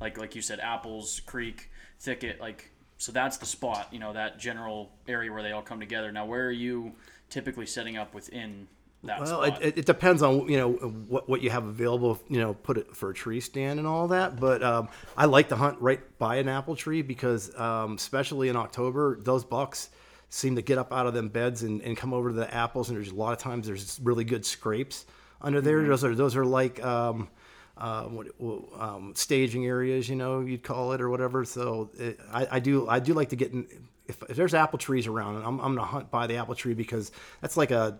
like 0.00 0.16
like 0.16 0.34
you 0.34 0.40
said, 0.40 0.58
apples, 0.58 1.20
creek, 1.26 1.70
thicket, 2.00 2.40
like 2.40 2.70
so 2.96 3.12
that's 3.12 3.36
the 3.36 3.46
spot. 3.46 3.88
You 3.92 4.00
know 4.00 4.12
that 4.14 4.40
general 4.40 4.90
area 5.06 5.30
where 5.30 5.42
they 5.42 5.52
all 5.52 5.62
come 5.62 5.78
together. 5.78 6.10
Now, 6.10 6.26
where 6.26 6.46
are 6.46 6.50
you 6.50 6.94
typically 7.30 7.66
setting 7.66 7.96
up 7.96 8.14
within 8.14 8.68
that 9.04 9.20
Well, 9.20 9.42
it, 9.42 9.54
it, 9.60 9.78
it 9.78 9.86
depends 9.86 10.22
on 10.22 10.48
you 10.48 10.56
know 10.56 10.72
what 10.72 11.28
what 11.28 11.40
you 11.40 11.50
have 11.50 11.64
available. 11.64 12.20
You 12.28 12.40
know, 12.40 12.54
put 12.54 12.78
it 12.78 12.96
for 12.96 13.10
a 13.10 13.14
tree 13.14 13.40
stand 13.40 13.78
and 13.78 13.86
all 13.86 14.08
that. 14.08 14.40
But 14.40 14.62
um, 14.62 14.88
I 15.16 15.26
like 15.26 15.50
to 15.50 15.56
hunt 15.56 15.80
right 15.80 16.00
by 16.18 16.36
an 16.36 16.48
apple 16.48 16.74
tree 16.74 17.02
because, 17.02 17.56
um, 17.56 17.94
especially 17.94 18.48
in 18.48 18.56
October, 18.56 19.18
those 19.20 19.44
bucks 19.44 19.90
seem 20.30 20.56
to 20.56 20.62
get 20.62 20.78
up 20.78 20.92
out 20.92 21.06
of 21.06 21.14
them 21.14 21.28
beds 21.28 21.62
and, 21.62 21.80
and 21.82 21.96
come 21.96 22.12
over 22.12 22.30
to 22.30 22.34
the 22.34 22.52
apples. 22.52 22.88
And 22.88 22.98
there's 22.98 23.10
a 23.10 23.14
lot 23.14 23.32
of 23.32 23.38
times 23.38 23.66
there's 23.66 24.00
really 24.02 24.24
good 24.24 24.44
scrapes 24.44 25.06
under 25.40 25.60
there. 25.60 25.86
Those 25.86 26.04
are 26.04 26.14
those 26.14 26.36
are 26.36 26.44
like. 26.44 26.84
Um, 26.84 27.28
uh, 27.78 28.04
what, 28.04 28.26
um, 28.78 29.12
staging 29.14 29.66
areas, 29.66 30.08
you 30.08 30.16
know, 30.16 30.40
you'd 30.40 30.62
call 30.62 30.92
it 30.92 31.00
or 31.00 31.08
whatever. 31.08 31.44
So 31.44 31.90
it, 31.98 32.18
I, 32.32 32.46
I 32.52 32.60
do, 32.60 32.88
I 32.88 32.98
do 32.98 33.14
like 33.14 33.30
to 33.30 33.36
get 33.36 33.52
in. 33.52 33.66
If, 34.06 34.22
if 34.28 34.36
there's 34.36 34.54
apple 34.54 34.78
trees 34.78 35.06
around, 35.06 35.36
I'm, 35.36 35.60
I'm 35.60 35.74
gonna 35.74 35.84
hunt 35.84 36.10
by 36.10 36.26
the 36.26 36.36
apple 36.36 36.54
tree 36.54 36.74
because 36.74 37.12
that's 37.40 37.56
like 37.56 37.70
a 37.70 37.98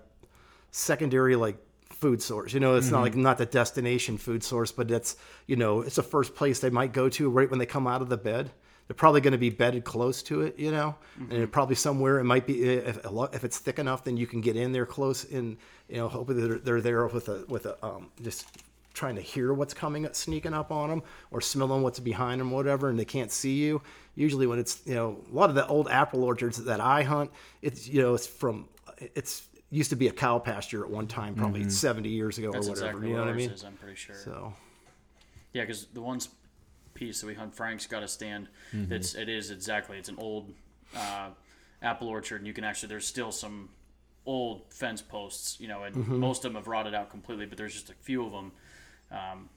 secondary 0.71 1.37
like 1.37 1.57
food 1.91 2.23
source. 2.23 2.55
You 2.55 2.61
know, 2.61 2.77
it's 2.77 2.91
not 2.91 3.03
like 3.03 3.15
not 3.15 3.39
the 3.39 3.47
destination 3.47 4.19
food 4.19 4.43
source, 4.43 4.73
but 4.73 4.91
it's 4.91 5.17
you 5.47 5.57
know 5.57 5.83
it's 5.83 5.97
the 5.97 6.03
first 6.03 6.35
place 6.35 6.61
they 6.61 6.71
might 6.71 6.93
go 6.93 7.09
to 7.11 7.29
right 7.29 7.49
when 7.51 7.59
they 7.59 7.67
come 7.67 7.87
out 7.87 8.03
of 8.03 8.09
the 8.09 8.17
bed. 8.17 8.51
They're 8.87 8.95
probably 8.95 9.21
going 9.21 9.33
to 9.33 9.39
be 9.39 9.51
bedded 9.51 9.85
close 9.85 10.23
to 10.25 10.41
it, 10.41 10.59
you 10.59 10.71
know, 10.71 10.97
and 11.29 11.53
probably 11.53 11.75
somewhere 11.75 12.21
it 12.21 12.25
might 12.25 12.47
be 12.47 12.63
if 12.63 13.05
if 13.05 13.45
it's 13.45 13.59
thick 13.59 13.79
enough, 13.79 14.03
then 14.05 14.17
you 14.17 14.27
can 14.27 14.41
get 14.41 14.57
in 14.57 14.73
there 14.73 14.87
close 14.87 15.25
and 15.31 15.59
you 15.89 15.97
know 15.97 16.09
hopefully 16.09 16.41
they're, 16.41 16.59
they're 16.59 16.81
there 16.81 17.07
with 17.07 17.29
a 17.29 17.45
with 17.49 17.67
a 17.67 17.85
um, 17.85 18.11
just 18.23 18.47
trying 18.95 19.15
to 19.15 19.23
hear 19.23 19.53
what's 19.53 19.75
coming 19.75 20.05
up, 20.07 20.15
sneaking 20.15 20.55
up 20.55 20.73
on 20.73 20.89
them 20.91 21.03
or 21.31 21.41
smelling 21.41 21.83
what's 21.83 22.01
behind 22.01 22.41
them 22.41 22.51
whatever 22.51 22.89
and 22.91 22.99
they 22.99 23.05
can't 23.05 23.31
see 23.31 23.55
you 23.55 23.81
usually 24.17 24.47
when 24.47 24.59
it's 24.59 24.81
you 24.87 24.95
know 24.95 25.19
a 25.31 25.35
lot 25.35 25.49
of 25.49 25.55
the 25.55 25.67
old 25.69 25.89
apple 25.89 26.25
orchards 26.25 26.63
that 26.65 26.81
i 26.81 27.03
hunt 27.03 27.31
it's 27.63 27.87
you 27.89 28.03
know 28.03 28.15
it's 28.15 28.27
from 28.27 28.69
it's 29.15 29.43
used 29.71 29.91
to 29.91 29.97
be 29.97 30.09
a 30.09 30.13
cow 30.13 30.39
pasture 30.39 30.83
at 30.83 30.91
one 30.91 31.07
time 31.07 31.35
probably 31.35 31.69
70 31.69 32.09
years 32.09 32.39
ago 32.39 32.51
That's 32.51 32.67
or 32.67 32.71
whatever 32.71 32.87
exactly 32.89 33.09
you 33.11 33.15
know 33.15 33.21
what 33.21 33.27
what 33.29 33.35
i 33.35 33.37
mean 33.37 33.51
is. 33.51 33.63
I'm 33.65 33.75
pretty 33.75 33.97
sure. 33.97 34.17
so 34.17 34.53
Yeah, 35.53 35.63
because 35.63 35.87
the 35.87 36.01
one 36.01 36.21
piece 36.95 37.21
that 37.21 37.27
we 37.29 37.35
hunt, 37.35 37.55
Frank's 37.55 37.87
got 37.87 38.03
a 38.03 38.09
stand. 38.09 38.49
Mm-hmm. 38.75 38.91
That's 38.91 39.15
it 39.15 39.29
is 39.29 39.51
exactly. 39.53 39.99
It's 39.99 40.09
an 40.09 40.17
old 40.19 40.53
uh, 40.97 41.29
apple 41.83 42.09
orchard, 42.09 42.37
and 42.39 42.47
you 42.47 42.53
can 42.53 42.65
actually 42.65 42.89
there's 42.89 43.07
still 43.07 43.31
some 43.31 43.69
old 44.27 44.63
fence 44.73 45.01
posts, 45.01 45.61
you 45.61 45.69
know, 45.69 45.85
and 45.85 45.95
Mm-hmm. 45.95 46.19
most 46.19 46.45
of 46.45 46.53
them 46.53 46.57
have 46.61 46.67
rotted 46.67 46.95
out 46.95 47.09
completely, 47.11 47.47
but 47.47 47.57
there's 47.57 47.73
just 47.75 47.89
a 47.91 47.95
few 47.95 48.25
of 48.27 48.33
them. 48.33 48.51
Um, 49.11 49.49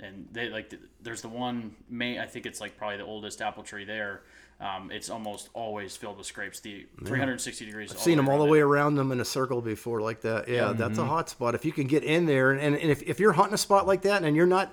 and 0.00 0.28
they 0.32 0.48
like 0.48 0.72
there's 1.02 1.22
the 1.22 1.28
one 1.28 1.74
main 1.88 2.18
I 2.20 2.26
think 2.26 2.46
it's 2.46 2.60
like 2.60 2.76
probably 2.76 2.98
the 2.98 3.04
oldest 3.04 3.42
apple 3.42 3.62
tree 3.62 3.84
there. 3.84 4.22
Um, 4.60 4.90
it's 4.90 5.08
almost 5.08 5.50
always 5.54 5.96
filled 5.96 6.18
with 6.18 6.26
scrapes. 6.26 6.58
The 6.60 6.86
360 7.04 7.64
degrees. 7.64 7.92
I've 7.92 8.00
seen 8.00 8.16
them 8.16 8.28
all 8.28 8.38
the 8.38 8.44
way 8.44 8.58
around 8.60 8.96
them 8.96 9.12
in 9.12 9.20
a 9.20 9.24
circle 9.24 9.60
before 9.60 10.00
like 10.00 10.20
that 10.22 10.48
yeah 10.48 10.72
that's 10.72 10.98
a 10.98 11.04
hot 11.04 11.28
spot 11.28 11.54
if 11.54 11.64
you 11.64 11.72
can 11.72 11.86
get 11.86 12.02
in 12.04 12.26
there 12.26 12.52
and, 12.52 12.76
and 12.76 12.90
if, 12.90 13.02
if 13.02 13.20
you're 13.20 13.32
hunting 13.32 13.54
a 13.54 13.58
spot 13.58 13.86
like 13.86 14.02
that 14.02 14.24
and 14.24 14.34
you're 14.36 14.46
not 14.46 14.72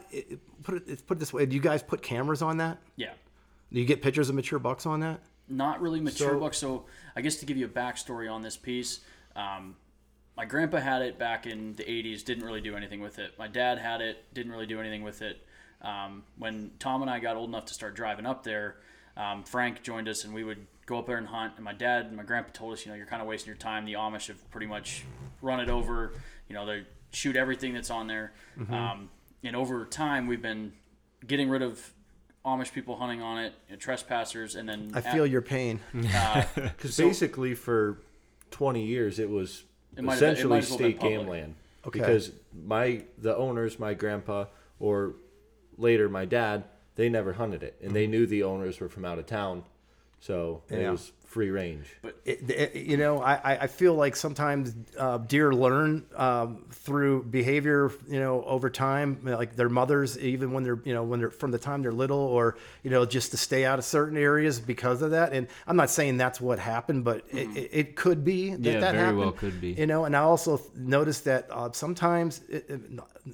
put 0.64 0.76
it 0.88 1.06
put 1.08 1.18
it 1.18 1.20
this 1.20 1.32
way 1.34 1.46
do 1.46 1.56
you 1.56 1.62
guys 1.62 1.84
put 1.84 2.02
cameras 2.02 2.42
on 2.42 2.58
that 2.58 2.80
Yeah. 2.96 3.12
do 3.72 3.80
you 3.80 3.86
get 3.86 4.02
pictures 4.02 4.28
of 4.30 4.36
mature 4.36 4.58
bucks 4.58 4.88
on 4.88 5.02
that 5.02 5.20
not 5.48 5.82
really 5.82 6.00
mature 6.00 6.32
So- 6.32 6.40
bucks. 6.40 6.58
So 6.58 6.86
I 7.16 7.22
guess 7.22 7.36
to 7.38 7.46
give 7.46 7.56
you 7.58 7.66
a 7.66 7.70
backstory 7.70 8.32
on 8.32 8.42
this 8.42 8.58
piece, 8.58 9.02
um, 9.36 9.76
my 10.38 10.46
grandpa 10.46 10.78
had 10.78 11.02
it 11.02 11.18
back 11.18 11.46
in 11.46 11.74
the 11.74 11.84
'80s. 11.84 12.24
Didn't 12.24 12.44
really 12.46 12.62
do 12.62 12.76
anything 12.76 13.02
with 13.02 13.20
it. 13.20 13.38
My 13.38 13.48
dad 13.48 13.78
had 13.78 14.02
it. 14.02 14.24
Didn't 14.34 14.52
really 14.52 14.66
do 14.66 14.80
anything 14.80 15.04
with 15.04 15.22
it. 15.22 15.46
Um, 15.82 16.24
when 16.38 16.72
Tom 16.80 17.02
and 17.02 17.12
I 17.12 17.20
got 17.20 17.36
old 17.36 17.50
enough 17.50 17.66
to 17.66 17.74
start 17.74 17.96
driving 17.96 18.26
up 18.26 18.44
there, 18.44 18.78
um, 19.18 19.44
Frank 19.44 19.84
joined 19.84 20.10
us, 20.10 20.24
and 20.24 20.34
we 20.34 20.44
would 20.44 20.66
go 20.86 20.98
up 21.00 21.08
there 21.08 21.18
and 21.18 21.28
hunt. 21.28 21.54
And 21.56 21.64
my 21.66 21.74
dad 21.74 22.06
and 22.08 22.18
my 22.18 22.24
grandpa 22.24 22.52
told 22.54 22.74
us, 22.74 22.86
you 22.86 22.92
know, 22.92 22.98
you're 22.98 23.06
kind 23.06 23.22
of 23.22 23.28
wasting 23.28 23.48
your 23.48 23.58
time. 23.58 23.86
The 23.86 23.94
Amish 23.94 24.28
have 24.28 24.50
pretty 24.52 24.68
much 24.68 25.04
run 25.42 25.60
it 25.60 25.70
over. 25.70 26.14
You 26.50 26.56
know, 26.56 26.66
they 26.66 26.86
shoot 27.12 27.36
everything 27.36 27.74
that's 27.74 27.90
on 27.90 28.08
there. 28.08 28.34
Um, 28.74 29.10
and 29.44 29.56
over 29.56 29.86
time, 29.86 30.28
we've 30.28 30.42
been 30.42 30.74
getting 31.26 31.50
rid 31.50 31.62
of 31.62 31.92
Amish 32.46 32.72
people 32.72 32.98
hunting 32.98 33.22
on 33.22 33.40
it, 33.44 33.54
you 33.68 33.76
know, 33.76 33.80
trespassers, 33.80 34.56
and 34.56 34.70
then 34.70 34.92
i 34.94 35.02
feel 35.02 35.26
your 35.26 35.42
pain 35.42 35.80
Because 36.56 36.96
basically, 36.98 37.56
for 37.56 38.00
20 38.52 38.86
years, 38.86 39.18
it 39.18 39.30
was 39.30 39.64
It 39.98 40.04
might 40.04 40.14
have 40.14 40.20
been- 40.20 40.30
it 40.30 40.34
essentially 40.34 40.50
might 40.50 40.64
as 40.64 40.70
well 40.70 40.80
state 40.80 41.00
game 41.00 41.28
land. 41.28 41.56
Okay. 41.88 42.00
Because 42.00 42.32
my 42.66 43.04
the 43.18 43.36
owners, 43.36 43.80
my 43.80 43.94
grandpa, 43.94 44.46
or 44.80 45.14
later 45.78 46.10
my 46.10 46.26
dad, 46.26 46.64
they 46.96 47.10
never 47.10 47.34
hunted 47.34 47.64
it, 47.64 47.76
and 47.82 47.92
they 47.92 48.04
mm-hmm. 48.04 48.12
knew 48.12 48.26
the 48.26 48.44
owners 48.44 48.80
were 48.80 48.90
from 48.90 49.06
out 49.06 49.20
of 49.20 49.26
town, 49.26 49.64
so 50.20 50.64
it 50.70 50.90
was 50.90 51.12
free 51.26 51.50
range. 51.50 51.86
it, 52.24 52.50
it- 52.50 52.76
you 52.76 52.98
know, 52.98 53.22
I, 53.22 53.64
I- 53.64 53.68
feel 53.68 53.94
like 53.96 54.16
sometimes 54.16 54.74
uh, 54.98 55.18
deer 55.18 55.54
learn 55.54 56.06
um, 56.16 56.66
through 56.72 57.24
behavior, 57.26 57.92
you 58.08 58.20
know, 58.20 58.44
over 58.46 58.70
time, 58.70 59.20
like 59.24 59.56
their 59.56 59.68
mothers, 59.70 60.18
even 60.20 60.54
when 60.54 60.64
they're, 60.64 60.80
you 60.86 60.94
know, 60.94 61.04
when 61.04 61.20
they're 61.20 61.32
from 61.32 61.52
the 61.52 61.58
time 61.58 61.82
they're 61.82 61.92
little, 61.92 62.18
or 62.20 62.58
you 62.84 62.90
know, 62.90 63.06
just 63.06 63.32
to 63.32 63.38
stay 63.38 63.66
out 63.66 63.80
of 63.80 63.86
certain 63.86 64.18
areas 64.18 64.60
because 64.60 65.02
of 65.02 65.12
that. 65.12 65.34
And 65.34 65.48
I'm 65.68 65.76
not 65.76 65.90
saying 65.90 66.18
that's 66.18 66.40
what 66.40 66.60
happened, 66.60 67.04
but 67.04 67.26
it, 67.32 67.50
it, 67.58 67.70
it 67.74 67.96
could 67.96 68.24
be 68.24 68.52
that 68.52 68.60
Yeah, 68.62 68.80
that 68.80 68.92
very 68.92 68.98
happened. 69.06 69.18
well 69.20 69.32
could 69.32 69.60
be. 69.60 69.72
You 69.74 69.88
know, 69.88 70.06
and 70.06 70.16
I 70.16 70.20
also 70.22 70.62
noticed 70.76 71.26
that 71.26 71.48
uh, 71.52 71.72
sometimes 71.74 72.42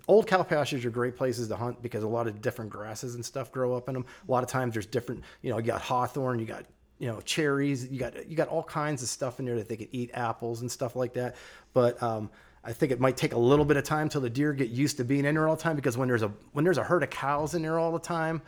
old 0.07 0.27
cow 0.27 0.43
pastures 0.43 0.85
are 0.85 0.89
great 0.89 1.15
places 1.15 1.47
to 1.49 1.55
hunt 1.55 1.81
because 1.81 2.03
a 2.03 2.07
lot 2.07 2.27
of 2.27 2.41
different 2.41 2.71
grasses 2.71 3.15
and 3.15 3.23
stuff 3.25 3.51
grow 3.51 3.75
up 3.75 3.87
in 3.89 3.93
them. 3.93 4.05
A 4.27 4.31
lot 4.31 4.43
of 4.43 4.49
times 4.49 4.73
there's 4.73 4.85
different, 4.85 5.23
you 5.41 5.51
know, 5.51 5.57
you 5.57 5.63
got 5.63 5.81
hawthorn, 5.81 6.39
you 6.39 6.45
got 6.45 6.65
you 7.01 7.07
know 7.07 7.19
cherries, 7.21 7.87
you 7.89 7.99
got 7.99 8.29
you 8.29 8.37
got 8.37 8.47
all 8.47 8.61
kinds 8.63 9.01
of 9.01 9.09
stuff 9.09 9.39
in 9.39 9.45
there 9.45 9.55
that 9.55 9.67
they 9.67 9.75
could 9.75 9.89
eat 9.91 10.11
apples 10.13 10.61
and 10.61 10.71
stuff 10.71 10.95
like 10.95 11.13
that. 11.13 11.35
But 11.73 12.01
um, 12.03 12.29
I 12.63 12.73
think 12.73 12.91
it 12.91 12.99
might 12.99 13.17
take 13.17 13.33
a 13.33 13.39
little 13.39 13.65
bit 13.65 13.75
of 13.75 13.83
time 13.83 14.07
till 14.07 14.21
the 14.21 14.29
deer 14.29 14.53
get 14.53 14.69
used 14.69 14.97
to 14.97 15.03
being 15.03 15.25
in 15.25 15.33
there 15.33 15.47
all 15.47 15.55
the 15.55 15.63
time 15.63 15.75
because 15.75 15.97
when 15.97 16.07
there's 16.07 16.21
a 16.21 16.31
when 16.53 16.63
there's 16.63 16.77
a 16.77 16.83
herd 16.83 17.01
of 17.01 17.09
cows 17.09 17.55
in 17.55 17.63
there 17.63 17.79
all 17.79 17.91
the 17.91 17.97
time, 17.97 18.39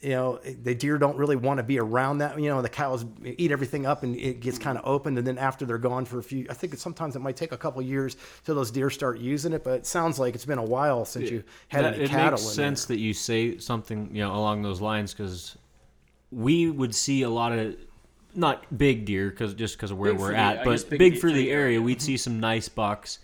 you 0.00 0.12
know 0.12 0.38
the 0.38 0.74
deer 0.74 0.96
don't 0.96 1.18
really 1.18 1.36
want 1.36 1.58
to 1.58 1.62
be 1.62 1.78
around 1.78 2.18
that. 2.18 2.40
You 2.40 2.48
know 2.48 2.62
the 2.62 2.70
cows 2.70 3.04
eat 3.22 3.52
everything 3.52 3.84
up 3.84 4.02
and 4.02 4.16
it 4.16 4.40
gets 4.40 4.58
kind 4.58 4.78
of 4.78 4.86
opened, 4.86 5.18
and 5.18 5.26
then 5.26 5.36
after 5.36 5.66
they're 5.66 5.76
gone 5.76 6.06
for 6.06 6.20
a 6.20 6.22
few, 6.22 6.46
I 6.48 6.54
think 6.54 6.74
sometimes 6.78 7.16
it 7.16 7.18
might 7.18 7.36
take 7.36 7.52
a 7.52 7.58
couple 7.58 7.82
years 7.82 8.16
till 8.46 8.54
those 8.54 8.70
deer 8.70 8.88
start 8.88 9.18
using 9.18 9.52
it. 9.52 9.62
But 9.62 9.80
it 9.80 9.86
sounds 9.86 10.18
like 10.18 10.34
it's 10.34 10.46
been 10.46 10.56
a 10.56 10.64
while 10.64 11.04
since 11.04 11.30
you 11.30 11.44
had 11.68 11.84
That- 11.84 11.94
any 11.96 12.04
it 12.04 12.08
cattle 12.08 12.30
makes 12.30 12.44
in 12.44 12.54
sense 12.54 12.86
that 12.86 12.98
you 12.98 13.12
say 13.12 13.58
something 13.58 14.08
you 14.10 14.22
know 14.22 14.34
along 14.34 14.62
those 14.62 14.80
lines 14.80 15.12
because 15.12 15.58
we 16.30 16.70
would 16.70 16.94
see 16.94 17.22
a 17.22 17.30
lot 17.30 17.52
of 17.52 17.76
not 18.34 18.76
big 18.76 19.04
deer 19.04 19.30
because 19.30 19.54
just 19.54 19.76
because 19.76 19.90
of 19.90 19.98
where 19.98 20.12
Big 20.12 20.20
we're 20.20 20.28
for 20.28 20.32
the- 20.32 20.38
at, 20.38 20.64
but 20.64 20.90
big, 20.90 20.98
big 20.98 21.18
for 21.18 21.30
the 21.30 21.50
area. 21.50 21.60
area. 21.60 21.82
We'd 21.82 21.98
mm-hmm. 21.98 22.06
see 22.06 22.16
some 22.16 22.40
nice 22.40 22.68
bucks 22.68 23.18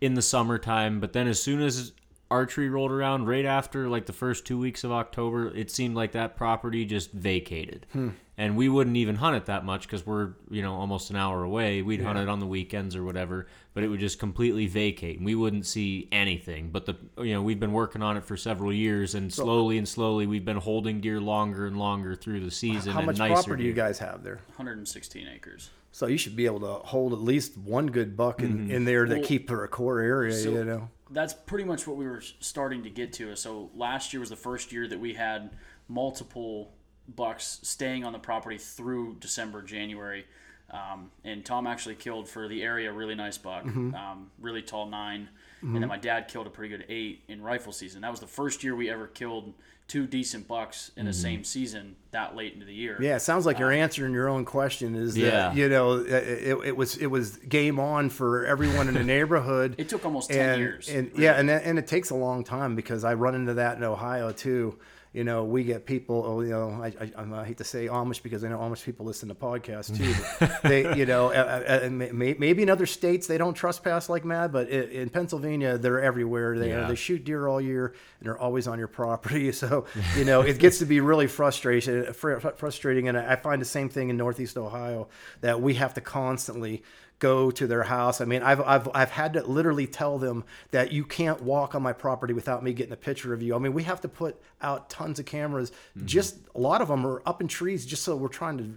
in 0.00 0.14
the 0.14 0.22
summertime, 0.22 1.00
but 1.00 1.12
then 1.12 1.28
as 1.28 1.42
soon 1.42 1.60
as 1.62 1.92
archery 2.30 2.68
rolled 2.68 2.90
around, 2.90 3.26
right 3.26 3.44
after 3.44 3.88
like 3.88 4.06
the 4.06 4.12
first 4.12 4.46
two 4.46 4.58
weeks 4.58 4.84
of 4.84 4.92
October, 4.92 5.54
it 5.54 5.70
seemed 5.70 5.94
like 5.94 6.12
that 6.12 6.36
property 6.36 6.84
just 6.84 7.12
vacated. 7.12 7.86
Hmm. 7.92 8.10
And 8.38 8.56
we 8.56 8.68
wouldn't 8.68 8.96
even 8.96 9.16
hunt 9.16 9.36
it 9.36 9.46
that 9.46 9.64
much 9.64 9.82
because 9.82 10.06
we're 10.06 10.30
you 10.50 10.62
know 10.62 10.74
almost 10.74 11.10
an 11.10 11.16
hour 11.16 11.42
away. 11.42 11.82
We'd 11.82 12.02
hunt 12.02 12.18
it 12.18 12.28
on 12.28 12.40
the 12.40 12.46
weekends 12.46 12.96
or 12.96 13.04
whatever, 13.04 13.46
but 13.74 13.84
it 13.84 13.88
would 13.88 14.00
just 14.00 14.18
completely 14.18 14.66
vacate, 14.66 15.18
and 15.18 15.26
we 15.26 15.34
wouldn't 15.34 15.66
see 15.66 16.08
anything. 16.10 16.70
But 16.70 16.86
the 16.86 16.96
you 17.18 17.34
know 17.34 17.42
we've 17.42 17.60
been 17.60 17.72
working 17.72 18.02
on 18.02 18.16
it 18.16 18.24
for 18.24 18.38
several 18.38 18.72
years, 18.72 19.14
and 19.14 19.30
uh, 19.30 19.34
slowly 19.34 19.76
and 19.76 19.86
slowly 19.86 20.26
we've 20.26 20.46
been 20.46 20.56
holding 20.56 21.00
deer 21.02 21.20
longer 21.20 21.66
and 21.66 21.78
longer 21.78 22.14
through 22.14 22.40
the 22.40 22.50
season. 22.50 22.92
How 22.92 23.00
and 23.00 23.06
much 23.06 23.18
nicer 23.18 23.34
property 23.34 23.64
do 23.64 23.68
you 23.68 23.74
guys 23.74 23.98
have 23.98 24.22
there? 24.22 24.36
116 24.56 25.28
acres. 25.28 25.70
So 25.92 26.06
you 26.06 26.16
should 26.16 26.34
be 26.34 26.46
able 26.46 26.60
to 26.60 26.86
hold 26.86 27.12
at 27.12 27.20
least 27.20 27.58
one 27.58 27.88
good 27.88 28.16
buck 28.16 28.40
in, 28.40 28.52
mm-hmm. 28.52 28.70
in 28.70 28.84
there 28.86 29.06
that 29.06 29.18
Well, 29.18 29.26
keep 29.26 29.46
for 29.46 29.62
a 29.62 29.68
core 29.68 30.00
area, 30.00 30.32
so- 30.32 30.50
you 30.50 30.64
know. 30.64 30.88
That's 31.10 31.34
pretty 31.34 31.64
much 31.64 31.86
what 31.86 31.98
we 31.98 32.06
were 32.06 32.22
starting 32.40 32.84
to 32.84 32.90
get 32.90 33.12
to. 33.14 33.36
So 33.36 33.68
last 33.74 34.14
year 34.14 34.20
was 34.20 34.30
the 34.30 34.36
first 34.36 34.72
year 34.72 34.88
that 34.88 34.98
we 34.98 35.12
had 35.12 35.50
multiple 35.86 36.72
bucks 37.16 37.58
staying 37.62 38.04
on 38.04 38.12
the 38.12 38.18
property 38.18 38.58
through 38.58 39.16
December, 39.20 39.62
January. 39.62 40.26
Um, 40.70 41.10
and 41.24 41.44
Tom 41.44 41.66
actually 41.66 41.96
killed 41.96 42.28
for 42.28 42.48
the 42.48 42.62
area 42.62 42.90
a 42.90 42.94
really 42.94 43.14
nice 43.14 43.36
buck, 43.36 43.64
mm-hmm. 43.64 43.94
um, 43.94 44.30
really 44.40 44.62
tall 44.62 44.86
9 44.86 45.20
mm-hmm. 45.20 45.74
and 45.74 45.82
then 45.82 45.88
my 45.88 45.98
dad 45.98 46.28
killed 46.28 46.46
a 46.46 46.50
pretty 46.50 46.74
good 46.74 46.86
eight 46.88 47.24
in 47.28 47.42
rifle 47.42 47.72
season. 47.72 48.00
That 48.00 48.10
was 48.10 48.20
the 48.20 48.26
first 48.26 48.64
year 48.64 48.74
we 48.74 48.88
ever 48.88 49.06
killed 49.06 49.52
two 49.92 50.06
decent 50.06 50.48
bucks 50.48 50.90
in 50.96 51.04
the 51.04 51.10
mm-hmm. 51.10 51.20
same 51.20 51.44
season 51.44 51.96
that 52.12 52.34
late 52.34 52.54
into 52.54 52.64
the 52.64 52.72
year. 52.72 52.96
Yeah, 52.98 53.16
it 53.16 53.20
sounds 53.20 53.44
like 53.44 53.58
you're 53.58 53.72
um, 53.72 53.78
answering 53.78 54.14
your 54.14 54.26
own 54.26 54.46
question. 54.46 54.94
Is 54.94 55.18
Yeah. 55.18 55.30
that 55.30 55.56
you 55.56 55.68
know 55.68 55.98
uh, 55.98 56.04
it, 56.04 56.48
it, 56.48 56.58
it 56.64 56.76
was 56.76 56.96
it 56.96 57.08
was 57.08 57.36
game 57.36 57.78
on 57.78 58.08
for 58.08 58.46
everyone 58.46 58.88
in 58.88 58.94
the 58.94 59.04
neighborhood. 59.04 59.74
It 59.82 59.88
took 59.88 60.06
almost 60.06 60.30
10 60.30 60.48
and, 60.48 60.60
years, 60.60 60.88
and 60.88 61.10
yeah, 61.16 61.32
and 61.32 61.50
and 61.50 61.78
it 61.78 61.86
takes 61.86 62.08
a 62.08 62.14
long 62.14 62.44
time 62.44 62.74
because 62.74 63.04
I 63.04 63.14
run 63.14 63.34
into 63.34 63.54
that 63.54 63.76
in 63.76 63.84
Ohio 63.84 64.32
too. 64.32 64.78
You 65.12 65.24
know, 65.24 65.44
we 65.44 65.62
get 65.62 65.84
people. 65.84 66.24
Oh, 66.26 66.40
you 66.40 66.48
know, 66.50 66.70
I, 66.82 66.86
I, 67.18 67.40
I 67.40 67.44
hate 67.44 67.58
to 67.58 67.64
say 67.64 67.86
Amish 67.86 68.22
because 68.22 68.44
I 68.44 68.48
know 68.48 68.58
Amish 68.58 68.82
people 68.82 69.04
listen 69.04 69.28
to 69.28 69.34
podcasts 69.34 69.94
too. 69.94 70.48
They, 70.68 70.96
you 70.96 71.04
know, 71.04 71.28
uh, 71.28 71.64
uh, 71.68 71.86
uh, 71.86 71.90
maybe 71.90 72.62
in 72.62 72.70
other 72.70 72.86
states 72.86 73.26
they 73.26 73.36
don't 73.36 73.52
trespass 73.52 74.08
like 74.08 74.24
mad, 74.24 74.52
but 74.52 74.70
in, 74.70 74.88
in 74.90 75.10
Pennsylvania 75.10 75.76
they're 75.76 76.00
everywhere. 76.00 76.58
They 76.58 76.70
Yeah. 76.70 76.88
they 76.88 76.94
shoot 76.94 77.24
deer 77.24 77.46
all 77.46 77.60
year 77.60 77.88
and 78.20 78.26
they're 78.26 78.38
always 78.38 78.66
on 78.66 78.78
your 78.78 78.88
property. 78.88 79.52
So 79.62 79.84
you 80.16 80.24
know, 80.24 80.40
it 80.40 80.58
gets 80.58 80.78
to 80.78 80.86
be 80.86 81.00
really 81.00 81.26
frustrating. 81.26 82.04
Frustrating, 82.14 83.08
and 83.08 83.18
I 83.18 83.36
find 83.36 83.60
the 83.60 83.66
same 83.66 83.88
thing 83.90 84.08
in 84.08 84.16
Northeast 84.16 84.56
Ohio 84.56 85.08
that 85.42 85.60
we 85.60 85.74
have 85.74 85.92
to 85.94 86.00
constantly 86.00 86.82
go 87.22 87.52
to 87.52 87.68
their 87.68 87.84
house. 87.84 88.20
I 88.20 88.24
mean, 88.24 88.42
I've, 88.42 88.60
I've, 88.60 88.88
I've 88.92 89.10
had 89.12 89.34
to 89.34 89.44
literally 89.46 89.86
tell 89.86 90.18
them 90.18 90.44
that 90.72 90.90
you 90.90 91.04
can't 91.04 91.40
walk 91.40 91.76
on 91.76 91.82
my 91.82 91.92
property 91.92 92.34
without 92.34 92.64
me 92.64 92.72
getting 92.72 92.92
a 92.92 92.96
picture 92.96 93.32
of 93.32 93.40
you. 93.40 93.54
I 93.54 93.58
mean, 93.58 93.72
we 93.72 93.84
have 93.84 94.00
to 94.00 94.08
put 94.08 94.42
out 94.60 94.90
tons 94.90 95.20
of 95.20 95.24
cameras. 95.26 95.70
Mm-hmm. 95.96 96.06
Just 96.06 96.38
a 96.56 96.58
lot 96.58 96.80
of 96.82 96.88
them 96.88 97.06
are 97.06 97.22
up 97.24 97.40
in 97.40 97.46
trees 97.46 97.86
just 97.86 98.02
so 98.02 98.16
we're 98.16 98.26
trying 98.26 98.58
to 98.58 98.76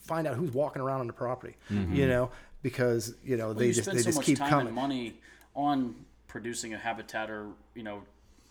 find 0.00 0.26
out 0.26 0.34
who's 0.34 0.50
walking 0.50 0.82
around 0.82 1.00
on 1.00 1.06
the 1.06 1.12
property, 1.12 1.54
you 1.70 2.08
know, 2.08 2.30
because, 2.62 3.14
you 3.24 3.36
know, 3.36 3.44
Mm-hmm. 3.44 3.58
Well, 3.58 3.60
they 3.60 3.66
you 3.68 3.72
just, 3.74 3.84
spend 3.84 3.98
they 3.98 4.02
so 4.02 4.08
just 4.08 4.18
much 4.18 4.26
keep 4.26 4.38
time 4.38 4.50
coming. 4.50 4.66
and 4.66 4.74
money 4.76 5.20
on 5.54 5.94
producing 6.26 6.74
a 6.74 6.78
habitat 6.78 7.30
or 7.30 7.46
you 7.76 7.84
know 7.84 8.02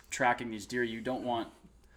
tracking 0.10 0.50
these 0.52 0.66
deer. 0.66 0.84
You 0.84 1.02
don't 1.02 1.24
want 1.24 1.50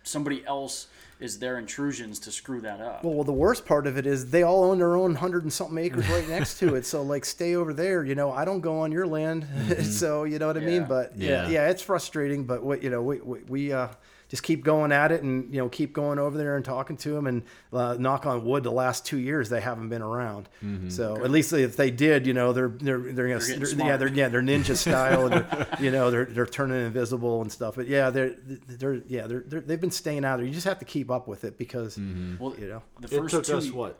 somebody 0.06 0.44
else 0.46 0.86
is 1.18 1.38
their 1.38 1.58
intrusions 1.58 2.18
to 2.18 2.30
screw 2.30 2.60
that 2.60 2.78
up. 2.80 3.02
Well, 3.02 3.14
well, 3.14 3.24
the 3.24 3.32
worst 3.32 3.64
part 3.64 3.86
of 3.86 3.96
it 3.96 4.06
is 4.06 4.30
they 4.30 4.42
all 4.42 4.64
own 4.64 4.78
their 4.78 4.96
own 4.96 5.14
hundred 5.14 5.44
and 5.44 5.52
something 5.52 5.78
acres 5.78 6.06
right 6.10 6.28
next 6.28 6.58
to 6.58 6.74
it. 6.74 6.84
So 6.84 7.02
like, 7.02 7.24
stay 7.24 7.56
over 7.56 7.72
there. 7.72 8.04
You 8.04 8.14
know, 8.14 8.30
I 8.32 8.44
don't 8.44 8.60
go 8.60 8.80
on 8.80 8.92
your 8.92 9.06
land. 9.06 9.46
so 9.82 10.24
you 10.24 10.38
know 10.38 10.46
what 10.46 10.58
I 10.58 10.60
mean. 10.60 10.84
But 10.84 11.16
yeah, 11.16 11.44
Yeah. 11.44 11.48
yeah, 11.48 11.68
it's 11.70 11.80
frustrating. 11.82 12.44
But 12.44 12.62
what 12.62 12.82
you 12.82 12.90
know, 12.90 13.00
we 13.02 13.20
we, 13.20 13.38
we 13.48 13.72
uh, 13.72 13.88
just 14.28 14.42
keep 14.42 14.64
going 14.64 14.92
at 14.92 15.12
it, 15.12 15.22
and 15.22 15.52
you 15.52 15.60
know, 15.60 15.68
keep 15.68 15.92
going 15.92 16.18
over 16.18 16.36
there 16.36 16.56
and 16.56 16.64
talking 16.64 16.96
to 16.98 17.10
them. 17.10 17.26
And 17.26 17.42
uh, 17.72 17.96
knock 17.98 18.26
on 18.26 18.44
wood, 18.44 18.62
the 18.64 18.72
last 18.72 19.06
two 19.06 19.18
years 19.18 19.48
they 19.48 19.60
haven't 19.60 19.88
been 19.88 20.02
around. 20.02 20.48
So 20.88 21.24
at 21.24 21.30
least 21.30 21.52
if 21.52 21.76
they 21.76 21.90
did, 21.90 22.26
you 22.26 22.34
know, 22.34 22.52
they're 22.52 22.68
they're 22.68 22.98
they're, 22.98 23.28
gonna, 23.28 23.46
getting 23.46 23.60
they're 23.78 23.86
yeah 23.86 23.96
they're 23.96 24.08
yeah 24.08 24.28
they're 24.28 24.42
ninja 24.42 24.76
style, 24.86 25.26
and 25.26 25.44
they're, 25.44 25.68
you 25.80 25.90
know 25.90 26.10
they're 26.10 26.24
they're 26.26 26.46
turning 26.46 26.84
invisible 26.84 27.42
and 27.42 27.50
stuff. 27.52 27.76
But 27.76 27.86
yeah, 27.86 28.10
they're 28.10 28.34
they're 28.66 29.02
yeah 29.06 29.26
they're, 29.26 29.44
they're 29.46 29.60
they've 29.60 29.80
been 29.80 29.90
staying 29.90 30.24
out 30.24 30.38
there. 30.38 30.46
You 30.46 30.52
just 30.52 30.66
have 30.66 30.78
to 30.80 30.84
keep 30.84 31.10
up 31.10 31.28
with 31.28 31.44
it 31.44 31.58
because 31.58 31.96
well, 31.96 32.54
you 32.58 32.68
know. 32.68 32.82
the 33.00 33.24
It 33.24 33.28
took 33.28 33.44
two 33.44 33.56
us 33.56 33.70
what 33.70 33.98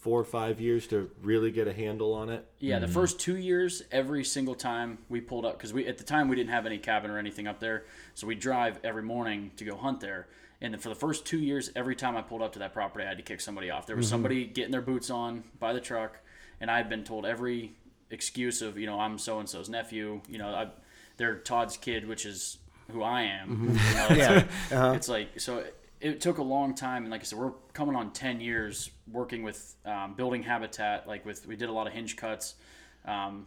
four 0.00 0.18
or 0.18 0.24
five 0.24 0.60
years 0.60 0.86
to 0.88 1.10
really 1.22 1.50
get 1.50 1.68
a 1.68 1.72
handle 1.72 2.14
on 2.14 2.30
it. 2.30 2.46
Yeah, 2.58 2.78
the 2.78 2.86
mm-hmm. 2.86 2.94
first 2.94 3.20
two 3.20 3.36
years, 3.36 3.82
every 3.92 4.24
single 4.24 4.54
time 4.54 4.98
we 5.08 5.20
pulled 5.20 5.44
up, 5.44 5.58
because 5.58 5.72
we 5.72 5.86
at 5.86 5.98
the 5.98 6.04
time 6.04 6.28
we 6.28 6.36
didn't 6.36 6.50
have 6.50 6.66
any 6.66 6.78
cabin 6.78 7.10
or 7.10 7.18
anything 7.18 7.46
up 7.46 7.60
there, 7.60 7.84
so 8.14 8.26
we 8.26 8.34
drive 8.34 8.80
every 8.82 9.02
morning 9.02 9.50
to 9.56 9.64
go 9.64 9.76
hunt 9.76 10.00
there. 10.00 10.26
And 10.62 10.74
then 10.74 10.80
for 10.80 10.88
the 10.88 10.94
first 10.94 11.24
two 11.24 11.38
years, 11.38 11.70
every 11.74 11.96
time 11.96 12.16
I 12.16 12.22
pulled 12.22 12.42
up 12.42 12.52
to 12.54 12.58
that 12.60 12.72
property, 12.72 13.04
I 13.04 13.08
had 13.08 13.16
to 13.18 13.22
kick 13.22 13.40
somebody 13.40 13.70
off. 13.70 13.86
There 13.86 13.96
was 13.96 14.06
mm-hmm. 14.06 14.10
somebody 14.10 14.44
getting 14.46 14.72
their 14.72 14.82
boots 14.82 15.10
on 15.10 15.44
by 15.58 15.72
the 15.72 15.80
truck, 15.80 16.18
and 16.60 16.70
I 16.70 16.78
had 16.78 16.88
been 16.88 17.04
told 17.04 17.26
every 17.26 17.72
excuse 18.10 18.62
of, 18.62 18.76
you 18.78 18.86
know, 18.86 18.98
I'm 18.98 19.18
so 19.18 19.38
and 19.38 19.48
so's 19.48 19.68
nephew. 19.68 20.20
You 20.28 20.38
know, 20.38 20.48
I, 20.48 20.68
they're 21.18 21.36
Todd's 21.36 21.76
kid, 21.76 22.08
which 22.08 22.24
is 22.24 22.58
who 22.90 23.02
I 23.02 23.22
am. 23.22 23.48
Mm-hmm. 23.48 23.66
You 23.66 23.94
know, 23.94 24.06
it's, 24.10 24.18
Yeah. 24.18 24.34
like, 24.34 24.44
uh-huh. 24.72 24.92
it's 24.96 25.08
like 25.08 25.40
so. 25.40 25.64
It, 26.00 26.10
it 26.12 26.20
took 26.20 26.38
a 26.38 26.42
long 26.42 26.74
time, 26.74 27.02
and 27.02 27.10
like 27.10 27.20
I 27.20 27.24
said, 27.24 27.38
we're 27.38 27.52
coming 27.72 27.94
on 27.96 28.12
ten 28.12 28.40
years 28.40 28.90
working 29.10 29.42
with 29.42 29.74
um, 29.84 30.14
building 30.14 30.42
habitat. 30.42 31.06
Like 31.06 31.24
with, 31.26 31.46
we 31.46 31.56
did 31.56 31.68
a 31.68 31.72
lot 31.72 31.86
of 31.86 31.92
hinge 31.92 32.16
cuts. 32.16 32.54
Um, 33.04 33.46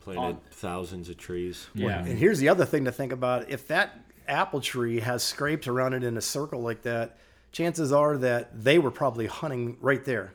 Planted 0.00 0.20
On- 0.22 0.40
thousands 0.50 1.08
of 1.08 1.16
trees. 1.16 1.66
yeah, 1.74 1.98
And 2.04 2.18
here's 2.18 2.38
the 2.38 2.50
other 2.50 2.66
thing 2.66 2.84
to 2.84 2.92
think 2.92 3.12
about: 3.12 3.48
if 3.50 3.68
that 3.68 3.98
apple 4.28 4.60
tree 4.60 5.00
has 5.00 5.22
scrapes 5.22 5.66
around 5.66 5.94
it 5.94 6.04
in 6.04 6.16
a 6.16 6.20
circle 6.20 6.60
like 6.60 6.82
that, 6.82 7.16
chances 7.52 7.90
are 7.92 8.18
that 8.18 8.50
they 8.64 8.78
were 8.78 8.90
probably 8.90 9.26
hunting 9.26 9.76
right 9.80 10.04
there. 10.04 10.34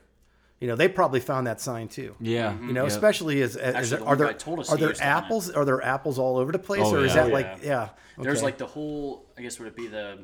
You 0.60 0.68
know, 0.68 0.76
they 0.76 0.88
probably 0.90 1.20
found 1.22 1.48
that 1.48 1.62
sign 1.62 1.88
too. 1.88 2.16
Yeah. 2.20 2.54
You 2.60 2.74
know, 2.74 2.82
Yep. 2.84 2.92
especially 2.92 3.42
as, 3.44 3.56
as 3.56 3.76
Actually, 3.76 4.00
the 4.02 4.06
are 4.08 4.16
there 4.18 4.34
told 4.34 4.60
us 4.60 4.70
are 4.72 4.78
there 4.78 4.90
used 4.90 5.02
it. 5.02 5.06
apples? 5.06 5.50
Are 5.52 5.64
there 5.64 5.82
apples 5.82 6.20
all 6.20 6.38
over 6.38 6.52
the 6.52 6.60
place, 6.60 6.82
Oh, 6.84 6.96
or 6.96 7.06
is 7.06 7.14
that 7.14 7.28
Oh, 7.28 7.34
like 7.34 7.60
yeah. 7.62 7.90
yeah? 8.18 8.24
There's 8.24 8.44
like 8.44 8.58
the 8.58 8.66
whole, 8.66 9.26
I 9.38 9.42
guess 9.42 9.58
would 9.60 9.68
it 9.70 9.76
be 9.76 9.88
the 9.88 10.20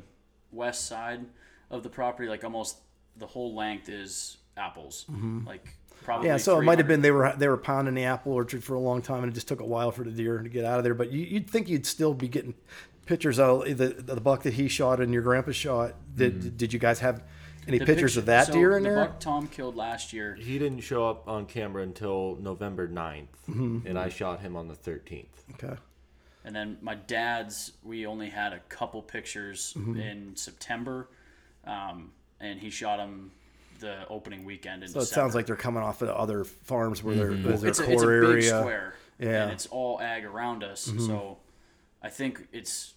west 0.56 0.86
side 0.86 1.24
of 1.70 1.82
the 1.82 1.88
property? 1.90 2.28
Like 2.28 2.42
almost 2.44 2.78
the 3.16 3.26
whole 3.26 3.54
length 3.54 3.88
is 3.88 4.38
apples. 4.56 5.04
Like 5.46 5.76
probably. 6.04 6.26
Mm-hmm. 6.28 6.34
yeah, 6.34 6.36
so 6.38 6.58
it 6.58 6.62
might 6.64 6.78
have 6.78 6.88
been 6.88 7.02
they 7.02 7.10
were 7.10 7.32
they 7.36 7.48
were 7.48 7.56
pounding 7.56 7.94
the 7.94 8.04
apple 8.04 8.32
orchard 8.32 8.64
for 8.64 8.74
a 8.74 8.80
long 8.80 9.02
time, 9.02 9.22
and 9.22 9.30
it 9.32 9.34
just 9.34 9.48
took 9.48 9.60
a 9.60 9.64
while 9.66 9.90
for 9.90 10.02
the 10.04 10.10
deer 10.10 10.38
to 10.42 10.48
get 10.48 10.64
out 10.64 10.78
of 10.78 10.84
there. 10.84 10.94
But 10.94 11.12
you, 11.12 11.20
you'd 11.24 11.48
think 11.48 11.68
you'd 11.68 11.86
still 11.86 12.14
be 12.14 12.28
getting 12.28 12.54
pictures 13.06 13.38
of 13.38 13.64
the 13.64 13.88
the 13.88 14.20
buck 14.20 14.42
that 14.42 14.54
he 14.54 14.66
shot 14.68 15.00
and 15.00 15.12
your 15.12 15.22
grandpa 15.22 15.52
shot. 15.52 15.94
Did 16.14 16.56
did 16.56 16.72
you 16.72 16.78
guys 16.78 16.98
have 17.00 17.22
any 17.68 17.78
the 17.78 17.86
pictures 17.86 18.12
picture- 18.12 18.20
of 18.20 18.26
that 18.26 18.46
so 18.48 18.52
deer 18.52 18.76
in 18.76 18.82
the 18.82 18.88
there? 18.90 19.04
buck 19.06 19.20
Tom 19.20 19.46
killed 19.48 19.76
last 19.76 20.12
year. 20.12 20.34
He 20.36 20.58
didn't 20.58 20.80
show 20.80 21.08
up 21.08 21.28
on 21.28 21.46
camera 21.46 21.82
until 21.82 22.36
November 22.40 22.86
9th, 22.88 23.26
Mm-hmm. 23.48 23.86
and 23.86 23.98
I 23.98 24.08
shot 24.08 24.40
him 24.40 24.56
on 24.56 24.68
the 24.68 24.74
13th. 24.74 25.26
Okay. 25.54 25.74
And 26.46 26.54
then 26.54 26.78
my 26.80 26.94
dad's, 26.94 27.72
we 27.82 28.06
only 28.06 28.28
had 28.30 28.52
a 28.54 28.60
couple 28.68 29.02
pictures 29.02 29.74
Mm-hmm. 29.76 30.00
in 30.00 30.36
September, 30.36 31.08
um, 31.66 32.12
and 32.40 32.58
he 32.60 32.70
shot 32.70 32.98
them 32.98 33.32
the 33.80 34.06
opening 34.08 34.44
weekend 34.46 34.82
in 34.84 34.88
So 34.88 35.00
it 35.00 35.06
sounds 35.06 35.34
like 35.34 35.44
they're 35.46 35.56
coming 35.56 35.82
off 35.82 36.00
of 36.02 36.08
other 36.08 36.44
farms 36.44 37.02
where 37.02 37.14
they're 37.16 37.34
there's 37.34 37.60
their 37.60 37.70
it's 37.70 37.80
a, 37.80 37.84
core 37.84 37.92
it's 37.94 38.02
a 38.02 38.06
big 38.06 38.24
area. 38.30 38.60
square, 38.60 38.94
Yeah. 39.18 39.26
Mm-hmm. 39.26 39.34
and 39.42 39.50
it's 39.52 39.66
all 39.66 40.00
ag 40.00 40.24
around 40.24 40.62
us. 40.64 40.80
So 40.98 41.38
I 42.02 42.08
think 42.08 42.46
it's 42.52 42.94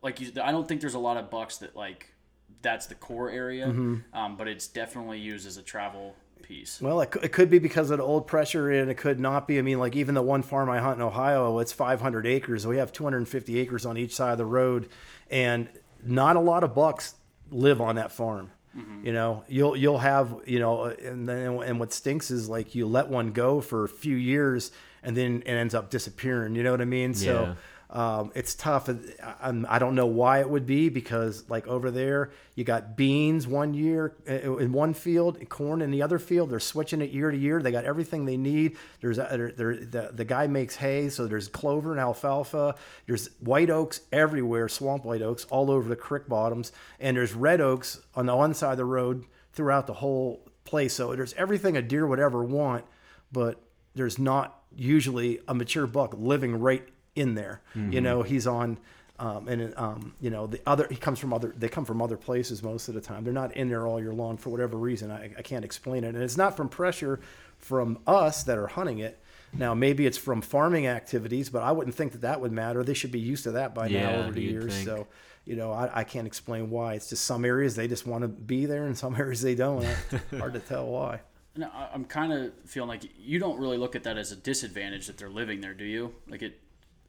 like 0.00 0.20
you. 0.20 0.30
I 0.42 0.52
don't 0.52 0.66
think 0.68 0.80
there's 0.80 0.94
a 0.94 0.98
lot 1.00 1.16
of 1.16 1.28
bucks 1.28 1.58
that 1.58 1.74
like 1.76 2.14
that's 2.62 2.86
the 2.86 2.94
core 2.94 3.30
area, 3.30 3.66
Mm-hmm. 3.66 4.16
um, 4.16 4.36
but 4.36 4.46
it's 4.48 4.68
definitely 4.68 5.18
used 5.18 5.46
as 5.46 5.56
a 5.58 5.62
travel 5.62 6.14
piece. 6.42 6.80
Well, 6.80 7.00
it, 7.00 7.14
it 7.22 7.32
could 7.32 7.50
be 7.50 7.58
because 7.58 7.90
of 7.90 7.98
the 7.98 8.04
old 8.04 8.26
pressure, 8.26 8.70
and 8.70 8.90
it 8.90 8.96
could 8.96 9.20
not 9.20 9.46
be. 9.48 9.58
I 9.58 9.62
mean, 9.62 9.78
like 9.78 9.96
even 9.96 10.14
the 10.14 10.22
one 10.22 10.42
farm 10.42 10.70
I 10.70 10.78
hunt 10.78 10.96
in 10.96 11.02
Ohio, 11.02 11.58
it's 11.58 11.72
500 11.72 12.26
acres. 12.26 12.66
We 12.66 12.78
have 12.78 12.92
250 12.92 13.58
acres 13.58 13.86
on 13.86 13.96
each 13.96 14.14
side 14.14 14.32
of 14.32 14.38
the 14.38 14.46
road, 14.46 14.88
and 15.30 15.68
not 16.02 16.36
a 16.36 16.40
lot 16.40 16.64
of 16.64 16.74
bucks 16.74 17.14
live 17.50 17.80
on 17.80 17.96
that 17.96 18.12
farm. 18.12 18.50
Mm-hmm. 18.76 19.06
You 19.06 19.12
know, 19.12 19.44
you'll 19.48 19.76
you'll 19.76 19.98
have 19.98 20.34
you 20.46 20.58
know, 20.58 20.84
and 20.84 21.28
then 21.28 21.62
and 21.62 21.80
what 21.80 21.92
stinks 21.92 22.30
is 22.30 22.48
like 22.48 22.74
you 22.74 22.86
let 22.86 23.08
one 23.08 23.32
go 23.32 23.60
for 23.60 23.84
a 23.84 23.88
few 23.88 24.16
years, 24.16 24.70
and 25.02 25.16
then 25.16 25.42
it 25.46 25.52
ends 25.52 25.74
up 25.74 25.90
disappearing. 25.90 26.54
You 26.54 26.62
know 26.62 26.72
what 26.72 26.80
I 26.80 26.86
mean? 26.86 27.14
So. 27.14 27.56
Um, 27.96 28.30
it's 28.34 28.54
tough. 28.54 28.90
I, 28.90 29.34
I'm- 29.40 29.66
don't 29.78 29.94
know 29.94 30.04
why 30.04 30.40
it 30.40 30.50
would 30.50 30.66
be 30.66 30.90
because, 30.90 31.48
like 31.48 31.66
over 31.66 31.90
there, 31.90 32.30
you 32.54 32.62
got 32.62 32.94
beans 32.94 33.46
one 33.46 33.72
year 33.72 34.14
uh, 34.28 34.58
in 34.58 34.72
one 34.72 34.92
field, 34.92 35.38
corn 35.48 35.80
in 35.80 35.90
the 35.90 36.02
other 36.02 36.18
field. 36.18 36.50
They're 36.50 36.60
switching 36.60 37.00
it 37.00 37.08
year 37.10 37.30
to 37.30 37.36
year. 37.38 37.62
They 37.62 37.72
got 37.72 37.86
everything 37.86 38.26
they 38.26 38.36
need. 38.36 38.76
There's 39.00 39.16
there, 39.16 39.50
the, 39.56 40.10
the 40.12 40.24
guy 40.26 40.46
makes 40.46 40.76
hay, 40.76 41.08
so 41.08 41.26
there's 41.26 41.48
clover 41.48 41.90
and 41.92 41.98
alfalfa. 41.98 42.74
There's 43.06 43.30
white 43.40 43.70
oaks 43.70 44.02
everywhere, 44.12 44.68
swamp 44.68 45.06
white 45.06 45.22
oaks 45.22 45.46
all 45.46 45.70
over 45.70 45.88
the 45.88 45.96
creek 45.96 46.28
bottoms, 46.28 46.72
and 47.00 47.16
there's 47.16 47.32
red 47.32 47.62
oaks 47.62 48.00
on 48.14 48.26
the 48.26 48.36
one 48.36 48.52
side 48.52 48.72
of 48.72 48.78
the 48.78 48.84
road 48.84 49.24
throughout 49.54 49.86
the 49.86 49.94
whole 49.94 50.46
place. 50.64 50.92
So 50.92 51.14
there's 51.14 51.32
everything 51.32 51.78
a 51.78 51.82
deer 51.82 52.06
would 52.06 52.20
ever 52.20 52.44
want, 52.44 52.84
but 53.32 53.58
there's 53.94 54.18
not 54.18 54.64
usually 54.74 55.40
a 55.48 55.54
mature 55.54 55.86
buck 55.86 56.12
living 56.18 56.60
right 56.60 56.86
in 57.16 57.34
there. 57.34 57.60
You 57.74 58.00
know, 58.00 58.22
he's 58.22 58.46
on, 58.46 58.78
um, 59.18 59.48
and 59.48 59.74
um, 59.76 60.14
you 60.20 60.30
know 60.30 60.46
the 60.46 60.60
other 60.66 60.86
he 60.90 60.96
comes 60.96 61.18
from 61.18 61.32
other 61.32 61.52
they 61.56 61.68
come 61.68 61.84
from 61.84 62.00
other 62.02 62.16
places 62.16 62.62
most 62.62 62.88
of 62.88 62.94
the 62.94 63.00
time. 63.00 63.24
They're 63.24 63.32
not 63.32 63.56
in 63.56 63.68
there 63.68 63.86
all 63.86 63.98
year 64.00 64.12
long 64.12 64.36
for 64.36 64.50
whatever 64.50 64.76
reason. 64.76 65.10
I, 65.10 65.32
I 65.36 65.42
can't 65.42 65.64
explain 65.64 66.04
it, 66.04 66.14
and 66.14 66.22
it's 66.22 66.36
not 66.36 66.56
from 66.56 66.68
pressure 66.68 67.20
from 67.58 67.98
us 68.06 68.44
that 68.44 68.58
are 68.58 68.66
hunting 68.66 68.98
it. 68.98 69.18
Now 69.52 69.74
maybe 69.74 70.06
it's 70.06 70.18
from 70.18 70.42
farming 70.42 70.86
activities, 70.86 71.48
but 71.48 71.62
I 71.62 71.72
wouldn't 71.72 71.96
think 71.96 72.12
that 72.12 72.20
that 72.22 72.40
would 72.40 72.52
matter. 72.52 72.84
They 72.84 72.94
should 72.94 73.12
be 73.12 73.20
used 73.20 73.44
to 73.44 73.52
that 73.52 73.74
by 73.74 73.88
now 73.88 74.16
over 74.16 74.32
the 74.32 74.42
years. 74.42 74.74
think. 74.74 74.86
So 74.86 75.06
you 75.46 75.54
know, 75.54 75.72
I, 75.72 76.00
I 76.00 76.04
can't 76.04 76.26
explain 76.26 76.70
why. 76.70 76.94
It's 76.94 77.08
just 77.08 77.24
some 77.24 77.44
areas 77.44 77.76
they 77.76 77.88
just 77.88 78.06
want 78.06 78.22
to 78.22 78.28
be 78.28 78.66
there, 78.66 78.84
and 78.86 78.98
some 78.98 79.16
areas 79.18 79.40
they 79.40 79.54
don't. 79.54 79.86
Hard 80.38 80.52
to 80.54 80.60
tell 80.60 80.86
why. 80.88 81.20
No, 81.56 81.70
I'm 81.94 82.04
kind 82.04 82.32
of 82.32 82.52
feeling 82.66 82.88
like 82.88 83.04
you 83.18 83.38
don't 83.38 83.58
really 83.58 83.78
look 83.78 83.96
at 83.96 84.02
that 84.04 84.18
as 84.18 84.30
a 84.30 84.36
disadvantage 84.36 85.06
that 85.06 85.16
they're 85.16 85.30
living 85.30 85.62
there, 85.62 85.72
do 85.72 85.84
you? 85.84 86.14
Like 86.28 86.42
it. 86.42 86.60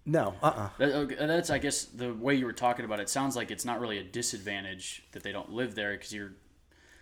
No, 0.09 0.33
uh, 0.41 0.45
uh 0.47 0.69
that- 0.79 0.95
okay, 0.95 1.15
That's, 1.19 1.49
I 1.49 1.57
guess, 1.57 1.83
the 1.83 2.13
way 2.13 2.33
you 2.35 2.45
were 2.45 2.53
talking 2.53 2.85
about 2.85 2.99
it. 2.99 3.03
it 3.03 3.09
sounds 3.09 3.35
like 3.35 3.51
it's 3.51 3.65
not 3.65 3.79
really 3.81 3.97
a 3.99 4.03
disadvantage 4.03 5.03
that 5.11 5.21
they 5.21 5.31
don't 5.33 5.51
live 5.51 5.75
there 5.75 5.91
because 5.91 6.13
you're, 6.13 6.31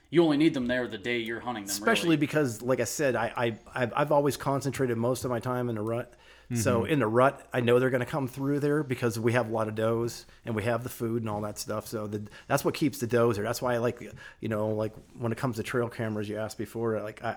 you 0.09 0.23
only 0.23 0.37
need 0.37 0.53
them 0.55 0.67
there 0.67 0.87
the 0.87 0.97
day 0.97 1.19
you're 1.19 1.39
hunting 1.39 1.65
them. 1.65 1.71
especially 1.71 2.09
really. 2.09 2.17
because 2.17 2.61
like 2.61 2.79
i 2.79 2.83
said 2.83 3.15
I, 3.15 3.31
I 3.35 3.57
I've, 3.73 3.93
I've 3.95 4.11
always 4.11 4.37
concentrated 4.37 4.97
most 4.97 5.23
of 5.25 5.29
my 5.31 5.39
time 5.39 5.69
in 5.69 5.75
the 5.75 5.81
rut 5.81 6.13
so 6.53 6.81
Mm-hmm. 6.81 6.91
in 6.93 6.99
the 6.99 7.07
rut 7.07 7.47
i 7.53 7.59
know 7.59 7.79
they're 7.79 7.89
going 7.89 8.05
to 8.05 8.05
come 8.05 8.27
through 8.27 8.59
there 8.59 8.83
because 8.83 9.19
we 9.19 9.33
have 9.33 9.49
a 9.49 9.51
lot 9.51 9.67
of 9.67 9.73
does 9.75 10.25
and 10.45 10.55
we 10.55 10.63
have 10.63 10.83
the 10.83 10.89
food 10.89 11.23
and 11.23 11.29
all 11.29 11.41
that 11.41 11.57
stuff 11.57 11.87
so 11.87 12.05
the, 12.07 12.27
that's 12.47 12.63
what 12.63 12.75
keeps 12.75 12.99
the 12.99 13.07
does 13.07 13.35
there 13.35 13.43
that's 13.43 13.61
why 13.63 13.73
i 13.73 13.77
like 13.77 13.99
you 14.41 14.47
know 14.47 14.67
like 14.69 14.93
when 15.17 15.31
it 15.31 15.37
comes 15.39 15.55
to 15.57 15.63
trail 15.63 15.89
cameras 15.89 16.29
you 16.29 16.37
asked 16.37 16.57
before 16.59 17.01
like 17.01 17.23
i 17.23 17.35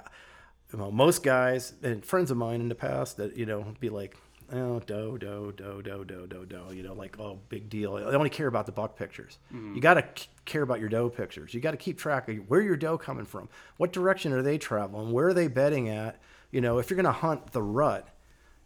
you 0.73 0.79
know, 0.79 0.91
most 0.91 1.23
guys 1.23 1.73
and 1.83 2.05
friends 2.05 2.31
of 2.31 2.37
mine 2.37 2.61
in 2.61 2.69
the 2.69 2.75
past 2.75 3.17
that 3.17 3.35
you 3.37 3.47
know 3.47 3.65
be 3.81 3.89
like 3.89 4.15
oh 4.53 4.81
doe 4.81 5.17
doe 5.19 5.53
doe 5.53 5.83
doe 5.83 6.05
doe 6.05 6.27
doe 6.27 6.45
doe 6.45 6.71
you 6.71 6.83
know 6.83 6.95
like 6.95 7.19
oh 7.21 7.39
big 7.49 7.69
deal. 7.69 7.95
They 7.95 8.17
only 8.17 8.31
care 8.31 8.47
about 8.47 8.67
the 8.67 8.73
buck 8.73 8.97
pictures. 8.97 9.39
Mm-hmm. 9.53 9.75
You 9.75 9.81
got 9.81 9.95
to 9.95 10.05
care 10.45 10.63
about 10.63 10.81
your 10.81 10.89
doe 10.89 11.09
pictures. 11.09 11.53
You 11.55 11.61
got 11.61 11.73
to 11.73 11.77
keep 11.77 11.99
track 11.99 12.29
of 12.29 12.37
where 12.49 12.61
your 12.61 12.77
doe 12.77 12.99
coming 12.99 13.25
from. 13.25 13.49
What 13.77 13.93
direction 13.93 14.33
are 14.33 14.43
they 14.43 14.59
traveling? 14.59 15.13
Where 15.13 15.29
are 15.29 15.35
they 15.35 15.49
bedding 15.49 15.89
at? 15.89 16.21
You 16.51 16.61
know 16.61 16.79
if 16.79 16.91
you're 16.91 16.97
going 16.97 17.05
to 17.05 17.13
hunt 17.13 17.53
the 17.53 17.63
rut 17.63 18.09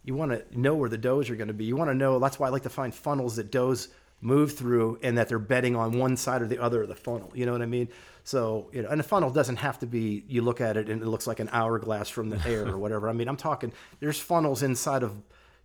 you 0.03 0.13
want 0.15 0.31
to 0.31 0.59
know 0.59 0.75
where 0.75 0.89
the 0.89 0.97
does 0.97 1.29
are 1.29 1.35
going 1.35 1.47
to 1.47 1.53
be. 1.53 1.65
You 1.65 1.75
want 1.75 1.89
to 1.89 1.95
know 1.95 2.19
that's 2.19 2.39
why 2.39 2.47
i 2.47 2.49
like 2.49 2.63
to 2.63 2.69
find 2.69 2.93
funnels 2.93 3.37
that 3.37 3.51
does 3.51 3.89
move 4.21 4.53
through 4.53 4.97
and 5.03 5.17
that 5.17 5.27
they're 5.27 5.39
bedding 5.39 5.75
on 5.75 5.97
one 5.97 6.15
side 6.15 6.41
or 6.41 6.47
the 6.47 6.57
other 6.57 6.83
of 6.83 6.87
the 6.87 6.95
funnel 6.95 7.29
you 7.35 7.45
know 7.45 7.51
what 7.51 7.61
i 7.61 7.65
mean? 7.65 7.89
So 8.23 8.69
you 8.71 8.81
know 8.81 8.89
and 8.89 8.99
the 8.99 9.03
funnel 9.03 9.29
doesn't 9.29 9.57
have 9.57 9.79
to 9.79 9.85
be 9.85 10.23
you 10.27 10.41
look 10.41 10.61
at 10.61 10.77
it 10.77 10.89
and 10.89 11.01
it 11.01 11.07
looks 11.07 11.27
like 11.27 11.41
an 11.41 11.49
hourglass 11.51 12.07
from 12.09 12.29
the 12.29 12.39
air 12.47 12.67
or 12.67 12.77
whatever. 12.83 13.09
I 13.09 13.13
mean 13.13 13.27
i'm 13.27 13.37
talking 13.37 13.73
there's 13.99 14.19
funnels 14.19 14.63
inside 14.63 15.03
of 15.03 15.13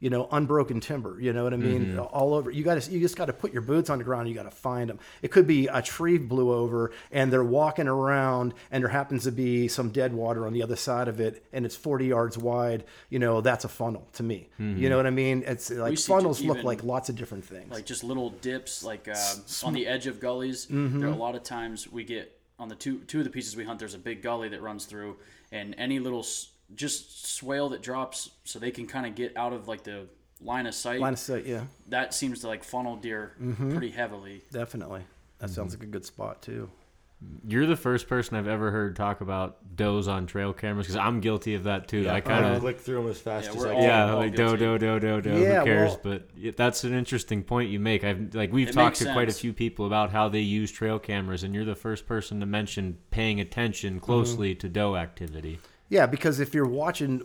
you 0.01 0.11
know, 0.11 0.29
unbroken 0.31 0.81
timber. 0.81 1.21
You 1.21 1.33
know 1.33 1.43
what 1.45 1.53
I 1.53 1.57
mean? 1.57 1.99
All 1.99 2.35
over. 2.35 2.51
You 2.51 2.63
got 2.63 2.81
to. 2.81 2.91
You 2.91 3.01
just 3.01 3.17
got 3.17 3.27
to 3.27 3.33
put 3.33 3.53
your 3.53 3.63
boots 3.63 3.91
on 3.91 3.99
the 3.99 4.05
ground. 4.05 4.29
You 4.29 4.35
got 4.35 4.45
to 4.45 4.51
find 4.51 4.89
them. 4.89 4.99
It 5.23 5.33
could 5.33 5.47
be 5.47 5.67
a 5.67 5.83
tree 5.83 6.19
blew 6.19 6.53
over 6.53 6.93
and 7.11 7.33
they're 7.33 7.43
walking 7.43 7.89
around, 7.89 8.55
and 8.71 8.85
there 8.85 8.91
happens 8.91 9.25
to 9.25 9.33
be 9.33 9.67
some 9.69 9.91
dead 9.91 10.13
water 10.13 10.47
on 10.47 10.53
the 10.53 10.63
other 10.63 10.77
side 10.77 11.09
of 11.09 11.19
it, 11.21 11.45
and 11.53 11.67
it's 11.67 11.75
40 11.77 12.07
yards 12.07 12.39
wide. 12.39 12.85
You 13.11 13.19
know, 13.19 13.41
that's 13.41 13.65
a 13.65 13.69
funnel 13.69 14.07
to 14.15 14.23
me. 14.23 14.49
You 14.59 14.89
know 14.89 14.97
what 14.97 15.07
I 15.07 15.11
mean? 15.11 15.43
It's 15.47 15.71
like 15.71 15.99
funnels 15.99 16.41
look 16.43 16.59
even, 16.59 16.67
like 16.67 16.85
lots 16.85 17.09
of 17.09 17.17
different 17.17 17.45
things. 17.45 17.71
like 17.71 17.85
just 17.87 18.05
little 18.05 18.31
dips, 18.31 18.85
like 18.85 19.09
uh, 19.09 19.17
on 19.65 19.73
the 19.73 19.87
edge 19.87 20.07
of 20.07 20.21
gullies. 20.21 20.67
Mm-hmm. 20.67 21.01
There 21.01 21.09
are 21.09 21.13
a 21.13 21.17
lot 21.17 21.35
of 21.35 21.43
times 21.43 21.91
we 21.91 22.05
get 22.05 22.39
on 22.59 22.69
the 22.69 22.75
two 22.75 22.99
two 23.01 23.19
of 23.19 23.25
the 23.25 23.31
pieces 23.31 23.57
we 23.57 23.65
hunt. 23.65 23.79
There's 23.79 23.95
a 23.95 23.99
big 23.99 24.23
gully 24.23 24.49
that 24.51 24.63
runs 24.63 24.85
through, 24.85 25.17
and 25.53 25.75
any 25.79 25.99
little 25.99 26.21
s- 26.21 26.49
just 26.75 27.27
swale 27.35 27.69
that 27.71 27.83
drops, 27.83 28.31
so 28.45 28.59
they 28.59 28.71
can 28.71 28.87
kind 28.87 29.07
of 29.07 29.15
get 29.15 29.37
out 29.37 29.53
of 29.53 29.69
like 29.69 29.85
the 29.85 30.07
line 30.41 30.67
of 30.67 30.75
sight. 30.75 31.01
Line 31.01 31.15
of 31.15 31.19
sight, 31.19 31.47
yeah, 31.47 31.65
that 31.89 32.15
seems 32.15 32.41
to 32.41 32.49
like 32.49 32.65
funnel 32.65 32.97
deer 32.97 33.33
Mm-hmm. 33.43 33.71
pretty 33.73 33.91
heavily. 33.91 34.43
definitely. 34.53 35.03
That 35.39 35.51
sounds 35.51 35.73
like 35.75 35.83
a 35.85 35.87
good 35.87 36.05
spot 36.05 36.43
too. 36.43 36.71
You're 37.49 37.67
the 37.67 37.75
first 37.77 38.07
person 38.09 38.37
I've 38.37 38.47
ever 38.47 38.71
heard 38.71 38.95
talk 38.95 39.21
about 39.21 39.75
does 39.75 40.07
on 40.07 40.27
trail 40.27 40.53
cameras 40.53 40.87
because 40.87 40.95
I'm 40.97 41.21
guilty 41.21 41.55
of 41.55 41.65
that 41.65 41.89
too. 41.89 42.03
Yeah, 42.03 42.15
I 42.15 42.21
kind 42.21 42.45
of 42.45 42.61
click 42.61 42.79
through 42.79 43.03
them 43.03 43.11
as 43.11 43.19
fast 43.21 43.51
Yeah, 43.51 43.57
as 43.57 43.65
I 43.65 43.75
can. 43.75 43.83
yeah, 43.83 44.13
like 44.15 44.31
do 44.37 44.57
guilty. 44.57 44.59
do 44.59 44.79
do 44.79 45.01
do 45.01 45.21
do. 45.23 45.41
Yeah, 45.41 45.59
Who 45.61 45.65
cares? 45.65 45.91
well- 46.05 46.21
but 46.45 46.57
that's 46.57 46.85
an 46.85 46.95
interesting 46.95 47.43
point 47.43 47.71
you 47.71 47.81
make. 47.81 48.05
I've 48.05 48.33
like 48.37 48.53
we've 48.53 48.69
talked 48.71 48.77
makes 48.77 48.99
to 49.01 49.13
quite 49.13 49.29
a 49.29 49.33
few 49.33 49.53
people 49.53 49.87
about 49.87 50.13
how 50.13 50.29
they 50.29 50.41
use 50.41 50.71
trail 50.71 51.01
cameras, 51.01 51.43
and 51.43 51.53
you're 51.55 51.65
the 51.65 51.75
first 51.75 52.07
person 52.07 52.39
to 52.39 52.47
mention 52.47 52.99
paying 53.11 53.41
attention 53.41 53.99
closely 53.99 54.55
to 54.55 54.69
doe 54.69 54.95
activity. 54.95 55.59
Yeah, 55.89 56.07
because 56.07 56.41
if 56.41 56.55
you're 56.55 56.67
watching 56.67 57.23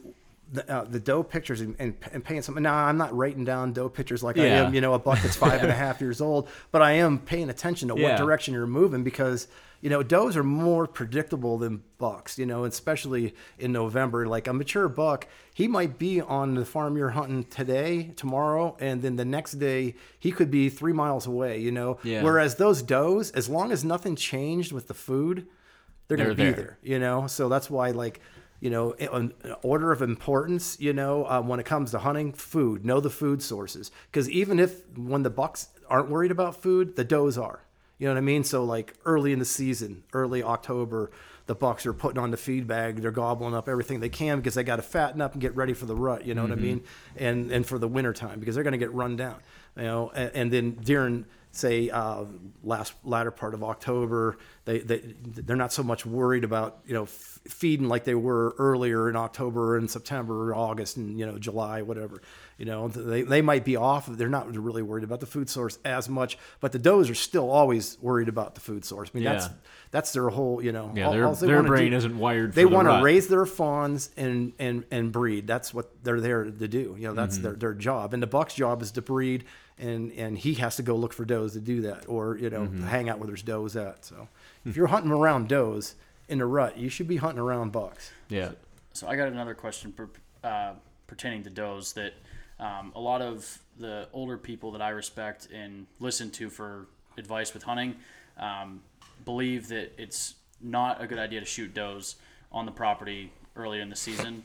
the, 0.52 0.70
uh, 0.72 0.84
the 0.86 1.00
doe 1.00 1.24
pictures 1.24 1.62
and, 1.62 1.76
and, 1.80 1.96
and 2.12 2.24
paying 2.24 2.42
something, 2.42 2.64
now 2.64 2.76
I'm 2.76 2.98
not 2.98 3.16
writing 3.16 3.44
down 3.44 3.74
doe 3.74 3.90
pictures 3.90 4.22
like 4.24 4.38
I 4.38 4.46
am, 4.46 4.74
you 4.74 4.82
know, 4.82 4.94
a 4.94 5.00
buck 5.00 5.20
that's 5.22 5.36
five 5.36 5.62
and 5.62 5.70
a 5.72 5.74
half 5.86 6.00
years 6.00 6.22
old, 6.22 6.48
but 6.72 6.82
I 6.82 6.94
am 6.94 7.20
paying 7.20 7.50
attention 7.50 7.88
to 7.90 7.96
Yeah. 7.98 8.10
what 8.10 8.18
direction 8.18 8.54
you're 8.54 8.68
moving 8.68 9.04
because, 9.04 9.48
you 9.82 9.90
know, 9.90 10.04
does 10.04 10.38
are 10.38 10.44
more 10.44 10.86
predictable 10.88 11.58
than 11.58 11.84
bucks, 11.98 12.38
you 12.38 12.46
know, 12.46 12.64
especially 12.66 13.34
in 13.58 13.72
November. 13.72 14.28
Like 14.28 14.48
a 14.48 14.54
mature 14.54 14.88
buck, 14.88 15.28
he 15.54 15.68
might 15.68 15.98
be 15.98 16.22
on 16.22 16.54
the 16.56 16.66
farm 16.66 16.96
you're 16.98 17.10
hunting 17.10 17.44
today, 17.46 18.14
tomorrow, 18.16 18.78
and 18.80 19.02
then 19.02 19.16
the 19.18 19.26
next 19.26 19.54
day 19.54 19.96
he 20.20 20.32
could 20.32 20.52
be 20.52 20.70
three 20.70 20.94
miles 20.94 21.26
away, 21.26 21.60
you 21.60 21.72
know. 21.72 21.98
Yeah. 22.04 22.22
Whereas 22.24 22.56
those 22.56 22.82
does, 22.84 23.32
as 23.32 23.50
long 23.50 23.72
as 23.72 23.84
nothing 23.84 24.16
changed 24.16 24.72
with 24.72 24.88
the 24.88 24.94
food, 24.94 25.48
they're 26.10 26.18
going 26.18 26.30
to 26.30 26.36
They're 26.36 26.52
be 26.52 26.56
there. 26.56 26.66
there 26.66 26.78
you 26.84 27.00
know 27.00 27.28
so 27.28 27.48
that's 27.48 27.70
why 27.70 27.92
like 27.92 28.20
you 28.64 28.70
know 28.70 28.92
eh, 28.92 29.08
in 29.12 29.34
in 29.44 29.52
eh, 29.52 29.56
order 29.62 29.92
of 29.92 30.02
importance 30.02 30.80
you 30.80 30.94
know 30.94 31.28
um, 31.28 31.48
when 31.50 31.60
it 31.60 31.66
comes 31.66 31.92
to 31.92 32.00
hunting 32.00 32.32
food 32.32 32.86
know 32.86 33.00
the 33.02 33.10
food 33.10 33.44
sources. 33.44 33.92
Because 34.10 34.30
even 34.30 34.58
if 34.58 34.88
when 34.98 35.24
the 35.24 35.30
bucks 35.30 35.68
aren't 35.90 36.10
worried 36.10 36.32
about 36.32 36.56
food 36.56 36.96
the 36.96 37.04
does 37.04 37.38
are. 37.38 37.66
You 38.00 38.08
know 38.08 38.16
what 38.16 38.20
i 38.20 38.22
mean? 38.22 38.44
So 38.44 38.64
like 38.64 38.96
early 39.06 39.34
in 39.34 39.40
the 39.40 39.46
season 39.46 40.04
early 40.14 40.42
october 40.42 41.12
the 41.46 41.56
bucks 41.56 41.86
are 41.86 41.94
putting 41.94 42.18
on 42.18 42.32
the 42.32 42.38
feed 42.38 42.66
bag 42.66 43.02
they're 43.02 43.12
gobbling 43.12 43.54
up 43.54 43.68
everything 43.68 44.00
they 44.00 44.08
can 44.08 44.38
because 44.38 44.54
they 44.54 44.64
got 44.64 44.78
to 44.78 44.82
fatten 44.82 45.20
up 45.20 45.34
and 45.34 45.42
get 45.42 45.54
ready 45.58 45.74
for 45.74 45.86
the 45.86 45.96
rut 45.96 46.26
you 46.26 46.34
know 46.34 46.44
what 46.44 46.52
i 46.52 46.56
mm-hmm. 46.56 46.64
mean? 46.64 46.84
And 47.18 47.52
and 47.52 47.66
for 47.66 47.78
the 47.78 47.88
winter 47.88 48.14
time 48.14 48.40
because 48.40 48.56
they're 48.56 48.64
going 48.64 48.80
to 48.80 48.86
get 48.86 48.94
run 48.94 49.18
down 49.18 49.40
you 49.76 49.84
know? 49.84 50.12
And, 50.16 50.32
and 50.34 50.52
then 50.52 50.72
during 50.72 51.26
say 51.56 51.90
uh, 51.92 52.26
last 52.64 52.94
latter 53.04 53.30
part 53.32 53.54
of 53.54 53.64
October, 53.64 54.38
they 54.66 54.80
they 54.80 54.98
they're 55.24 55.56
not 55.56 55.72
so 55.72 55.84
much 55.84 56.06
worried 56.06 56.44
about 56.44 56.80
you 56.86 56.94
know 56.96 57.04
f- 57.04 57.40
feeding 57.48 57.88
like 57.88 58.04
they 58.06 58.16
were 58.16 58.56
earlier 58.58 59.08
in 59.10 59.16
October 59.16 59.78
and 59.78 59.90
September, 59.90 60.50
or 60.52 60.56
August, 60.56 60.98
and 60.98 61.18
you 61.20 61.26
know 61.26 61.38
July, 61.38 61.82
whatever. 61.84 62.22
You 62.58 62.66
know 62.66 62.88
they 62.88 63.22
they 63.22 63.42
might 63.42 63.66
be 63.66 63.76
off. 63.76 64.08
They're 64.08 64.30
not 64.30 64.54
really 64.56 64.82
worried 64.82 65.04
about 65.04 65.20
the 65.20 65.26
food 65.28 65.50
source 65.50 65.78
as 65.86 66.10
much, 66.10 66.38
but 66.60 66.72
the 66.72 66.80
does 66.80 67.10
are 67.10 67.16
still 67.16 67.50
always 67.50 67.98
worried 68.02 68.30
about 68.30 68.56
the 68.56 68.62
food 68.62 68.84
source. 68.84 69.10
I 69.14 69.18
mean 69.18 69.24
that's 69.26 69.46
Yeah. 69.46 69.54
that's 69.92 70.12
their 70.14 70.30
whole 70.30 70.62
you 70.64 70.72
know. 70.72 70.92
Yeah, 70.96 71.06
all- 71.08 71.12
their 71.14 71.28
all 71.28 71.36
their 71.36 71.64
brain 71.64 71.92
do- 71.92 71.98
isn't 71.98 72.18
wired. 72.18 72.54
they 72.54 72.64
for 72.64 72.70
the 72.70 72.76
want 72.76 72.88
to 72.88 73.04
raise 73.04 73.28
their 73.28 73.46
fawns 73.46 74.10
and 74.18 74.54
and 74.60 74.86
and 74.92 75.12
breed. 75.12 75.46
That's 75.48 75.74
what 75.74 75.92
they're 76.04 76.22
there 76.22 76.46
to 76.46 76.68
do. 76.68 76.96
You 76.98 77.10
know, 77.10 77.14
that's 77.14 77.36
Mm-hmm. 77.36 77.44
their 77.44 77.54
their 77.54 77.74
job. 77.74 78.14
And 78.14 78.22
the 78.24 78.28
buck's 78.28 78.54
job 78.56 78.82
is 78.82 78.92
to 78.92 79.02
breed, 79.02 79.44
and 79.78 80.12
and 80.14 80.38
he 80.38 80.54
has 80.56 80.76
to 80.78 80.84
go 80.84 80.96
look 80.96 81.14
for 81.14 81.26
does 81.26 81.54
to 81.54 81.60
do 81.60 81.82
that, 81.82 82.06
or 82.08 82.38
you 82.38 82.50
know, 82.50 82.62
Mm-hmm. 82.62 82.84
hang 82.88 83.10
out 83.10 83.20
where 83.20 83.28
there's 83.28 83.42
does 83.44 83.76
at. 83.76 84.06
So, 84.06 84.28
if 84.66 84.76
you're 84.76 84.88
hunting 84.88 85.12
around 85.12 85.48
does 85.50 85.96
in 86.30 86.38
the 86.40 86.46
rut, 86.46 86.78
you 86.78 86.90
should 86.90 87.08
be 87.08 87.18
hunting 87.18 87.40
around 87.40 87.72
bucks. 87.72 88.12
Yeah. 88.30 88.52
So 88.94 89.08
I 89.08 89.16
got 89.16 89.28
another 89.30 89.56
question 89.56 89.92
per, 89.92 90.10
uh, 90.44 90.74
pertaining 91.08 91.44
to 91.44 91.50
does 91.50 91.94
that 91.94 92.14
um, 92.60 92.92
a 92.96 93.00
lot 93.00 93.22
of 93.22 93.60
the 93.80 94.08
older 94.14 94.38
people 94.38 94.72
that 94.74 94.82
I 94.82 94.90
respect 94.90 95.48
and 95.52 95.88
listen 96.00 96.30
to 96.32 96.50
for 96.50 96.88
advice 97.18 97.54
with 97.56 97.64
hunting 97.64 97.96
um, 98.38 98.82
believe 99.26 99.68
that 99.70 99.92
it's 99.98 100.36
not 100.62 101.02
a 101.02 101.08
good 101.08 101.18
idea 101.20 101.40
to 101.40 101.46
shoot 101.46 101.74
does 101.74 102.16
on 102.52 102.66
the 102.68 102.72
property 102.72 103.32
earlier 103.56 103.82
in 103.82 103.90
the 103.90 103.96
season. 103.96 104.44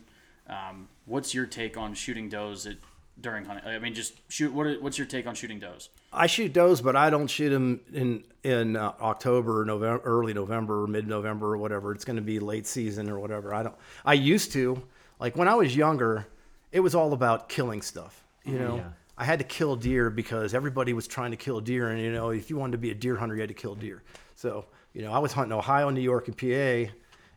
Um, 0.48 0.88
what's 1.04 1.34
your 1.34 1.44
take 1.46 1.76
on 1.76 1.92
shooting 1.94 2.28
does 2.30 2.66
at, 2.66 2.76
during 3.20 3.44
hunting? 3.44 3.66
I 3.66 3.78
mean, 3.78 3.94
just 3.94 4.14
shoot. 4.30 4.52
What 4.52 4.66
are, 4.66 4.74
what's 4.80 4.98
your 4.98 5.06
take 5.06 5.26
on 5.26 5.34
shooting 5.34 5.58
does? 5.58 5.88
I 6.12 6.26
shoot 6.26 6.52
does, 6.52 6.80
but 6.80 6.96
I 6.96 7.10
don't 7.10 7.28
shoot 7.28 7.50
them 7.50 7.80
in 7.92 8.24
in 8.42 8.76
uh, 8.76 8.92
October 9.00 9.62
or 9.62 9.64
November, 9.64 10.02
early 10.04 10.34
November 10.34 10.86
mid 10.86 11.06
November 11.06 11.54
or 11.54 11.58
whatever. 11.58 11.92
It's 11.92 12.04
going 12.04 12.16
to 12.16 12.22
be 12.22 12.38
late 12.40 12.66
season 12.66 13.08
or 13.10 13.18
whatever. 13.18 13.54
I 13.54 13.62
don't. 13.62 13.74
I 14.04 14.14
used 14.14 14.52
to 14.52 14.82
like 15.18 15.36
when 15.36 15.48
I 15.48 15.54
was 15.54 15.74
younger. 15.76 16.26
It 16.70 16.80
was 16.80 16.94
all 16.94 17.14
about 17.14 17.48
killing 17.48 17.80
stuff. 17.80 18.24
You 18.44 18.58
know, 18.58 18.76
Yeah. 18.76 18.88
I 19.16 19.24
had 19.24 19.38
to 19.38 19.44
kill 19.44 19.74
deer 19.74 20.10
because 20.10 20.54
everybody 20.54 20.92
was 20.92 21.08
trying 21.08 21.30
to 21.30 21.36
kill 21.36 21.60
deer, 21.60 21.88
and 21.88 22.00
you 22.00 22.12
know, 22.12 22.30
if 22.30 22.50
you 22.50 22.56
wanted 22.56 22.72
to 22.72 22.78
be 22.78 22.90
a 22.90 22.94
deer 22.94 23.16
hunter, 23.16 23.34
you 23.34 23.40
had 23.40 23.48
to 23.48 23.54
kill 23.54 23.74
deer. 23.74 24.02
So 24.36 24.66
you 24.92 25.02
know, 25.02 25.12
I 25.12 25.18
was 25.18 25.32
hunting 25.32 25.52
Ohio, 25.52 25.90
New 25.90 26.00
York, 26.00 26.28
and 26.28 26.36
PA, 26.36 26.92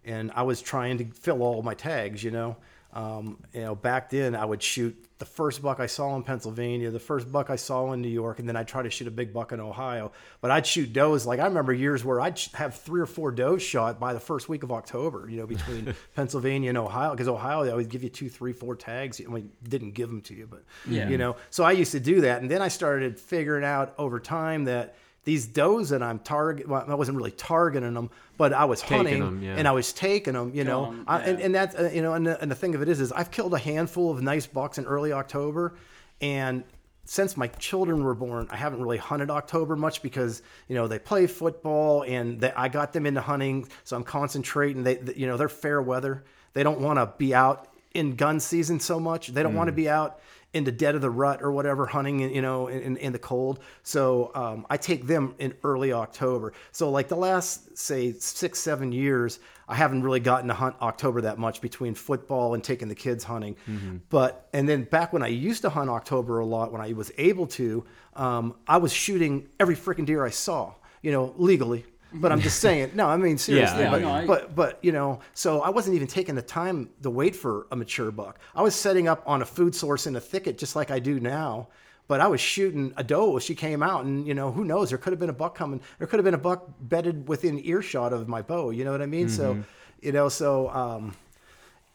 and 0.05 0.31
I 0.35 0.43
was 0.43 0.61
trying 0.61 0.97
to 0.99 1.05
fill 1.05 1.41
all 1.41 1.61
my 1.63 1.73
tags. 1.73 2.23
You 2.23 2.31
know, 2.31 2.57
um, 2.93 3.37
you 3.53 3.61
know, 3.61 3.75
back 3.75 4.09
then 4.09 4.35
I 4.35 4.43
would 4.45 4.61
shoot 4.61 4.95
the 5.17 5.25
first 5.25 5.61
buck 5.61 5.79
I 5.79 5.85
saw 5.85 6.15
in 6.15 6.23
Pennsylvania, 6.23 6.89
the 6.89 6.99
first 6.99 7.31
buck 7.31 7.49
I 7.51 7.55
saw 7.55 7.91
in 7.93 8.01
New 8.01 8.09
York, 8.09 8.39
and 8.39 8.49
then 8.49 8.55
I'd 8.55 8.67
try 8.67 8.81
to 8.81 8.89
shoot 8.89 9.07
a 9.07 9.11
big 9.11 9.31
buck 9.33 9.51
in 9.51 9.59
Ohio. 9.59 10.11
But 10.41 10.49
I'd 10.51 10.65
shoot 10.65 10.91
does. 10.91 11.25
Like 11.25 11.39
I 11.39 11.45
remember 11.45 11.71
years 11.73 12.03
where 12.03 12.19
I'd 12.19 12.39
have 12.55 12.75
three 12.75 12.99
or 12.99 13.05
four 13.05 13.31
does 13.31 13.61
shot 13.61 13.99
by 13.99 14.13
the 14.13 14.19
first 14.19 14.49
week 14.49 14.63
of 14.63 14.71
October. 14.71 15.29
You 15.29 15.41
know, 15.41 15.47
between 15.47 15.93
Pennsylvania 16.15 16.69
and 16.69 16.77
Ohio, 16.77 17.11
because 17.11 17.27
Ohio 17.27 17.63
they 17.63 17.71
always 17.71 17.87
give 17.87 18.03
you 18.03 18.09
two, 18.09 18.29
three, 18.29 18.51
four 18.51 18.75
tags. 18.75 19.21
I 19.25 19.29
mean, 19.31 19.51
didn't 19.63 19.91
give 19.91 20.09
them 20.09 20.21
to 20.23 20.33
you, 20.33 20.47
but 20.49 20.63
Yeah. 20.87 21.07
you 21.07 21.17
know. 21.17 21.35
So 21.51 21.63
I 21.63 21.73
used 21.73 21.91
to 21.91 21.99
do 21.99 22.21
that, 22.21 22.41
and 22.41 22.49
then 22.49 22.61
I 22.61 22.67
started 22.67 23.19
figuring 23.19 23.63
out 23.63 23.93
over 23.97 24.19
time 24.19 24.65
that 24.65 24.95
these 25.23 25.45
does 25.45 25.89
that 25.89 26.01
I'm 26.01 26.19
target, 26.19 26.67
well, 26.67 26.83
I 26.87 26.95
wasn't 26.95 27.17
really 27.17 27.31
targeting 27.31 27.93
them, 27.93 28.09
but 28.37 28.53
I 28.53 28.65
was 28.65 28.81
Taking 28.81 28.97
hunting 28.97 29.19
them, 29.19 29.43
yeah. 29.43 29.55
and 29.55 29.67
I 29.67 29.71
was 29.71 29.93
taking 29.93 30.33
them, 30.33 30.51
you 30.53 30.63
know. 30.63 30.85
Killing 30.85 30.99
'em, 30.99 31.05
I, 31.07 31.19
and, 31.21 31.39
yeah. 31.39 31.45
and 31.45 31.55
that's 31.55 31.75
uh, 31.75 31.91
you 31.93 32.01
know, 32.01 32.13
and 32.13 32.25
the, 32.25 32.41
and 32.41 32.49
the 32.49 32.55
thing 32.55 32.73
of 32.75 32.81
it 32.81 32.89
is, 32.89 32.99
is 32.99 33.11
I've 33.11 33.29
killed 33.29 33.53
a 33.53 33.59
handful 33.59 34.09
of 34.11 34.21
nice 34.21 34.47
bucks 34.47 34.77
in 34.79 34.85
early 34.85 35.11
October, 35.13 35.75
and 36.21 36.63
since 37.05 37.35
my 37.35 37.47
children 37.47 38.03
were 38.03 38.13
born, 38.13 38.47
I 38.51 38.55
haven't 38.55 38.81
really 38.81 38.97
hunted 38.97 39.29
October 39.29 39.75
much 39.75 40.01
because 40.01 40.41
you 40.67 40.75
know 40.75 40.87
they 40.87 40.99
play 40.99 41.27
football 41.27 42.03
and 42.03 42.39
they, 42.39 42.51
I 42.53 42.67
got 42.69 42.93
them 42.93 43.05
into 43.05 43.21
hunting, 43.21 43.67
so 43.83 43.95
I'm 43.97 44.03
concentrating. 44.03 44.83
They, 44.83 44.95
they- 44.95 45.15
you 45.15 45.27
know, 45.27 45.37
they're 45.37 45.49
fair 45.49 45.81
weather. 45.81 46.23
They 46.53 46.63
don't 46.63 46.79
want 46.79 46.97
to 46.99 47.11
be 47.17 47.33
out 47.35 47.67
in 47.93 48.15
gun 48.15 48.39
season 48.39 48.79
so 48.79 48.99
much. 48.99 49.27
They 49.27 49.43
don't 49.43 49.55
want 49.55 49.67
to 49.67 49.71
be 49.73 49.89
out 49.89 50.19
in 50.53 50.63
the 50.65 50.71
dead 50.71 50.95
of 50.95 51.01
the 51.01 51.09
rut 51.09 51.41
or 51.41 51.51
whatever 51.51 51.85
hunting 51.85 52.19
you 52.19 52.41
know 52.41 52.67
in, 52.67 52.97
in 52.97 53.13
the 53.13 53.19
cold. 53.19 53.59
So 53.83 54.31
um, 54.35 54.65
i 54.69 54.77
take 54.77 55.07
them 55.07 55.35
in 55.39 55.53
early 55.63 55.93
october. 55.93 56.53
So 56.71 56.89
like 56.89 57.07
the 57.07 57.15
last 57.15 57.77
say 57.77 58.11
six 58.13 58.59
seven 58.59 58.91
years 58.91 59.39
i 59.67 59.75
haven't 59.75 60.03
really 60.03 60.19
gotten 60.19 60.47
to 60.49 60.53
hunt 60.53 60.75
october 60.81 61.21
that 61.21 61.37
much 61.37 61.61
between 61.61 61.95
football 61.95 62.53
and 62.53 62.63
taking 62.63 62.87
the 62.87 62.95
kids 62.95 63.23
hunting. 63.23 63.55
But 64.09 64.47
and 64.53 64.67
then 64.67 64.83
back 64.83 65.13
when 65.13 65.23
i 65.23 65.27
used 65.27 65.61
to 65.63 65.69
hunt 65.69 65.89
october 65.89 66.39
a 66.39 66.45
lot 66.45 66.71
when 66.71 66.81
i 66.81 66.93
was 66.93 67.11
able 67.17 67.47
to 67.47 67.85
um, 68.15 68.55
i 68.67 68.77
was 68.77 68.91
shooting 68.91 69.47
every 69.59 69.75
freaking 69.75 70.05
deer 70.05 70.25
i 70.25 70.29
saw 70.29 70.73
you 71.01 71.11
know 71.11 71.33
legally 71.37 71.85
but 72.13 72.31
i'm 72.31 72.41
just 72.41 72.59
saying 72.59 72.91
no 72.93 73.07
i 73.07 73.15
mean 73.17 73.37
seriously 73.49 73.79
Yeah, 73.83 73.91
but, 73.91 74.01
no, 74.01 74.09
I- 74.09 74.25
but 74.25 74.55
but 74.55 74.79
you 74.81 74.91
know 74.91 75.19
so 75.33 75.61
i 75.61 75.69
wasn't 75.69 75.95
even 75.95 76.07
taking 76.07 76.35
the 76.35 76.41
time 76.41 76.89
to 77.03 77.09
wait 77.09 77.35
for 77.35 77.67
a 77.71 77.75
mature 77.75 78.11
buck. 78.11 78.39
I 78.55 78.61
was 78.61 78.75
setting 78.75 79.07
up 79.07 79.23
on 79.25 79.41
a 79.41 79.45
food 79.45 79.73
source 79.75 80.07
in 80.07 80.15
a 80.15 80.19
thicket 80.21 80.57
just 80.57 80.75
like 80.75 80.91
i 80.91 80.99
do 80.99 81.19
now 81.19 81.67
but 82.07 82.19
i 82.19 82.27
was 82.27 82.41
shooting 82.41 82.93
a 82.97 83.03
doe. 83.03 83.39
She 83.39 83.55
came 83.55 83.81
out 83.81 84.03
and 84.05 84.27
you 84.27 84.33
know 84.33 84.51
who 84.51 84.65
knows? 84.65 84.89
There 84.89 84.97
could 84.97 85.13
have 85.13 85.19
been 85.19 85.29
a 85.29 85.33
buck 85.43 85.55
coming 85.55 85.79
there 85.97 86.07
could 86.07 86.19
have 86.19 86.25
been 86.25 86.33
a 86.33 86.45
buck 86.49 86.65
bedded 86.81 87.27
within 87.29 87.59
earshot 87.63 88.11
of 88.13 88.27
my 88.27 88.41
bow 88.41 88.71
you 88.71 88.83
know 88.83 88.91
what 88.91 89.01
i 89.01 89.05
mean? 89.05 89.29
So 89.29 89.57
you 90.01 90.11
know 90.11 90.27
so 90.27 90.69
um 90.69 91.15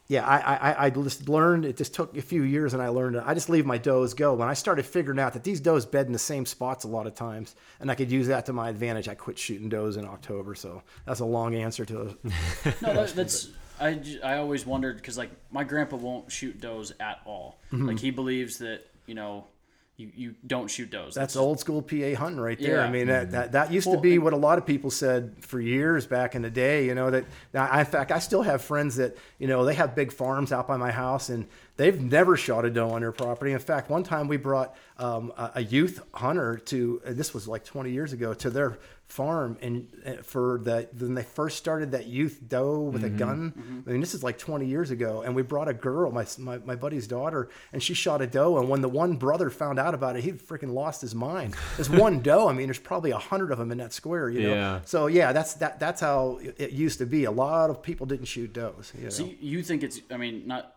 yeah, 0.09 0.25
I, 0.25 0.71
I, 0.71 0.85
I 0.85 0.89
just 0.89 1.27
learned. 1.27 1.65
It 1.65 1.75
just 1.75 1.93
took 1.93 2.15
a 2.15 2.21
few 2.21 2.43
years, 2.43 2.73
and 2.73 2.81
I 2.81 2.87
learned. 2.87 3.17
I 3.17 3.33
just 3.33 3.49
leave 3.49 3.65
my 3.65 3.77
does 3.77 4.13
go. 4.13 4.33
When 4.35 4.47
I 4.47 4.53
started 4.53 4.85
figuring 4.85 5.19
out 5.19 5.33
that 5.33 5.43
these 5.43 5.59
does 5.59 5.85
bed 5.85 6.07
in 6.07 6.13
the 6.13 6.19
same 6.19 6.45
spots 6.45 6.85
a 6.85 6.87
lot 6.87 7.07
of 7.07 7.15
times, 7.15 7.55
and 7.81 7.91
I 7.91 7.95
could 7.95 8.09
use 8.09 8.27
that 8.27 8.45
to 8.45 8.53
my 8.53 8.69
advantage, 8.69 9.09
I 9.09 9.15
quit 9.15 9.37
shooting 9.37 9.67
does 9.67 9.97
in 9.97 10.05
October. 10.05 10.55
So 10.55 10.81
that's 11.05 11.19
a 11.19 11.25
long 11.25 11.55
answer 11.55 11.85
to. 11.85 12.17
No, 12.81 12.93
that, 12.93 13.13
that's 13.15 13.49
I 13.79 14.37
always 14.37 14.65
wondered 14.65 14.97
because 14.97 15.17
like 15.17 15.31
my 15.51 15.63
grandpa 15.63 15.97
won't 15.97 16.31
shoot 16.31 16.59
does 16.59 16.93
at 16.99 17.19
all. 17.25 17.59
Mm-hmm. 17.71 17.87
Like 17.87 17.99
he 17.99 18.11
believes 18.11 18.57
that 18.59 18.85
you 19.05 19.13
know 19.13 19.45
you, 19.97 20.11
you 20.15 20.35
don't 20.45 20.69
shoot 20.69 20.91
does. 20.91 21.15
That's 21.15 21.35
old 21.35 21.59
school 21.59 21.81
PA 21.81 22.13
hunting 22.15 22.39
right 22.39 22.59
there. 22.59 22.81
I 22.81 22.85
Yeah. 22.85 22.91
mean, 22.91 23.07
that, 23.07 23.31
that, 23.31 23.51
that 23.53 23.71
used 23.71 23.89
to 23.89 23.97
be 23.99 24.15
and- 24.15 24.23
what 24.23 24.33
a 24.33 24.37
lot 24.37 24.59
of 24.59 24.65
people 24.65 24.91
said 24.91 25.33
for 25.39 25.59
years 25.59 26.05
back 26.05 26.35
in 26.35 26.43
the 26.43 26.51
day, 26.51 26.85
you 26.85 26.93
know, 26.93 27.09
that 27.09 27.25
I, 27.55 27.79
in 27.79 27.85
fact, 27.87 28.11
I 28.11 28.19
still 28.19 28.43
have 28.43 28.61
friends 28.61 28.97
that, 28.97 29.17
you 29.39 29.47
know, 29.47 29.65
they 29.65 29.73
have 29.73 29.95
big 29.95 30.11
farms 30.11 30.51
out 30.51 30.67
by 30.67 30.77
my 30.77 30.91
house 30.91 31.29
and 31.29 31.47
they've 31.77 31.99
never 31.99 32.37
shot 32.37 32.63
a 32.63 32.69
doe 32.69 32.91
on 32.91 33.01
their 33.01 33.11
property. 33.11 33.53
In 33.53 33.59
fact, 33.59 33.89
one 33.89 34.03
time 34.03 34.27
we 34.27 34.37
brought 34.37 34.75
um, 34.99 35.33
a, 35.35 35.53
a 35.55 35.63
youth 35.63 35.99
hunter 36.13 36.57
to, 36.65 37.01
this 37.03 37.33
was 37.33 37.47
like 37.47 37.65
20 37.65 37.89
years 37.89 38.13
ago, 38.13 38.35
to 38.35 38.51
their 38.51 38.77
farm 39.07 39.57
and 39.61 39.87
uh, 40.05 40.21
for 40.21 40.59
the, 40.63 40.87
when 40.99 41.13
they 41.13 41.23
first 41.23 41.57
started 41.57 41.91
that 41.91 42.07
youth 42.07 42.41
doe 42.47 42.81
with 42.81 43.03
a 43.03 43.09
gun. 43.09 43.83
I 43.87 43.91
mean, 43.91 44.01
this 44.01 44.13
is 44.13 44.21
like 44.21 44.37
20 44.37 44.65
years 44.65 44.91
ago. 44.91 45.21
And 45.21 45.33
we 45.33 45.41
brought 45.43 45.69
a 45.69 45.73
girl, 45.73 46.11
my, 46.11 46.25
my, 46.37 46.57
my 46.59 46.75
buddy's 46.75 47.07
daughter, 47.07 47.49
and 47.71 47.81
she 47.81 47.93
shot 47.93 48.21
a 48.21 48.27
doe. 48.27 48.57
And 48.57 48.69
when 48.69 48.81
the 48.81 48.89
one 48.89 49.15
brother 49.15 49.49
found 49.49 49.79
out 49.79 49.93
about 49.93 50.17
it, 50.17 50.23
he 50.23 50.33
freaking 50.33 50.73
lost 50.73 51.01
his 51.01 51.15
mind. 51.15 51.55
There's 51.77 51.89
one 52.05 52.19
doe. 52.21 52.49
I 52.49 52.53
mean, 52.53 52.67
there's 52.67 52.79
probably 52.79 53.11
a 53.11 53.17
hundred 53.17 53.51
of 53.51 53.57
them 53.57 53.71
in 53.71 53.77
that 53.77 53.93
square, 53.93 54.29
you 54.29 54.41
know? 54.43 54.53
Yeah. 54.53 54.79
So 54.83 55.07
yeah, 55.07 55.31
that's, 55.31 55.53
that, 55.55 55.79
that's 55.79 56.01
how 56.01 56.39
it 56.41 56.71
used 56.71 56.99
to 56.99 57.05
be. 57.05 57.23
A 57.23 57.31
lot 57.31 57.69
of 57.69 57.81
people 57.81 58.05
didn't 58.05 58.25
shoot 58.25 58.51
does. 58.51 58.91
You 58.97 59.05
know? 59.05 59.09
So 59.09 59.29
you 59.39 59.63
think 59.63 59.83
it's? 59.83 60.01
I 60.11 60.17
mean, 60.17 60.47
not. 60.47 60.73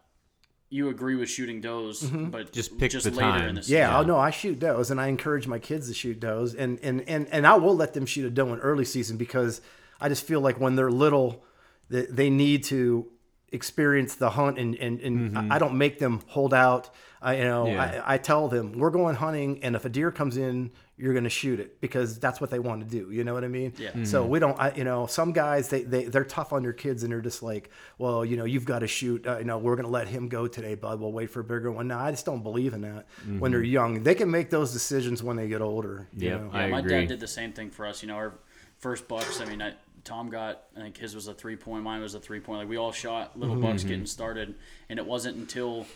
You 0.72 0.88
agree 0.88 1.16
with 1.16 1.28
shooting 1.28 1.60
does, 1.60 2.02
but 2.04 2.52
Just 2.52 2.78
pick 2.78 2.92
just 2.92 3.04
the 3.04 3.10
later 3.10 3.22
time. 3.22 3.48
in 3.48 3.54
the 3.56 3.60
Mm-hmm. 3.60 3.72
Yeah, 3.72 3.90
Yeah. 3.90 3.98
oh 3.98 4.02
no, 4.04 4.16
I 4.16 4.30
shoot 4.30 4.58
does, 4.60 4.90
and 4.92 5.00
I 5.00 5.08
encourage 5.08 5.46
my 5.48 5.58
kids 5.58 5.88
to 5.88 5.94
shoot 5.94 6.20
does, 6.20 6.54
and 6.54 6.78
and 6.80 7.02
and 7.08 7.26
and 7.32 7.46
I 7.46 7.54
will 7.56 7.74
let 7.76 7.92
them 7.94 8.06
shoot 8.06 8.24
a 8.26 8.30
doe 8.30 8.52
in 8.52 8.60
early 8.60 8.84
season 8.84 9.16
because 9.16 9.60
I 10.00 10.08
just 10.08 10.24
feel 10.24 10.40
like 10.40 10.60
when 10.60 10.76
they're 10.76 10.90
little, 10.90 11.42
they, 11.88 12.06
they 12.06 12.30
need 12.30 12.62
to 12.64 13.06
experience 13.52 14.14
the 14.14 14.30
hunt, 14.30 14.58
and 14.58 14.76
and, 14.76 15.00
and 15.00 15.36
I 15.36 15.56
I 15.56 15.58
don't 15.58 15.76
make 15.76 15.98
them 15.98 16.20
hold 16.28 16.54
out. 16.54 16.90
I, 17.20 17.36
you 17.38 17.44
know, 17.44 17.66
Yeah. 17.66 18.02
I, 18.06 18.14
I 18.14 18.18
tell 18.18 18.46
them 18.48 18.78
we're 18.78 18.90
going 18.90 19.16
hunting, 19.16 19.62
and 19.64 19.74
if 19.74 19.84
a 19.84 19.88
deer 19.88 20.10
comes 20.12 20.36
in, 20.36 20.70
you're 21.00 21.12
going 21.14 21.24
to 21.24 21.30
shoot 21.30 21.58
it 21.60 21.80
because 21.80 22.18
that's 22.18 22.40
what 22.40 22.50
they 22.50 22.58
want 22.58 22.82
to 22.82 22.86
do. 22.86 23.10
You 23.10 23.24
know 23.24 23.32
what 23.34 23.42
I 23.44 23.48
mean? 23.48 23.72
Yeah. 23.78 24.04
So 24.04 24.24
we 24.26 24.38
don't, 24.38 24.58
I, 24.60 24.72
you 24.74 24.84
know, 24.84 25.06
some 25.06 25.32
guys 25.32 25.68
they 25.68 25.82
they 25.82 26.04
they're 26.04 26.24
tough 26.24 26.52
on 26.52 26.62
their 26.62 26.72
kids, 26.72 27.02
and 27.02 27.10
they're 27.12 27.20
just 27.20 27.42
like, 27.42 27.70
well, 27.98 28.24
you 28.24 28.36
know, 28.36 28.44
you've 28.44 28.64
got 28.64 28.80
to 28.80 28.86
shoot. 28.86 29.26
Uh, 29.26 29.38
you 29.38 29.44
know, 29.44 29.58
we're 29.58 29.76
going 29.76 29.86
to 29.86 29.90
let 29.92 30.08
him 30.08 30.28
go 30.28 30.46
today, 30.46 30.74
bud. 30.74 31.00
We'll 31.00 31.12
wait 31.12 31.30
for 31.30 31.40
a 31.40 31.44
bigger 31.44 31.72
one. 31.72 31.88
No, 31.88 31.98
I 31.98 32.10
just 32.10 32.26
don't 32.26 32.42
believe 32.42 32.74
in 32.74 32.82
that 32.82 33.06
when 33.38 33.52
they're 33.52 33.62
young. 33.62 34.02
They 34.02 34.14
can 34.14 34.30
make 34.30 34.50
those 34.50 34.72
decisions 34.72 35.22
when 35.22 35.36
they 35.36 35.48
get 35.48 35.60
older. 35.62 36.06
you 36.16 36.28
Yep, 36.30 36.40
know? 36.40 36.50
I 36.52 36.66
my 36.68 36.78
agree. 36.80 36.90
dad 36.90 37.08
did 37.08 37.20
the 37.20 37.26
same 37.28 37.52
thing 37.52 37.70
for 37.70 37.86
us. 37.86 38.02
You 38.02 38.08
know, 38.08 38.14
our 38.16 38.34
first 38.78 39.08
bucks. 39.08 39.40
I 39.40 39.46
mean, 39.46 39.62
I, 39.62 39.72
Tom 40.04 40.30
got. 40.30 40.62
I 40.76 40.80
think 40.80 40.96
his 40.98 41.14
was 41.14 41.28
a 41.28 41.34
three 41.34 41.56
point. 41.56 41.82
Mine 41.84 42.00
was 42.02 42.14
a 42.14 42.20
three 42.20 42.40
point. 42.40 42.60
Like 42.60 42.68
we 42.68 42.76
all 42.76 42.92
shot 42.92 43.38
little 43.38 43.56
Mm-hmm. 43.56 43.64
bucks 43.64 43.84
getting 43.84 44.06
started, 44.06 44.54
and 44.88 44.98
it 44.98 45.06
wasn't 45.06 45.36
until 45.36 45.86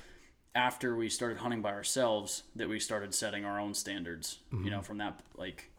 after 0.54 0.94
we 0.96 1.08
started 1.08 1.38
hunting 1.38 1.62
by 1.62 1.70
ourselves 1.72 2.44
that 2.56 2.68
we 2.68 2.78
started 2.78 3.14
setting 3.14 3.44
our 3.44 3.58
own 3.58 3.74
standards. 3.74 4.38
Mm-hmm. 4.52 4.64
You 4.64 4.70
know, 4.70 4.82
from 4.82 4.98
that 4.98 5.20
like, 5.36 5.70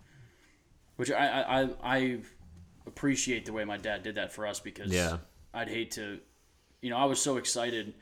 which 0.98 1.12
I 1.12 1.28
I 1.28 1.62
I, 1.62 1.70
I 1.84 2.18
appreciate 2.88 3.46
the 3.46 3.54
way 3.54 3.66
my 3.66 3.78
dad 3.78 4.04
did 4.04 4.16
that 4.16 4.32
for 4.32 4.46
us 4.46 4.60
because 4.60 4.92
Yeah. 4.92 5.18
I'd 5.54 5.70
hate 5.70 5.92
to, 5.92 6.20
you 6.82 6.90
know, 6.90 6.98
I 6.98 7.06
was 7.06 7.20
so 7.22 7.38
excited. 7.38 7.94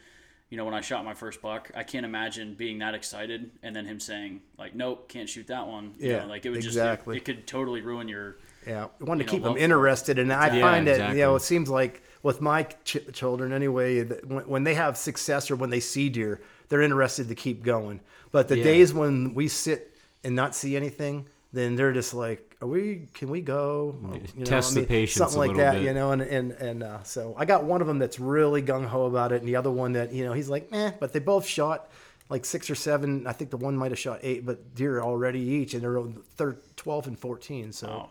You 0.49 0.57
know, 0.57 0.65
when 0.65 0.73
I 0.73 0.81
shot 0.81 1.03
my 1.05 1.13
first 1.15 1.41
buck, 1.41 1.71
I 1.75 1.83
can't 1.83 2.05
imagine 2.05 2.53
being 2.53 2.79
that 2.79 2.93
excited 2.93 3.51
and 3.63 3.75
then 3.75 3.85
him 3.85 3.99
saying 3.99 4.41
like, 4.57 4.75
"Nope, 4.75 5.09
can't 5.09 5.27
shoot 5.27 5.47
that 5.47 5.65
one." 5.67 5.93
You 5.97 6.11
Yeah, 6.11 6.19
know, 6.19 6.27
like 6.27 6.45
it 6.45 6.49
would 6.51 6.63
exactly. 6.63 7.15
just 7.15 7.27
it, 7.27 7.31
it 7.31 7.35
could 7.37 7.47
totally 7.47 7.81
ruin 7.81 8.07
your. 8.07 8.37
Yeah, 8.67 8.87
we 8.99 9.05
want 9.05 9.19
to 9.19 9.23
you 9.23 9.27
know, 9.27 9.31
keep 9.31 9.41
them 9.41 9.49
love 9.51 9.57
for 9.57 9.61
it. 9.61 9.63
interested, 9.63 10.19
and 10.19 10.31
I 10.31 10.55
Yeah, 10.55 10.61
find 10.61 10.85
that 10.87 10.91
exactly. 10.91 11.19
you 11.19 11.25
know 11.25 11.35
it 11.35 11.41
seems 11.41 11.69
like 11.69 12.03
with 12.21 12.39
my 12.39 12.63
ch- 12.85 12.97
children 13.13 13.51
anyway, 13.51 14.03
that 14.03 14.25
when, 14.27 14.47
when 14.47 14.63
they 14.63 14.75
have 14.75 14.95
success 14.95 15.49
or 15.49 15.55
when 15.55 15.69
they 15.71 15.79
see 15.79 16.07
deer, 16.09 16.39
they're 16.73 16.81
interested 16.81 17.27
to 17.29 17.35
keep 17.35 17.61
going. 17.63 17.99
But 18.31 18.47
the 18.47 18.57
Yeah. 18.57 18.63
days 18.63 18.95
when 18.95 19.35
we 19.35 19.47
sit 19.47 19.95
and 20.23 20.35
not 20.35 20.55
see 20.55 20.75
anything, 20.75 21.27
then 21.51 21.75
they're 21.75 21.93
just 21.93 22.15
like, 22.15 22.57
"Are 22.63 22.67
we? 22.67 23.07
Can 23.13 23.29
we 23.29 23.41
go?" 23.41 23.95
You 24.35 24.39
know, 24.39 24.43
Test 24.45 24.73
the 24.73 24.81
patience 24.87 25.13
something 25.17 25.37
like 25.37 25.55
that, 25.57 25.73
bit. 25.75 25.83
you 25.83 25.93
know. 25.93 26.09
And 26.13 26.23
and 26.23 26.51
and 26.53 26.81
uh, 26.81 27.03
so 27.03 27.35
I 27.37 27.45
got 27.45 27.63
one 27.63 27.79
of 27.81 27.85
them 27.85 27.99
that's 27.99 28.19
really 28.19 28.63
gung 28.63 28.85
ho 28.87 29.05
about 29.05 29.31
it, 29.31 29.41
and 29.41 29.47
the 29.47 29.55
other 29.55 29.69
one 29.69 29.91
that 29.93 30.11
you 30.11 30.25
know 30.25 30.33
he's 30.33 30.49
like, 30.49 30.67
"Eh," 30.71 30.93
but 30.99 31.13
they 31.13 31.19
both 31.19 31.45
shot. 31.45 31.91
Like 32.29 32.43
six 32.45 32.69
or 32.71 32.75
seven, 32.75 33.27
I 33.27 33.33
think 33.33 33.51
the 33.51 33.57
one 33.57 33.75
might 33.77 33.91
have 33.91 33.99
shot 33.99 34.19
eight, 34.23 34.43
but 34.43 34.73
deer 34.73 34.99
already 35.03 35.41
each, 35.41 35.75
and 35.75 35.83
they're 35.83 36.55
12 36.77 37.05
and 37.07 37.19
14. 37.19 37.71
So, 37.73 37.87
Wow. 37.87 38.09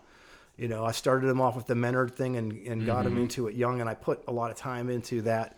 you 0.57 0.69
know, 0.69 0.85
I 0.85 0.93
started 0.93 1.29
him 1.29 1.41
off 1.41 1.57
with 1.57 1.67
the 1.67 1.75
Menard 1.75 2.15
thing 2.15 2.37
and, 2.37 2.53
and 2.53 2.87
got 2.87 2.99
Mm-hmm. 3.07 3.17
him 3.17 3.23
into 3.23 3.49
it 3.49 3.57
young, 3.57 3.81
and 3.81 3.89
I 3.91 3.95
put 3.95 4.23
a 4.29 4.33
lot 4.33 4.51
of 4.53 4.57
time 4.57 4.91
into 4.91 5.23
that 5.23 5.57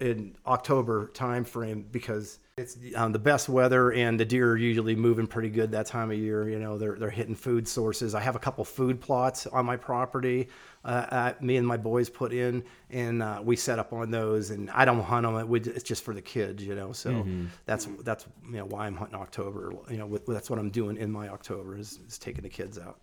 in 0.00 0.34
October 0.46 1.06
time 1.14 1.44
frame 1.44 1.86
because 1.90 2.38
it's 2.58 2.76
um, 2.96 3.12
the 3.12 3.18
best 3.18 3.48
weather 3.48 3.92
and 3.92 4.20
the 4.20 4.26
deer 4.26 4.50
are 4.50 4.56
usually 4.58 4.94
moving 4.94 5.26
pretty 5.26 5.48
good 5.48 5.70
that 5.72 5.86
time 5.86 6.10
of 6.10 6.18
year. 6.18 6.46
You 6.46 6.58
know, 6.58 6.76
they're 6.76 6.96
they're 6.96 7.08
hitting 7.08 7.34
food 7.34 7.66
sources. 7.66 8.14
I 8.14 8.20
have 8.20 8.36
a 8.36 8.38
couple 8.38 8.62
food 8.64 9.00
plots 9.00 9.46
on 9.46 9.64
my 9.64 9.78
property. 9.78 10.48
Uh, 10.84 10.88
uh, 10.88 11.32
me 11.40 11.56
and 11.56 11.66
my 11.66 11.78
boys 11.78 12.10
put 12.10 12.30
in, 12.32 12.62
and 12.90 13.22
uh, 13.22 13.40
we 13.42 13.56
set 13.56 13.78
up 13.78 13.94
on 13.94 14.10
those. 14.10 14.50
And 14.50 14.68
I 14.70 14.84
don't 14.84 15.00
hunt 15.02 15.24
them; 15.24 15.54
it 15.54 15.66
it's 15.66 15.82
just 15.82 16.04
for 16.04 16.12
the 16.12 16.20
kids, 16.20 16.62
you 16.62 16.74
know. 16.74 16.92
So 16.92 17.10
Mm-hmm. 17.10 17.46
that's 17.64 17.88
that's 18.02 18.26
you 18.46 18.58
know 18.58 18.66
why 18.66 18.86
I'm 18.86 18.96
hunting 18.96 19.18
October. 19.18 19.72
You 19.88 19.96
know, 19.96 20.06
with, 20.06 20.26
that's 20.26 20.50
what 20.50 20.58
I'm 20.58 20.70
doing 20.70 20.98
in 20.98 21.10
my 21.10 21.28
October 21.28 21.78
is, 21.78 22.00
is 22.06 22.18
taking 22.18 22.42
the 22.42 22.50
kids 22.50 22.78
out. 22.78 23.00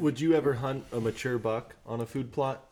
Would 0.00 0.20
you 0.20 0.34
ever 0.34 0.52
hunt 0.54 0.84
a 0.92 1.00
mature 1.00 1.38
buck 1.38 1.76
on 1.86 2.00
a 2.00 2.06
food 2.06 2.32
plot? 2.32 2.66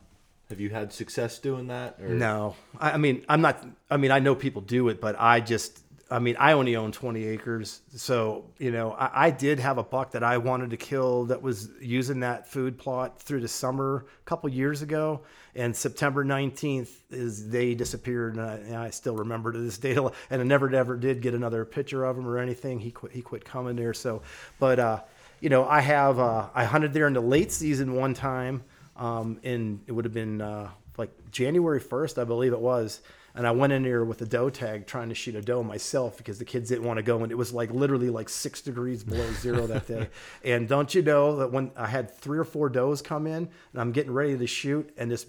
Have 0.48 0.60
you 0.60 0.70
had 0.70 0.92
success 0.92 1.38
doing 1.38 1.68
that? 1.68 1.98
Or? 2.00 2.08
No, 2.08 2.56
I, 2.80 2.92
I 2.92 2.96
mean, 2.96 3.24
I'm 3.28 3.40
not. 3.40 3.64
I 3.90 3.98
mean, 3.98 4.10
I 4.10 4.18
know 4.18 4.34
people 4.34 4.62
do 4.62 4.88
it, 4.88 5.00
but 5.00 5.14
I 5.16 5.40
just. 5.40 5.84
I 6.10 6.18
mean, 6.20 6.36
I 6.38 6.52
only 6.52 6.74
own 6.76 6.90
20 6.90 7.24
acres, 7.24 7.82
so 7.94 8.46
you 8.58 8.70
know, 8.70 8.92
I, 8.92 9.26
I 9.26 9.30
did 9.30 9.58
have 9.58 9.76
a 9.76 9.82
buck 9.82 10.12
that 10.12 10.22
I 10.22 10.38
wanted 10.38 10.70
to 10.70 10.76
kill 10.78 11.26
that 11.26 11.42
was 11.42 11.68
using 11.80 12.20
that 12.20 12.48
food 12.48 12.78
plot 12.78 13.20
through 13.20 13.40
the 13.40 13.48
summer 13.48 14.06
a 14.20 14.24
couple 14.24 14.48
years 14.48 14.80
ago, 14.80 15.20
and 15.54 15.76
September 15.76 16.24
19th 16.24 16.90
is 17.10 17.50
they 17.50 17.74
disappeared, 17.74 18.36
and 18.36 18.44
I, 18.44 18.54
and 18.54 18.76
I 18.76 18.90
still 18.90 19.16
remember 19.16 19.52
to 19.52 19.58
this 19.58 19.76
day, 19.76 19.96
and 20.30 20.40
I 20.40 20.44
never, 20.44 20.70
never 20.70 20.96
did 20.96 21.20
get 21.20 21.34
another 21.34 21.64
picture 21.64 22.04
of 22.04 22.16
him 22.16 22.26
or 22.26 22.38
anything. 22.38 22.80
He 22.80 22.90
quit. 22.90 23.12
He 23.12 23.20
quit 23.20 23.44
coming 23.44 23.76
there. 23.76 23.92
So, 23.92 24.22
but 24.58 24.78
uh, 24.78 25.00
you 25.40 25.50
know, 25.50 25.66
I 25.66 25.80
have. 25.80 26.18
Uh, 26.18 26.48
I 26.54 26.64
hunted 26.64 26.94
there 26.94 27.06
in 27.06 27.12
the 27.12 27.20
late 27.20 27.52
season 27.52 27.94
one 27.94 28.14
time 28.14 28.64
um, 28.98 29.38
and 29.44 29.80
it 29.86 29.92
would 29.92 30.04
have 30.04 30.14
been 30.14 30.40
uh, 30.40 30.68
like 30.96 31.10
January 31.30 31.80
1st, 31.80 32.20
I 32.20 32.24
believe 32.24 32.52
it 32.52 32.60
was. 32.60 33.00
And 33.38 33.46
I 33.46 33.52
went 33.52 33.72
in 33.72 33.84
there 33.84 34.04
with 34.04 34.20
a 34.20 34.26
doe 34.26 34.50
tag 34.50 34.88
trying 34.88 35.10
to 35.10 35.14
shoot 35.14 35.36
a 35.36 35.40
doe 35.40 35.62
myself 35.62 36.16
because 36.16 36.40
the 36.40 36.44
kids 36.44 36.70
didn't 36.70 36.82
want 36.82 36.96
to 36.96 37.04
go. 37.04 37.22
And 37.22 37.30
it 37.30 37.36
was 37.36 37.52
like 37.52 37.70
literally 37.70 38.10
like 38.10 38.28
six 38.28 38.60
degrees 38.60 39.04
below 39.04 39.30
zero 39.34 39.64
that 39.68 39.86
day. 39.86 40.08
And 40.44 40.66
don't 40.68 40.92
you 40.92 41.02
know 41.02 41.36
that 41.36 41.52
when 41.52 41.70
I 41.76 41.86
had 41.86 42.12
three 42.12 42.36
or 42.36 42.42
four 42.42 42.68
does 42.68 43.00
come 43.00 43.28
in 43.28 43.48
and 43.72 43.80
I'm 43.80 43.92
getting 43.92 44.10
ready 44.10 44.36
to 44.36 44.46
shoot, 44.48 44.92
and 44.96 45.08
this 45.08 45.24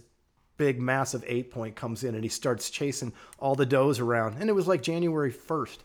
big 0.58 0.82
massive 0.82 1.24
eight 1.28 1.52
point 1.52 1.76
comes 1.76 2.04
in 2.04 2.16
and 2.16 2.24
he 2.24 2.30
starts 2.30 2.72
chasing 2.72 3.14
all 3.38 3.54
the 3.54 3.68
does 3.68 4.00
around. 4.00 4.38
And 4.40 4.50
it 4.50 4.54
was 4.54 4.68
like 4.68 4.82
January 4.82 5.32
1st. 5.32 5.78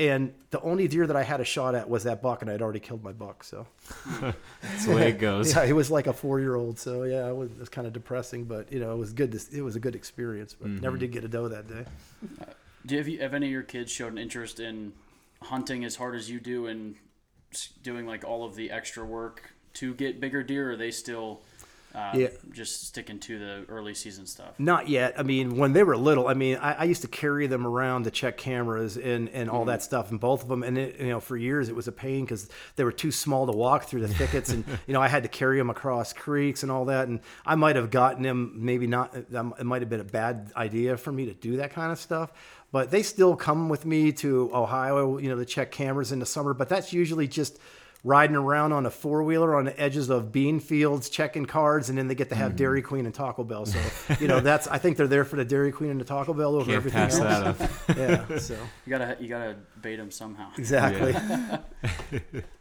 And 0.00 0.32
the 0.48 0.58
only 0.62 0.88
deer 0.88 1.06
that 1.06 1.14
I 1.14 1.22
had 1.22 1.42
a 1.42 1.44
shot 1.44 1.74
at 1.74 1.86
was 1.86 2.04
that 2.04 2.22
buck, 2.22 2.40
and 2.40 2.50
I'd 2.50 2.62
already 2.62 2.80
killed 2.80 3.04
my 3.04 3.12
buck. 3.12 3.44
So 3.44 3.66
That's 4.62 4.86
the 4.86 4.94
way 4.94 5.10
it 5.10 5.18
goes. 5.18 5.54
yeah, 5.54 5.66
he 5.66 5.74
was 5.74 5.90
like 5.90 6.06
a 6.06 6.14
four 6.14 6.40
year 6.40 6.54
old. 6.54 6.78
So 6.78 7.02
yeah, 7.02 7.28
it 7.28 7.36
was, 7.36 7.50
it 7.50 7.58
was 7.58 7.68
kind 7.68 7.86
of 7.86 7.92
depressing, 7.92 8.44
but 8.44 8.72
you 8.72 8.80
know, 8.80 8.92
it 8.92 8.96
was 8.96 9.12
good. 9.12 9.30
To, 9.32 9.40
it 9.58 9.60
was 9.60 9.76
a 9.76 9.78
good 9.78 9.94
experience, 9.94 10.56
but 10.58 10.70
never 10.70 10.96
mm-hmm. 10.96 11.00
did 11.00 11.12
get 11.12 11.24
a 11.24 11.28
doe 11.28 11.48
that 11.48 11.68
day. 11.68 11.84
Do 12.86 12.96
have, 12.96 13.08
you, 13.08 13.20
have 13.20 13.34
any 13.34 13.48
of 13.48 13.52
your 13.52 13.62
kids 13.62 13.92
showed 13.92 14.12
an 14.12 14.16
interest 14.16 14.58
in 14.58 14.94
hunting 15.42 15.84
as 15.84 15.96
hard 15.96 16.14
as 16.14 16.30
you 16.30 16.40
do 16.40 16.66
and 16.66 16.94
doing 17.82 18.06
like 18.06 18.24
all 18.24 18.42
of 18.42 18.54
the 18.54 18.70
extra 18.70 19.04
work 19.04 19.52
to 19.74 19.92
get 19.92 20.18
bigger 20.18 20.42
deer? 20.42 20.70
Or 20.70 20.72
are 20.72 20.76
they 20.76 20.92
still 20.92 21.42
uh, 21.94 22.12
Yeah. 22.14 22.28
just 22.52 22.86
sticking 22.86 23.18
to 23.20 23.38
the 23.38 23.64
early 23.68 23.94
season 23.94 24.26
stuff? 24.26 24.58
Not 24.58 24.88
yet. 24.88 25.14
I 25.18 25.22
mean, 25.22 25.56
when 25.56 25.72
they 25.72 25.82
were 25.82 25.96
little, 25.96 26.28
I 26.28 26.34
mean, 26.34 26.56
I, 26.56 26.72
I 26.74 26.84
used 26.84 27.02
to 27.02 27.08
carry 27.08 27.46
them 27.46 27.66
around 27.66 28.04
to 28.04 28.10
check 28.10 28.36
cameras 28.36 28.96
and, 28.96 29.28
and 29.30 29.50
all 29.50 29.64
that 29.66 29.82
stuff, 29.82 30.10
and 30.10 30.20
both 30.20 30.42
of 30.42 30.48
them. 30.48 30.62
And 30.62 30.78
it, 30.78 31.00
you 31.00 31.08
know, 31.08 31.20
for 31.20 31.36
years 31.36 31.68
it 31.68 31.74
was 31.74 31.88
a 31.88 31.92
pain 31.92 32.24
because 32.24 32.48
they 32.76 32.84
were 32.84 32.92
too 32.92 33.10
small 33.10 33.46
to 33.46 33.52
walk 33.52 33.84
through 33.84 34.00
the 34.02 34.08
thickets, 34.20 34.50
and 34.50 34.64
you 34.86 34.92
know, 34.94 35.00
I 35.00 35.08
had 35.08 35.22
to 35.24 35.28
carry 35.28 35.58
them 35.58 35.70
across 35.70 36.12
creeks 36.12 36.62
and 36.62 36.70
all 36.70 36.84
that. 36.86 37.08
And 37.08 37.20
I 37.44 37.54
might 37.56 37.76
have 37.76 37.90
gotten 37.90 38.22
them, 38.22 38.52
maybe 38.56 38.86
not. 38.86 39.14
um, 39.34 39.54
It 39.58 39.64
might 39.64 39.82
have 39.82 39.90
been 39.90 40.00
a 40.00 40.04
bad 40.04 40.52
idea 40.56 40.96
for 40.96 41.10
me 41.12 41.26
to 41.26 41.34
do 41.34 41.56
that 41.56 41.72
kind 41.72 41.90
of 41.92 41.98
stuff. 41.98 42.32
But 42.72 42.92
they 42.92 43.02
still 43.02 43.34
come 43.34 43.68
with 43.68 43.84
me 43.84 44.12
to 44.12 44.48
Ohio, 44.54 45.18
you 45.18 45.28
know, 45.28 45.36
to 45.36 45.44
check 45.44 45.72
cameras 45.72 46.12
in 46.12 46.20
the 46.20 46.26
summer. 46.26 46.54
But 46.54 46.68
that's 46.68 46.92
usually 46.92 47.26
just 47.26 47.58
riding 48.02 48.36
around 48.36 48.72
on 48.72 48.86
a 48.86 48.90
four 48.90 49.22
wheeler 49.22 49.54
on 49.56 49.66
the 49.66 49.78
edges 49.80 50.08
of 50.08 50.32
bean 50.32 50.58
fields, 50.60 51.10
checking 51.10 51.44
cards, 51.46 51.88
and 51.90 51.98
then 51.98 52.08
they 52.08 52.14
get 52.14 52.28
to 52.30 52.34
have 52.34 52.56
Dairy 52.56 52.80
Queen 52.82 53.04
and 53.04 53.14
Taco 53.14 53.44
Bell. 53.44 53.66
So 53.66 53.78
you 54.20 54.26
know 54.28 54.40
that's 54.50 54.66
I 54.68 54.78
think 54.78 54.96
they're 54.96 55.06
there 55.06 55.24
for 55.24 55.36
the 55.36 55.44
Dairy 55.44 55.72
Queen 55.72 55.90
and 55.90 56.00
the 56.00 56.04
Taco 56.04 56.32
Bell 56.32 56.54
over 56.54 56.64
Can't 56.64 56.76
everything 56.76 56.98
pass 57.00 57.18
else. 57.18 57.58
that 57.58 57.88
up. 57.90 57.96
Yeah, 58.30 58.38
so 58.38 58.56
You 58.86 58.90
gotta 58.90 59.16
you 59.20 59.28
gotta 59.28 59.56
bait 59.82 59.96
them 59.96 60.10
somehow. 60.10 60.50
exactly. 60.56 61.14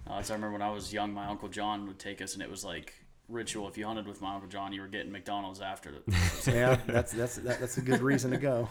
Uh, 0.10 0.24
so 0.24 0.34
I 0.34 0.38
remember 0.38 0.54
when 0.54 0.64
I 0.64 0.72
was 0.72 0.92
young, 0.92 1.14
my 1.14 1.28
uncle 1.28 1.50
John 1.50 1.86
would 1.86 2.00
take 2.00 2.20
us, 2.20 2.34
and 2.34 2.42
it 2.42 2.50
was 2.50 2.66
like 2.66 2.94
ritual. 3.28 3.68
If 3.68 3.78
you 3.78 3.86
hunted 3.86 4.08
with 4.08 4.22
my 4.24 4.34
uncle 4.34 4.50
John, 4.50 4.74
you 4.74 4.82
were 4.82 4.88
getting 4.88 5.12
McDonald's 5.12 5.62
after 5.62 5.92
it. 5.92 6.04
yeah, 6.48 6.78
that's 6.88 7.12
that's 7.12 7.36
that, 7.36 7.60
that's 7.60 7.78
a 7.78 7.82
good 7.82 8.02
reason 8.02 8.32
to 8.32 8.38
go. 8.38 8.68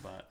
But 0.00 0.30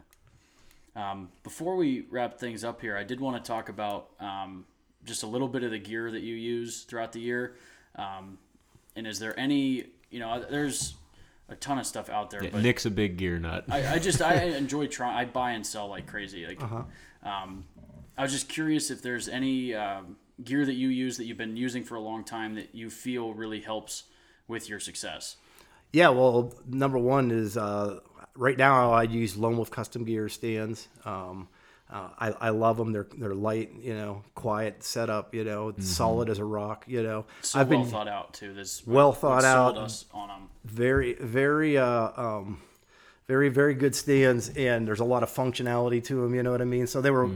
um, 0.96 1.28
before 1.44 1.76
we 1.76 2.06
wrap 2.10 2.40
things 2.40 2.64
up 2.64 2.80
here, 2.80 2.96
I 2.96 3.04
did 3.04 3.20
want 3.20 3.44
to 3.44 3.46
talk 3.46 3.68
about 3.68 4.12
um, 4.22 4.64
just 5.06 5.24
a 5.24 5.28
little 5.28 5.48
bit 5.48 5.64
of 5.64 5.72
the 5.72 5.80
gear 5.80 6.10
that 6.12 6.22
you 6.22 6.36
use 6.36 6.84
throughout 6.84 7.12
the 7.12 7.20
year. 7.20 7.56
Um, 7.96 8.38
and 8.96 9.06
is 9.08 9.20
there 9.20 9.38
any, 9.40 9.86
you 10.10 10.20
know, 10.20 10.44
there's 10.50 10.96
a 11.50 11.56
ton 11.56 11.78
of 11.80 11.86
stuff 11.86 12.10
out 12.10 12.30
there, 12.30 12.44
Yeah, 12.44 12.50
but 12.52 12.62
Nick's 12.64 12.86
a 12.86 12.92
big 12.92 13.18
gear 13.18 13.38
nut. 13.40 13.66
I, 13.70 13.96
I 13.96 14.00
just 14.00 14.22
I 14.22 14.34
enjoy 14.58 14.88
trying. 14.88 15.16
I 15.16 15.26
buy 15.26 15.52
and 15.52 15.66
sell 15.66 15.88
like 15.90 16.08
crazy. 16.08 16.46
Like, 16.48 16.62
Uh-huh. 16.64 16.84
um, 17.30 17.66
I 18.18 18.22
was 18.24 18.32
just 18.32 18.48
curious 18.50 18.92
if 18.92 19.02
there's 19.02 19.28
any 19.28 19.74
um, 19.74 20.18
gear 20.44 20.66
that 20.66 20.74
you 20.76 20.88
use 20.90 21.18
that 21.18 21.26
you've 21.26 21.38
been 21.38 21.58
using 21.58 21.84
for 21.84 21.96
a 21.96 22.00
long 22.00 22.24
time 22.24 22.56
that 22.56 22.74
you 22.74 22.90
feel 22.90 23.34
really 23.34 23.62
helps 23.62 24.04
with 24.48 24.70
your 24.70 24.80
success. 24.80 25.38
Yeah, 25.92 26.10
well, 26.10 26.54
number 26.68 26.98
one 26.98 27.30
is 27.32 27.56
uh, 27.58 28.00
right 28.36 28.58
now 28.58 28.92
I 28.92 29.04
use 29.04 29.36
Lone 29.38 29.56
Wolf 29.58 29.70
Custom 29.72 30.06
Gear 30.06 30.28
stands. 30.30 30.88
Um, 31.06 31.48
uh, 31.92 32.10
I, 32.20 32.32
I 32.32 32.50
love 32.50 32.78
them. 32.78 32.92
They're 32.92 33.08
they're 33.18 33.36
light, 33.36 33.72
you 33.80 33.94
know, 33.94 34.24
quiet 34.36 34.84
setup, 34.84 35.34
you 35.36 35.44
know, 35.44 35.74
solid 35.80 36.30
as 36.30 36.40
a 36.40 36.46
rock, 36.46 36.86
you 36.88 37.04
know. 37.04 37.26
So 37.42 37.60
I've 37.60 37.70
well 37.70 37.82
been 37.82 37.90
thought 37.90 38.08
out 38.08 38.34
too. 38.34 38.54
This 38.54 38.86
Well 38.88 39.14
thought 39.14 39.44
out. 39.44 39.78
us 39.78 40.06
on 40.14 40.28
them. 40.30 40.50
very 40.66 41.14
very 41.14 41.78
uh, 41.78 42.10
um, 42.16 42.62
very 43.28 43.50
very 43.50 43.74
good 43.76 43.96
stands, 43.96 44.50
and 44.50 44.88
there's 44.88 45.00
a 45.02 45.06
lot 45.06 45.24
of 45.24 45.30
functionality 45.34 46.04
to 46.06 46.22
them. 46.22 46.34
You 46.36 46.44
know 46.44 46.52
what 46.52 46.62
I 46.62 46.66
mean? 46.66 46.88
So 46.88 47.02
they 47.02 47.12
were 47.12 47.30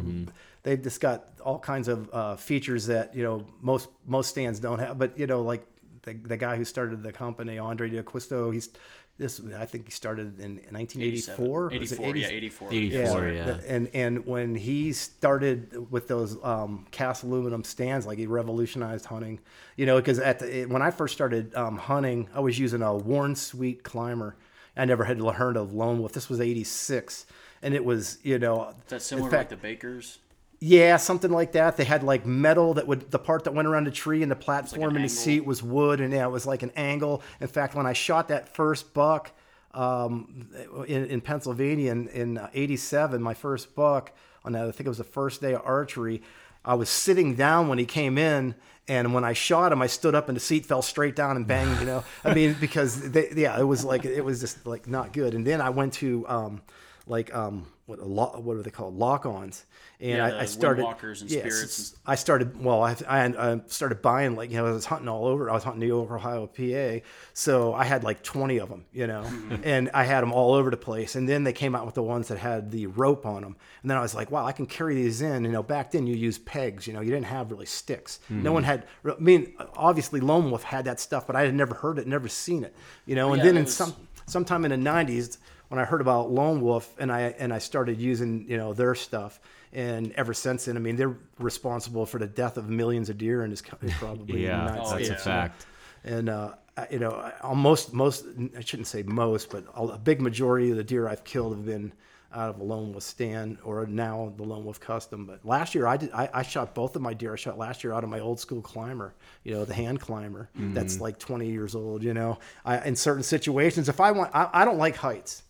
they've 0.64 0.82
just 0.82 1.00
got 1.02 1.26
all 1.44 1.60
kinds 1.60 1.88
of 1.88 2.10
uh, 2.14 2.36
features 2.36 2.88
that 2.88 3.16
you 3.16 3.24
know 3.24 3.46
most 3.62 3.90
most 4.06 4.30
stands 4.30 4.60
don't 4.60 4.80
have. 4.80 4.98
But 4.98 5.18
you 5.20 5.28
know, 5.28 5.42
like 5.44 5.66
the, 6.04 6.14
the 6.14 6.38
guy 6.38 6.56
who 6.58 6.66
started 6.66 7.04
the 7.04 7.12
company, 7.12 7.58
Andre 7.60 7.90
D'Acquisto, 7.90 8.52
he's 8.54 8.70
this 9.18 9.42
I 9.58 9.66
think 9.66 9.86
he 9.86 9.92
started 9.92 10.40
in 10.40 10.56
1984. 10.70 11.74
84, 11.74 12.06
80 12.06 12.20
yeah, 12.20 12.28
84. 12.28 12.74
84, 12.74 13.28
yeah. 13.30 13.58
And 13.68 13.90
and 13.94 14.26
when 14.26 14.56
he 14.56 14.94
started 14.94 15.92
with 15.92 16.08
those 16.08 16.38
um, 16.44 16.86
cast 16.92 17.24
aluminum 17.24 17.64
stands, 17.64 18.06
like 18.06 18.18
he 18.18 18.28
revolutionized 18.28 19.06
hunting. 19.06 19.40
You 19.76 19.86
know, 19.86 19.98
because 19.98 20.20
at 20.20 20.40
the, 20.40 20.66
when 20.66 20.82
I 20.82 20.92
first 20.92 21.14
started 21.14 21.56
um, 21.56 21.78
hunting, 21.78 22.30
I 22.34 22.40
was 22.40 22.60
using 22.60 22.82
a 22.82 22.96
Warren 22.96 23.36
Sweat 23.36 23.84
climber. 23.84 24.36
I 24.76 24.86
never 24.86 25.06
had 25.06 25.20
heard 25.20 25.58
of 25.58 25.74
Lone 25.74 26.00
Wolf. 26.00 26.14
This 26.14 26.30
was 26.30 26.40
'86, 26.40 27.26
and 27.64 27.74
it 27.74 27.84
was 27.84 28.20
you 28.24 28.38
know. 28.38 28.70
Is 28.70 28.90
that 28.90 29.02
similar 29.02 29.32
fact- 29.32 29.52
like 29.52 29.62
the 29.62 29.68
Bakers? 29.68 30.20
Yeah, 30.60 30.98
something 30.98 31.32
like 31.32 31.52
that. 31.52 31.78
They 31.78 31.84
had 31.84 32.04
like 32.04 32.26
metal 32.26 32.74
that 32.76 32.88
would 32.88 33.12
the 33.12 33.20
part 33.20 33.44
that 33.44 33.54
went 33.54 33.68
around 33.68 33.86
the 33.86 33.92
tree 33.92 34.24
and 34.24 34.32
the 34.32 34.36
platform 34.36 34.96
and 34.96 35.06
the 35.06 35.10
seat 35.10 35.46
was 35.46 35.62
wood, 35.62 36.02
and 36.02 36.12
yeah, 36.12 36.26
it 36.26 36.32
was 36.32 36.48
like 36.48 36.64
an 36.64 36.72
angle. 36.76 37.22
In 37.40 37.48
fact, 37.48 37.76
when 37.76 37.86
I 37.86 37.94
shot 37.94 38.30
that 38.30 38.56
first 38.56 38.94
buck 38.94 39.32
um, 39.74 40.50
in, 40.88 41.06
in 41.06 41.22
Pennsylvania 41.22 41.92
in, 41.92 42.08
in 42.08 42.40
'87, 42.54 43.22
my 43.22 43.36
first 43.36 43.76
buck 43.76 44.12
on 44.44 44.54
that, 44.54 44.64
I 44.68 44.72
think 44.72 44.88
it 44.88 44.90
was 44.90 44.98
the 44.98 45.04
first 45.04 45.42
day 45.42 45.54
of 45.54 45.62
archery. 45.64 46.24
I 46.66 46.74
was 46.74 46.90
sitting 46.90 47.36
down 47.36 47.68
when 47.68 47.78
he 47.78 47.86
came 47.86 48.18
in, 48.18 48.56
and 48.88 49.14
when 49.14 49.24
I 49.24 49.34
shot 49.34 49.72
him, 49.72 49.82
I 49.82 49.88
stood 49.88 50.16
up 50.16 50.28
and 50.28 50.36
the 50.36 50.42
seat 50.42 50.66
fell 50.66 50.82
straight 50.82 51.16
down 51.16 51.36
and 51.36 51.46
banged. 51.46 51.80
You 51.80 51.86
know, 51.86 52.04
I 52.24 52.34
mean, 52.34 52.56
because 52.60 53.12
they, 53.12 53.30
yeah, 53.36 53.60
it 53.60 53.64
was 53.64 53.86
like 53.86 54.06
it 54.06 54.26
was 54.26 54.40
just 54.40 54.66
like 54.66 54.88
not 54.88 55.14
good. 55.14 55.36
And 55.36 55.46
then 55.46 55.62
I 55.62 55.70
went 55.70 55.94
to 55.96 56.28
um, 56.28 56.62
like 57.06 57.34
um, 57.36 57.68
what 57.88 58.00
a 58.00 58.06
lo- 58.06 58.40
what 58.44 58.58
are 58.58 58.62
they 58.62 58.70
called 58.70 58.98
lock-ons, 58.98 59.66
and 60.02 60.18
Yeah, 60.18 60.26
I, 60.26 60.42
I 60.42 60.46
started 60.46 60.84
windwalkers 60.86 61.22
and 61.22 61.32
yeah, 61.32 61.40
spirits 61.40 61.96
I 62.06 62.16
started 62.16 62.62
well. 62.62 62.84
I, 62.84 62.98
I 63.08 63.24
I 63.26 63.62
started 63.68 64.02
buying 64.02 64.36
like 64.36 64.52
you 64.52 64.58
know 64.58 64.68
I 64.68 64.72
was 64.72 64.86
hunting 64.86 65.08
all 65.08 65.26
over. 65.26 65.50
I 65.50 65.54
was 65.54 65.64
hunting 65.64 65.80
New 65.80 65.88
York, 65.88 66.12
Ohio, 66.12 66.48
PA, 66.48 67.06
so 67.34 67.74
I 67.74 67.86
had 67.86 68.04
like 68.04 68.24
twenty 68.24 68.58
of 68.58 68.68
them, 68.68 68.84
you 68.92 69.08
know, 69.08 69.22
mm-hmm. 69.22 69.56
and 69.64 69.90
I 69.94 70.04
had 70.04 70.22
them 70.22 70.34
all 70.34 70.54
over 70.54 70.70
the 70.70 70.78
place. 70.78 71.16
And 71.16 71.30
then 71.30 71.46
they 71.46 71.54
came 71.54 71.76
out 71.76 71.86
with 71.86 71.96
the 71.96 72.04
ones 72.04 72.28
that 72.28 72.38
had 72.38 72.72
the 72.72 72.88
rope 72.88 73.26
on 73.26 73.42
them, 73.42 73.56
and 73.82 73.90
then 73.90 73.98
I 73.98 74.02
was 74.02 74.14
like, 74.14 74.32
wow, 74.32 74.46
I 74.46 74.52
can 74.52 74.66
carry 74.66 74.96
these 74.96 75.22
in. 75.22 75.46
You 75.46 75.52
know, 75.52 75.64
back 75.64 75.92
then 75.92 76.06
you 76.06 76.16
used 76.16 76.46
pegs. 76.46 76.88
You 76.88 76.94
know, 76.94 77.00
you 77.00 77.12
didn't 77.12 77.28
have 77.28 77.52
really 77.52 77.66
sticks. 77.66 78.20
No 78.30 78.52
one 78.52 78.64
mm-hmm. 78.64 78.70
had. 78.70 79.16
I 79.18 79.20
mean, 79.20 79.54
obviously 79.78 80.20
Lone 80.20 80.50
Wolf 80.50 80.64
had 80.64 80.84
that 80.86 81.00
stuff, 81.00 81.26
but 81.26 81.38
I 81.38 81.44
had 81.44 81.56
never 81.56 81.74
heard 81.74 82.00
it, 82.00 82.06
never 82.06 82.28
seen 82.28 82.66
it. 82.66 82.76
You 83.06 83.16
know, 83.16 83.32
and 83.32 83.38
Yeah, 83.38 83.46
then 83.46 83.58
in 83.58 83.64
was- 83.64 83.74
some 83.74 83.96
sometime 84.26 84.66
in 84.66 84.72
the 84.72 84.90
90s 84.90 85.38
when 85.70 85.80
I 85.80 85.86
heard 85.86 86.02
about 86.02 86.32
Lone 86.32 86.62
Wolf 86.62 86.94
and 87.00 87.12
I 87.12 87.36
and 87.40 87.54
I 87.54 87.58
started 87.60 88.00
using 88.00 88.46
you 88.50 88.58
know 88.58 88.74
their 88.74 88.96
stuff 88.96 89.40
and 89.74 90.12
ever 90.14 90.34
since 90.34 90.66
then 90.66 90.78
I 90.78 90.80
mean 90.80 90.96
they're 90.96 91.16
responsible 91.40 92.06
for 92.06 92.20
the 92.20 92.28
death 92.28 92.58
of 92.58 92.70
millions 92.70 93.10
of 93.10 93.18
deer 93.18 93.44
in 93.44 93.50
this 93.50 93.62
country 93.62 93.90
probably 94.00 94.46
yeah, 94.46 94.78
Oh, 94.82 94.92
that's 94.92 95.08
a 95.10 95.12
yeah. 95.12 95.18
know. 95.18 95.24
fact. 95.24 95.66
and 96.04 96.30
uh, 96.30 96.54
I- 96.78 96.88
you 96.92 97.00
know 97.00 97.32
almost 97.42 97.94
most 97.94 98.26
I 98.58 98.62
shouldn't 98.62 98.88
say 98.88 99.04
most 99.04 99.50
but 99.50 99.66
a 99.76 99.84
a 99.84 99.98
big 99.98 100.22
majority 100.22 100.72
of 100.72 100.78
the 100.78 100.84
deer 100.84 101.08
I've 101.08 101.24
killed 101.24 101.56
have 101.56 101.66
been 101.66 101.92
out 102.34 102.50
of 102.50 102.60
a 102.60 102.64
lone 102.64 102.92
wolf 102.92 103.04
stand 103.04 103.58
or 103.64 103.86
now 103.88 104.34
the 104.38 104.44
lone 104.44 104.64
wolf 104.66 104.80
custom 104.80 105.26
but 105.26 105.46
last 105.46 105.74
year 105.74 105.88
I 105.88 105.98
did 105.98 106.12
I, 106.12 106.30
I 106.34 106.44
shot 106.44 106.76
both 106.76 106.96
of 106.96 107.02
my 107.02 107.14
deer 107.14 107.34
I 107.34 107.36
shot 107.38 107.58
last 107.58 107.84
year 107.84 107.94
out 107.94 108.04
of 108.04 108.10
my 108.10 108.20
old 108.20 108.40
school 108.40 108.62
climber 108.62 109.16
you 109.44 109.54
know 109.54 109.64
the 109.66 109.74
hand 109.74 110.00
climber 110.02 110.50
that's 110.56 111.00
like 111.00 111.18
20 111.20 111.50
years 111.50 111.74
old 111.74 112.04
you 112.04 112.14
know 112.14 112.38
I, 112.66 112.86
in 112.86 112.96
certain 112.96 113.24
situations 113.24 113.88
if 113.90 114.00
I 114.02 114.12
want 114.12 114.32
I, 114.36 114.50
I 114.54 114.66
don't 114.66 114.78
like 114.78 114.98
heights 114.98 115.44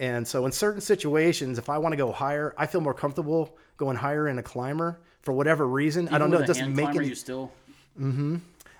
and 0.00 0.26
so 0.26 0.44
in 0.46 0.50
certain 0.50 0.80
situations 0.80 1.58
if 1.58 1.70
I 1.70 1.78
want 1.78 1.92
to 1.92 1.96
go 1.96 2.10
higher 2.10 2.54
I 2.58 2.66
feel 2.66 2.80
more 2.80 2.94
comfortable 2.94 3.56
going 3.76 3.96
higher 3.96 4.26
in 4.26 4.38
a 4.38 4.42
climber 4.42 4.98
for 5.22 5.32
whatever 5.32 5.68
reason 5.68 6.08
I 6.08 6.18
don't 6.18 6.30
know 6.32 6.38
it 6.38 6.46
doesn't 6.46 6.74
make 6.74 6.86
climber, 6.86 7.02
any 7.02 7.10
you 7.10 7.14
still 7.14 7.52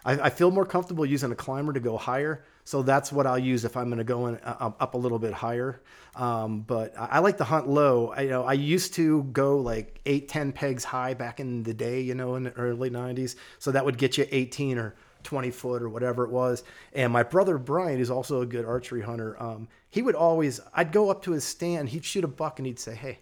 I, 0.04 0.12
I 0.12 0.30
feel 0.30 0.50
more 0.50 0.64
comfortable 0.64 1.04
using 1.04 1.30
a 1.32 1.34
climber 1.34 1.72
to 1.72 1.80
go 1.80 1.96
higher. 1.96 2.44
So 2.64 2.82
that's 2.82 3.12
what 3.12 3.26
I'll 3.26 3.38
use 3.38 3.64
if 3.64 3.76
I'm 3.76 3.86
going 3.86 3.98
to 3.98 4.04
go 4.04 4.26
in, 4.26 4.36
uh, 4.36 4.72
up 4.78 4.94
a 4.94 4.98
little 4.98 5.18
bit 5.18 5.32
higher. 5.32 5.80
Um, 6.14 6.60
but 6.60 6.96
I, 6.98 7.06
I 7.06 7.18
like 7.18 7.38
to 7.38 7.44
hunt 7.44 7.68
low. 7.68 8.12
I, 8.16 8.22
you 8.22 8.30
know, 8.30 8.44
I 8.44 8.52
used 8.54 8.94
to 8.94 9.24
go 9.24 9.58
like 9.58 10.00
eight, 10.06 10.28
10 10.28 10.52
pegs 10.52 10.84
high 10.84 11.14
back 11.14 11.40
in 11.40 11.62
the 11.62 11.74
day, 11.74 12.00
you 12.00 12.14
know, 12.14 12.36
in 12.36 12.44
the 12.44 12.52
early 12.52 12.90
90s. 12.90 13.36
So 13.58 13.72
that 13.72 13.84
would 13.84 13.98
get 13.98 14.18
you 14.18 14.26
18 14.30 14.78
or 14.78 14.94
20 15.24 15.50
foot 15.50 15.82
or 15.82 15.88
whatever 15.88 16.24
it 16.24 16.30
was. 16.30 16.62
And 16.92 17.12
my 17.12 17.22
brother 17.22 17.58
Brian, 17.58 17.98
who's 17.98 18.10
also 18.10 18.40
a 18.40 18.46
good 18.46 18.64
archery 18.64 19.02
hunter, 19.02 19.40
um, 19.42 19.68
he 19.88 20.02
would 20.02 20.14
always, 20.14 20.60
I'd 20.74 20.92
go 20.92 21.10
up 21.10 21.22
to 21.22 21.32
his 21.32 21.44
stand, 21.44 21.88
he'd 21.88 22.04
shoot 22.04 22.24
a 22.24 22.28
buck 22.28 22.58
and 22.58 22.66
he'd 22.66 22.78
say, 22.78 22.94
Hey, 22.94 23.18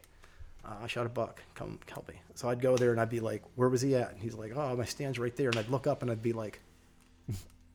uh, 0.64 0.74
I 0.82 0.86
shot 0.86 1.06
a 1.06 1.08
buck. 1.08 1.42
Come 1.54 1.78
help 1.90 2.08
me. 2.08 2.14
So 2.34 2.48
I'd 2.48 2.60
go 2.60 2.76
there 2.76 2.92
and 2.92 3.00
I'd 3.00 3.08
be 3.10 3.20
like, 3.20 3.42
"Where 3.54 3.68
was 3.68 3.80
he 3.80 3.96
at?" 3.96 4.12
And 4.12 4.20
he's 4.20 4.34
like, 4.34 4.52
"Oh, 4.54 4.76
my 4.76 4.84
stand's 4.84 5.18
right 5.18 5.34
there." 5.34 5.48
And 5.48 5.58
I'd 5.58 5.68
look 5.68 5.86
up 5.86 6.02
and 6.02 6.10
I'd 6.10 6.22
be 6.22 6.32
like, 6.32 6.60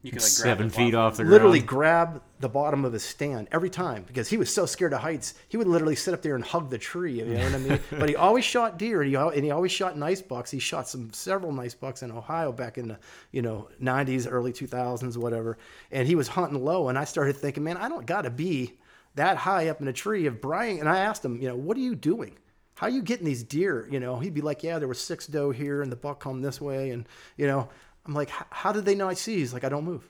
you 0.03 0.11
could 0.11 0.21
like 0.21 0.35
grab 0.35 0.57
Seven 0.57 0.69
feet 0.69 0.93
off 0.93 1.15
the 1.15 1.23
ground. 1.23 1.31
literally 1.31 1.61
grab 1.61 2.21
the 2.41 2.49
bottom 2.49 2.83
of 2.83 2.91
his 2.91 3.03
stand 3.03 3.47
every 3.53 3.69
time 3.69 4.03
because 4.03 4.27
he 4.27 4.35
was 4.35 4.53
so 4.53 4.65
scared 4.65 4.91
of 4.91 4.99
heights. 4.99 5.33
He 5.47 5.55
would 5.55 5.65
literally 5.65 5.95
sit 5.95 6.13
up 6.13 6.21
there 6.21 6.35
and 6.35 6.43
hug 6.43 6.69
the 6.69 6.77
tree. 6.77 7.19
You 7.19 7.25
know 7.25 7.41
what 7.41 7.53
I 7.55 7.57
mean? 7.57 7.79
but 7.91 8.09
he 8.09 8.15
always 8.17 8.43
shot 8.43 8.77
deer 8.77 9.01
and 9.01 9.09
he, 9.09 9.15
and 9.15 9.45
he 9.45 9.51
always 9.51 9.71
shot 9.71 9.97
nice 9.97 10.21
bucks. 10.21 10.51
He 10.51 10.59
shot 10.59 10.89
some 10.89 11.13
several 11.13 11.53
nice 11.53 11.73
bucks 11.73 12.03
in 12.03 12.11
Ohio 12.11 12.51
back 12.51 12.77
in 12.77 12.89
the 12.89 12.99
you 13.31 13.41
know 13.41 13.69
90s, 13.81 14.27
early 14.29 14.51
2000s, 14.51 15.15
whatever. 15.15 15.57
And 15.89 16.05
he 16.05 16.15
was 16.15 16.27
hunting 16.27 16.63
low, 16.63 16.89
and 16.89 16.97
I 16.97 17.05
started 17.05 17.37
thinking, 17.37 17.63
man, 17.63 17.77
I 17.77 17.87
don't 17.87 18.05
got 18.05 18.23
to 18.23 18.29
be 18.29 18.73
that 19.15 19.37
high 19.37 19.69
up 19.69 19.79
in 19.79 19.87
a 19.87 19.93
tree. 19.93 20.25
If 20.25 20.41
Brian 20.41 20.79
and 20.79 20.89
I 20.89 20.99
asked 20.99 21.23
him, 21.23 21.41
you 21.41 21.47
know, 21.47 21.55
what 21.55 21.77
are 21.77 21.81
you 21.81 21.95
doing? 21.95 22.37
How 22.75 22.87
are 22.87 22.89
you 22.89 23.01
getting 23.03 23.25
these 23.25 23.43
deer? 23.43 23.87
You 23.89 24.01
know, 24.01 24.19
he'd 24.19 24.33
be 24.33 24.41
like, 24.41 24.63
yeah, 24.63 24.79
there 24.79 24.87
were 24.87 24.93
six 24.95 25.27
doe 25.27 25.51
here, 25.51 25.81
and 25.81 25.89
the 25.89 25.95
buck 25.95 26.19
come 26.19 26.41
this 26.41 26.59
way, 26.59 26.89
and 26.89 27.07
you 27.37 27.47
know, 27.47 27.69
I'm 28.05 28.13
like, 28.13 28.29
how 28.29 28.71
did 28.71 28.85
they 28.85 28.95
know 28.95 29.07
I 29.07 29.13
see? 29.13 29.37
He's 29.37 29.53
like, 29.53 29.63
I 29.63 29.69
don't 29.69 29.85
move. 29.85 30.09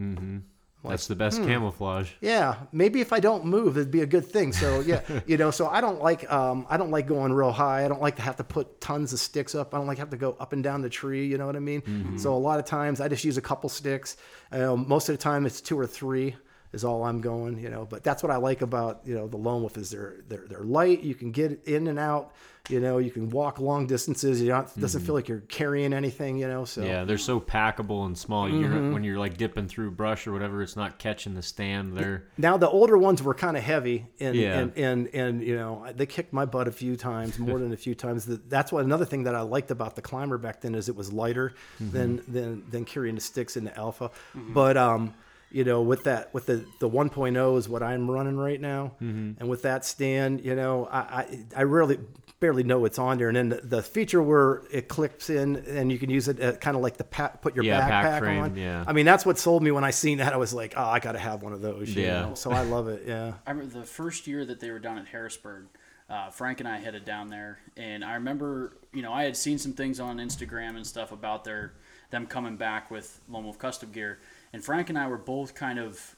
mm-hmm 0.00 0.38
That's 0.82 1.06
the 1.06 1.16
best 1.16 1.42
camouflage. 1.42 2.10
Yeah, 2.20 2.56
maybe 2.70 3.00
if 3.00 3.12
I 3.12 3.20
don't 3.20 3.46
move, 3.46 3.78
it'd 3.78 3.90
be 3.90 4.02
a 4.02 4.06
good 4.06 4.26
thing. 4.26 4.52
So 4.52 4.80
yeah, 4.80 5.00
you 5.26 5.38
know, 5.38 5.50
so 5.50 5.66
I 5.66 5.80
don't 5.80 6.02
like 6.02 6.30
um, 6.30 6.66
I 6.68 6.76
don't 6.76 6.90
like 6.90 7.06
going 7.06 7.32
real 7.32 7.52
high. 7.52 7.84
I 7.84 7.88
don't 7.88 8.02
like 8.02 8.16
to 8.16 8.22
have 8.22 8.36
to 8.36 8.44
put 8.44 8.80
tons 8.82 9.12
of 9.14 9.18
sticks 9.18 9.54
up. 9.54 9.74
I 9.74 9.78
don't 9.78 9.86
like 9.86 9.98
have 9.98 10.10
to 10.10 10.18
go 10.18 10.36
up 10.38 10.52
and 10.52 10.62
down 10.62 10.82
the 10.82 10.90
tree. 10.90 11.26
You 11.26 11.38
know 11.38 11.46
what 11.46 11.56
I 11.56 11.60
mean? 11.60 12.18
So 12.18 12.34
a 12.34 12.36
lot 12.36 12.58
of 12.58 12.66
times 12.66 13.00
I 13.00 13.08
just 13.08 13.24
use 13.24 13.38
a 13.38 13.42
couple 13.42 13.68
sticks. 13.70 14.16
Um, 14.52 14.86
most 14.86 15.08
of 15.08 15.14
the 15.14 15.22
time 15.22 15.46
it's 15.46 15.60
two 15.62 15.78
or 15.78 15.86
three 15.86 16.36
is 16.72 16.84
all 16.84 17.04
I'm 17.04 17.20
going. 17.22 17.58
You 17.58 17.70
know, 17.70 17.86
but 17.86 18.04
that's 18.04 18.22
what 18.22 18.30
I 18.30 18.36
like 18.36 18.60
about 18.60 19.00
you 19.06 19.14
know 19.14 19.26
the 19.26 19.38
lone 19.38 19.62
wolf 19.62 19.78
is 19.78 19.90
they're 19.90 20.16
they're 20.28 20.44
they're 20.46 20.64
light. 20.64 21.02
You 21.02 21.14
can 21.14 21.30
get 21.30 21.64
in 21.64 21.86
and 21.86 21.98
out. 21.98 22.34
You 22.68 22.80
know, 22.80 22.98
you 22.98 23.10
can 23.10 23.28
walk 23.28 23.58
long 23.58 23.86
distances. 23.86 24.40
You 24.40 24.48
don't 24.48 24.66
it 24.66 24.80
doesn't 24.80 25.00
mm-hmm. 25.00 25.06
feel 25.06 25.14
like 25.14 25.28
you're 25.28 25.40
carrying 25.40 25.92
anything. 25.92 26.38
You 26.38 26.48
know, 26.48 26.64
so 26.64 26.82
Yeah, 26.82 27.04
they're 27.04 27.18
so 27.18 27.38
packable 27.38 28.06
and 28.06 28.16
small. 28.16 28.48
You're, 28.48 28.70
mm-hmm. 28.70 28.92
when 28.92 29.04
you're 29.04 29.18
like 29.18 29.36
dipping 29.36 29.68
through 29.68 29.90
brush 29.90 30.26
or 30.26 30.32
whatever, 30.32 30.62
it's 30.62 30.76
not 30.76 30.98
catching 30.98 31.34
the 31.34 31.42
stand. 31.42 31.96
They're 31.96 32.24
Now 32.38 32.56
the 32.56 32.68
older 32.68 32.96
ones 32.96 33.22
were 33.22 33.34
kind 33.34 33.56
of 33.56 33.62
heavy, 33.62 34.06
and, 34.18 34.34
Yeah. 34.34 34.58
and 34.58 34.72
and 34.76 35.08
and 35.12 35.42
you 35.42 35.56
know 35.56 35.86
they 35.94 36.06
kicked 36.06 36.32
my 36.32 36.46
butt 36.46 36.68
a 36.68 36.72
few 36.72 36.96
times, 36.96 37.38
more 37.38 37.58
than 37.58 37.72
a 37.72 37.76
few 37.76 37.94
times. 37.94 38.24
That's 38.26 38.72
what 38.72 38.84
another 38.84 39.04
thing 39.04 39.24
that 39.24 39.34
I 39.34 39.42
liked 39.42 39.70
about 39.70 39.94
the 39.94 40.02
climber 40.02 40.38
back 40.38 40.62
then 40.62 40.74
is 40.74 40.88
it 40.88 40.96
was 40.96 41.12
lighter 41.12 41.52
mm-hmm. 41.82 41.90
than 41.90 42.22
than 42.28 42.64
than 42.70 42.84
carrying 42.84 43.14
the 43.14 43.20
sticks 43.20 43.56
in 43.56 43.64
the 43.64 43.76
alpha. 43.76 44.10
But 44.34 44.76
um, 44.76 45.14
you 45.54 45.64
know, 45.64 45.80
with 45.82 46.04
that 46.04 46.34
with 46.34 46.46
the 46.46 46.64
the 46.80 46.88
1.0 46.88 47.56
is 47.58 47.68
what 47.68 47.82
I'm 47.82 48.10
running 48.10 48.36
right 48.36 48.60
now, 48.60 48.92
Mm-hmm. 49.02 49.40
and 49.40 49.48
with 49.48 49.62
that 49.62 49.84
stand, 49.84 50.44
you 50.44 50.54
know, 50.54 50.86
I 50.90 50.98
I, 50.98 51.44
I 51.56 51.62
really 51.62 51.98
barely 52.40 52.62
know 52.64 52.80
what's 52.80 52.98
on 52.98 53.16
there, 53.16 53.28
and 53.28 53.36
then 53.36 53.48
the, 53.50 53.60
the 53.62 53.82
feature 53.82 54.22
where 54.22 54.62
it 54.70 54.88
clicks 54.88 55.30
in 55.30 55.56
and 55.56 55.90
you 55.90 55.98
can 55.98 56.10
use 56.10 56.28
it 56.28 56.42
uh, 56.42 56.52
kind 56.56 56.76
of 56.76 56.82
like 56.82 56.96
the 56.98 57.04
pa- 57.04 57.28
put 57.40 57.54
your 57.54 57.64
Yeah, 57.64 57.80
pack 57.88 58.04
backpack 58.04 58.18
frame, 58.18 58.42
on. 58.42 58.56
yeah. 58.56 58.84
I 58.86 58.92
mean, 58.92 59.06
that's 59.06 59.24
what 59.24 59.38
sold 59.38 59.62
me 59.62 59.70
when 59.70 59.84
I 59.84 59.92
seen 59.92 60.18
that. 60.18 60.32
I 60.34 60.36
was 60.36 60.52
like, 60.52 60.74
oh, 60.76 60.84
I 60.84 60.98
got 60.98 61.12
to 61.12 61.18
have 61.18 61.42
one 61.42 61.52
of 61.54 61.62
those. 61.62 61.94
you 61.94 62.02
Yeah. 62.02 62.20
know? 62.26 62.34
So 62.34 62.50
I 62.50 62.62
love 62.64 62.88
it. 62.88 63.04
Yeah. 63.06 63.34
I 63.46 63.50
remember 63.52 63.78
the 63.78 63.86
first 63.86 64.26
year 64.26 64.44
that 64.44 64.60
they 64.60 64.70
were 64.70 64.78
down 64.80 64.98
at 64.98 65.06
Harrisburg. 65.06 65.66
Uh, 66.10 66.28
Frank 66.28 66.60
and 66.60 66.68
I 66.68 66.76
headed 66.76 67.06
down 67.06 67.28
there, 67.28 67.60
and 67.78 68.04
I 68.04 68.14
remember, 68.14 68.76
you 68.92 69.00
know, 69.00 69.12
I 69.12 69.22
had 69.24 69.38
seen 69.38 69.56
some 69.56 69.72
things 69.72 69.98
on 70.00 70.18
Instagram 70.18 70.76
and 70.76 70.86
stuff 70.86 71.12
about 71.12 71.44
their 71.44 71.72
them 72.10 72.26
coming 72.26 72.56
back 72.56 72.90
with 72.90 73.20
Lone 73.28 73.44
Wolf 73.44 73.58
Custom 73.58 73.90
Gear, 73.90 74.18
and 74.54 74.64
Frank 74.64 74.88
and 74.88 74.96
I 74.96 75.08
were 75.08 75.18
both 75.18 75.54
kind 75.54 75.78
of 75.78 76.14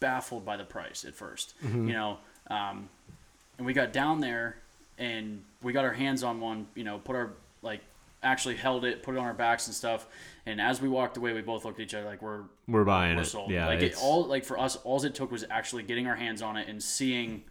baffled 0.00 0.44
by 0.44 0.56
the 0.56 0.64
price 0.64 1.04
at 1.04 1.16
1st 1.16 1.52
Mm-hmm. 1.64 1.88
You 1.88 1.92
know, 1.92 2.18
um, 2.50 2.88
and 3.58 3.66
we 3.66 3.72
got 3.72 3.92
down 3.92 4.20
there, 4.20 4.56
and 4.98 5.42
we 5.62 5.72
got 5.72 5.84
our 5.84 5.92
hands 5.92 6.22
on 6.22 6.40
one. 6.40 6.66
You 6.74 6.84
know, 6.84 6.98
put 6.98 7.16
our 7.16 7.32
like 7.62 7.80
actually 8.22 8.56
held 8.56 8.84
it, 8.84 9.02
put 9.02 9.14
it 9.14 9.18
on 9.18 9.24
our 9.26 9.34
backs 9.34 9.66
and 9.66 9.74
stuff. 9.74 10.06
And 10.46 10.60
as 10.60 10.80
we 10.80 10.88
walked 10.88 11.16
away, 11.16 11.32
we 11.32 11.40
both 11.42 11.64
looked 11.64 11.78
at 11.80 11.84
each 11.84 11.94
other 11.94 12.06
like 12.06 12.22
we're 12.22 12.42
We're 12.68 12.84
buying 12.84 13.16
we're 13.16 13.22
it. 13.22 13.26
sold. 13.26 13.50
Yeah, 13.50 13.66
like 13.66 13.82
it, 13.82 13.96
all 14.00 14.24
like 14.26 14.44
for 14.44 14.58
us, 14.58 14.76
all 14.76 15.02
it 15.04 15.14
took 15.14 15.30
was 15.32 15.44
actually 15.50 15.82
getting 15.82 16.06
our 16.06 16.16
hands 16.16 16.42
on 16.42 16.56
it 16.56 16.68
and 16.68 16.82
seeing 16.82 17.42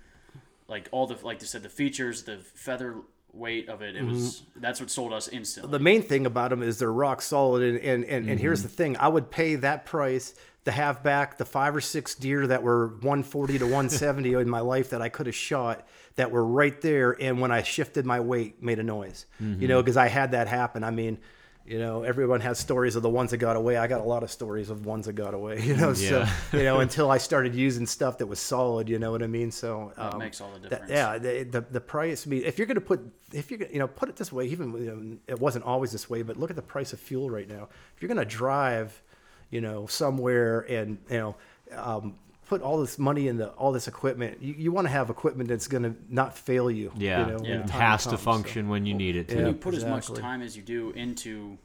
like 0.67 0.87
all 0.91 1.05
the 1.05 1.17
like 1.25 1.39
they 1.39 1.45
said 1.45 1.63
the 1.63 1.69
features, 1.69 2.23
the 2.23 2.37
feather 2.37 2.95
weight 3.33 3.67
of 3.67 3.81
it. 3.81 3.95
It 3.95 4.03
was 4.05 4.43
that's 4.55 4.79
what 4.79 4.89
sold 4.91 5.11
us 5.11 5.27
instantly. 5.27 5.71
the 5.71 5.79
main 5.83 6.03
thing 6.03 6.25
about 6.25 6.51
them 6.51 6.61
is 6.61 6.77
they're 6.79 6.91
rock 6.93 7.21
solid 7.21 7.63
and 7.63 7.77
and, 7.79 8.05
and, 8.05 8.29
and 8.29 8.39
here's 8.39 8.59
Mm-hmm. 8.59 8.67
the 8.67 8.73
thing 8.75 8.97
i 8.97 9.07
would 9.07 9.31
pay 9.31 9.55
that 9.55 9.85
price 9.85 10.35
to 10.65 10.71
have 10.71 11.03
back 11.03 11.37
the 11.39 11.45
five 11.45 11.75
or 11.75 11.81
six 11.81 12.13
deer 12.15 12.45
that 12.47 12.61
were 12.63 12.87
140 13.01 13.57
to 13.59 13.65
170 13.65 14.33
in 14.41 14.47
my 14.49 14.59
life 14.59 14.91
that 14.91 15.01
i 15.01 15.09
could 15.09 15.25
have 15.25 15.35
shot 15.35 15.85
that 16.15 16.29
were 16.31 16.45
right 16.45 16.79
there 16.81 17.17
and 17.19 17.41
when 17.41 17.51
i 17.51 17.63
shifted 17.63 18.05
my 18.05 18.19
weight 18.19 18.61
made 18.61 18.77
a 18.79 18.83
noise 18.83 19.25
you 19.39 19.67
know 19.67 19.77
Mm-hmm. 19.77 19.81
because 19.85 19.97
i 19.97 20.07
had 20.07 20.31
that 20.31 20.47
happen 20.47 20.83
i 20.83 20.91
mean 20.91 21.17
you 21.65 21.79
know 21.79 22.03
everyone 22.03 22.41
has 22.41 22.59
stories 22.59 22.95
of 22.97 23.03
the 23.03 23.09
ones 23.09 23.31
that 23.31 23.37
got 23.37 23.55
away 23.55 23.77
i 23.77 23.87
got 23.87 24.01
a 24.01 24.03
lot 24.03 24.21
of 24.21 24.29
stories 24.29 24.69
of 24.69 24.85
ones 24.85 25.05
that 25.05 25.13
got 25.13 25.33
away 25.33 25.61
you 25.69 25.75
know 25.77 25.91
Yeah. 25.93 26.25
so 26.51 26.57
you 26.57 26.63
know 26.63 26.81
until 26.81 27.09
i 27.09 27.17
started 27.17 27.55
using 27.55 27.85
stuff 27.87 28.17
that 28.17 28.27
was 28.27 28.39
solid 28.39 28.89
you 28.89 28.99
know 28.99 29.11
what 29.11 29.23
i 29.23 29.27
mean 29.27 29.49
so 29.49 29.93
That 29.95 30.13
um, 30.13 30.19
makes 30.19 30.41
all 30.41 30.51
the 30.53 30.59
that- 30.59 30.69
difference. 30.69 30.91
yeah, 30.91 31.17
the, 31.17 31.43
the 31.43 31.61
the 31.61 31.79
price. 31.81 32.27
I 32.27 32.29
mean, 32.31 32.43
if 32.43 32.57
you're 32.57 32.67
going 32.67 32.75
to 32.75 32.81
put, 32.81 32.99
if 33.31 33.49
you're 33.49 33.59
gonna, 33.59 33.71
you 33.71 33.79
know, 33.79 33.87
put 33.87 34.09
it 34.09 34.15
this 34.17 34.31
way, 34.33 34.45
even 34.47 34.73
you 34.73 34.91
know, 34.91 35.17
it 35.27 35.39
wasn't 35.39 35.63
always 35.65 35.91
this 35.91 36.09
way, 36.09 36.21
but 36.21 36.35
look 36.37 36.49
at 36.49 36.55
the 36.57 36.61
price 36.75 36.91
of 36.93 36.99
fuel 36.99 37.29
right 37.29 37.47
now. 37.47 37.69
If 37.95 38.01
you're 38.01 38.07
going 38.13 38.17
to 38.27 38.35
drive, 38.37 39.01
you 39.49 39.61
know, 39.61 39.85
somewhere 39.87 40.61
and 40.69 40.97
you 41.09 41.17
know, 41.17 41.35
um, 41.75 42.15
put 42.47 42.61
all 42.61 42.79
this 42.79 42.99
money 42.99 43.27
into 43.27 43.47
all 43.49 43.71
this 43.71 43.87
equipment, 43.87 44.37
you, 44.41 44.53
you 44.57 44.71
want 44.71 44.85
to 44.85 44.91
have 44.91 45.09
equipment 45.09 45.49
that's 45.49 45.67
going 45.67 45.83
to 45.83 45.95
not 46.09 46.37
fail 46.37 46.69
you. 46.69 46.91
yeah, 46.95 47.25
you 47.27 47.33
know, 47.33 47.43
Yeah. 47.43 47.57
the 47.57 47.63
it 47.63 47.67
time 47.67 47.81
has 47.81 48.03
to 48.03 48.09
comes, 48.11 48.21
so. 48.21 48.31
function 48.31 48.69
when 48.69 48.85
you 48.85 48.93
need 48.93 49.15
it 49.15 49.27
to. 49.29 49.35
when 49.35 49.45
Yeah, 49.45 49.51
you 49.51 49.57
put 49.57 49.73
as 49.75 49.85
much 49.85 50.11
time 50.13 50.41
as 50.41 50.55
you 50.57 50.63
do 50.63 50.91
into 50.91 51.57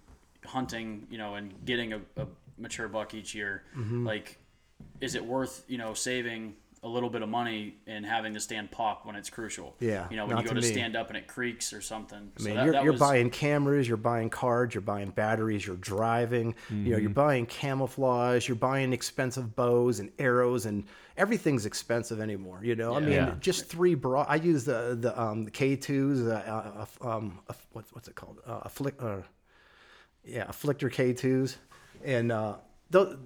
hunting, 0.45 1.07
you 1.11 1.19
know, 1.19 1.35
and 1.35 1.53
getting 1.65 1.93
a, 1.93 2.01
a 2.17 2.27
mature 2.59 2.89
buck 2.89 3.15
each 3.15 3.35
year, 3.35 3.63
Mm-hmm. 3.77 4.07
like, 4.07 4.39
is 5.01 5.15
it 5.15 5.25
worth 5.25 5.65
you 5.69 5.79
know 5.79 5.93
saving 5.95 6.55
a 6.83 6.89
little 6.89 7.11
bit 7.11 7.23
of 7.23 7.29
money 7.29 7.77
and 7.87 8.07
having 8.07 8.33
the 8.33 8.41
stand 8.41 8.71
pop 8.71 9.05
when 9.07 9.17
it's 9.17 9.31
crucial? 9.31 9.75
Yeah, 9.81 10.07
you 10.11 10.17
know, 10.17 10.27
when 10.27 10.37
not 10.37 10.45
you 10.45 10.49
go 10.51 10.55
to 10.55 10.61
to 10.61 10.67
stand 10.67 10.97
up 10.97 11.09
and 11.09 11.17
it 11.17 11.27
creaks 11.27 11.73
or 11.73 11.81
something. 11.81 12.31
I 12.37 12.41
so 12.41 12.45
mean, 12.47 12.55
that, 12.57 12.65
you're, 12.65 12.73
that 12.75 12.85
you're 12.85 12.93
was, 12.93 13.01
buying 13.01 13.31
cameras, 13.31 13.89
you're 13.89 13.97
buying 13.97 14.31
cards, 14.31 14.75
you're 14.75 14.83
buying 14.83 15.11
batteries, 15.11 15.67
you're 15.67 15.77
driving, 15.77 16.55
you 16.71 16.77
know, 16.93 16.97
Mm-hmm. 16.97 17.01
you're 17.01 17.11
buying 17.11 17.47
camouflage, 17.47 18.49
you're 18.49 18.57
buying 18.57 18.93
expensive 18.93 19.57
bows 19.57 19.99
and 20.01 20.11
arrows, 20.19 20.67
and 20.67 20.85
everything's 21.17 21.67
expensive 21.67 22.21
anymore. 22.21 22.61
You 22.63 22.77
know, 22.77 22.95
I 22.95 23.01
mean, 23.01 23.13
Yeah. 23.13 23.35
just 23.41 23.67
three 23.67 23.95
broad, 23.95 24.27
I 24.29 24.37
use 24.37 24.65
the 24.65 24.97
the 25.01 25.21
um 25.21 25.45
the 25.45 25.51
K 25.51 25.77
twos, 25.77 26.27
uh, 26.27 26.87
uh, 27.03 27.09
um, 27.09 27.41
uh, 27.49 27.55
what, 27.73 27.85
what's 27.93 28.09
it 28.09 28.15
called? 28.15 28.39
Uh, 28.47 28.61
afflict, 28.63 29.03
uh, 29.03 29.19
yeah, 30.25 30.45
afflictor 30.47 30.93
K 30.93 31.13
twos, 31.13 31.57
and 32.05 32.31
uh, 32.31 32.57
those, 32.91 33.17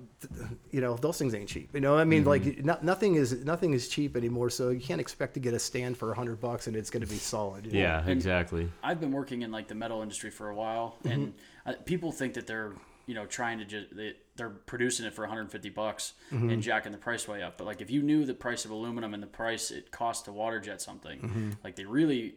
you 0.70 0.80
know, 0.80 0.96
those 0.96 1.18
things 1.18 1.34
ain't 1.34 1.48
cheap. 1.48 1.70
You 1.74 1.80
know, 1.80 1.96
I 1.96 2.04
mean, 2.04 2.24
Mm-hmm. 2.24 2.28
like 2.28 2.64
no, 2.64 2.78
nothing 2.82 3.14
is 3.16 3.44
nothing 3.44 3.72
is 3.72 3.88
cheap 3.88 4.16
anymore. 4.16 4.50
So 4.50 4.70
you 4.70 4.80
can't 4.80 5.00
expect 5.00 5.34
to 5.34 5.40
get 5.40 5.54
a 5.54 5.58
stand 5.58 5.96
for 5.96 6.12
a 6.12 6.14
hundred 6.14 6.40
bucks 6.40 6.66
and 6.66 6.76
it's 6.76 6.90
going 6.90 7.02
to 7.04 7.08
be 7.08 7.16
solid. 7.16 7.66
you 7.66 7.72
know? 7.72 7.78
yeah, 7.80 8.06
exactly. 8.06 8.68
I've 8.82 9.00
been 9.00 9.12
working 9.12 9.42
in 9.42 9.50
like 9.52 9.68
the 9.68 9.74
metal 9.74 10.02
industry 10.02 10.30
for 10.30 10.48
a 10.50 10.54
while, 10.54 10.96
Mm-hmm. 11.04 11.12
and 11.12 11.34
uh, 11.66 11.72
people 11.84 12.10
think 12.12 12.34
that 12.34 12.46
they're 12.46 12.72
you 13.06 13.14
know 13.14 13.26
trying 13.26 13.58
to 13.58 13.64
just 13.64 13.94
they, 13.96 14.14
they're 14.36 14.50
producing 14.50 15.06
it 15.06 15.12
for 15.14 15.22
150 15.22 15.68
bucks 15.70 16.14
Mm-hmm. 16.32 16.50
and 16.50 16.62
jacking 16.62 16.92
the 16.92 16.98
price 16.98 17.26
way 17.28 17.42
up. 17.42 17.58
But 17.58 17.66
like 17.66 17.80
if 17.80 17.90
you 17.90 18.02
knew 18.02 18.24
the 18.24 18.34
price 18.34 18.64
of 18.64 18.70
aluminum 18.70 19.14
and 19.14 19.22
the 19.22 19.26
price 19.28 19.70
it 19.70 19.90
costs 19.90 20.24
to 20.24 20.32
water 20.32 20.60
jet 20.60 20.80
something, 20.82 21.20
Mm-hmm. 21.20 21.50
like 21.64 21.76
they 21.76 21.84
really 21.84 22.34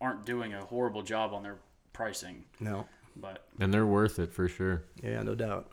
aren't 0.00 0.24
doing 0.26 0.54
a 0.54 0.64
horrible 0.64 1.02
job 1.02 1.32
on 1.34 1.42
their 1.42 1.56
pricing. 1.92 2.44
No. 2.60 2.86
But 3.16 3.46
And 3.58 3.72
they're 3.74 3.86
worth 3.86 4.18
it 4.18 4.32
for 4.32 4.48
sure. 4.48 4.84
Yeah, 5.02 5.22
no 5.22 5.34
doubt. 5.34 5.70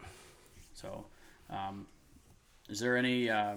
So, 0.78 1.06
um, 1.49 1.88
is 2.70 2.80
there 2.80 2.95
any 2.98 3.30
uh, 3.30 3.56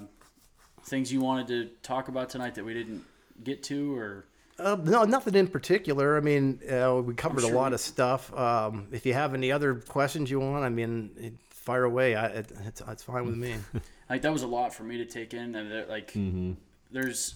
things 0.85 1.13
you 1.13 1.21
wanted 1.21 1.47
to 1.49 1.67
talk 1.83 2.09
about 2.09 2.31
tonight 2.31 2.55
that 2.55 2.65
we 2.65 2.73
didn't 2.75 3.05
get 3.45 3.63
to, 3.65 3.95
or 3.97 4.25
Uh, 4.59 4.77
no, 4.85 5.05
nothing 5.05 5.35
in 5.35 5.47
particular. 5.49 6.17
I 6.17 6.21
mean, 6.21 6.61
uh, 6.71 7.01
we 7.05 7.13
covered 7.15 7.43
sure 7.43 7.53
a 7.53 7.55
lot 7.55 7.71
we- 7.73 7.75
of 7.75 7.81
stuff. 7.81 8.33
Um, 8.37 8.89
if 8.93 9.05
you 9.05 9.13
have 9.15 9.35
any 9.35 9.53
other 9.53 9.75
questions 9.75 10.31
you 10.31 10.41
want, 10.41 10.65
I 10.65 10.69
mean, 10.71 11.39
fire 11.51 11.85
away. 11.85 12.15
I, 12.15 12.27
it, 12.27 12.53
it's, 12.67 12.83
it's 12.89 13.03
fine 13.03 13.27
with 13.27 13.37
me. 13.37 13.57
like 14.11 14.23
that 14.23 14.33
was 14.33 14.43
a 14.43 14.47
lot 14.47 14.73
for 14.73 14.83
me 14.85 14.97
to 14.99 15.05
take 15.05 15.35
in 15.35 15.55
and 15.55 15.89
like 15.89 16.13
Mm-hmm. 16.15 16.53
there's 16.91 17.35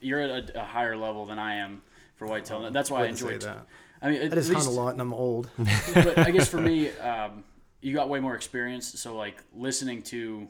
you're 0.00 0.20
at 0.20 0.30
a, 0.50 0.60
a 0.62 0.64
higher 0.64 0.96
level 0.96 1.26
than 1.26 1.38
i 1.38 1.54
am 1.56 1.80
for 2.16 2.26
whitetail 2.26 2.68
that's 2.72 2.90
why 2.90 2.98
i 2.98 3.00
Wouldn't 3.02 3.18
say 3.20 3.34
enjoy 3.34 3.46
that. 3.46 3.66
i 4.02 4.10
mean 4.10 4.20
at 4.22 4.32
I 4.32 4.34
just 4.34 4.48
least, 4.50 4.64
hunt 4.66 4.76
a 4.76 4.80
lot 4.80 4.88
and 4.94 5.00
I'm 5.00 5.14
old. 5.14 5.48
but 5.94 6.18
i 6.18 6.30
guess 6.32 6.48
for 6.48 6.60
me 6.60 6.90
um, 7.10 7.44
you 7.82 7.92
got 7.94 8.08
way 8.08 8.20
more 8.20 8.34
experience 8.34 8.98
so 9.00 9.14
like 9.16 9.36
listening 9.54 10.00
to 10.02 10.48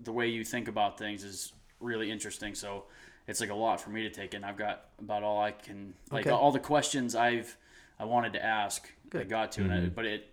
the 0.00 0.12
way 0.12 0.28
you 0.28 0.44
think 0.44 0.68
about 0.68 0.98
things 0.98 1.24
is 1.24 1.52
really 1.80 2.10
interesting 2.10 2.54
so 2.54 2.84
it's 3.26 3.40
like 3.40 3.50
a 3.50 3.54
lot 3.54 3.80
for 3.80 3.88
me 3.88 4.02
to 4.02 4.10
take 4.10 4.34
in. 4.34 4.44
I've 4.44 4.58
got 4.58 4.84
about 5.00 5.22
all 5.22 5.40
i 5.40 5.50
can 5.50 5.94
like 6.12 6.26
Okay. 6.26 6.30
all 6.30 6.52
the 6.52 6.58
questions 6.60 7.14
i've 7.14 7.56
i 7.98 8.04
wanted 8.04 8.32
to 8.34 8.44
ask 8.44 8.86
i 9.14 9.24
got 9.24 9.52
to 9.52 9.62
and 9.62 9.72
I, 9.72 9.76
mm-hmm. 9.76 9.88
but 9.94 10.04
it 10.04 10.28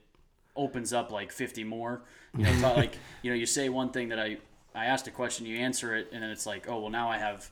opens 0.55 0.91
up 0.91 1.11
like 1.11 1.31
50 1.31 1.63
more. 1.63 2.03
You 2.37 2.43
know 2.43 2.49
it's 2.51 2.61
not 2.61 2.75
like 2.83 2.93
you 3.21 3.31
know 3.31 3.37
you 3.37 3.45
say 3.45 3.69
one 3.69 3.89
thing 3.91 4.09
that 4.09 4.19
i 4.19 4.37
i 4.75 4.85
asked 4.85 5.07
a 5.07 5.11
question 5.11 5.45
you 5.45 5.57
answer 5.57 5.95
it 5.95 6.09
and 6.11 6.21
then 6.21 6.29
it's 6.29 6.45
like 6.45 6.67
oh 6.69 6.79
well 6.81 6.89
now 6.89 7.09
i 7.09 7.17
have 7.17 7.49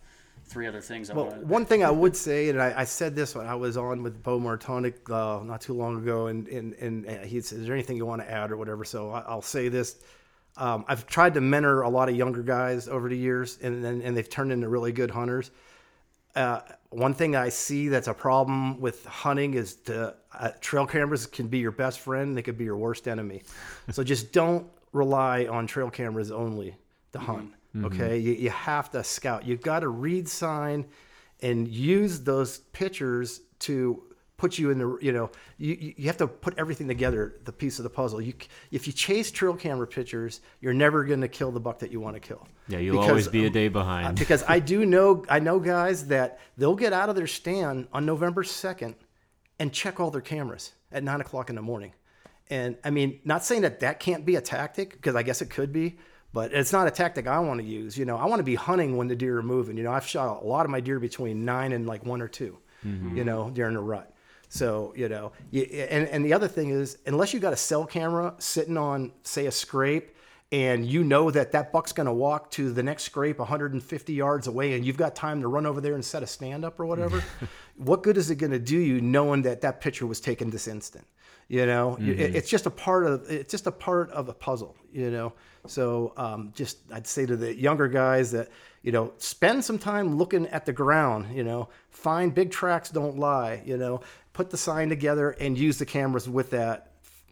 three 0.49 0.67
other 0.67 0.81
things 0.81 1.09
i 1.09 1.13
Well, 1.13 1.25
want 1.25 1.39
to 1.41 1.45
one 1.45 1.65
thing 1.65 1.83
I 1.83 1.91
would 1.91 2.15
say, 2.15 2.49
and 2.49 2.61
I, 2.61 2.73
I 2.77 2.83
said 2.83 3.15
this 3.15 3.35
when 3.35 3.45
I 3.45 3.55
was 3.55 3.77
on 3.77 4.03
with 4.03 4.21
Beau 4.23 4.39
Martonik 4.39 5.09
uh, 5.09 5.43
not 5.43 5.61
too 5.61 5.73
long 5.73 5.97
ago, 5.97 6.27
and, 6.27 6.47
and, 6.47 6.73
and 6.73 7.25
he 7.25 7.39
said, 7.41 7.59
Is 7.59 7.65
there 7.65 7.75
anything 7.75 7.97
you 7.97 8.05
want 8.05 8.21
to 8.21 8.29
add 8.29 8.51
or 8.51 8.57
whatever? 8.57 8.83
So 8.83 9.11
I, 9.11 9.21
I'll 9.21 9.41
say 9.41 9.69
this. 9.69 9.97
Um, 10.57 10.83
I've 10.87 11.05
tried 11.05 11.35
to 11.35 11.41
mentor 11.41 11.83
a 11.83 11.89
lot 11.89 12.09
of 12.09 12.15
younger 12.15 12.41
guys 12.41 12.87
over 12.87 13.07
the 13.07 13.17
years, 13.17 13.59
and, 13.61 13.85
and, 13.85 14.01
and 14.01 14.17
they've 14.17 14.29
turned 14.29 14.51
into 14.51 14.67
really 14.67 14.91
good 14.91 15.11
hunters. 15.11 15.51
Uh, 16.35 16.61
one 16.89 17.13
thing 17.13 17.35
I 17.35 17.49
see 17.49 17.87
that's 17.87 18.07
a 18.07 18.13
problem 18.13 18.81
with 18.81 19.05
hunting 19.05 19.53
is 19.53 19.75
the 19.75 20.15
uh, 20.37 20.49
trail 20.59 20.85
cameras 20.85 21.27
can 21.27 21.47
be 21.47 21.59
your 21.59 21.71
best 21.71 21.99
friend, 21.99 22.35
they 22.35 22.41
could 22.41 22.57
be 22.57 22.65
your 22.65 22.77
worst 22.77 23.07
enemy. 23.07 23.43
so 23.91 24.03
just 24.03 24.31
don't 24.31 24.67
rely 24.91 25.45
on 25.45 25.67
trail 25.67 25.89
cameras 25.89 26.31
only 26.31 26.75
to 27.13 27.19
hunt. 27.19 27.53
Okay, 27.85 28.17
you, 28.17 28.33
you 28.33 28.49
have 28.49 28.89
to 28.91 29.03
scout. 29.03 29.45
You've 29.45 29.61
got 29.61 29.81
to 29.81 29.89
read 29.89 30.27
sign 30.27 30.85
and 31.41 31.67
use 31.67 32.21
those 32.21 32.59
pictures 32.73 33.41
to 33.59 34.03
put 34.37 34.57
you 34.57 34.71
in 34.71 34.77
the 34.77 34.97
you 35.01 35.11
know 35.11 35.29
you, 35.57 35.93
you 35.97 36.05
have 36.07 36.15
to 36.15 36.25
put 36.25 36.57
everything 36.57 36.87
together 36.87 37.35
the 37.43 37.51
piece 37.51 37.77
of 37.77 37.83
the 37.83 37.89
puzzle 37.89 38.21
you 38.21 38.33
if 38.71 38.87
you 38.87 38.93
chase 38.93 39.31
trail 39.31 39.53
camera 39.53 39.85
pictures 39.85 40.39
you're 40.61 40.73
never 40.73 41.03
going 41.03 41.19
to 41.19 41.27
kill 41.27 41.51
the 41.51 41.59
buck 41.59 41.77
that 41.79 41.91
you 41.91 41.99
want 41.99 42.15
to 42.15 42.21
kill 42.21 42.47
Yeah, 42.69 42.77
you'll 42.79 42.95
Because, 42.95 43.09
always 43.09 43.27
be 43.27 43.45
a 43.45 43.49
day 43.49 43.67
uh, 43.67 43.71
behind. 43.71 44.17
because 44.17 44.41
I 44.47 44.59
do 44.59 44.85
know 44.85 45.25
I 45.27 45.39
know 45.39 45.59
guys 45.59 46.07
that 46.07 46.39
they'll 46.57 46.77
get 46.77 46.93
out 46.93 47.09
of 47.09 47.17
their 47.17 47.27
stand 47.27 47.89
on 47.91 48.05
November 48.05 48.45
second 48.45 48.95
and 49.59 49.73
check 49.73 49.99
all 49.99 50.09
their 50.09 50.21
cameras 50.21 50.71
at 50.89 51.03
nine 51.03 51.19
o'clock 51.19 51.49
in 51.49 51.57
the 51.57 51.61
morning. 51.61 51.91
And 52.49 52.77
I 52.85 52.91
mean, 52.91 53.19
not 53.25 53.43
saying 53.43 53.63
that 53.63 53.81
that 53.81 53.99
can't 53.99 54.25
be 54.25 54.37
a 54.37 54.41
tactic 54.41 54.91
because 54.93 55.15
I 55.15 55.23
guess 55.23 55.41
it 55.41 55.49
could 55.49 55.73
be, 55.73 55.97
but 56.33 56.53
it's 56.53 56.71
not 56.71 56.87
a 56.87 56.91
tactic 56.91 57.27
I 57.27 57.39
want 57.39 57.59
to 57.59 57.65
use. 57.65 57.97
You 57.97 58.05
know, 58.05 58.17
I 58.17 58.25
want 58.25 58.39
to 58.39 58.43
be 58.43 58.55
hunting 58.55 58.97
when 58.97 59.07
the 59.07 59.15
deer 59.15 59.37
are 59.39 59.43
moving. 59.43 59.77
You 59.77 59.83
know, 59.83 59.91
I've 59.91 60.07
shot 60.07 60.41
a 60.41 60.45
lot 60.45 60.65
of 60.65 60.71
my 60.71 60.79
deer 60.79 60.99
between 60.99 61.45
nine 61.45 61.71
and 61.71 61.87
like 61.87 62.05
one 62.05 62.21
or 62.21 62.27
2 62.27 62.57
mm-hmm. 62.85 63.17
You 63.17 63.23
know, 63.23 63.49
during 63.49 63.73
the 63.73 63.81
rut. 63.81 64.13
So 64.49 64.93
you 64.95 65.09
know, 65.09 65.31
you, 65.51 65.63
and 65.63 66.07
and 66.07 66.25
the 66.25 66.33
other 66.33 66.47
thing 66.47 66.69
is, 66.69 66.97
unless 67.05 67.33
you 67.33 67.39
got 67.39 67.53
a 67.53 67.57
cell 67.57 67.85
camera 67.85 68.33
sitting 68.39 68.77
on, 68.77 69.11
say, 69.23 69.45
a 69.45 69.51
scrape, 69.51 70.15
and 70.51 70.85
you 70.85 71.03
know 71.03 71.29
that 71.29 71.51
that 71.51 71.71
buck's 71.71 71.91
going 71.91 72.07
to 72.07 72.13
walk 72.13 72.49
to 72.51 72.71
the 72.71 72.81
next 72.81 73.03
scrape 73.03 73.37
150 73.37 74.13
yards 74.13 74.47
away 74.47 74.73
and 74.73 74.85
you've 74.85 74.97
got 74.97 75.15
time 75.15 75.41
to 75.41 75.47
run 75.47 75.65
over 75.65 75.79
there 75.79 75.93
and 75.93 76.03
set 76.03 76.23
a 76.23 76.27
stand 76.27 76.65
up 76.65 76.79
or 76.79 76.85
whatever 76.85 77.23
what 77.77 78.01
good 78.01 78.17
is 78.17 78.29
it 78.31 78.35
going 78.35 78.51
to 78.51 78.59
do 78.59 78.77
you 78.77 78.99
knowing 78.99 79.43
that 79.43 79.61
that 79.61 79.79
picture 79.79 80.07
was 80.07 80.19
taken 80.19 80.49
this 80.49 80.67
instant 80.67 81.05
you 81.47 81.65
know 81.65 81.97
mm-hmm. 81.99 82.11
it, 82.11 82.35
it's 82.35 82.49
just 82.49 82.65
a 82.65 82.71
part 82.71 83.05
of 83.05 83.29
it's 83.29 83.51
just 83.51 83.67
a 83.67 83.71
part 83.71 84.09
of 84.11 84.27
a 84.29 84.33
puzzle 84.33 84.75
you 84.91 85.11
know 85.11 85.33
so 85.67 86.13
um, 86.17 86.51
just 86.55 86.77
i'd 86.93 87.07
say 87.07 87.25
to 87.25 87.35
the 87.35 87.55
younger 87.55 87.87
guys 87.87 88.31
that 88.31 88.49
you 88.81 88.91
know 88.91 89.13
spend 89.17 89.63
some 89.63 89.77
time 89.77 90.15
looking 90.17 90.47
at 90.47 90.65
the 90.65 90.73
ground 90.73 91.35
you 91.35 91.43
know 91.43 91.69
find 91.89 92.33
big 92.33 92.49
tracks 92.51 92.89
don't 92.89 93.17
lie 93.17 93.61
you 93.65 93.77
know 93.77 94.01
put 94.33 94.49
the 94.49 94.57
sign 94.57 94.87
together 94.89 95.31
and 95.31 95.57
use 95.57 95.77
the 95.77 95.85
cameras 95.85 96.29
with 96.29 96.49
that 96.51 96.91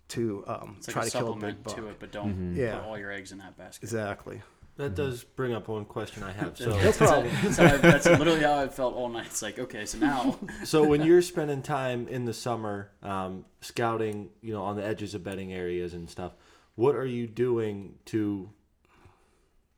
to 0.09 0.43
um, 0.47 0.75
It's 0.77 0.87
like 0.87 0.93
try 0.93 1.01
a 1.03 1.09
to 1.09 1.17
kill 1.17 1.33
a 1.33 1.35
big 1.35 1.63
buck 1.63 1.75
to 1.75 1.87
it, 1.89 1.97
but 1.99 2.11
don't 2.13 2.55
Yeah. 2.55 2.77
put 2.79 2.87
all 2.87 2.97
your 2.97 3.11
eggs 3.11 3.31
in 3.33 3.37
that 3.39 3.57
basket. 3.57 3.83
exactly 3.83 4.41
That 4.77 4.95
does 4.95 5.23
bring 5.23 5.53
up 5.53 5.67
one 5.67 5.83
question 5.85 6.23
I 6.23 6.31
have. 6.31 6.57
So, 6.57 6.69
That's, 6.71 6.97
that's, 6.97 7.57
how 7.57 7.65
I- 7.65 7.77
that's 7.77 8.05
literally 8.05 8.41
how 8.41 8.59
I 8.59 8.67
felt 8.69 8.93
all 8.95 9.09
night. 9.09 9.25
It's 9.25 9.41
like, 9.41 9.57
okay, 9.59 9.85
so 9.85 9.97
now 9.97 10.37
so 10.63 10.83
when 10.87 11.01
you're 11.01 11.21
spending 11.21 11.61
time 11.61 12.07
in 12.07 12.23
the 12.25 12.33
summer, 12.33 12.89
um, 13.03 13.43
scouting, 13.61 14.29
you 14.41 14.53
know, 14.53 14.63
on 14.63 14.75
the 14.77 14.85
edges 14.85 15.13
of 15.15 15.23
bedding 15.23 15.51
areas 15.53 15.93
and 15.93 16.09
stuff, 16.09 16.33
what 16.77 16.95
are 16.95 17.05
you 17.05 17.27
doing 17.27 17.95
to 18.05 18.49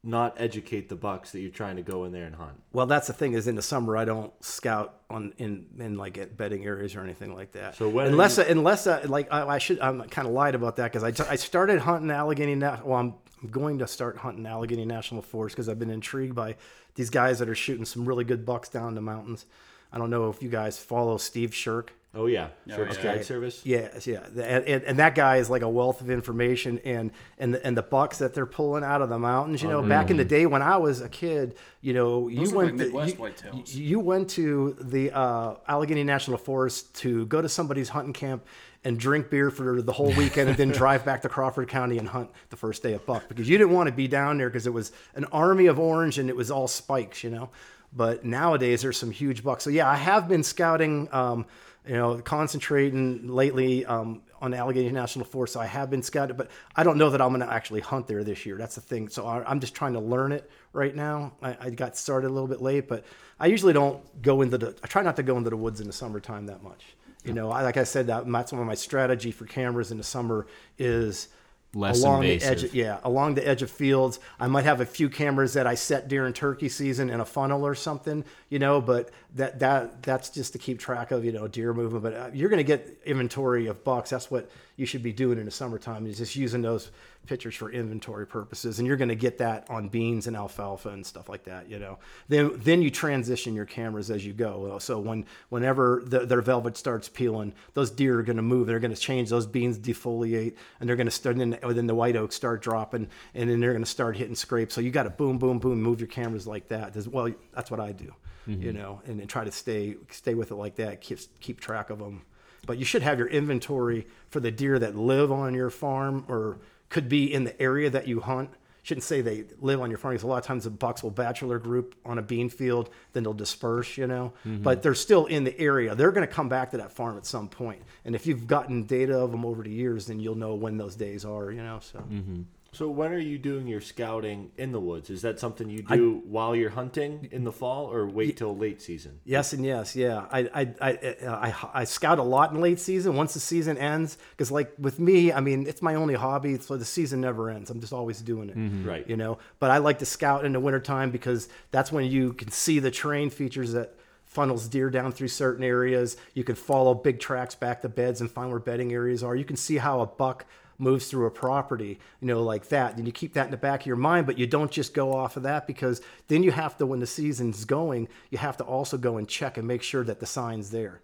not 0.01 0.33
educate 0.37 0.87
the 0.87 0.95
bucks 0.95 1.31
that 1.33 1.41
you're 1.41 1.51
trying 1.51 1.75
to 1.75 1.81
go 1.81 2.05
in 2.05 2.11
there 2.13 2.25
and 2.25 2.35
hunt? 2.35 2.61
Well, 2.71 2.85
that's 2.85 3.07
the 3.07 3.13
thing 3.13 3.33
is 3.33 3.47
in 3.47 3.55
the 3.55 3.61
summer 3.61 3.97
I 3.97 4.05
don't 4.05 4.31
scout 4.43 4.95
on 5.09 5.33
in 5.37 5.65
in 5.77 5.97
like 5.97 6.17
at 6.17 6.37
bedding 6.37 6.63
areas 6.65 6.95
or 6.95 7.01
anything 7.01 7.33
like 7.35 7.51
that. 7.53 7.75
So 7.75 7.89
when 7.89 8.07
unless 8.07 8.37
you- 8.37 8.45
unless 8.47 8.87
I, 8.87 9.01
like 9.01 9.27
I, 9.31 9.45
I 9.45 9.57
should 9.57 9.79
I'm 9.81 10.01
kind 10.03 10.27
of 10.27 10.33
lied 10.33 10.55
about 10.55 10.77
that 10.77 10.91
because 10.91 11.03
I, 11.03 11.11
t- 11.11 11.23
I 11.29 11.35
started 11.35 11.79
hunting 11.79 12.11
Allegheny. 12.11 12.55
Na- 12.55 12.79
well, 12.83 12.99
I'm 12.99 13.15
going 13.51 13.79
to 13.79 13.87
start 13.87 14.17
hunting 14.17 14.45
Allegheny 14.45 14.85
National 14.85 15.21
Forest 15.21 15.55
because 15.55 15.67
I've 15.67 15.79
been 15.79 15.89
intrigued 15.89 16.35
by 16.35 16.55
these 16.95 17.09
guys 17.09 17.39
that 17.39 17.49
are 17.49 17.55
shooting 17.55 17.85
some 17.85 18.05
really 18.05 18.23
good 18.23 18.45
bucks 18.45 18.69
down 18.69 18.89
in 18.89 18.95
the 18.95 19.01
mountains. 19.01 19.45
I 19.91 19.97
don't 19.97 20.09
know 20.09 20.29
if 20.29 20.41
you 20.41 20.49
guys 20.49 20.77
follow 20.77 21.17
Steve 21.17 21.53
Shirk. 21.53 21.93
Oh 22.15 22.25
yeah, 22.25 22.47
Oh, 22.71 22.71
yeah. 22.97 23.03
Guide 23.03 23.23
Service. 23.23 23.61
Yes, 23.65 24.07
yeah, 24.07 24.25
and, 24.25 24.65
and, 24.65 24.83
and 24.83 24.97
that 24.99 25.13
guy 25.13 25.37
is 25.37 25.47
like 25.47 25.61
a 25.61 25.69
wealth 25.69 26.01
of 26.01 26.09
information, 26.09 26.79
and 26.83 27.11
and 27.37 27.53
the, 27.53 27.63
and 27.65 27.77
the 27.77 27.83
bucks 27.83 28.17
that 28.17 28.33
they're 28.33 28.47
pulling 28.47 28.83
out 28.83 29.03
of 29.03 29.09
the 29.09 29.19
mountains. 29.19 29.61
You 29.61 29.69
know, 29.69 29.83
back 29.83 30.09
in 30.09 30.17
the 30.17 30.25
day 30.25 30.47
when 30.47 30.63
I 30.63 30.77
was 30.77 31.01
a 31.01 31.09
kid, 31.09 31.55
you 31.81 31.93
know, 31.93 32.27
you 32.27 32.37
Those 32.37 32.53
look 32.53 32.75
went 32.77 32.93
like 33.19 33.37
to- 33.37 33.51
you, 33.53 33.83
you 33.83 33.99
went 33.99 34.29
to 34.31 34.75
the 34.81 35.11
uh, 35.11 35.55
Allegheny 35.67 36.03
National 36.03 36.39
Forest 36.39 36.95
to 36.95 37.27
go 37.27 37.43
to 37.43 37.49
somebody's 37.49 37.89
hunting 37.89 38.13
camp 38.13 38.43
and 38.83 38.97
drink 38.99 39.29
beer 39.29 39.51
for 39.51 39.79
the 39.81 39.91
whole 39.93 40.11
weekend, 40.13 40.49
and 40.49 40.57
then 40.57 40.69
drive 40.83 41.05
back 41.05 41.21
to 41.21 41.29
Crawford 41.29 41.67
County 41.67 41.99
and 41.99 42.07
hunt 42.07 42.31
the 42.49 42.55
first 42.57 42.81
day 42.81 42.93
of 42.93 43.05
buck 43.05 43.27
because 43.27 43.47
you 43.47 43.57
didn't 43.59 43.73
want 43.73 43.87
to 43.87 43.93
be 43.93 44.07
down 44.07 44.39
there 44.39 44.49
because 44.49 44.65
it 44.65 44.73
was 44.73 44.91
an 45.13 45.25
army 45.25 45.67
of 45.67 45.77
orange 45.77 46.17
and 46.17 46.27
it 46.27 46.35
was 46.35 46.49
all 46.49 46.67
spikes, 46.67 47.23
you 47.23 47.29
know. 47.29 47.51
But 47.91 48.23
nowadays 48.25 48.81
there's 48.81 48.97
some 48.97 49.11
huge 49.11 49.43
bucks. 49.43 49.63
So 49.63 49.69
yeah, 49.69 49.87
I 49.87 49.95
have 49.95 50.27
been 50.27 50.41
scouting. 50.43 51.07
Um, 51.11 51.45
you 51.89 51.95
know, 51.95 52.19
concentrating 52.19 53.27
lately 53.27 53.83
um, 53.87 54.21
on 54.39 54.53
Allegheny 54.53 54.91
National 54.91 55.25
Forest. 55.25 55.53
So 55.53 55.59
I 55.59 55.65
have 55.65 55.89
been 55.89 56.03
scouted, 56.03 56.37
but 56.37 56.51
I 56.75 56.83
don't 56.83 56.99
know 56.99 57.09
that 57.09 57.19
I'm 57.19 57.29
going 57.29 57.39
to 57.39 57.51
actually 57.51 57.81
hunt 57.81 58.05
there 58.05 58.23
this 58.23 58.45
year. 58.45 58.57
That's 58.57 58.75
the 58.75 58.81
thing. 58.81 59.09
So 59.09 59.25
I, 59.25 59.43
I'm 59.49 59.59
just 59.59 59.73
trying 59.73 59.93
to 59.93 59.99
learn 59.99 60.31
it 60.31 60.47
right 60.71 60.95
now. 60.95 61.31
I, 61.41 61.57
I 61.59 61.69
got 61.71 61.97
started 61.97 62.27
a 62.27 62.29
little 62.29 62.47
bit 62.47 62.61
late, 62.61 62.87
but 62.87 63.05
I 63.39 63.47
usually 63.47 63.73
don't 63.73 64.21
go 64.21 64.43
into 64.43 64.59
the. 64.59 64.75
I 64.83 64.87
try 64.87 65.01
not 65.01 65.15
to 65.15 65.23
go 65.23 65.35
into 65.35 65.49
the 65.49 65.57
woods 65.57 65.81
in 65.81 65.87
the 65.87 65.93
summertime 65.93 66.45
that 66.45 66.61
much. 66.61 66.85
You 67.23 67.33
know, 67.33 67.49
I, 67.49 67.63
like 67.63 67.77
I 67.77 67.85
said, 67.85 68.05
that, 68.05 68.31
that's 68.31 68.51
one 68.51 68.61
of 68.61 68.67
my 68.67 68.75
strategy 68.75 69.31
for 69.31 69.45
cameras 69.45 69.89
in 69.89 69.97
the 69.97 70.03
summer 70.03 70.45
is 70.77 71.29
Less 71.73 72.01
along 72.01 72.23
invasive. 72.23 72.41
the 72.41 72.51
edge. 72.51 72.63
Of, 72.63 72.75
Yeah, 72.75 72.99
along 73.03 73.35
the 73.35 73.47
edge 73.47 73.61
of 73.61 73.69
fields. 73.69 74.19
I 74.39 74.47
might 74.47 74.65
have 74.65 74.81
a 74.81 74.85
few 74.85 75.09
cameras 75.09 75.53
that 75.53 75.67
I 75.67 75.75
set 75.75 76.07
during 76.07 76.33
turkey 76.33 76.69
season 76.69 77.09
in 77.09 77.19
a 77.19 77.25
funnel 77.25 77.65
or 77.65 77.75
something, 77.75 78.25
you 78.49 78.57
know. 78.57 78.81
But 78.81 79.11
that 79.35 79.59
that 79.59 80.03
that's 80.03 80.29
just 80.29 80.53
to 80.53 80.59
keep 80.59 80.79
track 80.79 81.11
of, 81.11 81.23
you 81.23 81.31
know, 81.31 81.47
deer 81.47 81.73
movement. 81.73 82.03
But 82.03 82.13
uh, 82.13 82.29
you're 82.33 82.49
going 82.49 82.57
to 82.57 82.63
get 82.63 82.99
inventory 83.05 83.67
of 83.67 83.83
bucks. 83.83 84.09
That's 84.09 84.31
what 84.31 84.49
you 84.75 84.85
should 84.85 85.03
be 85.03 85.13
doing 85.13 85.37
in 85.37 85.45
the 85.45 85.51
summertime. 85.51 86.05
Is 86.07 86.17
just 86.17 86.35
using 86.35 86.61
those 86.61 86.91
pictures 87.27 87.53
for 87.53 87.69
inventory 87.69 88.25
purposes, 88.25 88.79
and 88.79 88.87
you're 88.87 88.97
going 88.97 89.09
to 89.09 89.15
get 89.15 89.37
that 89.37 89.69
on 89.69 89.87
beans 89.87 90.25
and 90.25 90.35
alfalfa 90.35 90.89
and 90.89 91.05
stuff 91.05 91.29
like 91.29 91.43
that, 91.43 91.69
you 91.69 91.77
know. 91.77 91.99
Then 92.27 92.53
then 92.55 92.81
you 92.81 92.89
transition 92.89 93.53
your 93.53 93.65
cameras 93.65 94.09
as 94.09 94.25
you 94.25 94.33
go. 94.33 94.79
So 94.79 94.99
when 94.99 95.25
whenever 95.49 96.01
the, 96.05 96.25
their 96.25 96.41
velvet 96.41 96.75
starts 96.77 97.07
peeling, 97.07 97.53
those 97.75 97.91
deer 97.91 98.19
are 98.19 98.23
going 98.23 98.37
to 98.37 98.41
move. 98.41 98.65
They're 98.65 98.79
going 98.79 98.95
to 98.95 98.99
change. 98.99 99.29
Those 99.29 99.45
beans 99.45 99.77
defoliate, 99.77 100.55
and 100.79 100.89
they're 100.89 100.95
going 100.95 101.07
to 101.07 101.11
start. 101.11 101.37
Then 101.37 101.59
then 101.61 101.87
the 101.87 101.95
white 101.95 102.15
oaks 102.15 102.35
start 102.35 102.61
dropping, 102.63 103.07
and 103.35 103.49
then 103.49 103.59
they're 103.59 103.73
going 103.73 103.83
to 103.83 103.89
start 103.89 104.17
hitting 104.17 104.35
scrapes. 104.35 104.73
So 104.73 104.81
you 104.81 104.89
got 104.89 105.03
to 105.03 105.11
boom, 105.11 105.37
boom, 105.37 105.59
boom, 105.59 105.81
move 105.81 105.99
your 105.99 106.07
cameras 106.07 106.47
like 106.47 106.69
that. 106.69 106.95
Well, 107.05 107.31
that's 107.53 107.69
what 107.69 107.79
I 107.79 107.91
do, 107.91 108.13
you 108.45 108.55
mm-hmm. 108.55 108.77
know, 108.77 109.01
and 109.05 109.19
then 109.19 109.27
try 109.27 109.43
to 109.43 109.51
stay 109.51 109.95
stay 110.11 110.33
with 110.33 110.51
it 110.51 110.55
like 110.55 110.75
that. 110.75 111.01
Keep 111.01 111.19
keep 111.39 111.59
track 111.59 111.89
of 111.89 111.99
them. 111.99 112.23
But 112.65 112.77
you 112.77 112.85
should 112.85 113.01
have 113.01 113.17
your 113.17 113.27
inventory 113.27 114.07
for 114.29 114.39
the 114.39 114.51
deer 114.51 114.77
that 114.79 114.95
live 114.95 115.31
on 115.31 115.53
your 115.53 115.69
farm 115.69 116.25
or 116.27 116.59
could 116.89 117.07
be 117.07 117.31
in 117.31 117.43
the 117.43 117.59
area 117.61 117.89
that 117.89 118.07
you 118.07 118.19
hunt. 118.19 118.49
Shouldn't 118.81 119.03
say 119.03 119.21
they 119.21 119.45
live 119.59 119.81
on 119.81 119.89
your 119.89 119.99
farm 119.99 120.13
because 120.13 120.23
a 120.23 120.27
lot 120.27 120.37
of 120.37 120.45
times 120.45 120.63
the 120.63 120.69
bucks 120.69 121.03
will 121.03 121.11
bachelor 121.11 121.59
group 121.59 121.95
on 122.05 122.17
a 122.17 122.21
bean 122.21 122.49
field, 122.49 122.89
then 123.13 123.23
they'll 123.23 123.33
disperse, 123.33 123.97
you 123.97 124.07
know. 124.07 124.33
Mm-hmm. 124.45 124.63
But 124.63 124.81
they're 124.81 124.95
still 124.95 125.25
in 125.25 125.43
the 125.43 125.57
area. 125.59 125.95
They're 125.95 126.11
going 126.11 126.27
to 126.27 126.33
come 126.33 126.49
back 126.49 126.71
to 126.71 126.77
that 126.77 126.91
farm 126.91 127.17
at 127.17 127.25
some 127.25 127.49
point. 127.49 127.83
And 128.05 128.15
if 128.15 128.25
you've 128.25 128.47
gotten 128.47 128.83
data 128.83 129.17
of 129.17 129.31
them 129.31 129.45
over 129.45 129.63
the 129.63 129.69
years, 129.69 130.07
then 130.07 130.19
you'll 130.19 130.35
know 130.35 130.55
when 130.55 130.77
those 130.77 130.95
days 130.95 131.23
are, 131.23 131.51
you 131.51 131.61
know. 131.61 131.79
So 131.81 131.99
mm-hmm. 131.99 132.43
So 132.71 132.89
when 132.89 133.11
are 133.11 133.19
you 133.19 133.37
doing 133.37 133.67
your 133.67 133.81
scouting 133.81 134.51
in 134.57 134.71
the 134.71 134.79
woods? 134.79 135.09
Is 135.09 135.21
that 135.23 135.39
something 135.39 135.69
you 135.69 135.81
do 135.81 136.21
while 136.25 136.55
you're 136.55 136.69
hunting 136.69 137.27
in 137.31 137.43
the 137.43 137.51
fall, 137.51 137.91
or 137.91 138.07
wait 138.07 138.37
till 138.37 138.55
late 138.55 138.81
season? 138.81 139.19
Yes 139.25 139.53
and 139.53 139.65
yes, 139.65 139.95
yeah. 139.95 140.25
I 140.31 140.39
I 140.53 140.73
I, 140.81 140.93
uh, 141.25 141.31
I, 141.31 141.81
I 141.81 141.83
scout 141.83 142.19
a 142.19 142.23
lot 142.23 142.51
in 142.51 142.61
late 142.61 142.79
season. 142.79 143.15
Once 143.15 143.33
the 143.33 143.39
season 143.39 143.77
ends, 143.77 144.17
because 144.31 144.51
like 144.51 144.71
with 144.77 144.99
me, 144.99 145.33
I 145.33 145.39
mean, 145.39 145.67
it's 145.67 145.81
my 145.81 145.95
only 145.95 146.13
hobby, 146.13 146.59
so 146.59 146.77
the 146.77 146.85
season 146.85 147.21
never 147.21 147.49
ends. 147.49 147.69
I'm 147.69 147.81
just 147.81 147.93
always 147.93 148.21
doing 148.21 148.49
it, 148.49 148.57
mm-hmm. 148.57 148.87
Right. 148.87 149.09
You 149.09 149.17
know. 149.17 149.39
But 149.59 149.71
I 149.71 149.79
like 149.79 149.99
to 149.99 150.05
scout 150.05 150.45
in 150.45 150.53
the 150.53 150.59
wintertime 150.59 151.11
because 151.11 151.49
that's 151.71 151.91
when 151.91 152.05
you 152.05 152.33
can 152.33 152.51
see 152.51 152.79
the 152.79 152.91
terrain 152.91 153.29
features 153.29 153.73
that 153.73 153.95
funnels 154.25 154.67
deer 154.67 154.91
down 154.91 155.11
through 155.11 155.27
certain 155.27 155.63
areas. 155.63 156.15
You 156.35 156.43
can 156.43 156.55
follow 156.55 156.93
big 156.93 157.19
tracks 157.19 157.55
back 157.55 157.81
to 157.81 157.89
beds 157.89 158.21
and 158.21 158.29
find 158.29 158.51
where 158.51 158.59
bedding 158.59 158.93
areas 158.93 159.23
are. 159.23 159.35
You 159.35 159.43
can 159.43 159.55
see 159.55 159.77
how 159.77 160.01
a 160.01 160.05
buck 160.05 160.45
moves 160.79 161.07
through 161.07 161.27
a 161.27 161.31
property, 161.31 161.99
you 162.21 162.27
know, 162.27 162.41
like 162.41 162.69
that. 162.69 162.97
And 162.97 163.05
you 163.05 163.11
keep 163.11 163.33
that 163.33 163.45
in 163.45 163.51
the 163.51 163.57
back 163.57 163.81
of 163.81 163.85
your 163.85 163.95
mind, 163.95 164.25
but 164.25 164.39
you 164.39 164.47
don't 164.47 164.71
just 164.71 164.93
go 164.93 165.13
off 165.13 165.37
of 165.37 165.43
that 165.43 165.67
because 165.67 166.01
then 166.27 166.41
you 166.41 166.51
have 166.51 166.77
to, 166.77 166.85
when 166.85 166.99
the 166.99 167.07
season's 167.07 167.65
going, 167.65 168.07
you 168.31 168.37
have 168.37 168.57
to 168.57 168.63
also 168.63 168.97
go 168.97 169.17
and 169.17 169.27
check 169.27 169.57
and 169.57 169.67
make 169.67 169.83
sure 169.83 170.03
that 170.03 170.19
the 170.19 170.25
sign's 170.25 170.71
there. 170.71 171.01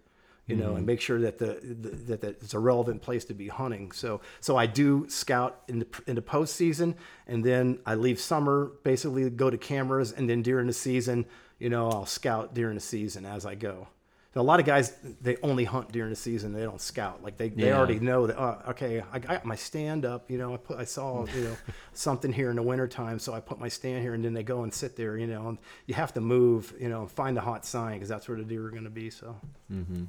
You 0.48 0.54
know, 0.54 0.68
and 0.68 0.76
mm-hmm. 0.76 0.86
make 0.86 1.00
sure 1.00 1.20
that 1.22 1.38
the, 1.38 1.58
the 1.60 1.88
that, 1.88 2.20
that 2.20 2.40
it's 2.40 2.54
a 2.54 2.58
relevant 2.60 3.02
place 3.02 3.24
to 3.24 3.34
be 3.34 3.48
hunting. 3.48 3.90
So, 3.90 4.20
so 4.38 4.56
I 4.56 4.66
do 4.66 5.08
scout 5.08 5.62
in 5.66 5.80
the 5.80 5.86
in 6.06 6.14
the 6.14 6.22
postseason, 6.22 6.94
and 7.26 7.42
then 7.42 7.80
I 7.84 7.96
leave 7.96 8.20
summer 8.20 8.70
basically 8.84 9.28
go 9.28 9.50
to 9.50 9.58
cameras, 9.58 10.12
and 10.12 10.30
then 10.30 10.42
during 10.42 10.68
the 10.68 10.72
season, 10.72 11.26
you 11.58 11.68
know, 11.68 11.90
I'll 11.90 12.06
scout 12.06 12.54
during 12.54 12.76
the 12.76 12.80
season 12.80 13.26
as 13.26 13.44
I 13.44 13.56
go. 13.56 13.88
So 14.36 14.42
a 14.42 14.42
lot 14.42 14.60
of 14.60 14.66
guys 14.66 14.92
they 15.22 15.38
only 15.42 15.64
hunt 15.64 15.92
during 15.92 16.10
the 16.10 16.16
season; 16.16 16.52
they 16.52 16.62
don't 16.62 16.78
scout. 16.78 17.22
Like 17.22 17.38
they, 17.38 17.48
they 17.48 17.68
Yeah. 17.68 17.78
already 17.78 17.98
know 17.98 18.26
that. 18.26 18.38
Oh, 18.38 18.70
okay, 18.72 19.02
I 19.10 19.18
got 19.18 19.46
my 19.46 19.54
stand 19.56 20.04
up. 20.04 20.30
You 20.30 20.36
know, 20.36 20.52
I 20.52 20.58
put 20.58 20.76
I 20.76 20.84
saw 20.84 21.24
you 21.24 21.40
know 21.40 21.56
something 21.94 22.30
here 22.34 22.50
in 22.50 22.56
the 22.56 22.62
wintertime, 22.62 23.18
so 23.18 23.32
I 23.32 23.40
put 23.40 23.58
my 23.58 23.68
stand 23.68 24.02
here, 24.02 24.12
and 24.12 24.22
then 24.22 24.34
they 24.34 24.42
go 24.42 24.62
and 24.62 24.74
sit 24.74 24.94
there. 24.94 25.16
You 25.16 25.26
know, 25.26 25.48
and 25.48 25.58
you 25.86 25.94
have 25.94 26.12
to 26.12 26.20
move. 26.20 26.74
You 26.78 26.90
know, 26.90 27.06
find 27.06 27.38
a 27.38 27.40
hot 27.40 27.64
sign 27.64 27.94
because 27.94 28.10
that's 28.10 28.28
where 28.28 28.36
the 28.36 28.44
deer 28.44 28.66
are 28.66 28.70
going 28.70 28.84
to 28.84 28.90
be. 28.90 29.08
So 29.08 29.34
Mm-hmm. 29.72 30.04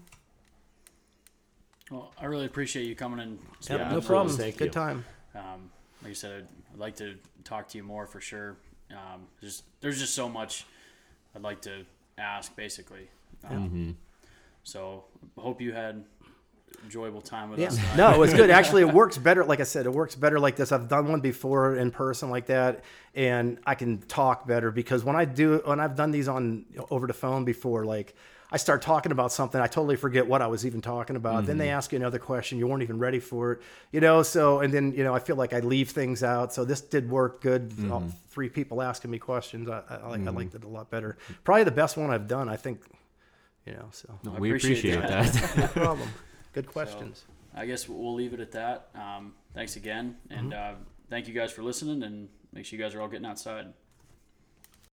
Well, 1.90 2.12
I 2.20 2.26
really 2.26 2.48
appreciate 2.48 2.86
you 2.86 2.96
coming 2.96 3.20
in. 3.20 3.30
Yep, 3.32 3.40
spending 3.62 3.90
no 3.92 4.02
problem. 4.02 4.28
with. 4.28 4.38
Thank 4.42 4.58
Good 4.58 4.66
you. 4.66 4.72
time. 4.72 5.06
Um, 5.36 5.72
like 6.02 6.12
I 6.12 6.14
said, 6.16 6.32
I'd, 6.42 6.74
I'd 6.74 6.80
like 6.80 6.98
to 6.98 7.16
talk 7.46 7.70
to 7.70 7.78
you 7.78 7.84
more 7.86 8.06
for 8.06 8.20
sure. 8.20 8.58
Um, 8.92 9.28
just 9.40 9.64
there's 9.80 10.00
just 10.00 10.14
so 10.16 10.28
much 10.28 10.66
I'd 11.34 11.44
like 11.44 11.62
to 11.62 11.86
ask, 12.18 12.54
basically. 12.58 13.08
Um, 13.50 13.96
So 14.68 15.06
I 15.38 15.42
hope 15.42 15.62
you 15.62 15.72
had 15.72 16.04
enjoyable 16.84 17.22
time 17.22 17.50
with 17.50 17.60
Yeah. 17.60 17.68
us. 17.68 17.80
No, 17.96 18.12
it 18.12 18.18
was 18.18 18.34
good. 18.34 18.50
Actually, 18.60 18.82
it 18.82 18.94
works 18.94 19.18
better. 19.18 19.46
Like 19.46 19.62
I 19.62 19.64
said, 19.64 19.86
it 19.86 19.94
works 19.94 20.14
better 20.14 20.42
like 20.42 20.58
this. 20.58 20.74
I've 20.74 20.90
done 20.90 21.08
one 21.08 21.22
before 21.22 21.78
in 21.78 21.90
person 21.90 22.30
like 22.30 22.48
that, 22.48 22.84
and 23.16 23.60
I 23.66 23.76
can 23.76 24.00
talk 24.00 24.46
better 24.46 24.70
because 24.70 25.06
when 25.06 25.16
I 25.16 25.24
do, 25.24 25.62
when 25.64 25.80
I've 25.80 25.96
done 25.96 26.12
these 26.12 26.28
on 26.28 26.66
over 26.92 27.08
the 27.08 27.14
phone 27.14 27.46
before, 27.46 27.86
like 27.86 28.14
I 28.52 28.58
start 28.58 28.82
talking 28.82 29.14
about 29.14 29.32
something, 29.32 29.60
I 29.60 29.68
totally 29.68 29.96
forget 29.96 30.28
what 30.28 30.42
I 30.42 30.48
was 30.48 30.66
even 30.66 30.82
talking 30.82 31.16
about. 31.16 31.46
Then 31.46 31.58
they 31.58 31.68
mm-hmm. 31.68 31.78
ask 31.78 31.94
you 31.94 31.96
another 31.96 32.20
question, 32.20 32.58
you 32.58 32.68
weren't 32.68 32.84
even 32.84 33.00
ready 33.00 33.22
for 33.22 33.54
it, 33.54 33.62
you 33.94 34.02
know. 34.02 34.22
So, 34.22 34.60
and 34.60 34.74
then 34.74 34.92
you 34.92 35.06
know, 35.06 35.16
I 35.16 35.20
feel 35.20 35.38
like 35.38 35.54
I 35.54 35.60
leave 35.60 35.92
things 35.92 36.24
out. 36.24 36.54
So 36.54 36.66
this 36.66 36.82
did 36.82 37.10
work 37.10 37.40
good. 37.40 37.72
All 37.90 38.04
three 38.30 38.50
people 38.50 38.82
asking 38.82 39.12
me 39.12 39.18
questions, 39.18 39.70
I, 39.70 39.82
I, 39.90 39.96
I, 39.96 40.12
I 40.12 40.18
mm-hmm. 40.18 40.36
liked 40.36 40.56
it 40.56 40.66
a 40.66 40.68
lot 40.68 40.90
better. 40.90 41.18
Probably 41.46 41.64
the 41.64 41.72
best 41.72 41.96
one 41.96 42.12
I've 42.12 42.28
done, 42.28 42.50
I 42.50 42.58
think. 42.58 42.82
You 43.68 43.74
know, 43.74 43.88
so 43.92 44.18
I 44.26 44.40
we 44.40 44.50
appreciate 44.50 44.96
appreciate 44.96 45.10
that. 45.10 45.34
that. 45.34 45.58
no 45.76 45.84
problem. 45.84 46.10
Good 46.54 46.68
questions. 46.68 47.26
I 47.54 47.66
guess 47.66 47.90
we'll 47.90 48.14
leave 48.14 48.34
it 48.34 48.40
at 48.40 48.52
that. 48.54 48.90
Um, 48.96 49.34
thanks 49.54 49.76
again, 49.76 50.16
and 50.30 50.54
uh, 50.54 50.74
thank 51.10 51.28
you 51.28 51.34
guys 51.34 51.52
for 51.52 51.64
listening, 51.64 52.04
and 52.04 52.30
make 52.54 52.66
sure 52.66 52.80
you 52.80 52.84
guys 52.86 52.96
are 52.96 53.02
all 53.02 53.10
getting 53.10 53.26
outside. 53.26 53.74